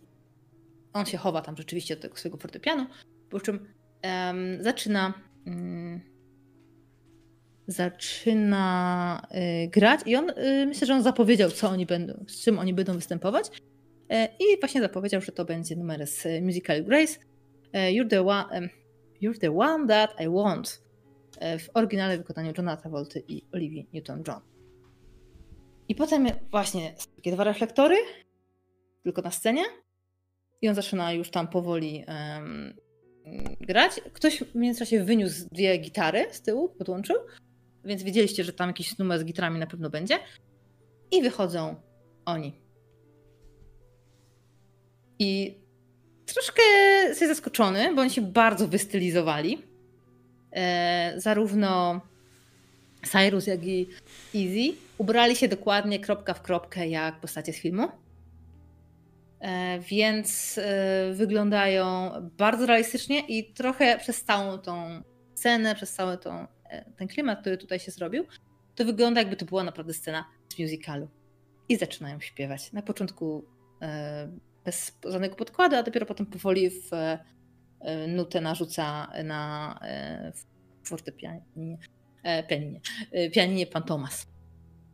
[0.93, 2.87] on się chowa tam rzeczywiście do tego swojego fortepianu,
[3.29, 3.67] po czym
[4.01, 5.13] em, zaczyna
[5.45, 6.15] mm,
[7.67, 9.27] zaczyna
[9.65, 12.73] y, grać i on, y, myślę, że on zapowiedział, co oni będą, z czym oni
[12.73, 13.47] będą występować
[14.09, 17.19] e, i właśnie zapowiedział, że to będzie numer z musical Grace
[17.73, 18.69] e, You're the one,
[19.25, 20.83] You're the one that I want
[21.39, 24.41] e, w oryginalnym wykonaniu Johna Travolty i Olivia Newton-John.
[25.87, 27.95] I potem właśnie takie dwa reflektory,
[29.03, 29.63] tylko na scenie
[30.61, 32.75] i on zaczyna już tam powoli em,
[33.61, 34.01] grać.
[34.13, 37.15] Ktoś w międzyczasie wyniósł dwie gitary z tyłu, podłączył,
[37.83, 40.19] więc wiedzieliście, że tam jakiś numer z gitarami na pewno będzie.
[41.11, 41.75] I wychodzą
[42.25, 42.53] oni.
[45.19, 45.59] I
[46.25, 46.61] troszkę
[47.07, 49.61] jesteś zaskoczony, bo oni się bardzo wystylizowali.
[50.51, 52.01] E, zarówno
[53.11, 53.87] Cyrus, jak i
[54.35, 57.87] Easy ubrali się dokładnie kropka w kropkę jak postacie z filmu.
[59.39, 65.03] E, więc e, wyglądają bardzo realistycznie i trochę przez całą tą
[65.35, 68.25] scenę, przez cały tą, e, ten klimat, który tutaj się zrobił,
[68.75, 71.07] to wygląda jakby to była naprawdę scena z musicalu.
[71.69, 72.73] I zaczynają śpiewać.
[72.73, 73.45] Na początku
[73.81, 74.27] e,
[74.65, 77.19] bez żadnego podkładu, a dopiero potem powoli w e,
[78.07, 80.31] nutę narzuca na e,
[80.83, 81.41] fortepianie,
[82.23, 82.79] e, pianinie,
[83.11, 84.27] e, pianinie pan Tomas.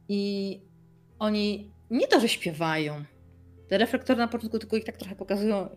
[0.09, 0.61] I
[1.19, 3.03] oni nie to, że śpiewają,
[3.67, 5.69] te reflektory na początku tylko ich tak trochę pokazują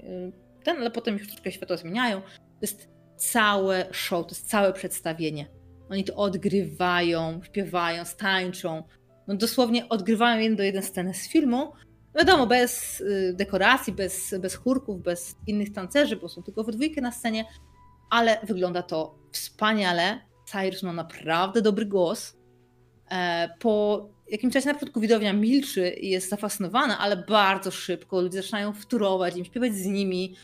[0.65, 2.21] ten, ale potem już troszkę światło zmieniają.
[2.21, 5.47] To jest całe show, to jest całe przedstawienie.
[5.91, 8.83] Oni to odgrywają, śpiewają, stańczą.
[9.27, 11.73] No dosłownie odgrywają jeden do jeden scenę z filmu.
[12.17, 17.01] Wiadomo, bez y, dekoracji, bez, bez chórków, bez innych tancerzy, bo są tylko we dwójkę
[17.01, 17.45] na scenie,
[18.11, 20.21] ale wygląda to wspaniale.
[20.45, 22.37] Cyrus ma naprawdę dobry głos.
[23.11, 28.43] E, po jakimś czasie na początku widownia milczy i jest zafascynowana, ale bardzo szybko ludzie
[28.43, 30.37] zaczynają wturować im, śpiewać z nimi.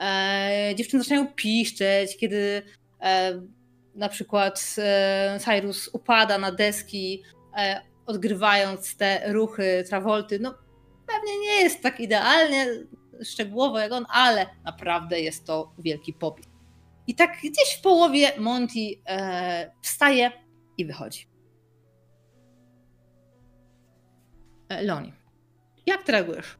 [0.00, 2.62] E, dziewczyny zaczynają piszczeć, kiedy
[3.00, 3.42] e,
[3.94, 4.76] na przykład
[5.38, 7.22] Cyrus upada na deski,
[8.06, 10.38] odgrywając te ruchy Travolty.
[10.38, 10.54] No
[11.14, 12.66] pewnie nie jest tak idealnie
[13.24, 16.46] szczegółowo jak on, ale naprawdę jest to wielki popis.
[17.06, 20.32] I tak gdzieś w połowie Monty e, wstaje
[20.78, 21.26] i wychodzi.
[24.68, 25.12] E, Loni,
[25.86, 26.58] jak ty reagujesz?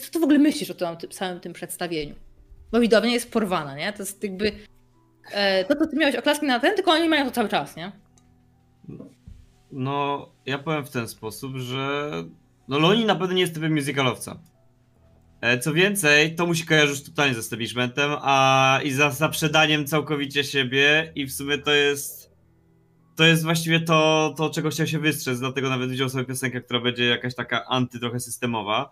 [0.00, 2.14] Co ty w ogóle myślisz o tym, samym tym przedstawieniu?
[2.72, 3.92] Bo widownia jest porwana, nie?
[3.92, 4.52] To jest jakby
[5.32, 7.92] e, to, co ty miałeś oklaski na ten, tylko oni mają to cały czas, nie?
[9.72, 12.10] No, ja powiem w ten sposób, że
[12.68, 14.40] no Loni na pewno nie jest typem musicalowca.
[15.40, 21.12] E, Co więcej, to musi kojarzyć totalnie ze establishmentem, a i za zaprzedaniem całkowicie siebie
[21.14, 22.26] i w sumie to jest
[23.16, 26.80] to jest właściwie to, to czego chciał się wystrzec, dlatego nawet wziął sobie piosenkę, która
[26.80, 28.90] będzie jakaś taka anty trochę systemowa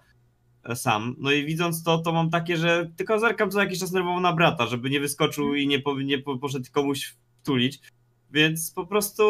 [0.64, 1.16] e, sam.
[1.18, 4.32] No i widząc to, to mam takie, że tylko zerkam co jakiś czas nerwowo na
[4.32, 7.80] brata, żeby nie wyskoczył i nie, po, nie po, poszedł komuś wtulić.
[8.30, 9.22] Więc po prostu,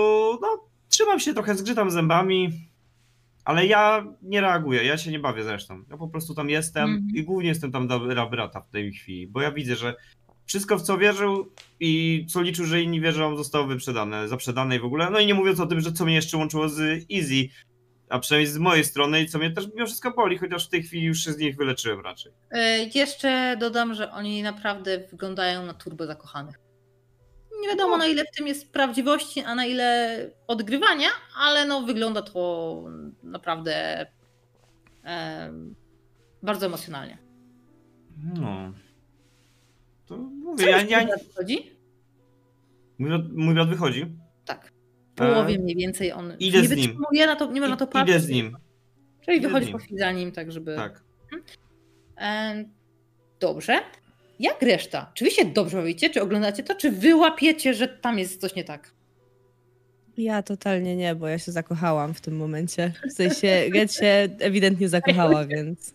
[0.42, 2.68] no, trzymam się trochę, zgrzytam zębami,
[3.44, 5.84] ale ja nie reaguję, ja się nie bawię zresztą.
[5.90, 7.08] Ja po prostu tam jestem Mhm.
[7.14, 9.94] i głównie jestem tam dla brata w tej chwili, bo ja widzę, że
[10.46, 14.84] wszystko w co wierzył i co liczył, że inni wierzą, zostało wyprzedane, zaprzedane i w
[14.84, 15.10] ogóle.
[15.10, 16.80] No i nie mówiąc o tym, że co mnie jeszcze łączyło z
[17.12, 17.48] Easy,
[18.08, 20.82] a przynajmniej z mojej strony i co mnie też mimo wszystko boli, chociaż w tej
[20.82, 22.32] chwili już się z nich wyleczyłem raczej.
[22.50, 26.63] E, Jeszcze dodam, że oni naprawdę wyglądają na turbo zakochanych.
[27.64, 32.22] Nie wiadomo na ile w tym jest prawdziwości, a na ile odgrywania, ale no wygląda
[32.22, 32.82] to
[33.22, 34.06] naprawdę
[35.02, 35.74] em,
[36.42, 37.18] bardzo emocjonalnie.
[38.34, 38.72] No.
[40.06, 41.06] To mówię, ja, ja,
[42.98, 44.06] mój, brat, mój brat wychodzi.
[44.44, 44.72] Tak.
[45.12, 47.02] W połowie mniej więcej on idę nie z nim.
[47.26, 48.16] na to, nie można to patrzeć.
[48.16, 48.56] idę z nim,
[49.20, 50.76] Czyli idę wychodzi po chwili za nim, tak żeby...
[50.76, 51.02] tak.
[52.16, 52.72] Em,
[53.40, 53.80] Dobrze.
[54.44, 55.10] Jak reszta?
[55.14, 56.10] Czy wy się dobrze bawicie?
[56.10, 56.74] Czy oglądacie to?
[56.74, 58.94] Czy wy łapiecie, że tam jest coś nie tak?
[60.16, 62.92] Ja totalnie nie, bo ja się zakochałam w tym momencie.
[63.10, 65.94] W sensie, Red się ewidentnie zakochała, więc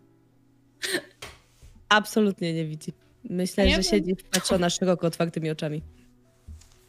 [1.90, 2.94] absolutnie nie widzi.
[3.24, 5.82] Myślę, ja że bym- siedzi wpatrzona szeroko otwartymi oczami.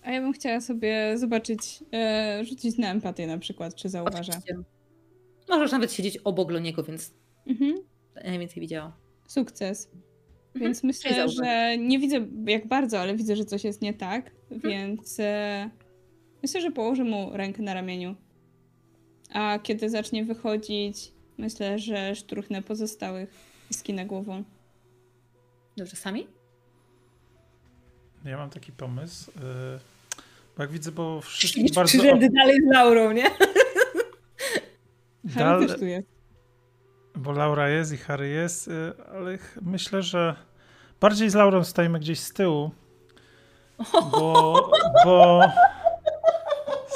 [0.02, 1.60] A ja bym chciała sobie zobaczyć,
[1.92, 4.18] e, rzucić na empatię na przykład, czy zauważa.
[4.20, 4.56] Oczywiście.
[5.48, 7.14] Możesz nawet siedzieć obok Loniego, więc
[7.47, 7.74] Mhm.
[8.24, 8.97] najwięcej widziała.
[9.28, 9.89] Sukces.
[10.54, 10.86] Więc Mhm.
[10.86, 11.34] myślę, Czyli zauważ.
[11.36, 14.60] że nie widzę jak bardzo, ale widzę, że coś jest nie tak, Mhm.
[14.74, 15.70] więc e,
[16.42, 18.14] myślę, że położę mu rękę na ramieniu.
[19.32, 23.30] A kiedy zacznie wychodzić, myślę, że szturchnę pozostałych
[23.70, 24.44] i skinę głową.
[25.76, 26.26] Dobrze, sami?
[28.24, 29.30] Ja mam taki pomysł.
[29.30, 29.34] y,
[30.56, 31.98] Bo jak widzę, bo wszystkich Siedzisz bardzo.
[31.98, 33.30] trzy rzędy dalej z Laurą, nie?
[35.34, 36.08] Harry Dal- też tu jest.
[37.14, 40.34] Bo Laura jest i Harry jest, y, ale myślę, że
[41.00, 42.70] bardziej z Laurą stajemy gdzieś z tyłu.
[44.10, 44.70] Bo,
[45.05, 45.40] bo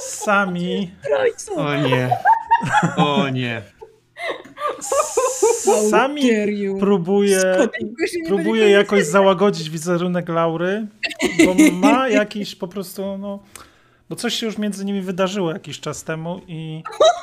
[0.03, 0.91] sami,
[1.57, 2.17] O nie.
[2.97, 3.63] O nie.
[5.91, 6.23] sami
[6.81, 7.69] próbuje,
[8.27, 10.87] próbuje jakoś załagodzić wizerunek Laury,
[11.45, 13.39] bo ma jakiś po prostu, no,
[14.09, 16.83] bo coś się już między nimi wydarzyło jakiś czas temu i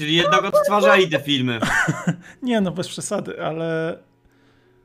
[0.00, 1.60] Czyli jednak odtwarzali te filmy.
[2.42, 3.98] Nie, no bez przesady, ale.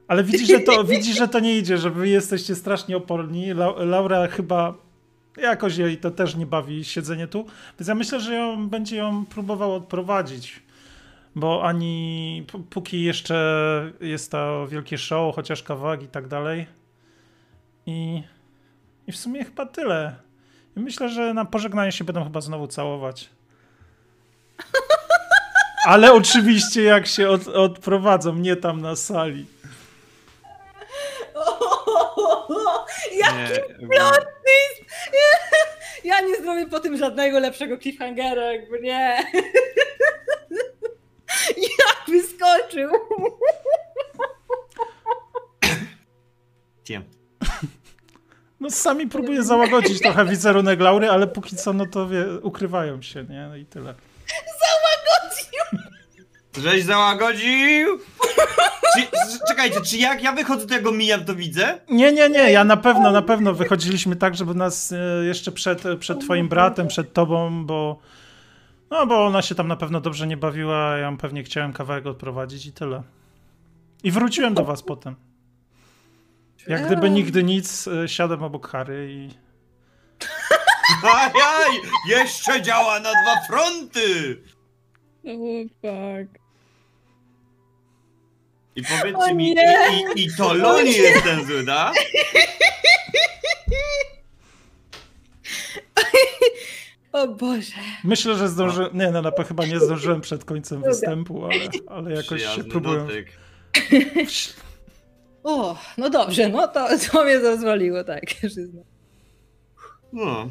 [0.07, 3.49] Ale widzi, że to, widzi, że to nie idzie, że wy jesteście strasznie oporni.
[3.49, 4.73] La, Laura chyba
[5.37, 7.45] jakoś jej to też nie bawi siedzenie tu.
[7.79, 10.59] Więc ja myślę, że ją będzie ją próbował odprowadzić.
[11.35, 16.65] Bo ani póki jeszcze jest to wielkie show, chociaż kawałek i tak dalej.
[17.85, 18.23] I,
[19.07, 20.15] I w sumie chyba tyle.
[20.77, 23.34] I myślę, że na pożegnanie się będą chyba znowu całować.
[25.85, 29.45] Ale oczywiście jak się od, odprowadzą, nie tam na sali.
[33.21, 34.85] Jaki Nie, plot twist!
[36.03, 39.23] Ja nie zrobię po tym żadnego lepszego cliffhangera, jakby nie.
[41.79, 42.91] Jak wyskoczył!
[46.89, 47.01] nie.
[48.59, 53.23] No sami próbuję załagodzić trochę wizerunek Laury, ale póki co no to wie, ukrywają się,
[53.23, 53.47] nie?
[53.49, 53.93] No i tyle.
[56.57, 57.99] Żeś załagodził?
[58.95, 59.07] Czy,
[59.47, 61.79] czekajcie, czy jak ja wychodzę, to ja go mijam, to widzę?
[61.89, 65.83] Nie, nie, nie, ja na pewno, na pewno wychodziliśmy tak, żeby nas e, jeszcze przed,
[65.99, 67.99] przed twoim bratem, przed tobą, bo
[68.91, 72.65] no bo ona się tam na pewno dobrze nie bawiła, ja pewnie chciałem kawałek odprowadzić
[72.65, 73.03] i tyle.
[74.03, 75.15] I wróciłem do was potem.
[76.67, 79.29] Jak gdyby nigdy nic, e, siadłem obok Harry i,
[81.03, 81.81] Ajaj!
[82.07, 84.37] Jeszcze działa na dwa fronty!
[85.25, 86.44] Oh fuck.
[88.75, 91.91] I powiedzcie mi, i, i, i to Loni jest ten zły, da?
[97.11, 97.71] O Boże.
[98.03, 98.97] Myślę, że zdążyłem.
[98.97, 100.91] Nie, no na pewno chyba nie zdążyłem przed końcem Dobra.
[100.91, 101.55] występu, ale,
[101.87, 102.99] ale jakoś się Przyjazny próbuję.
[102.99, 103.27] dotyk.
[105.43, 108.23] O, no dobrze, no to, to mnie zazwoliło, tak.
[110.13, 110.49] No.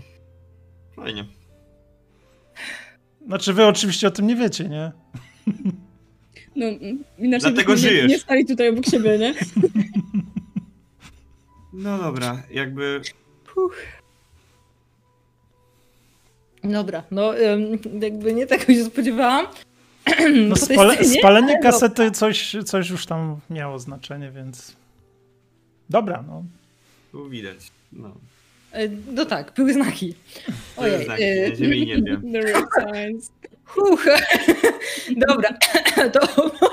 [0.96, 1.24] Fajnie.
[3.26, 4.92] Znaczy, wy oczywiście o tym nie wiecie, nie?
[6.56, 6.66] No,
[7.18, 8.10] inaczej Dlatego byśmy nie, żyjesz.
[8.10, 9.34] nie stali tutaj obok siebie, nie?
[11.72, 13.00] No dobra, jakby
[16.64, 17.34] Dobra, no
[18.00, 19.46] jakby nie tego się spodziewałam.
[20.48, 21.62] No, spale, scenie, spalenie ale no.
[21.62, 24.76] kasety coś, coś już tam miało znaczenie, więc.
[25.90, 26.44] Dobra, no.
[27.12, 27.56] tu widać.
[27.92, 28.14] No.
[28.72, 30.14] E, No tak, były znaki.
[30.76, 31.04] Ojej.
[31.04, 32.20] znaki e, ziemi i niebie.
[33.66, 33.88] Red.
[33.88, 34.04] Huch.
[35.28, 35.48] Dobra,
[36.12, 36.68] to podsumujmy.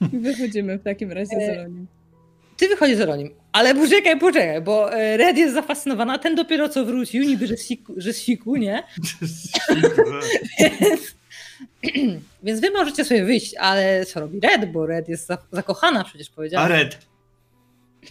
[0.00, 1.86] Wychodzimy w takim razie z Elonim.
[2.56, 6.68] Ty wychodzisz z Ronim, ale poczekaj, poczekaj, bo e, Red jest zafascynowana, a ten dopiero
[6.68, 8.82] co wrócił, niby, że z siku, że z siku nie?
[10.80, 11.14] Więc,
[12.42, 16.28] więc wy możecie sobie wyjść, ale co robi Red, bo Red jest za, zakochana przecież
[16.28, 16.68] A powiedziała.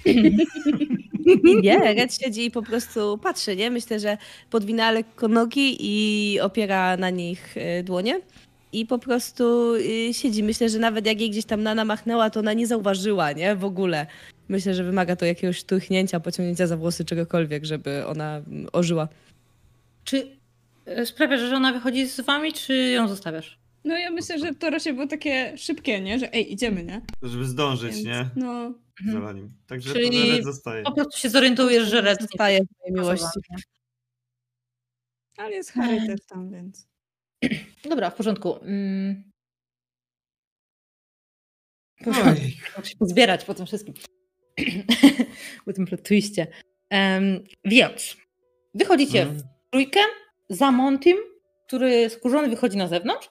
[1.63, 3.71] Nie, Red siedzi i po prostu patrzy, nie?
[3.71, 4.17] Myślę, że
[4.49, 8.21] podwina lekko nogi i opiera na nich y, dłonie.
[8.71, 10.43] I po prostu y, siedzi.
[10.43, 13.55] Myślę, że nawet jak jej gdzieś tam Nana machnęła, to ona nie zauważyła, nie?
[13.55, 14.07] W ogóle.
[14.49, 19.07] Myślę, że wymaga to jakiegoś szturchnięcia, pociągnięcia za włosy, czegokolwiek, żeby ona mm, ożyła.
[20.03, 20.27] Czy
[20.85, 23.57] e, sprawiasz, że ona wychodzi z wami, czy ją zostawiasz?
[23.85, 26.19] No ja myślę, że to raczej było takie szybkie, nie?
[26.19, 27.01] Że ej, idziemy, nie?
[27.23, 28.29] żeby zdążyć, Więc, nie?
[28.35, 28.73] No,
[29.13, 29.53] Za nim.
[29.67, 30.31] Także Czyli-.
[30.31, 30.83] Red zostaje.
[30.83, 33.39] Po prostu się zorientujesz, że Red Zostaje w mojej miłości.
[35.37, 36.87] ale jest Harry też tam, więc...
[37.89, 38.55] Dobra, w porządku.
[38.61, 39.31] Mm.
[42.05, 42.35] Muszę
[42.89, 43.93] się pozbierać po tym wszystkim.
[45.65, 46.47] po tym plot twiście.
[46.89, 48.17] Em, więc
[48.73, 49.37] wychodzicie Mm.
[49.37, 49.99] w trójkę
[50.49, 51.17] za Montim,
[51.67, 53.29] który skurzony wychodzi na zewnątrz.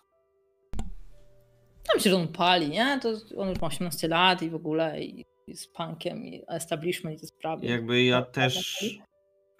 [1.92, 3.00] Tam się, że on pali, nie?
[3.02, 7.20] To on już ma 18 lat i w ogóle i jest punkiem i establishment i
[7.20, 7.66] te sprawy.
[7.66, 8.84] Jakby ja też,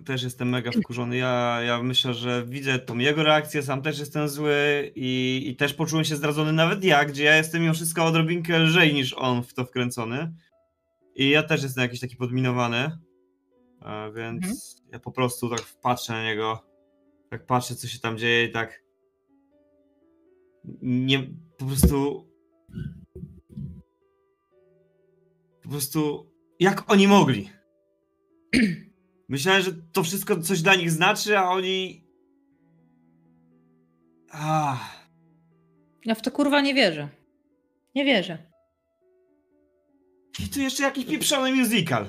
[0.05, 1.17] też jestem mega wkurzony.
[1.17, 5.75] Ja, ja myślę, że widzę tą jego reakcję, sam też jestem zły i, i też
[5.75, 9.55] poczułem się zdradzony nawet ja, gdzie ja jestem mimo wszystko odrobinkę lżej niż on w
[9.55, 10.35] to wkręcony.
[11.17, 12.99] I ja też jestem jakiś taki podminowany.
[14.15, 14.57] Więc Mhm.
[14.93, 16.65] ja po prostu tak patrzę na niego,
[17.31, 18.83] tak patrzę co się tam dzieje i tak
[20.83, 21.23] nie,
[21.59, 22.29] po prostu
[25.65, 27.51] po prostu jak oni mogli?
[29.29, 32.05] Myślałem, że to wszystko coś dla nich znaczy, a oni.
[34.31, 35.07] Ah,
[36.05, 37.09] Ja w to kurwa nie wierzę.
[37.95, 38.51] Nie wierzę.
[40.45, 42.07] I tu jeszcze jakiś pieprzony musical.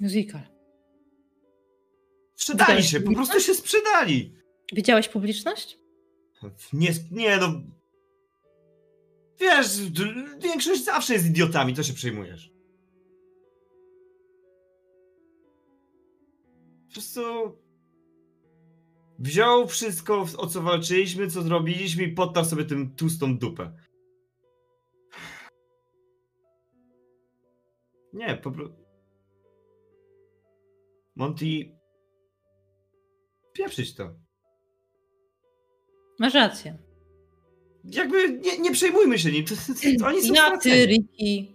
[0.00, 0.42] Musical.
[2.34, 4.34] Sprzedali się, po prostu się sprzedali.
[4.72, 5.78] Widziałeś publiczność?
[6.72, 7.52] Nie, nie no.
[9.40, 9.80] Wiesz,
[10.38, 12.52] większość zawsze jest idiotami, to się przejmujesz.
[16.86, 17.20] Po prostu.
[19.18, 23.72] Wziął wszystko, o co walczyliśmy, co zrobiliśmy i podtarł sobie tym tłustą dupę.
[28.12, 28.86] Nie, po prostu.
[31.16, 31.46] Monty.
[33.52, 34.14] Pieprzyć to.
[36.18, 36.85] Masz rację.
[37.92, 39.44] Jakby nie, nie przejmujmy się nim.
[39.44, 40.74] To, to, to oni są Ja, straceni.
[40.74, 41.54] ty, Ricky.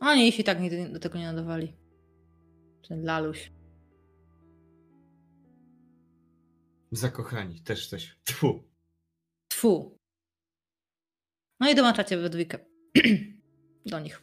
[0.00, 1.72] Oni się tak nigdy do tego nie nadawali.
[2.88, 3.52] Ten laluś.
[6.90, 8.16] Zakochani, też coś.
[8.24, 8.62] Tfu.
[9.48, 9.98] Tfu.
[11.60, 12.58] No i dołączacie we dwójkę.
[13.86, 14.22] do nich.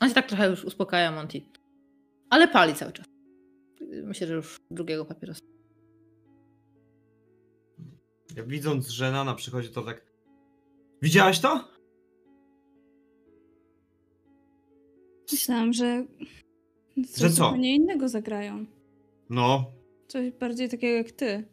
[0.00, 1.40] On się tak trochę już uspokaja, Monty.
[2.30, 3.06] Ale pali cały czas.
[4.04, 5.40] Myślę, że już drugiego papierosa.
[8.38, 10.06] Ja widząc, że Nana przychodzi, to tak.
[11.02, 11.68] Widziałaś to?
[15.32, 16.06] Myślałam, że
[17.06, 17.44] coś Że co?
[17.44, 18.66] zupełnie innego zagrają.
[19.30, 19.72] No,
[20.08, 21.48] Coś bardziej takiego jak ty.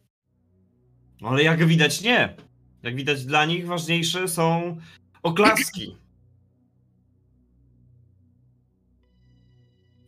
[1.21, 2.37] ale jak widać, nie.
[2.83, 4.77] Jak widać, dla nich ważniejsze są
[5.23, 5.97] oklaski.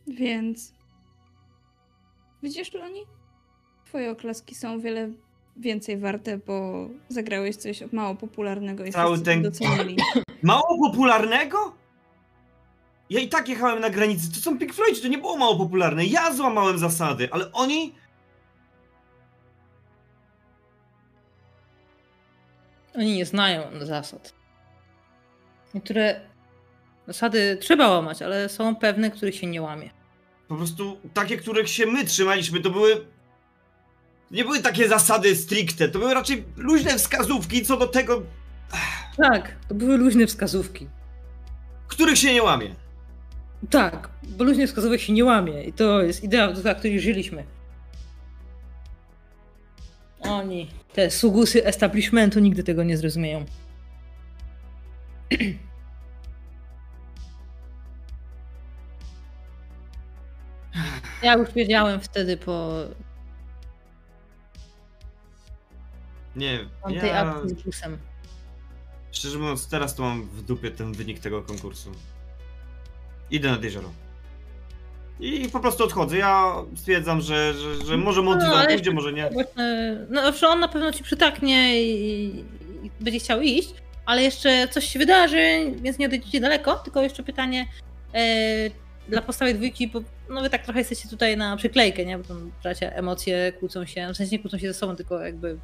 [0.06, 0.72] Więc...
[2.42, 3.00] Widzisz, Loni?
[3.86, 5.12] Twoje oklaski są o wiele
[5.58, 9.96] więcej warte, bo zagrałeś coś mało popularnego i Cały wszyscy ten- docenili.
[10.42, 11.72] Mało popularnego?
[13.10, 14.32] Ja i tak jechałem na granicy.
[14.34, 16.04] To są Pink Floyd, to nie było mało popularne.
[16.06, 17.94] Ja złamałem zasady, ale oni.
[22.94, 24.34] Oni nie znają zasad.
[25.74, 26.20] Niektóre
[27.06, 29.90] zasady trzeba łamać, ale są pewne, których się nie łamie.
[30.48, 33.06] Po prostu takie, których się my trzymaliśmy, to były.
[34.30, 38.22] Nie były takie zasady stricte, to były raczej luźne wskazówki co do tego,
[39.16, 40.88] Tak, to były luźne wskazówki.
[41.88, 42.74] których się nie łamie.
[43.70, 47.44] Tak, bo luźne wskazówek się nie łamie i to jest idea, za której żyliśmy.
[50.20, 53.44] Oni, te sługusy establishmentu nigdy tego nie zrozumieją.
[61.22, 62.72] Ja już wiedziałem wtedy po
[66.38, 67.20] Nie, ja...
[67.20, 67.98] akcji z busem.
[69.12, 71.92] Szczerze mówiąc, teraz to mam w dupie ten wynik tego konkursu.
[73.30, 73.90] Idę nad jezioro.
[75.20, 76.16] I po prostu odchodzę.
[76.16, 79.30] Ja stwierdzam, że, że, że może Monty No, no, ale pójdzie, może nie.
[79.30, 82.26] Właśnie, no zawsze on na pewno ci przytaknie i,
[82.82, 83.74] i będzie chciał iść,
[84.06, 87.66] ale jeszcze coś się wydarzy, więc nie odejdziecie daleko, tylko jeszcze pytanie
[88.14, 88.70] e,
[89.08, 90.00] dla podstawy dwójki, bo
[90.30, 92.18] no wy tak trochę jesteście tutaj na przyklejkę, nie?
[92.18, 95.58] Bo tam bracia emocje kłócą się, w sensie nie kłócą się ze sobą, tylko jakby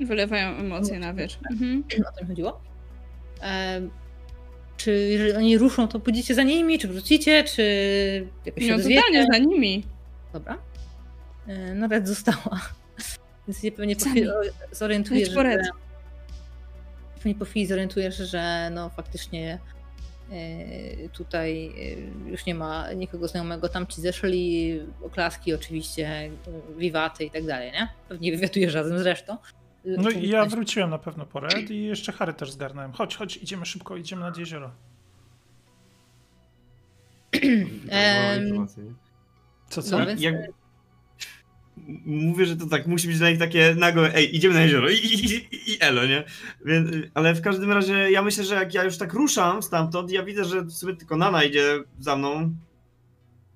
[0.00, 1.38] Wylewają emocje na wierzch.
[1.50, 1.84] Mhm.
[2.14, 2.60] o tym chodziło.
[3.42, 3.82] E,
[4.76, 7.62] czy jeżeli oni ruszą, to pójdziecie za nimi, czy wrócicie, czy
[8.44, 9.84] jakoś się No totalnie za nimi.
[10.32, 10.58] Dobra.
[11.46, 12.60] E, Nawet została.
[13.48, 14.28] Więc się pewnie po chwili
[14.72, 15.60] zorientujesz, że...
[17.14, 19.58] Pewnie po chwili zorientujesz, że no faktycznie
[20.32, 21.66] e, tutaj
[22.26, 23.68] e, już nie ma nikogo znajomego.
[23.68, 26.30] Tam ci zeszli oklaski oczywiście, e,
[26.78, 27.88] wiwaty i tak dalej, nie?
[28.08, 29.36] Pewnie wywiatujesz razem z resztą.
[29.84, 32.92] No i ja wróciłem na pewno po Red i jeszcze Harry też zgarnąłem.
[32.92, 34.70] Chodź, chodź, idziemy szybko, idziemy nad jezioro.
[37.42, 38.66] Nie?
[39.68, 39.98] Co, co?
[39.98, 40.34] No więc- Jak...
[42.06, 44.94] Mówię, że to tak musi być dla nich takie nagłe, ej, idziemy na jezioro i,
[44.94, 46.24] i, i, i elo, nie?
[46.64, 50.10] Więc, y, ale w każdym razie ja myślę, że jak ja już tak ruszam stamtąd,
[50.10, 52.54] ja widzę, że w sumie tylko Nana idzie za mną,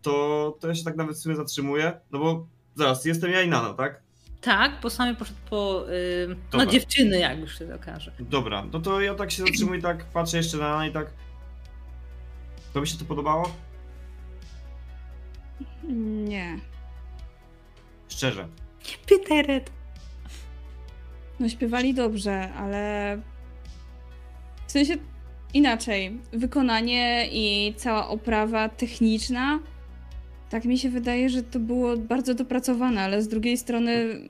[0.02, 3.48] to, to ja się tak nawet w sumie zatrzymuję, no bo zaraz, jestem ja i
[3.48, 4.02] Nana, tak?
[4.46, 8.12] Tak, bo sami poszedł po y, no, dziewczyny, jak już się okaże.
[8.20, 11.06] Dobra, no to ja tak się zatrzymuję, tak patrzę jeszcze na Nana i tak...
[12.72, 13.52] To mi się to podobało?
[16.28, 16.58] Nie.
[18.08, 18.48] Szczerze.
[19.06, 19.70] Pyteret.
[21.40, 23.18] No śpiewali dobrze, ale
[24.66, 24.94] w sensie
[25.54, 26.20] inaczej.
[26.32, 29.58] Wykonanie i cała oprawa techniczna.
[30.50, 34.20] Tak mi się wydaje, że to było bardzo dopracowane, ale z drugiej strony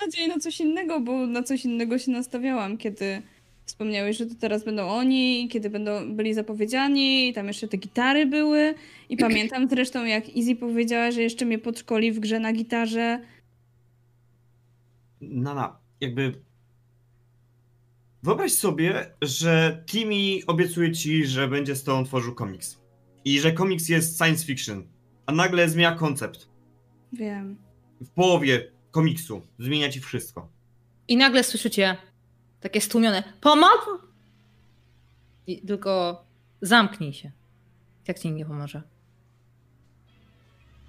[0.00, 3.22] nadzieję na coś innego, bo na coś innego się nastawiałam, kiedy
[3.64, 8.26] wspomniałeś, że to teraz będą oni, kiedy będą byli zapowiedziani, i tam jeszcze te gitary
[8.26, 8.74] były.
[9.08, 13.20] I pamiętam zresztą, jak Izzy powiedziała, że jeszcze mnie podszkoli w grze na gitarze.
[15.20, 16.34] Nana, jakby.
[18.22, 22.79] Wyobraź sobie, że Timmy obiecuje ci, że będzie z tobą tworzył komiks.
[23.24, 24.88] I że komiks jest science fiction.
[25.26, 26.48] A nagle zmienia koncept.
[27.12, 27.56] Wiem.
[28.00, 30.48] W połowie komiksu zmienia ci wszystko.
[31.08, 31.96] I nagle słyszycie
[32.60, 33.80] takie stłumione pomoc!
[35.46, 36.24] I tylko
[36.62, 37.32] zamknij się.
[38.08, 38.82] Jak ci nie pomoże.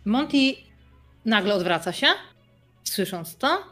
[0.06, 0.38] Monty
[1.26, 2.08] nagle odwraca się,
[2.84, 3.64] słysząc to,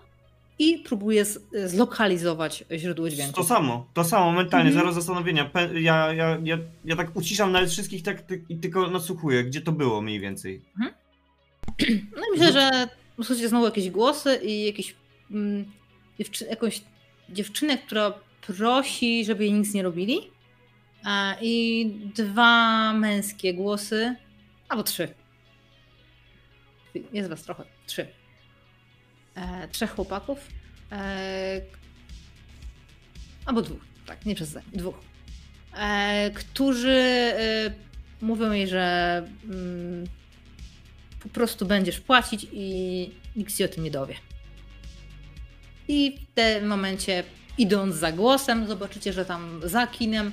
[0.59, 3.33] i próbuje z- zlokalizować źródło dźwięku.
[3.33, 4.85] To samo, to samo, mentalnie, Mhm.
[4.85, 5.49] zero zastanowienia.
[5.73, 9.71] Ja, ja, ja, ja tak uciszam nawet wszystkich tak, ty- i tylko nasłuchuję, gdzie to
[9.71, 10.61] było mniej więcej.
[12.15, 14.95] No i myślę, że usłyszycie znowu jakieś głosy i jakieś,
[15.31, 15.65] mm,
[16.19, 16.81] dziewczy- jakąś
[17.29, 20.19] dziewczynę, która prosi, żeby jej nic nie robili.
[21.03, 24.15] A, I dwa męskie głosy,
[24.69, 25.07] albo trzy.
[27.13, 28.07] Jest was trochę, trzy.
[29.35, 30.48] E, trzech chłopaków.
[30.91, 31.61] E,
[33.45, 34.95] albo dwóch, tak, nie przez dwóch.
[35.77, 37.72] E, którzy e,
[38.22, 40.08] mówią jej, że mm,
[41.24, 44.16] po prostu będziesz płacić i nikt się o tym nie dowie.
[45.88, 47.24] I w tym momencie,
[47.58, 50.32] idąc za głosem, zobaczycie, że tam za kinem,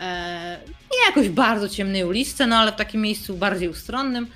[0.00, 0.58] e,
[0.92, 4.26] nie jakoś bardzo ciemnej uliczce, no ale w takim miejscu bardziej ustronnym,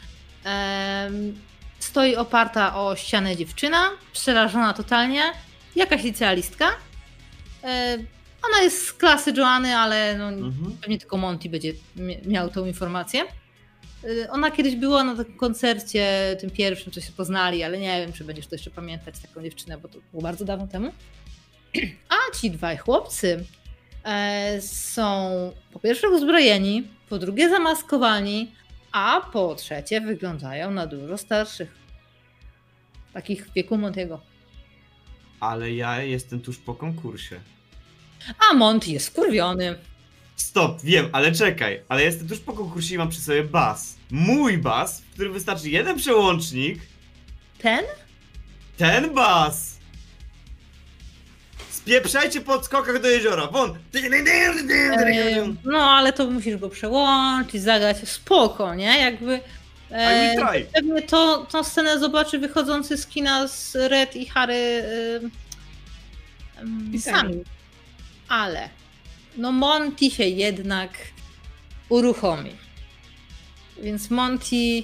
[0.45, 1.11] e,
[1.87, 5.23] stoi oparta o ścianę dziewczyna, przerażona totalnie,
[5.77, 6.67] jakaś licealistka.
[7.65, 7.99] E,
[8.49, 10.77] ona jest z klasy Joanny, ale no, Mhm.
[10.81, 13.25] pewnie tylko Monty będzie mia- miał tą informację.
[14.05, 18.13] Y, Ona kiedyś była na takim koncercie, tym pierwszym, co się poznali, ale nie wiem,
[18.13, 20.93] czy będziesz to jeszcze pamiętać taką dziewczynę, bo to było bardzo dawno temu.
[22.09, 23.45] A ci dwaj chłopcy
[24.05, 25.31] e, są
[25.73, 28.53] po pierwsze uzbrojeni, po drugie zamaskowani,
[28.97, 31.75] a po trzecie wyglądają na dużo starszych.
[33.13, 34.21] Takich w wieku Montiego.
[35.41, 37.41] Ale ja jestem tuż po konkursie.
[38.51, 39.79] A Monty jest skurwiony.
[40.37, 41.81] Stop, wiem, ale czekaj.
[41.89, 43.97] Ale jestem tuż po konkursie i mam przy sobie bas.
[44.11, 46.79] Mój bas, w którym wystarczy jeden przełącznik.
[47.59, 47.85] Ten?
[48.77, 49.76] Ten bas!
[51.87, 53.79] Spieprzajcie po skokach do jeziora, won!
[53.95, 59.01] E, no, ale to musisz go przełączyć, zagrać spoko, nie?
[59.01, 59.41] Jakby.
[59.91, 60.67] I will try.
[60.75, 65.21] pewnie to, tą scenę zobaczy wychodzący z kina z Red i Harry e,
[66.61, 67.45] em, I sami.
[68.29, 68.69] Ale
[69.37, 70.91] no Monty się jednak
[71.89, 72.53] uruchomi.
[73.83, 74.83] Więc Monty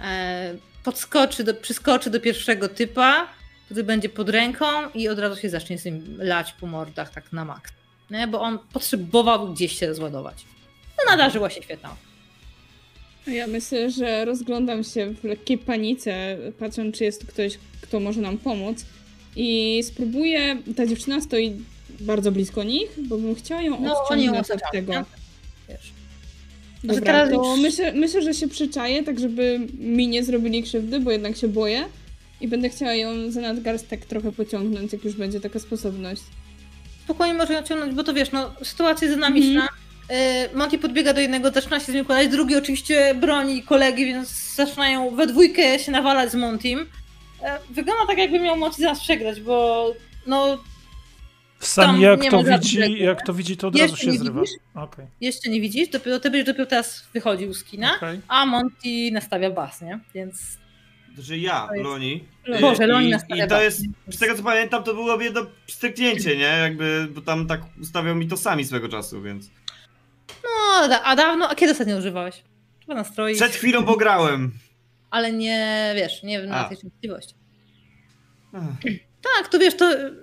[0.00, 3.28] e, podskoczy do, przyskoczy do pierwszego typa,
[3.64, 7.32] który będzie pod ręką i od razu się zacznie z nim lać po mordach tak
[7.32, 7.72] na maks.
[8.10, 8.26] Nie?
[8.26, 10.44] Bo on potrzebował gdzieś się rozładować.
[10.98, 11.96] No nadarzyła się świetna.
[13.26, 18.20] Ja myślę, że rozglądam się w lekkiej panice, patrząc, czy jest tu ktoś, kto może
[18.20, 18.84] nam pomóc.
[19.36, 20.56] I spróbuję.
[20.76, 21.56] Ta dziewczyna stoi
[22.00, 24.92] bardzo blisko nich, bo bym chciała ją No, odciągnąć od tego.
[24.92, 25.04] nie?
[25.68, 25.92] Wiesz.
[26.84, 31.10] Może Dobra, to myślę, myślę, że się przyczaję, tak żeby mi nie zrobili krzywdy, bo
[31.10, 31.84] jednak się boję.
[32.42, 36.22] I będę chciała ją za nadgarstek trochę pociągnąć, jak już będzie taka sposobność.
[37.04, 39.68] spokojnie może ją ciągnąć, bo to wiesz, no sytuacja jest dynamiczna.
[40.52, 44.54] Y, Monty podbiega do jednego, zaczyna się z nim układać, drugi oczywiście broni kolegi, więc
[44.54, 46.86] zaczynają we dwójkę się nawalać z Montym.
[47.42, 49.86] E, Wygląda tak, jakby miał Monty zaraz przegrać, bo
[50.26, 50.58] no
[51.58, 54.10] Sam jak to ma żadnych widzi, reguł, jak to widzi, to od Jeszcze razu się
[54.12, 54.42] nie zrywa.
[54.74, 58.20] Okej, jeszcze nie widzisz, dopiero, ty będziesz dopiero teraz wychodził z kina, okej.
[58.28, 60.00] a Monty nastawia bas, nie?
[60.14, 60.58] Więc
[61.18, 62.24] Że ja, To jest- Loni.
[62.60, 63.80] Boże, Loni I, I to jest,
[64.10, 66.42] z tego co pamiętam, to było jedno stryknięcie, nie?
[66.42, 69.50] Jakby, bo tam tak ustawiał mi to sami swego czasu, więc...
[70.88, 72.42] no, a dawno, a kiedy ostatnio używałeś?
[72.80, 74.52] Chyba nastroi, Przed chwilą pograłem.
[75.10, 77.34] ale nie, wiesz, nie na tej częstotliwości.
[79.38, 80.14] Tak, to wiesz, to y,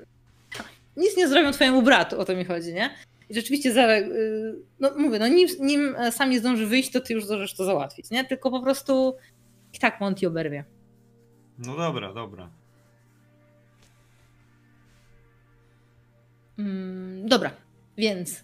[0.98, 2.96] nic nie zrobią twojemu bratu, o to mi chodzi, nie?
[3.30, 7.00] I rzeczywiście, za, y, no mówię, no nim, nim e, sam nie zdąży wyjść, to
[7.00, 8.26] ty już zdążysz to załatwić, nie?
[8.26, 9.16] Tylko po prostu
[9.74, 10.64] i tak Monty oberwie.
[11.60, 12.50] No dobra, dobra.
[16.60, 17.52] Mm, dobra,
[17.98, 18.44] więc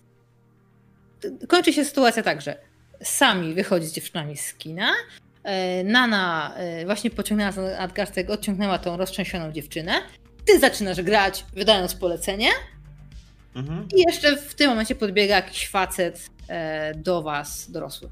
[1.48, 2.58] kończy się sytuacja tak, że
[3.04, 4.92] sami wychodzi z dziewczynami z kina.
[5.44, 10.02] e, Nana e, właśnie pociągnęła za nadgarstek, odciągnęła tą roztrzęsioną dziewczynę.
[10.46, 12.50] Ty zaczynasz grać, wydając polecenie.
[13.56, 13.88] Mhm.
[13.96, 18.10] I jeszcze w tym momencie podbiega jakiś facet e, do was, dorosły.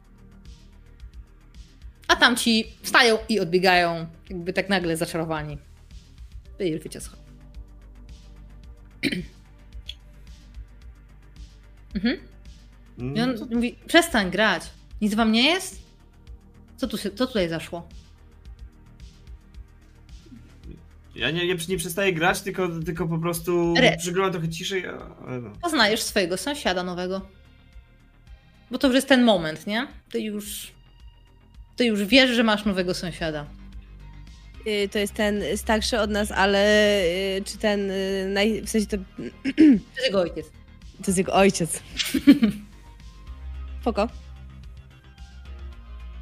[2.14, 5.58] A tamci wstają i odbiegają, jakby tak nagle zaczarowani.
[6.60, 7.12] Wy już wiecie co.
[11.96, 12.18] mhm.
[13.16, 14.64] I on No, mówi, przestań grać.
[15.02, 15.82] Nic wam nie jest?
[16.78, 17.88] Co, tu co tutaj zaszło?
[21.16, 24.86] ja nie, nie, nie przestaję grać, tylko, tylko po prostu przyglądam trochę ciszej,
[25.28, 25.52] ale no.
[25.62, 27.22] Poznajesz swojego sąsiada nowego.
[28.72, 29.88] Bo to już jest ten moment, nie?
[30.12, 30.73] Ty już...
[31.76, 33.46] Ty już wiesz, że masz nowego sąsiada.
[34.68, 36.60] Y, To jest ten starszy od nas, ale
[37.38, 38.62] y, czy ten, y, naj...
[38.62, 38.98] w sensie to,
[39.44, 39.62] To
[39.96, 40.46] jest jego ojciec.
[40.98, 41.82] to jest jego ojciec.
[43.82, 44.10] Spoko.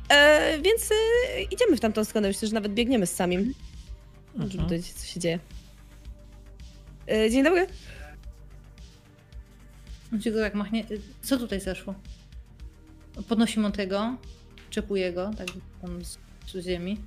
[0.09, 0.89] E, więc
[1.51, 2.27] idziemy w tamtą stronę.
[2.27, 3.53] Myślę, że nawet biegniemy z samim,
[4.47, 5.39] żeby dowiedzieć, co się dzieje.
[7.07, 7.67] E, dzień dobry.
[10.13, 10.85] On ci go jak machnie.
[11.21, 11.93] Co tutaj zaszło?
[13.29, 14.15] Podnosi Montego,
[14.71, 15.47] czepuje go, tak
[15.81, 16.17] tam z,
[16.47, 16.97] z ziemi.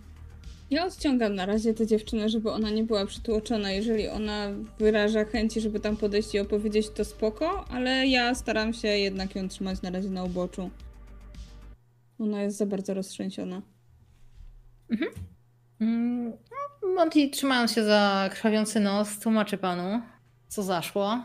[0.70, 3.70] Ja odciągam na razie tę dziewczynę, żeby ona nie była przytłoczona.
[3.70, 8.88] Jeżeli ona wyraża chęci, żeby tam podejść i opowiedzieć, to spoko, ale ja staram się
[8.88, 10.70] jednak ją trzymać na razie na uboczu.
[12.18, 13.62] Ona jest za bardzo roztrzęsiona.
[15.80, 16.32] Mm,
[16.82, 20.02] no, Monty, trzymając się za krwawiący nos, tłumaczy panu,
[20.48, 21.24] co zaszło.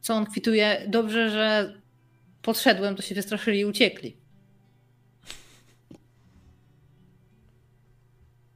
[0.00, 0.86] Co on kwituje.
[0.88, 1.74] Dobrze, że
[2.42, 4.23] podszedłem, to się wystraszyli i uciekli.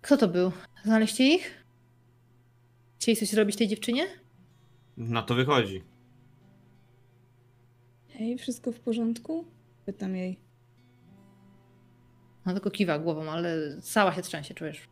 [0.09, 0.53] Kto to był?
[0.85, 1.65] Znaleźliście ich?
[2.99, 4.07] Chcieli coś zrobić tej dziewczynie?
[4.97, 5.83] Na to wychodzi.
[8.09, 9.45] Hej, wszystko w porządku?
[9.87, 10.39] Pytam jej.
[12.45, 14.89] Ona tylko kiwa głową, ale cała się trzęsie, czujesz?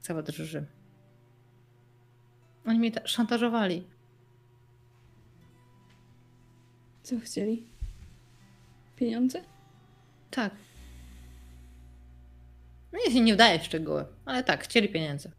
[0.00, 0.66] Cała drży.
[2.66, 3.86] Oni mnie ta- szantażowali.
[7.02, 7.66] Co chcieli?
[8.96, 9.42] Pieniądze?
[10.30, 10.54] Tak.
[12.94, 15.30] No nie, nie wdaję w szczegóły, ale tak, chcieli pieniędzy.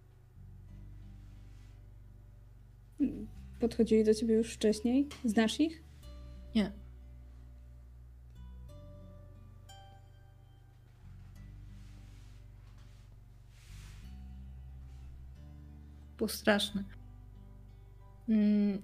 [3.59, 5.07] podchodzili do ciebie już wcześniej?
[5.25, 5.83] Znasz ich?
[6.55, 6.71] Nie.
[16.17, 16.83] Było straszne.
[18.29, 18.81] Mm,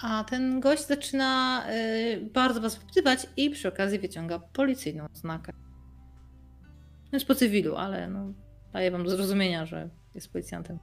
[0.00, 5.52] A ten gość zaczyna y, bardzo was wpytywać i przy okazji wyciąga policyjną znakę.
[7.12, 8.32] Jest po cywilu, ale no,
[8.72, 10.78] daje wam do zrozumienia, że jest policjantem.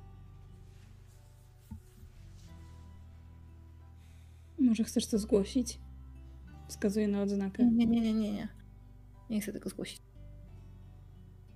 [4.59, 5.79] Może chcesz to zgłosić?
[6.67, 7.65] Wskazuje na odznakę.
[7.65, 8.47] Nie, nie, nie, nie, nie.
[9.29, 10.01] Nie chcę tego zgłosić.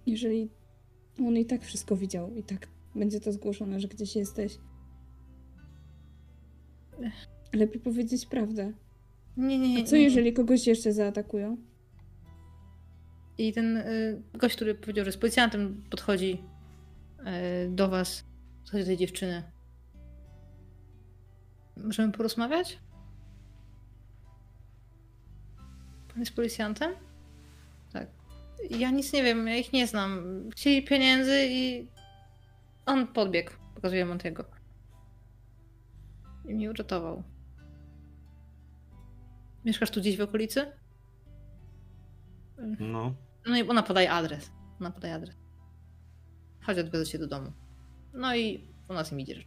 [0.05, 0.49] Jeżeli
[1.19, 4.57] on i tak wszystko widział, i tak będzie to zgłoszone, że gdzieś jesteś.
[7.53, 8.73] Lepiej powiedzieć prawdę.
[9.37, 9.81] Nie, nie, nie.
[9.81, 11.57] A co jeżeli kogoś jeszcze zaatakują?
[13.39, 16.43] I ten y, gość, który powiedział, że jest policjantem, podchodzi
[17.19, 18.25] y, do was,
[18.61, 19.43] podchodzi do tej dziewczyny.
[21.77, 22.79] Możemy porozmawiać?
[26.07, 26.91] Pan jest policjantem?
[27.93, 28.07] Tak.
[28.69, 30.23] Ja nic nie wiem, ja ich nie znam.
[30.51, 31.87] Chcieli pieniędzy i
[32.85, 33.51] on podbiegł.
[33.75, 34.45] Pokazuje Montiego.
[36.45, 37.23] I mnie uratował.
[39.65, 40.71] Mieszkasz tu gdzieś w okolicy?
[42.79, 43.28] No.
[43.49, 44.51] No i ona podaje adres.
[44.79, 45.35] Ona podaje adres.
[46.65, 47.51] Chodź, odwiedzę cię do domu.
[48.13, 49.43] No i u nas im idzie.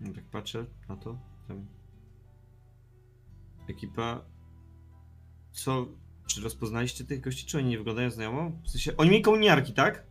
[0.00, 1.18] No Tak patrzę na to.
[1.48, 1.66] Tam.
[3.68, 4.24] Ekipa.
[5.52, 5.86] Co?
[6.26, 8.52] Czy rozpoznaliście tych gości, czy oni nie wyglądają znajomo?
[8.64, 10.02] W sensie, oni mieli kominiarki, tak?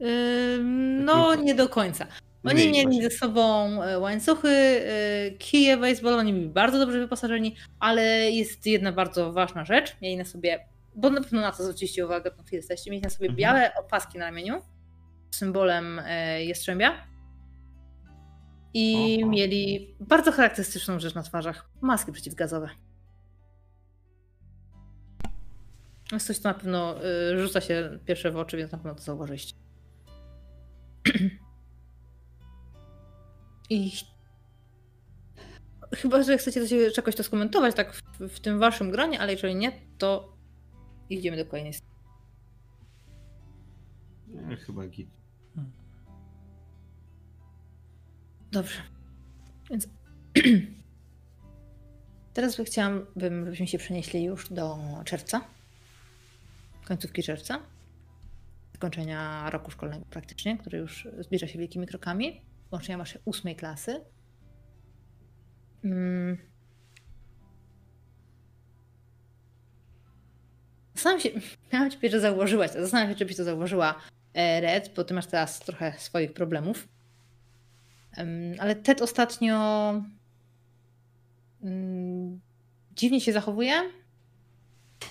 [0.00, 2.06] Ym, no, nie do końca.
[2.44, 3.02] Oni Mieli mieli właśnie.
[3.10, 8.92] ze sobą e, łańcuchy, e, kije baseballowe, oni byli bardzo dobrze wyposażeni, ale jest jedna
[8.92, 9.96] bardzo ważna rzecz.
[10.02, 13.28] Mieli na sobie, bo na pewno na to zwróciliście uwagę, na jesteście, mieli na sobie
[13.28, 13.36] Mhm.
[13.36, 14.62] białe opaski na ramieniu
[15.30, 17.06] symbolem e, jastrzębia.
[18.74, 19.30] I Oho.
[19.30, 21.70] mieli bardzo charakterystyczną rzecz na twarzach.
[21.80, 22.70] Maski przeciwgazowe.
[26.12, 29.02] Jest coś, co na pewno y, rzuca się pierwsze w oczy, więc na pewno to
[29.02, 29.54] zauważyliście.
[33.70, 33.92] I
[35.96, 39.72] chyba, że chcecie czegoś to skomentować tak w, w tym waszym gronie, ale jeżeli nie,
[39.98, 40.36] to
[41.10, 41.94] idziemy do kolejnej strony.
[44.28, 45.20] Nie, chyba git.
[48.52, 48.82] Dobrze.
[49.70, 49.88] Więc
[52.34, 55.40] teraz by chciałam, bym, żebyśmy się przenieśli już do czerwca.
[56.84, 57.60] Końcówki czerwca.
[58.72, 62.40] Zakończenia roku szkolnego praktycznie, który już zbliża się wielkimi krokami.
[62.72, 64.00] Łącznie masz ósmej klasy.
[65.84, 66.49] Mm.
[71.00, 71.30] Zastanawiam się,
[71.72, 72.80] miałam ci powiedzieć, że zauważyłaś to.
[72.80, 73.94] Zastanawiam się, czy byś to zauważyła
[74.34, 76.88] e, Red, bo ty masz teraz trochę swoich problemów.
[78.16, 79.94] Em, Ale Ted ostatnio
[81.62, 82.40] mm,
[82.96, 83.72] dziwnie się zachowuje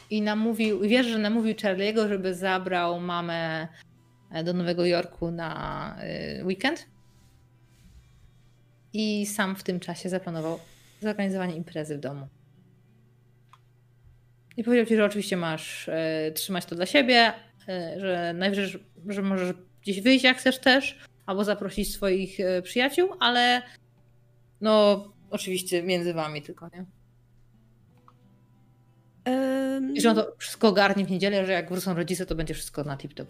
[0.09, 3.68] i namówił, wierzę, że namówił Charlie'ego, żeby zabrał mamę
[4.32, 5.95] e, do Nowego Jorku na
[6.40, 6.85] y, weekend.
[8.93, 10.59] I sam w tym czasie zaplanował
[11.01, 12.27] zorganizowanie imprezy w domu.
[14.59, 17.33] I powiedział ci, że oczywiście masz e, trzymać to dla siebie,
[17.67, 18.79] e, że najwyżej, że,
[19.13, 23.61] że możesz gdzieś wyjść jak chcesz też, albo zaprosić swoich e, przyjaciół, ale
[24.61, 26.85] no oczywiście między wami tylko, nie?
[29.25, 32.53] Em, I że on to wszystko ogarnie w niedzielę, że jak wrócą rodzice, to będzie
[32.53, 33.25] wszystko na tip-top.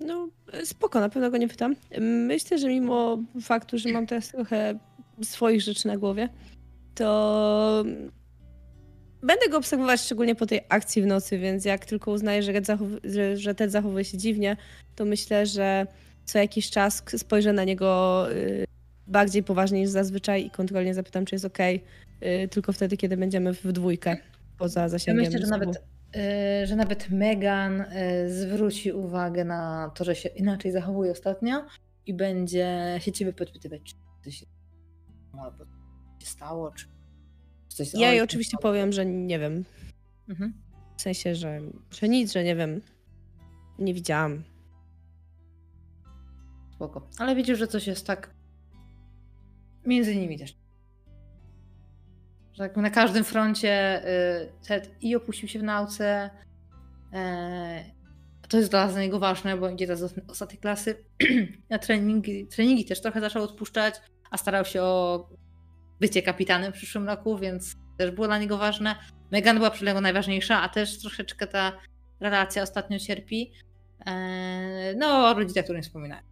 [0.00, 0.28] No,
[0.64, 1.76] spoko, na pewno go nie pytam.
[2.00, 4.78] Myślę, że mimo faktu, że mam teraz trochę
[5.22, 6.28] swoich rzeczy na głowie,
[6.94, 7.84] to
[9.24, 13.00] będę go obserwować szczególnie po tej akcji w nocy, więc jak tylko uznaję, że, zachow-
[13.04, 14.56] że, Ted zachowuje się dziwnie,
[14.96, 15.86] to myślę, że
[16.24, 18.64] co jakiś czas spojrzę na niego y,
[19.06, 21.44] bardziej poważnie niż zazwyczaj i kontrolnie zapytam, czy jest
[22.22, 24.16] y, tylko wtedy, kiedy będziemy w dwójkę
[24.58, 25.24] poza Ja zasięgiem.
[25.24, 25.76] myślę, że nawet,
[26.16, 27.86] y, że nawet Megan y,
[28.32, 31.66] zwróci uwagę na to, że się inaczej zachowuje ostatnio
[32.06, 33.94] i będzie się ciebie podpytywać, czy
[34.24, 34.46] coś się
[36.24, 36.93] stało, czy
[37.74, 39.64] coś z Ja jej ojcem oczywiście powiem, że nie wiem.
[40.28, 40.52] Mhm.
[40.96, 42.80] W sensie, że, że nic, że nie wiem.
[43.78, 44.42] Nie widziałam.
[46.74, 47.08] Spoko.
[47.18, 48.30] Ale widzisz, że coś jest tak
[49.86, 50.56] między nimi też.
[52.52, 54.02] Że tak na każdym froncie
[54.42, 56.30] y, Ted i opuścił się w nauce.
[57.12, 57.84] E,
[58.48, 61.04] to jest dla niego ważne, bo idzie teraz do ostatniej klasy.
[61.70, 63.94] Na treningi, treningi też trochę zaczął odpuszczać,
[64.30, 65.28] a starał się o
[66.00, 68.96] bycie kapitanem w przyszłym roku, więc też było dla niego ważne.
[69.30, 71.72] Megan była przy niego najważniejsza, a też troszeczkę ta
[72.20, 73.52] relacja ostatnio cierpi.
[74.06, 76.24] E, no, o rodzicach, o którym wspominałem.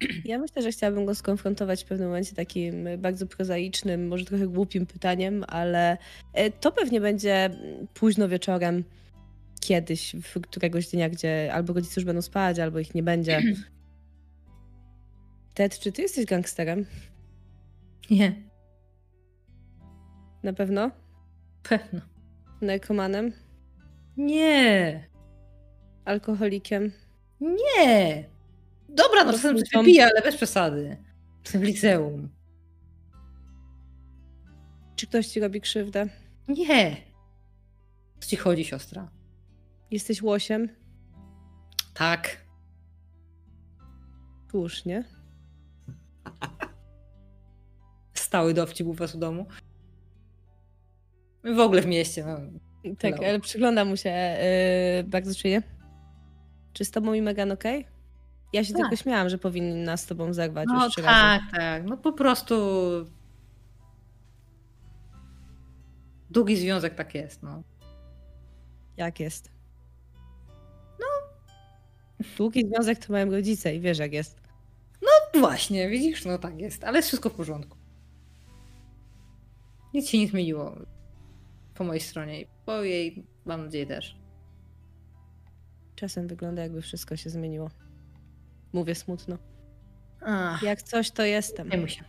[0.24, 4.86] Ja myślę, że chciałabym go skonfrontować w pewnym momencie takim bardzo prozaicznym, może trochę głupim
[4.86, 5.98] pytaniem, ale
[6.32, 7.50] e, to pewnie będzie
[7.94, 8.84] późno wieczorem,
[9.60, 13.42] kiedyś, w któregoś dnia, gdzie albo rodzice już będą spać, albo ich nie będzie.
[15.54, 16.86] Ted, czy ty jesteś gangsterem?
[18.10, 18.51] Nie,
[20.42, 20.90] Na pewno?
[21.62, 22.00] pewno.
[22.60, 23.32] Narkomanem?
[24.16, 25.08] Nie,
[26.04, 26.92] Alkoholikiem?
[27.40, 28.24] nie.
[28.88, 30.96] Dobra, no czasem coś wypiję, ale bez przesady.
[31.44, 32.28] W liceum.
[34.96, 36.06] Czy ktoś ci robi krzywdę?
[36.48, 36.96] Nie.
[38.20, 39.10] Co ci chodzi, siostra?
[39.90, 40.68] Jesteś łosiem?
[41.94, 42.36] Tak.
[44.50, 45.04] Słusznie.
[48.14, 49.46] Stały dowcip u was w domu.
[51.44, 52.24] W ogóle w mieście.
[52.26, 52.36] No.
[52.98, 54.10] Tak, ale przygląda mu się
[54.96, 55.62] yy, bardzo czuje.
[56.72, 57.86] Czy z tobą i Megan okej?
[58.52, 58.80] Ja się Tak.
[58.82, 61.20] tylko śmiałam, że powinna z tobą zerwać No już trzy razy.
[61.20, 61.84] tak, tak.
[61.84, 62.54] No po prostu.
[66.30, 67.62] Długi związek tak jest, no.
[68.96, 69.50] Jak jest?
[71.00, 71.06] No.
[72.36, 74.40] Długi związek to mają rodzice i wiesz jak jest.
[75.02, 77.76] No właśnie, widzisz, no tak jest, ale jest wszystko w porządku.
[79.94, 80.74] Nic się nie zmieniło
[81.74, 84.16] po mojej stronie i po jej, mam nadzieję, też.
[85.94, 87.70] Czasem wygląda jakby wszystko się zmieniło.
[88.72, 89.38] Mówię smutno.
[90.20, 91.68] Ach, Jak coś to jestem.
[91.68, 92.04] nie się.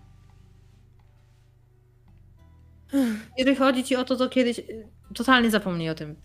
[3.37, 6.15] Jeżeli chodzi ci o to, to kiedyś y, totalnie zapomnij o tym.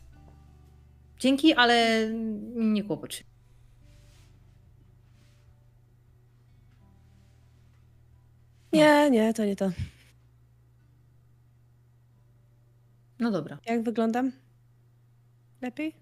[1.18, 2.08] Dzięki, ale
[2.54, 3.24] nie kłopocz się.
[8.72, 9.70] Nie, nie, to nie to.
[13.20, 13.58] No dobra.
[13.66, 14.32] Jak wyglądam?
[15.62, 15.94] Lepiej?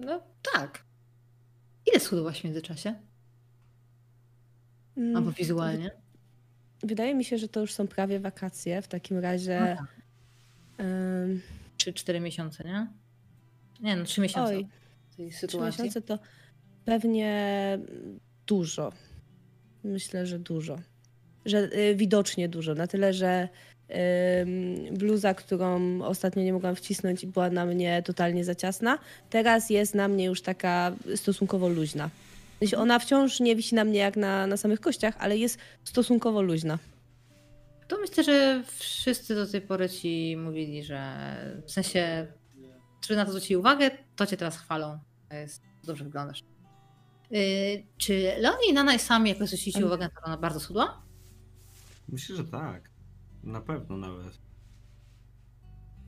[0.00, 0.22] No
[0.54, 0.84] tak.
[1.86, 2.94] Ile schudłaś w międzyczasie?
[4.96, 5.90] Mm, Albo wizualnie?
[6.82, 8.82] Wydaje mi się, że to już są prawie wakacje.
[8.82, 9.60] W takim razie.
[9.60, 10.00] No tak.
[10.86, 11.42] ym,
[11.76, 12.86] Czy cztery miesiące, nie?
[13.80, 14.68] Nie, no trzy miesiące oj,
[15.16, 15.84] tej trzy sytuacji.
[15.84, 16.18] miesiące to
[16.84, 17.78] pewnie
[18.46, 18.92] dużo.
[19.84, 20.78] Myślę, że dużo.
[21.44, 22.74] Że y, widocznie dużo.
[22.74, 23.48] Na tyle, że
[24.92, 28.98] bluza, którą ostatnio nie mogłam wcisnąć i była na mnie totalnie za ciasna,
[29.30, 32.10] teraz jest na mnie już taka stosunkowo luźna.
[32.76, 36.78] Ona wciąż nie wisi na mnie jak na, na samych kościach, ale jest stosunkowo luźna.
[37.88, 41.16] To myślę, że wszyscy do tej pory ci mówili, że
[41.66, 42.26] w sensie,
[43.00, 44.98] czy na to zwrócili uwagę, to cię teraz chwalą.
[45.28, 46.44] To jest, dobrze wyglądasz.
[47.30, 47.40] Yy,
[47.98, 51.02] czy Leonie i Nana sami jakoś zwrócili uwagę na to, że ona bardzo schudła?
[52.08, 52.90] Myślę, że tak.
[53.42, 54.38] Na pewno nawet.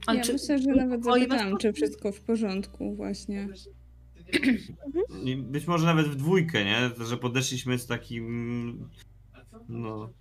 [0.06, 3.48] A ja czy- myślę, że nawet zapytałam, czy wszystko w porządku właśnie.
[5.24, 7.06] I Być może nawet w dwójkę, nie?
[7.06, 8.88] Że podeszliśmy z takim.
[9.68, 10.12] No.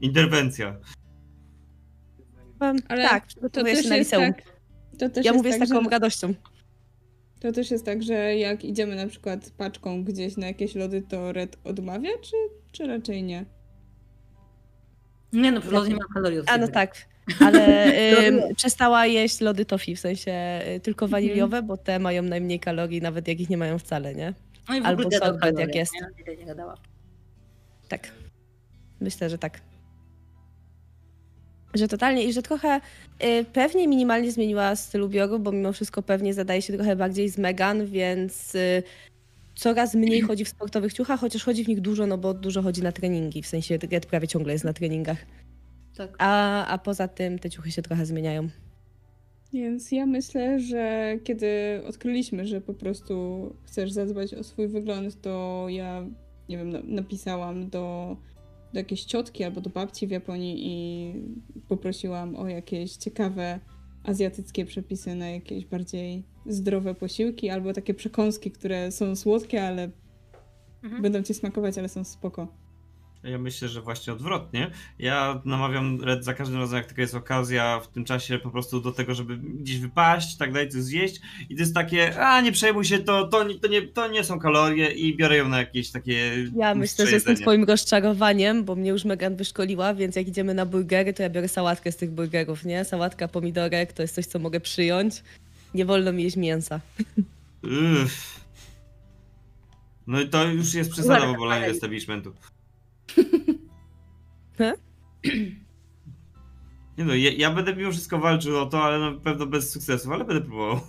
[0.00, 0.76] Interwencja.
[2.88, 4.34] Ale tak, to przygotowuję też się na jest liceum.
[4.34, 4.42] tak,
[4.98, 6.34] to też ja mówię tak, z taką że, radością.
[7.40, 11.32] To też jest tak, że jak idziemy na przykład paczką gdzieś na jakieś lody, to
[11.32, 12.36] Red odmawia, czy,
[12.72, 13.44] czy raczej nie?
[15.32, 16.96] Nie no, lody nie ma kalorii od A no tak,
[17.46, 17.86] ale
[18.28, 23.02] ym, przestała jeść lody toffee, w sensie y, tylko waniliowe, bo te mają najmniej kalorii,
[23.02, 24.34] nawet jak ich nie mają wcale, nie?
[24.68, 25.92] No i w Albo ogóle sorbet, jak kaloriach, jest.
[26.26, 26.36] Nie?
[26.36, 26.74] Nie gadała.
[27.88, 28.10] Tak.
[29.00, 29.60] Myślę, że tak.
[31.74, 32.80] Że totalnie i że trochę
[33.24, 37.38] y, pewnie minimalnie zmieniła styl ubioru, bo mimo wszystko pewnie zadaje się trochę bardziej z
[37.38, 38.82] Megan, więc y,
[39.56, 42.82] coraz mniej chodzi w sportowych ciuchach, chociaż chodzi w nich dużo, no bo dużo chodzi
[42.82, 45.26] na treningi, w sensie Red prawie ciągle jest na treningach.
[45.96, 46.14] Tak.
[46.18, 48.48] A, a poza tym te ciuchy się trochę zmieniają.
[49.52, 51.46] Więc ja myślę, że kiedy
[51.88, 56.06] odkryliśmy, że po prostu chcesz zadbać o swój wygląd, to ja,
[56.48, 58.16] nie wiem, na- napisałam do,
[58.72, 61.12] do jakiejś ciotki albo do babci w Japonii i
[61.68, 63.60] poprosiłam o jakieś ciekawe
[64.04, 69.90] azjatyckie przepisy na jakieś bardziej zdrowe posiłki albo takie przekąski, które są słodkie, ale
[70.84, 71.02] Mhm.
[71.02, 72.48] będą ci smakować, ale są spoko.
[73.24, 74.70] Ja myślę, że właśnie odwrotnie.
[74.98, 78.80] Ja namawiam Red za każdym razem, jak tylko jest okazja w tym czasie po prostu
[78.80, 81.20] do tego, żeby gdzieś wypaść, tak dalej, coś zjeść.
[81.50, 84.24] I to jest takie, a nie przejmuj się, to, to, nie- to, nie, to nie
[84.24, 88.74] są kalorie i biorę ją na jakieś takie Ja myślę, że jestem twoim rozczarowaniem, bo
[88.76, 92.10] mnie już Megan wyszkoliła, więc jak idziemy na burgery, to ja biorę sałatkę z tych
[92.10, 92.84] burgerów, nie?
[92.84, 95.22] Sałatka pomidorek to jest coś, co mogę przyjąć.
[95.76, 96.80] Nie wolno mi jeść mięsa.
[97.62, 98.40] Uff.
[100.06, 102.34] No i to już jest przesada w obalaniu establishmentu.
[106.98, 110.12] Nie no, ja, ja będę mimo wszystko walczył o to, ale na pewno bez sukcesu,
[110.12, 110.80] ale będę próbował.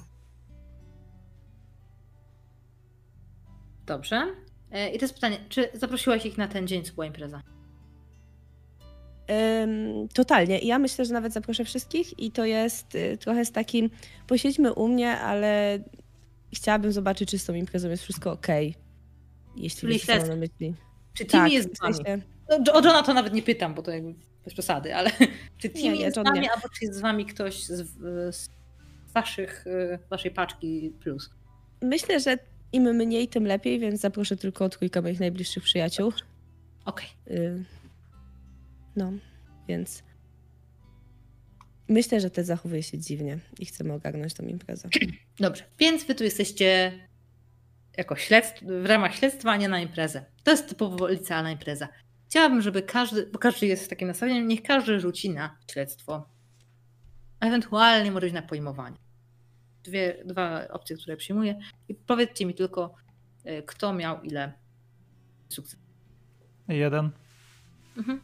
[3.86, 4.36] Dobrze.
[4.72, 7.42] E, I to jest pytanie, czy zaprosiłaś ich na ten dzień, co była impreza?
[10.14, 10.60] Totalnie.
[10.60, 13.90] I Ja myślę, że nawet zaproszę wszystkich i to jest y, trochę z takim,
[14.28, 15.80] posiedźmy u mnie, ale
[16.56, 18.76] chciałabym zobaczyć, czy z tą imprezą jest wszystko okej.
[19.56, 20.74] Jeśli Czyli wiecie, co mam myśli.
[21.14, 21.94] Czy Timmy Tak, jest z wami?
[21.96, 24.14] sensie- No, O Johna to nawet nie pytam, bo to jakby
[24.46, 25.12] bez przesady, ale
[25.58, 26.52] czy Timmy nie, jest z wami, nie.
[26.52, 27.88] albo czy jest z wami ktoś z,
[28.36, 28.50] z
[29.14, 31.30] waszych, y, waszej paczki plus?
[31.82, 32.38] Myślę, że
[32.74, 36.14] im mniej, tym lepiej, więc zaproszę tylko trójkę moich najbliższych przyjaciół.
[36.86, 37.08] Okej.
[37.32, 37.64] Y,
[38.98, 39.12] No,
[39.68, 40.04] więc
[41.88, 44.90] myślę, że te zachowuje się dziwnie i chcemy ogarnąć tą imprezę.
[45.40, 46.92] Dobrze, więc wy tu jesteście
[47.98, 50.26] jako śledstw, w ramach śledztwa, a nie na imprezę.
[50.44, 51.88] To jest typowo licealna impreza.
[52.30, 56.30] Chciałabym, żeby każdy, bo każdy jest w takim nastawieniem, niech każdy rzuci na śledztwo.
[57.40, 58.98] Ewentualnie może być na pojmowanie.
[59.84, 61.60] Dwie, dwa opcje, które przyjmuję.
[61.90, 62.96] I powiedzcie mi tylko,
[63.46, 64.54] y, kto miał ile
[65.50, 65.86] sukcesów.
[66.68, 67.12] Jeden.
[67.98, 68.22] Mhm.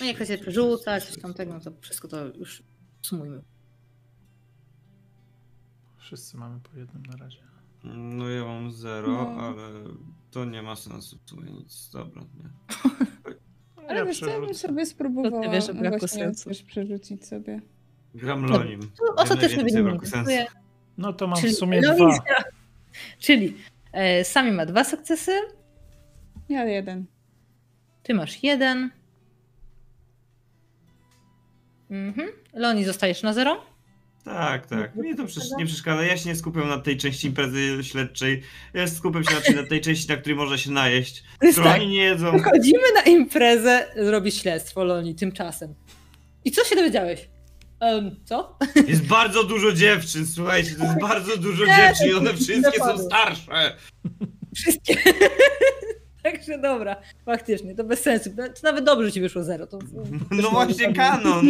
[0.00, 2.62] No jak chcecie przerzucać, coś tamtego, no to wszystko to już
[3.02, 3.42] sumujmy.
[5.98, 7.38] Wszyscy mamy po jednym na razie.
[7.84, 9.40] No ja mam zero, No.
[9.42, 9.68] ale
[10.30, 11.90] to nie ma sensu w sumie nic.
[11.92, 12.50] Dobra, nie.
[13.88, 16.48] Ale Ja wiesz co, ja bym sobie spróbowała To wiesz o braku właśnie sensu.
[16.48, 17.60] też przerzucić sobie.
[18.14, 18.44] Gram.
[18.46, 18.80] Lonim.
[18.80, 20.52] Tu ostatecznie Najwięcej wynik nie braku sensu.
[20.98, 22.12] No to mam Czyli w sumie Loni dwa.
[22.12, 22.50] zero.
[23.18, 23.56] Czyli
[23.92, 25.32] e, Sami ma dwa sukcesy,
[26.48, 27.06] Ja jeden.
[28.02, 28.90] ty masz jeden.
[31.90, 32.28] Mhm.
[32.54, 33.62] Loni zostajesz na zero.
[34.24, 34.96] Tak, tak.
[34.96, 36.02] Mnie to przecież nie przeszkadza.
[36.02, 38.42] Ja się nie skupiam na tej części imprezy śledczej.
[38.74, 41.24] Ja skupiam się raczej na tej części, na której można się najeść.
[41.38, 41.80] Którą tak.
[41.80, 42.32] oni nie jedzą.
[42.32, 45.74] Wychodzimy na imprezę zrobić śledztwo Loni tymczasem.
[46.44, 47.28] I co się dowiedziałeś?
[47.80, 48.58] Em, co?
[48.88, 52.98] Jest bardzo dużo dziewczyn, słuchajcie, to jest bardzo dużo Nie, dziewczyn i one wszystkie są
[52.98, 53.76] starsze.
[54.54, 54.96] Wszystkie.
[56.22, 58.30] Także dobra, faktycznie, to bez sensu.
[58.36, 59.66] To nawet dobrze że ci wyszło zero.
[59.66, 59.78] To...
[60.42, 61.46] No właśnie kanon.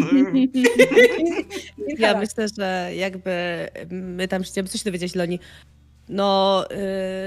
[1.99, 5.39] Ja myślę, że jakby my tam chcieliśmy coś dowiedzieć Loni.
[6.08, 6.65] No,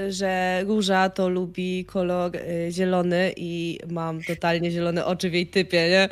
[0.06, 5.46] y, że róża to lubi kolor y, zielony i mam totalnie zielone oczy w jej
[5.46, 6.08] typie, nie?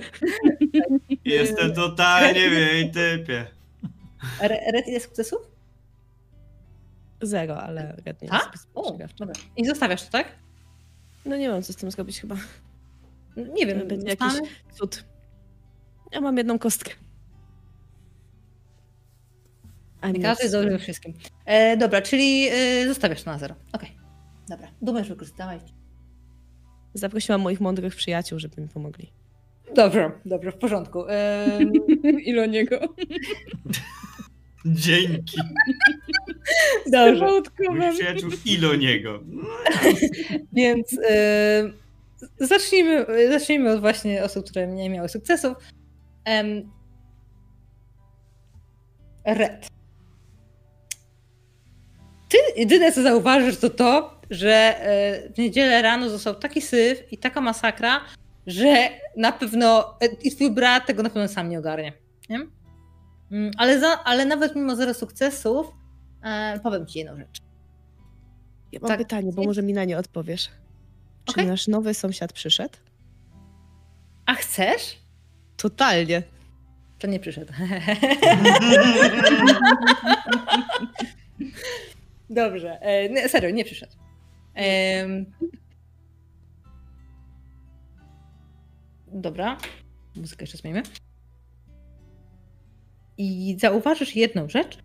[1.24, 3.46] Jestem totalnie w jej typie.
[4.40, 5.38] Re- Red ile sukcesów?
[7.22, 8.48] Zero, ale red nie Tak?
[8.52, 9.16] jest O, spostrzegawczy.
[9.18, 9.34] dobra.
[9.56, 10.41] I zostawiasz to, tak?
[11.24, 12.36] No nie wiem, co z tym zrobić chyba.
[13.36, 14.32] Nie wiem, Będzie jakiś
[14.72, 15.04] cud.
[16.12, 16.90] Ja mam jedną kostkę.
[20.00, 21.14] A Nie każdy jest dobry we wszystkim.
[21.44, 23.54] E, dobra, czyli e, zostawiasz to na zero.
[23.72, 23.90] Okej.
[24.48, 24.68] Dobra.
[24.82, 25.62] Dumę, że wykorzystałeś.
[26.94, 29.12] Zaprosiłam moich mądrych przyjaciół, żeby mi pomogli.
[29.74, 31.04] Dobrze, dobrze, w porządku.
[31.08, 31.72] Em,
[32.24, 32.78] Iloniego.
[34.64, 35.36] Dzięki.
[36.92, 37.26] dobrze.
[37.70, 39.20] Mój przyjaciół Iloniego.
[40.52, 41.72] Więc e,
[42.40, 45.56] zacznijmy, zacznijmy od właśnie osób, które nie miały sukcesów.
[46.24, 46.70] Em,
[49.24, 49.66] Red.
[52.28, 57.18] Ty jedyne co zauważysz to to, że e, w niedzielę rano został taki syf i
[57.18, 58.00] taka masakra,
[58.46, 61.92] że na pewno e, i twój brat tego na pewno sam nie ogarnie.
[62.28, 62.46] Nie?
[63.32, 65.72] Mm, Ale, za, ale nawet mimo zero sukcesów,
[66.22, 67.38] e, powiem ci jedną rzecz.
[68.72, 68.98] Ja mam Tak.
[68.98, 70.48] pytanie, bo może mi na nie odpowiesz.
[71.24, 71.46] Czy Okej.
[71.46, 72.74] nasz nowy sąsiad przyszedł?
[74.26, 74.98] A chcesz?
[75.56, 76.22] Totalnie.
[76.98, 77.52] To nie przyszedł.
[82.30, 82.80] Dobrze.
[82.80, 83.92] E, nie, serio, nie przyszedł.
[84.54, 85.26] Em,
[89.06, 89.56] Dobra.
[90.16, 90.82] Muzykę jeszcze zmienimy.
[93.22, 94.78] I zauważysz jedną rzecz,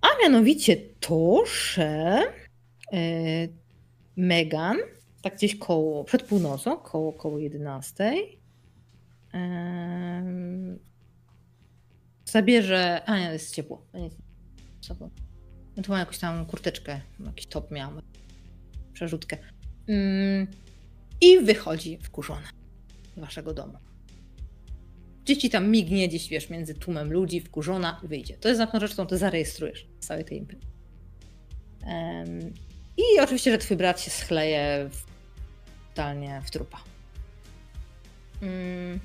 [0.00, 2.22] a mianowicie to, że
[2.92, 2.98] e,
[4.16, 4.76] Megan,
[5.22, 8.12] tak gdzieś koło, przed północą, koło, koło 11,
[9.32, 10.78] em,
[12.24, 13.02] zabierze.
[13.06, 13.86] A nie, jest ciepło.
[13.94, 14.10] Nie-?
[15.76, 18.00] No tu mam jakąś tam kurteczkę, jakiś top miałam.
[18.92, 19.38] Przerzutkę.
[19.88, 20.46] Mm,
[21.20, 22.48] I wychodzi wkurzona
[23.16, 23.87] z waszego domu.
[25.28, 28.36] Gdzieś ci tam mignie, gdzieś wiesz, między tłumem ludzi, wkurzona i wyjdzie.
[28.36, 30.66] To jest na pewno rzecz, którą ty zarejestrujesz z całej tej imprezy.
[31.86, 32.54] Em,
[32.96, 35.02] I oczywiście, że twój brat się schleje w,
[35.88, 36.78] totalnie w trupa.
[38.42, 39.00] Mm,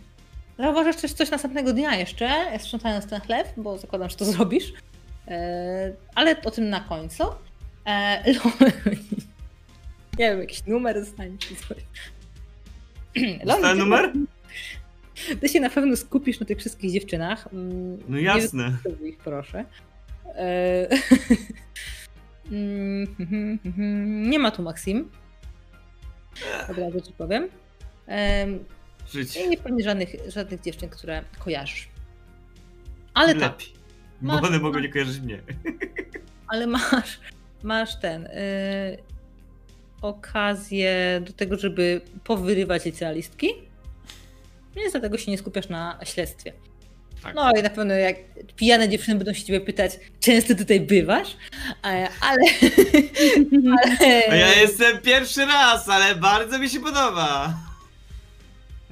[0.59, 4.73] Zauważysz też coś następnego dnia jeszcze, sprzątając ten chleb, bo zakładam, że to zrobisz.
[5.27, 7.23] E, ale o tym na końcu.
[7.85, 8.23] E,
[10.19, 11.77] nie wiem, jakiś numer zostanie czy coś.
[13.45, 14.13] Dostałem numer?
[15.41, 17.47] Ty się na pewno skupisz na tych wszystkich dziewczynach.
[17.53, 18.63] Mm, No nie jasne.
[18.63, 19.65] wykorzystujmy ich, proszę.
[20.35, 20.87] E,
[22.51, 24.29] mm.
[24.29, 25.09] Nie ma tu Maxim.
[26.71, 27.47] Od razu ci powiem.
[28.07, 28.59] Em,
[29.11, 29.37] Żyć.
[29.37, 31.87] I nie pewnie żadnych, żadnych dziewczyn, które kojarzysz.
[33.13, 33.59] Ale tak.
[34.21, 35.41] Bo one mogą nie kojarzyć mnie.
[36.47, 37.19] ale masz,
[37.63, 38.25] masz ten.
[38.25, 38.97] Y,
[40.01, 43.47] okazję do tego, żeby powyrywać licealistki.
[44.75, 46.53] Więc dlatego się nie skupiasz na śledztwie.
[47.23, 47.35] Tak.
[47.35, 48.15] No i na pewno jak
[48.55, 51.37] pijane dziewczyny będą się ciebie pytać, często tutaj bywasz,
[51.85, 52.41] E, ale...
[54.29, 57.53] ale ja jestem pierwszy raz, ale bardzo mi się podoba.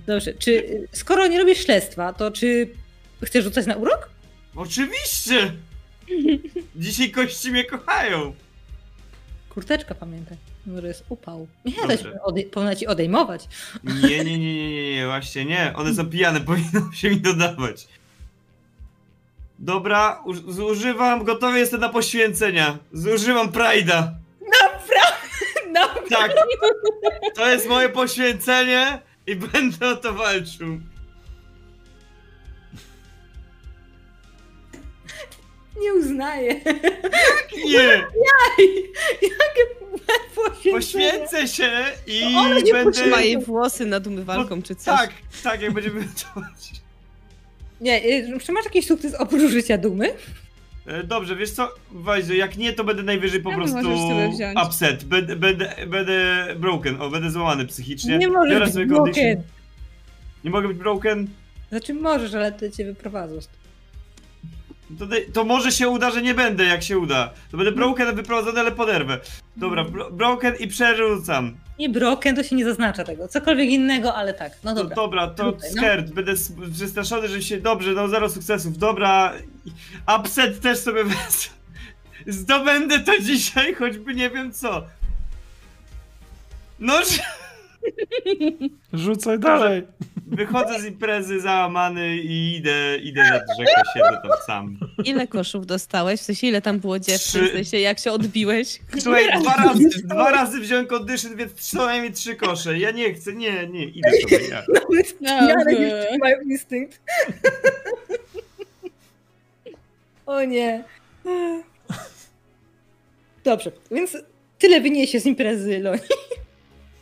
[0.07, 2.69] Dobrze, czy skoro nie robisz śledztwa, to czy
[3.23, 4.09] chcesz rzucać na urok?
[4.55, 5.51] Oczywiście!
[6.75, 8.33] Dzisiaj kości mnie kochają.
[9.49, 11.47] Kurteczka pamiętaj, może jest upał.
[11.65, 11.87] Nie, Dobrze.
[11.87, 13.47] dać odej- odejmować.
[13.83, 15.73] Nie, nie, nie, nie, nie, nie, właśnie nie.
[15.75, 17.87] One są pijane, powinno się mi dodawać.
[19.59, 22.77] Dobra, zużywam, gotowy jestem na poświęcenia.
[22.93, 24.07] Zużywam Pride'a.
[25.71, 26.33] No, Tak.
[27.35, 30.79] To jest moje poświęcenie i będę o to walczył.
[35.81, 36.61] Nie uznaję.
[37.65, 38.03] Nie!
[39.21, 39.65] Jakie
[40.35, 40.71] poświęcenie.
[40.75, 41.71] Poświęcę się
[42.07, 43.25] i No one nie będę...
[43.25, 44.99] Jej włosy nad umywalką czy coś.
[44.99, 45.11] Tak,
[45.43, 46.03] tak, jak będziemy
[46.33, 46.41] to
[47.81, 50.13] Nie, y, czy masz jakiś sukces oprócz życia dumy?
[50.85, 53.77] E, Dobrze, wiesz co, Wajzo, jak nie, to będę najwyżej po Ja prostu
[54.67, 55.03] upset.
[55.03, 58.17] Będę, będę, będę broken, o, będę złamany psychicznie.
[58.17, 59.13] Nie możesz Biorę być broken.
[59.13, 59.43] condition.
[60.43, 61.27] Nie mogę być broken?
[61.69, 63.39] Znaczy możesz, ale to cię wyprowadzą.
[64.99, 67.29] To, to może się uda, że nie będę, jak się uda.
[67.51, 69.19] To będę broken, wyprowadzony, ale poderwę.
[69.57, 71.57] Dobra, bro, broken i przerzucam.
[71.79, 73.27] Nie broken, to się nie zaznacza tego.
[73.27, 74.51] Cokolwiek innego, ale tak.
[74.63, 74.95] No dobra.
[74.95, 76.13] dobra, to Tutaj, no.
[76.13, 76.33] Będę
[76.75, 77.57] przestraszony, że się...
[77.61, 78.77] Dobrze, no zero sukcesów.
[78.77, 79.33] Dobra.
[80.19, 81.53] Upset też sobie wezmę.
[82.27, 84.83] Zdobędę to dzisiaj, choćby nie wiem co.
[86.79, 87.23] No, że-
[88.93, 89.83] Rzucaj dalej.
[90.27, 94.77] wychodzę z imprezy załamany i idę, idę nad rzekę, siedzę tam sam.
[95.03, 96.19] Ile koszów dostałeś?
[96.19, 97.41] W sensie ile tam było dziewczyn?
[97.41, 97.49] Trzy.
[97.49, 98.79] W sensie jak się odbiłeś?
[98.99, 102.79] Słuchaj, dwa razy, dwa razy wziąłem condition, więc co najmniej trzy kosze.
[102.79, 104.63] Ja nie chcę, nie, nie, idę sobie ja.
[105.19, 107.01] Pijane dziewczyny mają instynkt.
[110.25, 110.83] o nie.
[113.43, 114.17] Dobrze, więc
[114.59, 116.01] tyle wyniesie z imprezy Loni.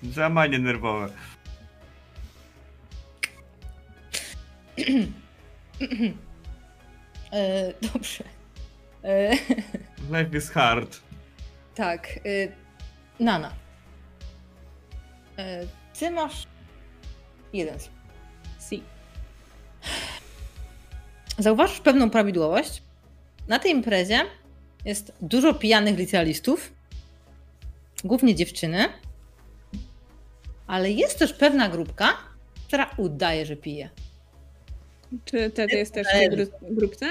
[0.03, 1.10] Załamanie nerwowe.
[7.34, 8.24] E, dobrze.
[9.03, 9.32] E,
[10.14, 11.00] Life is hard.
[11.76, 12.08] tak.
[12.18, 12.19] E,
[13.24, 13.53] Nana.
[15.38, 15.66] E,
[16.00, 16.48] ty masz
[17.53, 17.80] jeden.
[18.69, 18.84] Si.
[21.38, 22.84] Zauważysz pewną prawidłowość.
[23.48, 24.22] Na tej imprezie
[24.86, 26.74] jest dużo pijanych licealistów,
[28.03, 28.86] głównie dziewczyny,
[30.69, 32.17] ale jest też pewna grupka,
[32.67, 33.89] która udaje, że pije.
[35.25, 37.06] Czy Ted jest też w tej gru- grupce?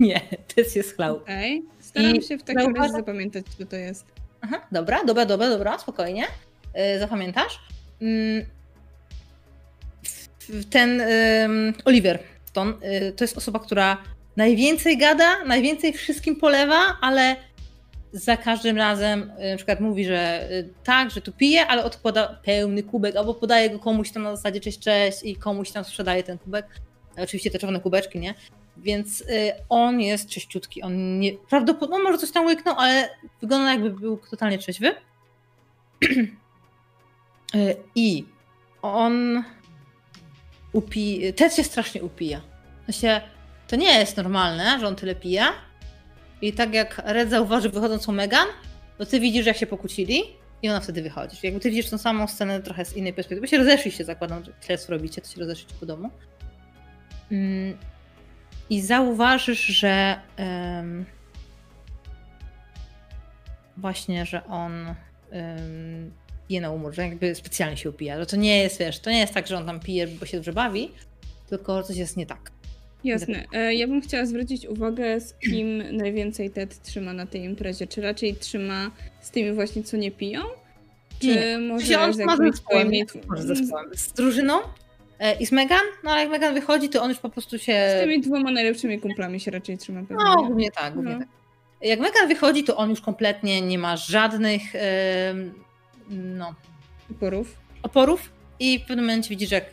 [0.00, 0.20] Nie,
[0.54, 1.16] to jest chlał.
[1.16, 1.62] Okej.
[1.80, 4.06] Staram I się w takim razie zapamiętać, co to jest.
[4.40, 6.24] Aha, dobra, dobra, dobra, dobra, spokojnie.
[6.74, 7.60] Yy, zapamiętasz?
[10.48, 14.02] W- ten ym, Oliver Stone y, to jest osoba, która
[14.36, 17.36] najwięcej gada, najwięcej wszystkim polewa, ale
[18.12, 22.40] za każdym razem y, na przykład mówi, że y, tak, że tu pije, ale odkłada
[22.44, 26.22] pełny kubek, albo podaje go komuś tam na zasadzie cześć, cześć i komuś tam sprzedaje
[26.22, 26.66] ten kubek.
[27.18, 28.34] Oczywiście te czerwone kubeczki, nie?
[28.76, 30.82] Więc y, on jest czyściutki.
[30.82, 33.08] On nie, prawdopodobnie no, może coś tam łyknął, ale
[33.40, 34.94] wygląda jakby był totalnie trzeźwy.
[37.94, 38.24] I
[38.82, 39.44] on
[40.72, 41.32] upi...
[41.32, 42.40] Ted się strasznie upija.
[42.86, 43.20] Sensie,
[43.68, 45.44] to nie jest normalne, że on tyle pije.
[46.42, 48.46] I tak jak Red zauważy wychodzącą Megan,
[48.98, 50.22] to ty widzisz, jak się pokłócili
[50.62, 51.36] i ona wtedy wychodzi.
[51.42, 53.40] Jakby ty widzisz tą samą scenę trochę z innej perspektywy.
[53.40, 56.10] Bo się rozeszliście, zakładam, że śledztwo robicie, to się rozeszliście po domu.
[57.32, 57.78] Mm,
[58.70, 61.04] I zauważysz, że em,
[63.76, 64.94] właśnie, że on
[65.30, 66.12] em,
[66.48, 68.18] pije na umór, że jakby specjalnie się upija.
[68.18, 70.36] Że to nie jest, wiesz, to nie jest tak, że on tam pije, bo się
[70.36, 70.90] dobrze bawi,
[71.48, 72.50] tylko coś jest nie tak.
[73.04, 73.44] Jasne.
[73.52, 77.86] E, Ja bym chciała zwrócić uwagę, z kim najwięcej Ted trzyma na tej imprezie.
[77.86, 78.90] Czy raczej trzyma
[79.20, 80.40] z tymi właśnie, co nie piją?
[81.20, 81.58] Czy Nie.
[81.58, 82.18] może on z?
[83.28, 83.54] Może
[83.94, 84.58] z drużyną
[85.18, 87.72] e, i z Megan, no ale jak Megan wychodzi, to on już po prostu się...
[87.72, 90.16] Z tymi dwoma najlepszymi kumplami się raczej trzyma pewnie.
[90.24, 90.46] No, nie?
[90.46, 91.18] głównie tak, głównie No.
[91.18, 91.28] tak.
[91.82, 94.62] Jak Megan wychodzi, to on już kompletnie nie ma żadnych
[96.10, 96.54] no,
[97.20, 97.56] Porów.
[97.82, 99.64] oporów i w pewnym momencie widzisz, jak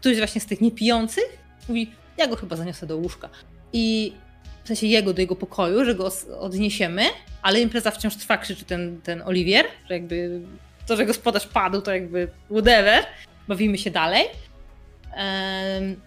[0.00, 1.24] któryś właśnie z tych niepijących
[1.68, 3.28] mówi, ja go chyba zaniosę do łóżka.
[3.72, 4.12] I
[4.64, 7.02] w sensie jego do jego pokoju, że go odniesiemy,
[7.42, 10.40] ale impreza wciąż trwa, krzyczy ten, ten Oliwier, że jakby
[10.86, 13.04] to, że gospodarz padł, to jakby whatever.
[13.48, 14.24] Bawimy się dalej.
[15.14, 16.00] Em,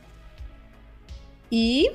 [1.52, 1.86] I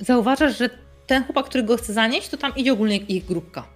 [0.00, 0.70] zauważasz, że
[1.06, 3.66] ten chłopak, który go chce zanieść, to tam idzie ogólnie ich grupka.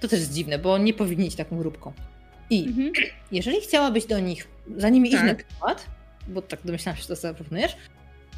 [0.00, 1.92] To też jest dziwne, bo nie powinni iść taką grupką.
[2.50, 2.92] I Mhm.
[3.32, 5.26] jeżeli chciałabyś do nich, za nimi iść Tak.
[5.26, 5.86] na przykład,
[6.28, 7.76] bo tak domyślam się, że to zaproponujesz,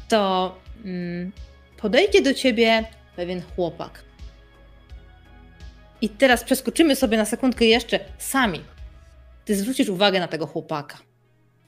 [0.09, 0.55] to
[0.85, 1.31] mm,
[1.77, 4.03] podejdzie do ciebie pewien chłopak.
[6.01, 8.61] I teraz przeskoczymy sobie na sekundkę jeszcze sami.
[9.45, 10.97] Ty zwrócisz uwagę na tego chłopaka.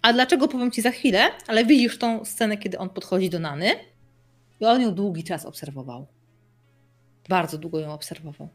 [0.01, 3.71] A dlaczego powiem ci za chwilę, ale widzisz tą scenę, kiedy on podchodzi do Nany
[4.59, 6.07] i on ją długi czas obserwował.
[7.29, 8.49] Bardzo długo ją obserwował.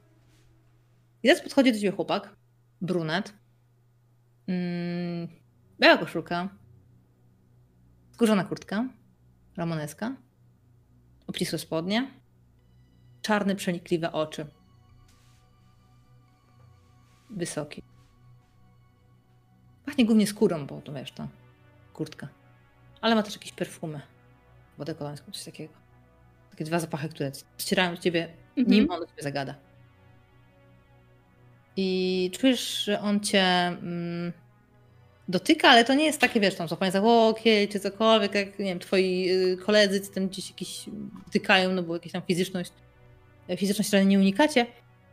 [1.23, 2.37] I teraz podchodzi do ciebie chłopak,
[2.81, 3.33] brunet,
[4.47, 5.29] mm,
[5.81, 6.49] biała koszulka,
[8.21, 8.85] skórzana kurtka,
[9.57, 10.17] ramoneska,
[11.27, 12.11] obcisłe spodnie,
[13.23, 14.47] czarne, przenikliwe oczy.
[17.31, 17.83] Wysoki.
[19.87, 21.29] Pachnie głównie skórą, bo to wiesz, to
[21.95, 22.29] kurtka.
[23.01, 24.01] Ale ma też jakieś perfumy.
[24.79, 25.75] Wodę kolańską, coś takiego.
[26.51, 28.69] Takie dwa zapachy, które ścierają do ciebie, Mhm.
[28.77, 29.55] nim on do ciebie zagada.
[31.77, 34.33] I czujesz, że on cię mm,
[35.31, 38.65] dotyka, ale to nie jest takie, wiesz, tam złapanie za łokieć czy cokolwiek, jak, nie
[38.65, 40.85] wiem, twoi y, koledzy ci tam gdzieś jakiś
[41.33, 42.73] tykają, no bo jakieś tam fizyczność,
[43.57, 44.67] fizyczność raczej nie unikacie,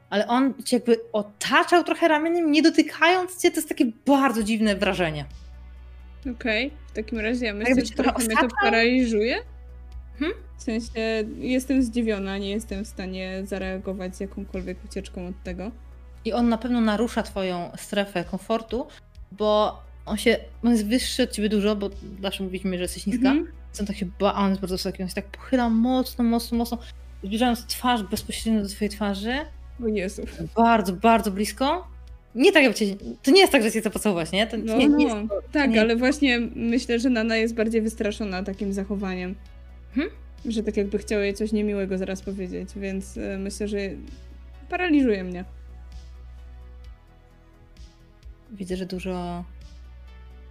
[0.10, 4.76] ale on cię jakby otaczał trochę ramieniem, nie dotykając cię, to jest takie bardzo dziwne
[4.76, 5.26] wrażenie.
[6.36, 9.38] Okej, w takim razie ja myślę, że trochę mnie to paraliżuje.
[10.20, 10.38] Hmm?
[10.58, 15.72] W sensie jestem zdziwiona, nie jestem w stanie zareagować z jakąkolwiek ucieczką od tego.
[16.26, 18.88] I on na pewno narusza twoją strefę komfortu,
[19.32, 21.90] bo on się, on jest wyższy od ciebie dużo, bo
[22.22, 23.46] zawsze mówiliśmy, że jesteś niska, Mhm.
[23.46, 26.58] więc on tak się ba, on jest bardzo wysoki, on się tak pochyla mocno, mocno,
[26.58, 26.78] mocno,
[27.24, 29.34] zbliżając twarz bezpośrednio do twojej twarzy,
[29.84, 30.22] O Jezu.
[30.56, 31.88] bardzo, bardzo blisko.
[32.36, 32.86] Nie tak, cię,
[33.24, 34.48] to nie jest tak, że cię chce pocałować, nie?
[34.48, 35.28] To No, nie, nie no.
[35.28, 39.36] to, Tak, nie- ale właśnie myślę, że Nana jest bardziej wystraszona takim zachowaniem.
[39.96, 40.14] Hmm?
[40.46, 43.78] Że tak jakby chciała jej coś niemiłego zaraz powiedzieć, więc e, myślę, że
[44.70, 45.46] paraliżuje mnie.
[48.52, 49.44] Widzę, że dużo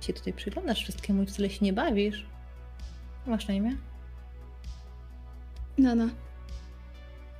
[0.00, 2.26] się tutaj przyglądasz wszystkiemu i wcale się nie bawisz.
[3.26, 3.76] Masz na imię?
[5.78, 6.08] Nana.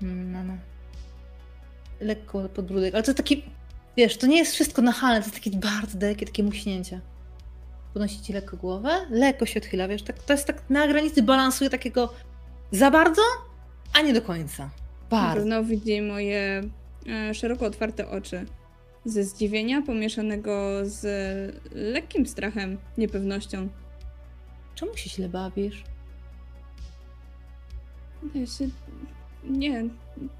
[0.02, 0.56] Mm, no.
[2.00, 3.42] Lekko podbródek, ale to taki,
[3.96, 7.00] wiesz, to nie jest wszystko nachalne, to jest takie bardzo dalekie, takie muśnięcie.
[7.92, 11.70] Podnosi ci lekko głowę, lekko się odchyla, wiesz, tak, to jest tak na granicy balansuje
[11.70, 12.14] takiego
[12.72, 13.22] za bardzo,
[13.92, 14.70] a nie do końca.
[15.10, 15.36] Bardzo.
[15.36, 16.62] pewno widzi moje
[17.08, 18.46] e, szeroko otwarte oczy.
[19.06, 21.02] Ze zdziwienia pomieszanego z
[21.72, 23.68] lekkim strachem, niepewnością.
[24.74, 25.84] Czemu się źle bawisz?
[28.34, 28.68] Ja się...
[29.44, 29.84] Nie,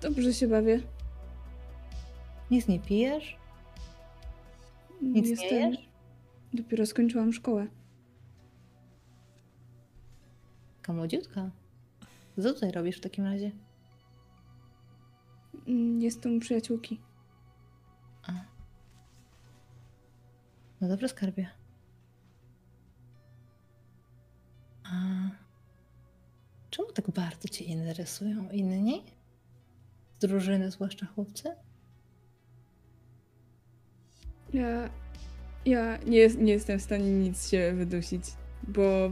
[0.01, 0.81] dobrze się bawię.
[2.51, 3.37] Nic nie pijesz?
[5.03, 5.89] Nic nie jesz?
[6.53, 7.67] Dopiero skończyłam szkołę.
[10.77, 11.51] Taka młodziutka.
[12.43, 13.51] Co tutaj robisz w takim razie?
[15.69, 17.01] Mm, Jestem u przyjaciółki.
[20.81, 21.47] No dobrze, skarbie.
[24.85, 24.91] A
[26.71, 29.03] czemu tak bardzo cię interesują inni?
[30.19, 31.55] Z drużyny, zwłaszcza chłopcy?
[34.53, 34.91] Ja...
[35.67, 38.25] Ja nie, jest- nie jestem w stanie nic się wydusić,
[38.69, 39.11] bo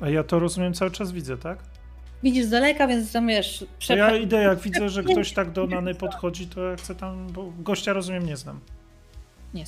[0.00, 1.58] A ja to rozumiem cały czas widzę, tak?
[2.22, 5.66] Widzisz z daleka, więc tam wiesz, To ja idę, jak widzę, że ktoś tak do
[5.76, 8.60] Nany podchodzi, to ja chcę tam, bo gościa rozumiem, nie znam.
[9.54, 9.64] Nie.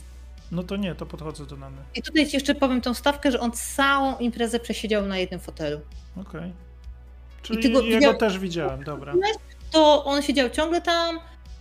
[0.53, 1.77] No to nie, to podchodzę do Nany.
[1.95, 5.81] I tutaj ci jeszcze powiem tą stawkę, że on całą imprezę przesiedział na jednym fotelu.
[6.21, 6.53] Okej.
[7.43, 9.15] Czyli ty go jego widział- też widziałem, dobra.
[9.71, 11.21] To on siedział ciągle tam,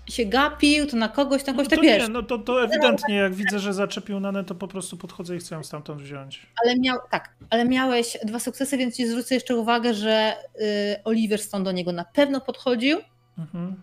[0.10, 2.04] się gapił, to na kogoś, na No kogoś, to tak wiesz.
[2.04, 5.40] nie, no to, to ewidentnie, jak widzę, że zaczepił Nanę, to po prostu podchodzę i
[5.40, 6.48] chcę ją stamtąd wziąć.
[6.64, 11.40] Ale miał, tak, ale miałeś dwa sukcesy, więc ci zwrócę jeszcze uwagę, że y, Oliver
[11.42, 13.04] Stone do niego na pewno podchodził y,
[13.38, 13.82] Mhm.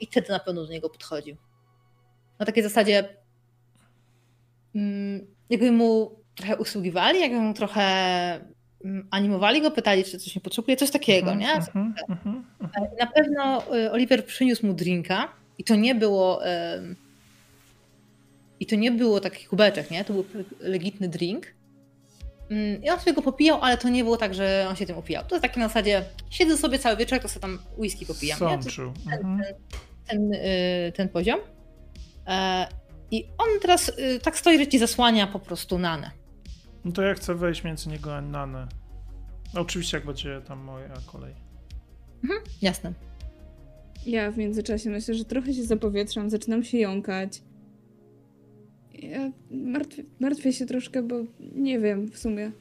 [0.00, 1.36] i wtedy na pewno do niego podchodził.
[2.38, 3.08] Na takiej zasadzie
[5.50, 7.82] jakby mu trochę usługiwali, jakby mu trochę
[8.84, 11.52] mm, animowali go, pytali, czy coś nie potrzebuje, coś takiego, nie?
[11.52, 12.86] Mhm, mhm, mhm.
[13.00, 16.40] Na pewno y, Oliver przyniósł mu drinka i to nie było
[18.60, 20.04] i to nie było taki kubeczek, nie?
[20.04, 20.24] To był
[20.60, 21.46] legitny drink.
[22.50, 24.98] Mm, I on sobie go popijał, ale to nie było tak, że on się tym
[24.98, 25.24] upijał.
[25.24, 28.92] To jest takie na zasadzie, siedzę sobie cały wieczór, to sobie tam whisky popijam, Sączył.
[29.12, 29.42] Mhm.
[30.06, 31.40] ten, y, ten poziom.
[33.10, 36.10] I on teraz y, tak stoi, że ci zasłania po prostu nanę.
[36.84, 38.68] No to ja chcę wejść między niego a Nanę.
[39.54, 41.34] Oczywiście, jak będzie tam moja kolej.
[42.62, 42.92] Jasne.
[44.06, 47.42] ja w międzyczasie myślę, że trochę się zapowietrzam, zaczynam się jąkać.
[48.92, 52.52] Ja martwię, martwię się troszkę, bo nie wiem w sumie.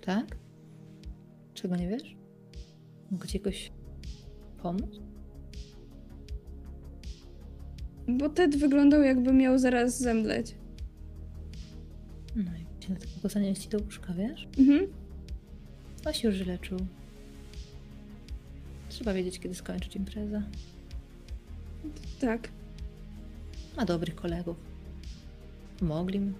[0.00, 0.36] Tak?
[1.54, 2.16] Czego nie wiesz?
[3.10, 3.72] Mogę ci jakoś
[4.62, 5.00] pomóc?
[8.08, 10.54] Bo Ted wyglądał jakby miał zaraz zemdleć.
[12.36, 14.48] No i się dlatego go zanieść do łóżka, wiesz?
[14.58, 14.86] Mhm.
[16.02, 16.78] To się już leczył.
[18.88, 20.42] Trzeba wiedzieć, kiedy skończyć imprezę.
[22.20, 22.48] Tak.
[23.76, 24.56] Ma dobrych kolegów.
[25.78, 26.32] Pomogli mu.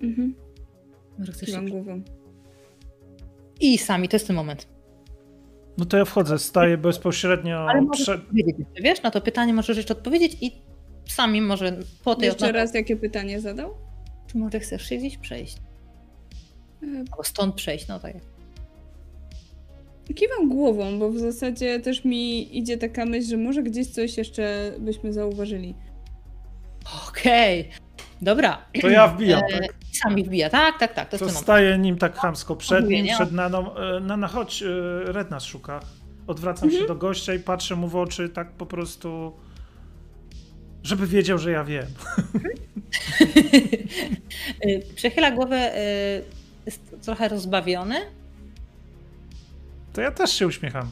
[0.00, 0.34] Mhm.
[1.18, 1.66] Może chcesz się...
[1.66, 2.02] Głową.
[3.60, 4.75] I sami, to jest ten moment.
[5.78, 8.22] No to ja wchodzę, staję bezpośrednio Ale możesz jeszcze,
[8.82, 9.02] wiesz?
[9.02, 10.52] Na to pytanie możesz jeszcze odpowiedzieć i
[11.08, 13.74] sami może po tej Jeszcze na- raz jakie pytanie zadał?
[14.26, 15.56] Czy może chcesz się gdzieś przejść?
[16.82, 18.14] E, Albo stąd przejść, no tak.
[20.14, 24.72] Kiwam głową, bo w zasadzie też mi idzie taka myśl, że może gdzieś coś jeszcze
[24.78, 25.74] byśmy zauważyli.
[27.08, 27.70] Okej.
[28.22, 28.58] Dobra.
[28.80, 29.74] To ja wbijam, E, tak?
[30.02, 30.50] Sami wbija.
[30.50, 31.08] Tak, tak, tak.
[31.10, 33.76] To To staję nim tak chamsko przed nim, przed Naną.
[33.76, 34.66] E, Nana, chodź, e,
[35.12, 35.80] Red nas szuka.
[36.26, 36.82] Odwracam Mhm.
[36.82, 39.32] się do gościa i patrzę mu w oczy tak po prostu,
[40.82, 41.86] żeby wiedział, że ja wiem.
[44.66, 46.22] Y, Przechyla głowę, y,
[46.66, 47.94] jest trochę rozbawiony.
[49.92, 50.90] To ja też się uśmiecham.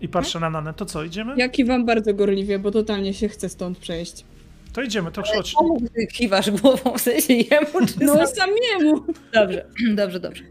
[0.00, 0.74] I patrzę na Nanę.
[0.74, 1.34] To co, idziemy?
[1.36, 4.24] Ja kiwam bardzo gorliwie, bo totalnie się chcę stąd przejść.
[4.72, 5.52] To idziemy, to chodź.
[5.52, 8.26] Komu ty kiwasz głową, w sensie jemu czy No sam?
[8.26, 9.04] samiemu!
[9.34, 10.44] Dobrze, dobrze, dobrze.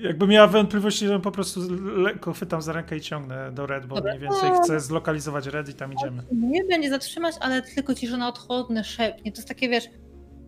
[0.00, 1.60] Jakby miała wątpliwości, to po prostu
[1.96, 4.10] lekko chwytam za rękę i ciągnę do Red, bo Dobra.
[4.16, 6.22] mniej więcej chcę zlokalizować Red i tam idziemy.
[6.32, 9.32] Nie będzie zatrzymać, ale tylko ci, że na odchodne szepnie.
[9.32, 9.84] To jest takie, wiesz,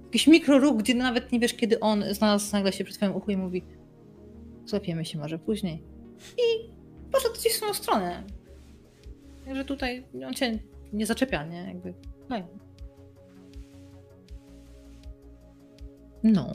[0.05, 3.37] jakiś mikroruch, gdzie nawet nie wiesz, kiedy on znalazł nagle się przy twoim uchu i
[3.37, 3.65] mówi
[4.65, 5.83] złapiemy się może później.
[6.39, 6.71] I
[7.13, 8.23] poszedł gdzieś w tą stronę.
[9.55, 10.59] Że tutaj on cię
[10.93, 11.65] nie zaczepia, nie?
[11.65, 11.95] Jakby.
[12.31, 12.37] No.
[16.23, 16.53] No.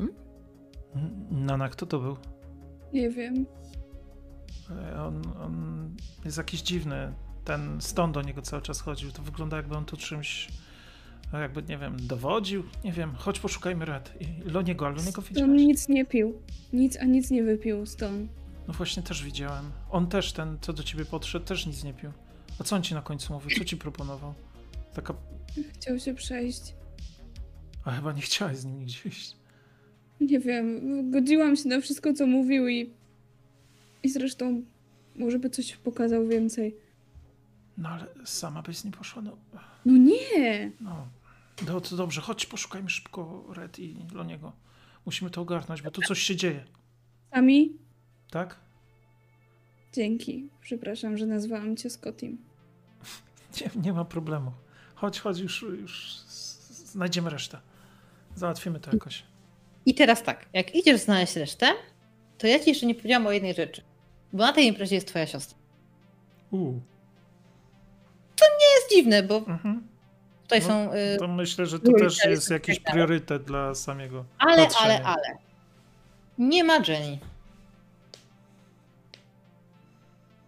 [1.31, 2.17] Nana, kto to był?
[2.93, 3.45] Nie wiem.
[4.69, 5.89] E, On, on
[6.25, 7.13] jest jakiś dziwny.
[7.45, 9.11] Ten stąd do niego cały czas chodził.
[9.11, 10.47] To wygląda jakby on tu czymś,
[11.33, 12.63] e, jakby, nie wiem, dowodził.
[12.83, 14.13] Nie wiem, chodź poszukajmy Red.
[14.21, 15.61] I Loniego, ale Loniego On widziałeś?
[15.61, 16.41] nic nie pił.
[16.73, 18.31] Nic, a nic nie wypił stąd.
[18.67, 19.71] No właśnie też widziałem.
[19.89, 22.11] On też, ten, co do ciebie podszedł, też nic nie pił.
[22.59, 23.57] A co on ci na końcu mówił?
[23.57, 24.33] Co ci proponował?
[24.93, 25.13] Taka...
[25.73, 26.75] Chciał się przejść.
[27.85, 29.35] A chyba nie chciałeś z nim nigdzie iść.
[30.21, 31.11] Nie wiem.
[31.11, 32.89] Godziłam się na wszystko, co mówił i...
[34.03, 34.61] I zresztą
[35.15, 36.75] może by coś pokazał więcej.
[37.77, 39.21] No ale sama byś z nim poszła?
[39.21, 39.37] No,
[39.85, 40.71] No nie!
[40.81, 41.07] no.
[41.67, 44.51] No to dobrze, chodź poszukajmy szybko Red i Loniego.
[45.05, 46.63] Musimy to ogarnąć, bo tu coś się dzieje.
[47.31, 47.77] Sami?
[48.31, 48.59] Tak?
[49.93, 50.49] Dzięki.
[50.61, 52.37] Przepraszam, że nazwałam cię Scottim.
[53.61, 54.51] Nie, nie ma problemu.
[54.95, 56.15] Chodź, chodź, już, już
[56.91, 57.59] znajdziemy resztę.
[58.35, 59.23] Załatwimy to jakoś.
[59.85, 61.67] I teraz tak, jak idziesz znaleźć resztę,
[62.37, 63.81] to ja ci jeszcze nie powiedziałam o jednej rzeczy.
[64.33, 65.57] Bo na tej imprezie jest twoja siostra.
[66.51, 66.81] Uuu.
[68.35, 68.45] To
[68.75, 69.87] jest dziwne, bo Mhm.
[70.43, 70.93] tutaj No, są.
[70.93, 74.25] y, To myślę, że to też jest jakiś tak priorytet dla samego.
[74.39, 74.93] ale, patrzenia.
[74.93, 75.37] ale, ale.
[76.37, 77.17] Nie ma Jenny.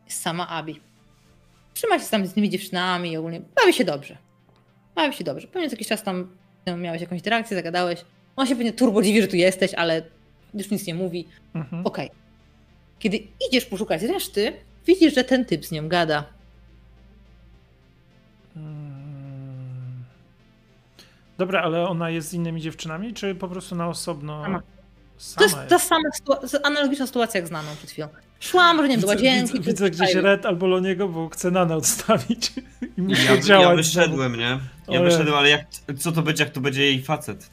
[0.05, 0.81] Jest sama Abi.
[1.73, 4.17] Trzyma się tam z tymi dziewczynami i ogólnie bawi się dobrze.
[4.95, 5.47] Bawi się dobrze.
[5.47, 6.37] Pewnie co jakiś czas tam
[6.77, 8.05] miałeś jakąś interakcję, zagadałeś.
[8.35, 10.01] On się pewnie turbo dziwi, że tu jesteś, ale
[10.53, 11.27] już nic nie mówi.
[11.55, 11.85] Mhm.
[11.85, 12.09] Okej.
[12.99, 14.53] Kiedy idziesz poszukać reszty,
[14.87, 16.23] widzisz, że ten typ z nią gada.
[18.55, 20.03] Mm.
[21.37, 24.43] Dobra, ale ona jest z innymi dziewczynami, czy po prostu na osobno?
[24.43, 24.61] Sama.
[25.17, 28.07] Sama To jest ta sama sytua- analogiczna sytuacja jak znaną przed chwilą.
[28.39, 29.61] Szłam, że nie wiem, do Widzę, łazienki.
[29.61, 30.23] widzę, gdzieś tutaj.
[30.23, 32.53] Red albo Loniego, bo chcę Nanę odstawić
[32.97, 33.69] i muszę Ja, działać.
[33.69, 34.59] ja wyszedłem, nie?
[34.87, 35.65] Ja wyszedłem, ale jak,
[35.99, 37.49] co to będzie, jak to będzie jej facet?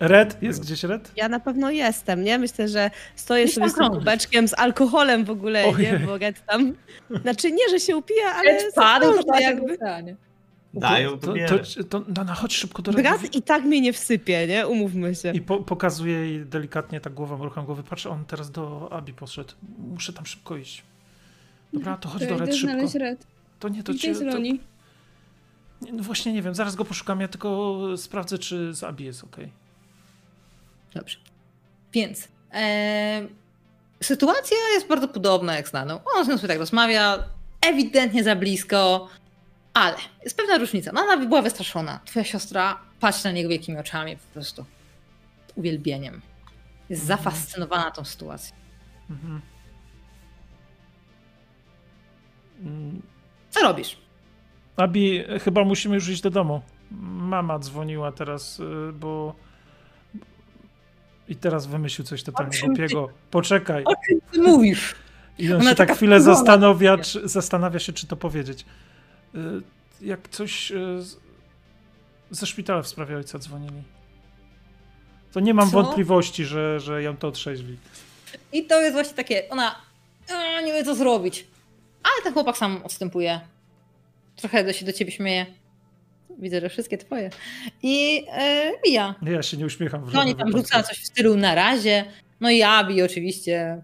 [0.00, 0.42] Red?
[0.42, 1.12] Jest gdzieś Red?
[1.16, 2.38] Ja na pewno jestem, nie?
[2.38, 3.98] Myślę, że stoję Gdzieś sobie tam z tym krążysz.
[3.98, 5.76] kubeczkiem z alkoholem w ogóle, nie?
[5.76, 5.98] Ojej.
[5.98, 6.72] Bo Red tam...
[7.22, 9.76] Znaczy nie, że się upija, ale Red padł, zazdroszczę to jakby.
[9.80, 10.16] jakby.
[10.74, 11.58] Dają, to to, bierę.
[11.58, 13.02] to, to Nana, chodź szybko do Red.
[13.02, 14.66] Brat i tak mnie nie wsypie, nie?
[14.66, 15.32] Umówmy się.
[15.32, 17.82] I po, pokazuje jej delikatnie tak głową, ruchem głowy.
[17.82, 19.52] Patrz, on teraz do Abi poszedł.
[19.78, 20.82] Muszę tam szybko iść.
[21.72, 22.72] Dobra, to chodź To do idę Red szybko.
[22.74, 23.26] znaleźć Red.
[23.60, 24.08] To nie, to Gdzie cię...
[24.08, 24.60] jest To, Loni?
[25.82, 29.24] nie, no właśnie nie wiem, zaraz go poszukam, ja tylko sprawdzę, czy z Abi jest
[29.24, 29.52] okej.
[30.94, 31.18] Dobrze.
[31.92, 33.26] Więc e,
[34.02, 36.00] sytuacja jest bardzo podobna jak znaną.
[36.16, 37.24] On z nią sobie tak rozmawia,
[37.66, 39.08] ewidentnie za blisko,
[39.74, 40.90] ale jest pewna różnica.
[40.94, 42.00] No, ona była wystraszona.
[42.04, 44.64] Twoja siostra patrzy na niego wielkimi oczami po prostu.
[45.54, 46.20] Uwielbieniem.
[46.88, 47.18] Jest Mhm.
[47.18, 48.56] zafascynowana tą sytuacją.
[49.10, 49.40] Mhm.
[52.60, 53.02] Mm,
[53.50, 53.96] Co robisz?
[54.76, 56.62] Abi, chyba musimy już iść do domu.
[56.90, 59.34] Mama dzwoniła teraz, y, bo...
[61.28, 63.08] I teraz wymyślił coś totalnie głupiego.
[63.30, 63.84] Poczekaj.
[63.84, 64.94] O czym ty mówisz?
[65.38, 68.64] I on Ona się tak chwilę zastanawia, czy, zastanawia się, czy to powiedzieć.
[69.34, 69.38] Y,
[70.00, 70.98] Jak coś y,
[72.30, 73.82] ze szpitala w sprawie ojca dzwonili.
[75.32, 75.82] To nie mam Co?
[75.82, 77.76] wątpliwości, że, że ją to otrzeźwi.
[78.52, 79.74] I to jest właśnie takie, ona
[80.34, 81.46] "A, nie wie co zrobić.
[82.02, 83.40] Ale ten chłopak sam odstępuje.
[84.36, 85.46] Trochę do się do ciebie śmieje.
[86.38, 87.30] Widzę, że wszystkie twoje.
[87.82, 89.14] I e, mija.
[89.22, 92.04] Ja się nie uśmiecham w No oni tam rzuca coś w stylu na razie.
[92.40, 93.82] No i Abi oczywiście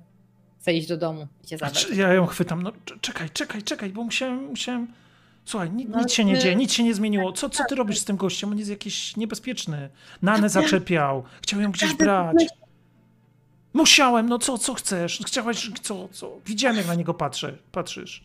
[0.61, 1.87] chce iść do domu i cię zabrać.
[1.97, 2.63] Ja ją chwytam.
[2.63, 4.45] No cz- czekaj, czekaj, czekaj, bo musiałem.
[4.45, 4.87] musiałem...
[5.45, 7.33] Słuchaj, ni- No nic się nie dzieje, nic się nie zmieniło.
[7.33, 8.51] Co, co ty robisz z tym gościem?
[8.51, 9.89] On jest jakiś niebezpieczny.
[10.23, 11.25] Nanę zaczepiał.
[11.43, 12.37] Chciał ją gdzieś brać.
[13.73, 15.21] Musiałem, no co, co chcesz?
[15.27, 16.41] Chciałaś, co, co?
[16.47, 18.25] Widziałem, jak na niego patrzę, patrzysz.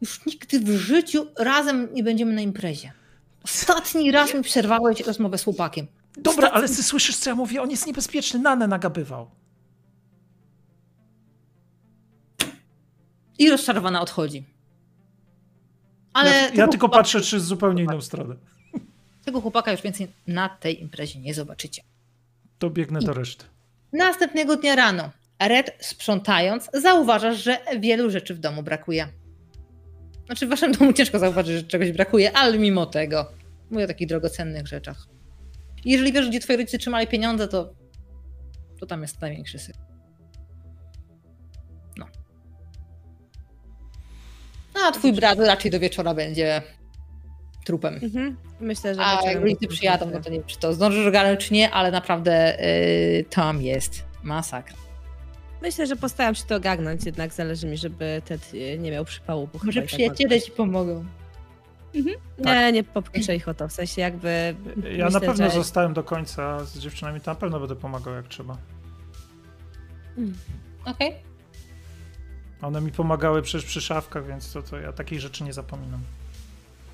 [0.00, 2.92] Już nigdy w życiu razem nie będziemy na imprezie.
[3.44, 5.86] Ostatni raz mi przerwałeś rozmowę z chłopakiem.
[6.16, 7.62] Dobra, ale ty słyszysz, co ja mówię?
[7.62, 9.30] On jest niebezpieczny, Nanę nagabywał.
[13.38, 14.44] I rozczarowana odchodzi.
[16.12, 18.34] Ale ja ja tylko chłopaka- patrzę, czy z zupełnie inną stronę.
[19.24, 21.82] Tego chłopaka już więcej na tej imprezie nie zobaczycie.
[22.58, 23.44] To biegnę do reszty.
[23.92, 29.08] Następnego dnia rano, Red sprzątając, zauważasz, że wielu rzeczy w domu brakuje.
[30.26, 33.30] Znaczy w waszym domu ciężko zauważyć, że czegoś brakuje, ale mimo tego.
[33.70, 35.06] Mówię o takich drogocennych rzeczach.
[35.84, 37.74] I jeżeli wiesz, gdzie twoi rodzice trzymali pieniądze, to,
[38.80, 39.76] to tam jest największy syf.
[41.96, 42.06] No.
[44.84, 46.62] A twój brat raczej do wieczora będzie
[47.64, 48.00] trupem.
[48.02, 48.36] Mhm.
[48.60, 51.54] Myślę, że A jak rodzice przyjadą, no to nie wiem, czy to zdążysz ogarnąć, czy
[51.54, 52.58] nie, ale naprawdę
[53.16, 54.83] yy, tam jest masakra.
[55.62, 59.48] Myślę, że postaram się to ogarnąć, jednak zależy mi, żeby Ted e, nie miał przypału.
[59.52, 61.04] bo Może chyba i tak przyjaciele ci pomogą.
[62.44, 64.54] ma- Nie, nie popiszę ich o to, w sensie jakby...
[64.76, 65.50] Ja myślę, na pewno że...
[65.50, 68.56] zostałem do końca z dziewczynami, to na pewno będę pomagał jak trzeba.
[70.84, 71.14] Okej.
[72.62, 76.00] One mi pomagały przecież przy szafkach, więc to, to ja takich rzeczy nie zapominam.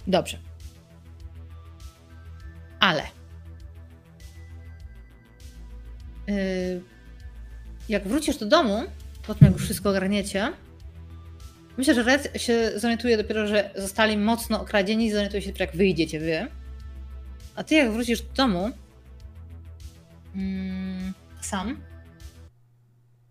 [0.06, 0.38] Dobrze.
[2.80, 3.02] Ale.
[6.26, 6.82] Yy,
[7.90, 8.82] jak wrócisz do domu,
[9.26, 10.52] po tym jak już wszystko ogarniecie,
[11.78, 15.76] myślę, że Red się zorientuje dopiero, że zostali mocno okradzieni i zorientuje się dopiero jak
[15.76, 16.46] wyjdziecie wy.
[17.54, 18.70] A ty jak wrócisz do domu,
[20.34, 21.82] mm, sam,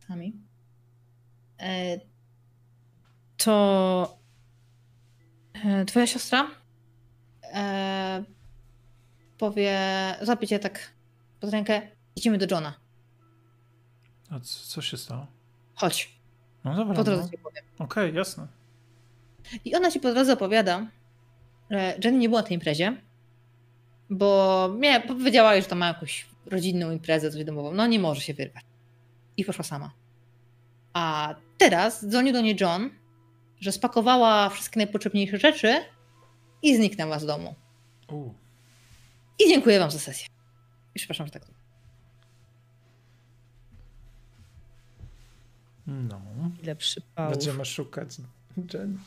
[0.08, 0.34] sami,
[1.60, 2.00] e,
[3.38, 4.20] to
[5.66, 6.48] e, twoja siostra
[7.54, 8.24] e,
[9.38, 9.80] powie,
[10.22, 10.92] złapie cię tak
[11.40, 11.82] pod rękę,
[12.16, 12.89] idziemy do Johna.
[14.30, 15.28] A co, co się stało?
[15.76, 16.10] Chodź,
[16.64, 17.04] No dobra, po no.
[17.04, 17.64] drodze ci powiem.
[17.80, 18.48] okej, jasne.
[19.66, 20.88] I ona ci po drodze opowiada,
[21.70, 23.02] że Jenny nie była na tej imprezie,
[24.10, 27.72] bo mia- powiedziała jej, że to ma jakąś rodzinną imprezę, coś domową.
[27.74, 28.64] No nie może się wyrwać.
[29.38, 29.92] I poszła sama.
[30.94, 32.90] A teraz dzwonił do niej John,
[33.60, 35.76] że spakowała wszystkie najpotrzebniejsze rzeczy
[36.62, 37.56] i zniknęła z domu.
[38.12, 38.30] U.
[39.40, 40.28] I dziękuję wam za sesję.
[40.96, 41.44] I przepraszam, że tak.
[45.90, 46.22] No,
[46.64, 47.32] Ile przypałów.
[47.32, 48.10] będziemy szukać
[48.74, 48.98] Jenny.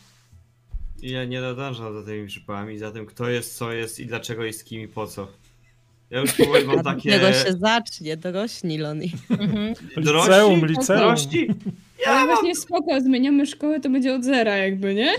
[1.02, 4.52] Ja nie nadążam za tymi przypałami, za tym kto jest, co jest i dlaczego i
[4.52, 5.28] z kim i po co.
[6.10, 7.10] Ja już powiem wam Od takie...
[7.10, 9.12] tego się zacznie, dorośni Loni.
[9.30, 9.74] Mhm.
[9.96, 10.98] Liceum, liceum.
[11.00, 11.48] Dorości?
[11.48, 11.56] Ale
[12.06, 12.26] Ja mam...
[12.28, 15.12] właśnie spoko, zmieniamy szkołę, to będzie od zera jakby, nie?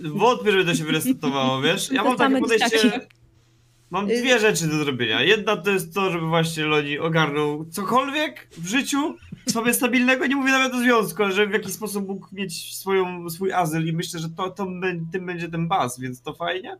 [0.00, 1.92] Wątpię, żeby to się wyresetowało, wiesz?
[1.92, 3.00] Ja To mam takie podejście...
[3.90, 5.22] Mam dwie rzeczy do zrobienia.
[5.22, 9.16] Jedna to jest to, żeby właśnie Loni ogarnął cokolwiek w życiu
[9.48, 13.30] sobie stabilnego, nie mówię nawet o związku, ale żeby w jakiś sposób mógł mieć swoją,
[13.30, 14.66] swój azyl i myślę, że to, to
[15.12, 16.78] tym będzie ten baz, więc to fajnie.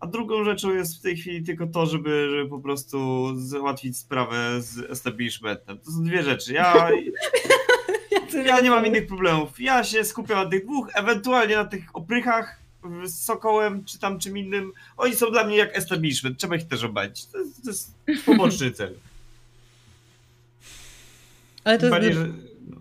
[0.00, 4.62] A drugą rzeczą jest w tej chwili tylko to, żeby, żeby po prostu załatwić sprawę
[4.62, 5.78] z establishmentem.
[5.78, 6.52] To są dwie rzeczy.
[6.52, 6.90] Ja,
[8.46, 9.60] ja nie mam innych problemów.
[9.60, 12.63] Ja się skupiam na tych dwóch, ewentualnie na tych oprychach
[13.04, 14.72] z Sokołem czy tam czym innym.
[14.96, 17.26] Oni są dla mnie jak establishment, trzeba ich też obalić.
[17.26, 18.94] To jest, to jest poboczny cel.
[21.64, 22.26] Ale, to jest, że...
[22.70, 22.76] no.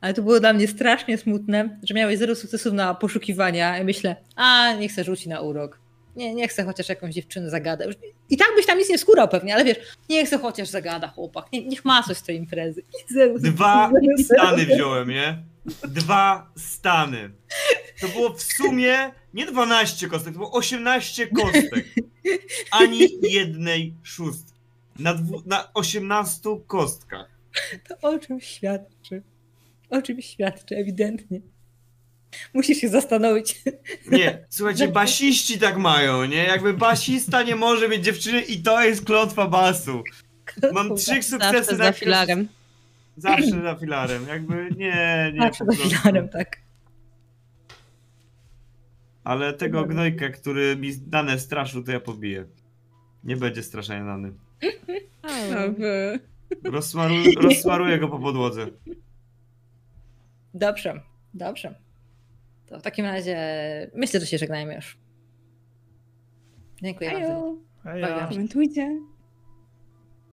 [0.00, 4.16] ale to było dla mnie strasznie smutne, że miałeś zero sukcesów na poszukiwania i myślę,
[4.36, 5.78] a nie chcę rzucić na urok.
[6.16, 7.84] Nie, nie chcę chociaż jakąś dziewczynę zagada.
[7.84, 7.96] Już-
[8.30, 9.78] I tak byś tam nic nie skórał pewnie, ale wiesz,
[10.08, 11.52] nie chcę chociaż zagada chłopak.
[11.52, 12.82] Nie, niech ma coś z tej imprezy.
[13.14, 13.90] Zero Dwa
[14.24, 15.42] stany wziąłem, nie?
[15.88, 17.30] Dwa stany.
[18.00, 21.86] To było w sumie nie 12 kostek, to było 18 kostek.
[22.70, 24.58] Ani jednej szóstki.
[24.98, 27.28] Na, dwu, na 18 kostkach.
[27.88, 29.22] To o czym świadczy?
[29.90, 31.40] O czym świadczy, ewidentnie.
[32.54, 33.62] Musisz się zastanowić.
[34.10, 36.44] Nie, słuchajcie, basiści tak mają, nie?
[36.44, 40.02] Jakby basista nie może mieć dziewczyny i to jest klątwa basu.
[40.72, 42.48] Mam trzy sukcesy na za filarem.
[43.18, 45.40] Zawsze za filarem, jakby nie, nie.
[45.40, 46.56] Zawsze za filarem, tak.
[49.24, 52.44] Ale tego gnojka, który mi dane straszył, to ja pobiję.
[53.24, 54.04] Nie będzie straszenia
[55.78, 56.20] wy...
[56.64, 58.66] Rozsmaru, rozsmaruję go po podłodze.
[60.54, 61.00] Dobrze,
[61.34, 61.74] dobrze.
[62.66, 63.36] To w takim razie
[63.94, 64.98] myślę, że się żegnajmy już.
[66.82, 67.56] Dziękuję bardzo.
[67.84, 68.00] Ajo.
[68.00, 68.34] Bawiłam się.
[68.34, 69.00] komentujcie.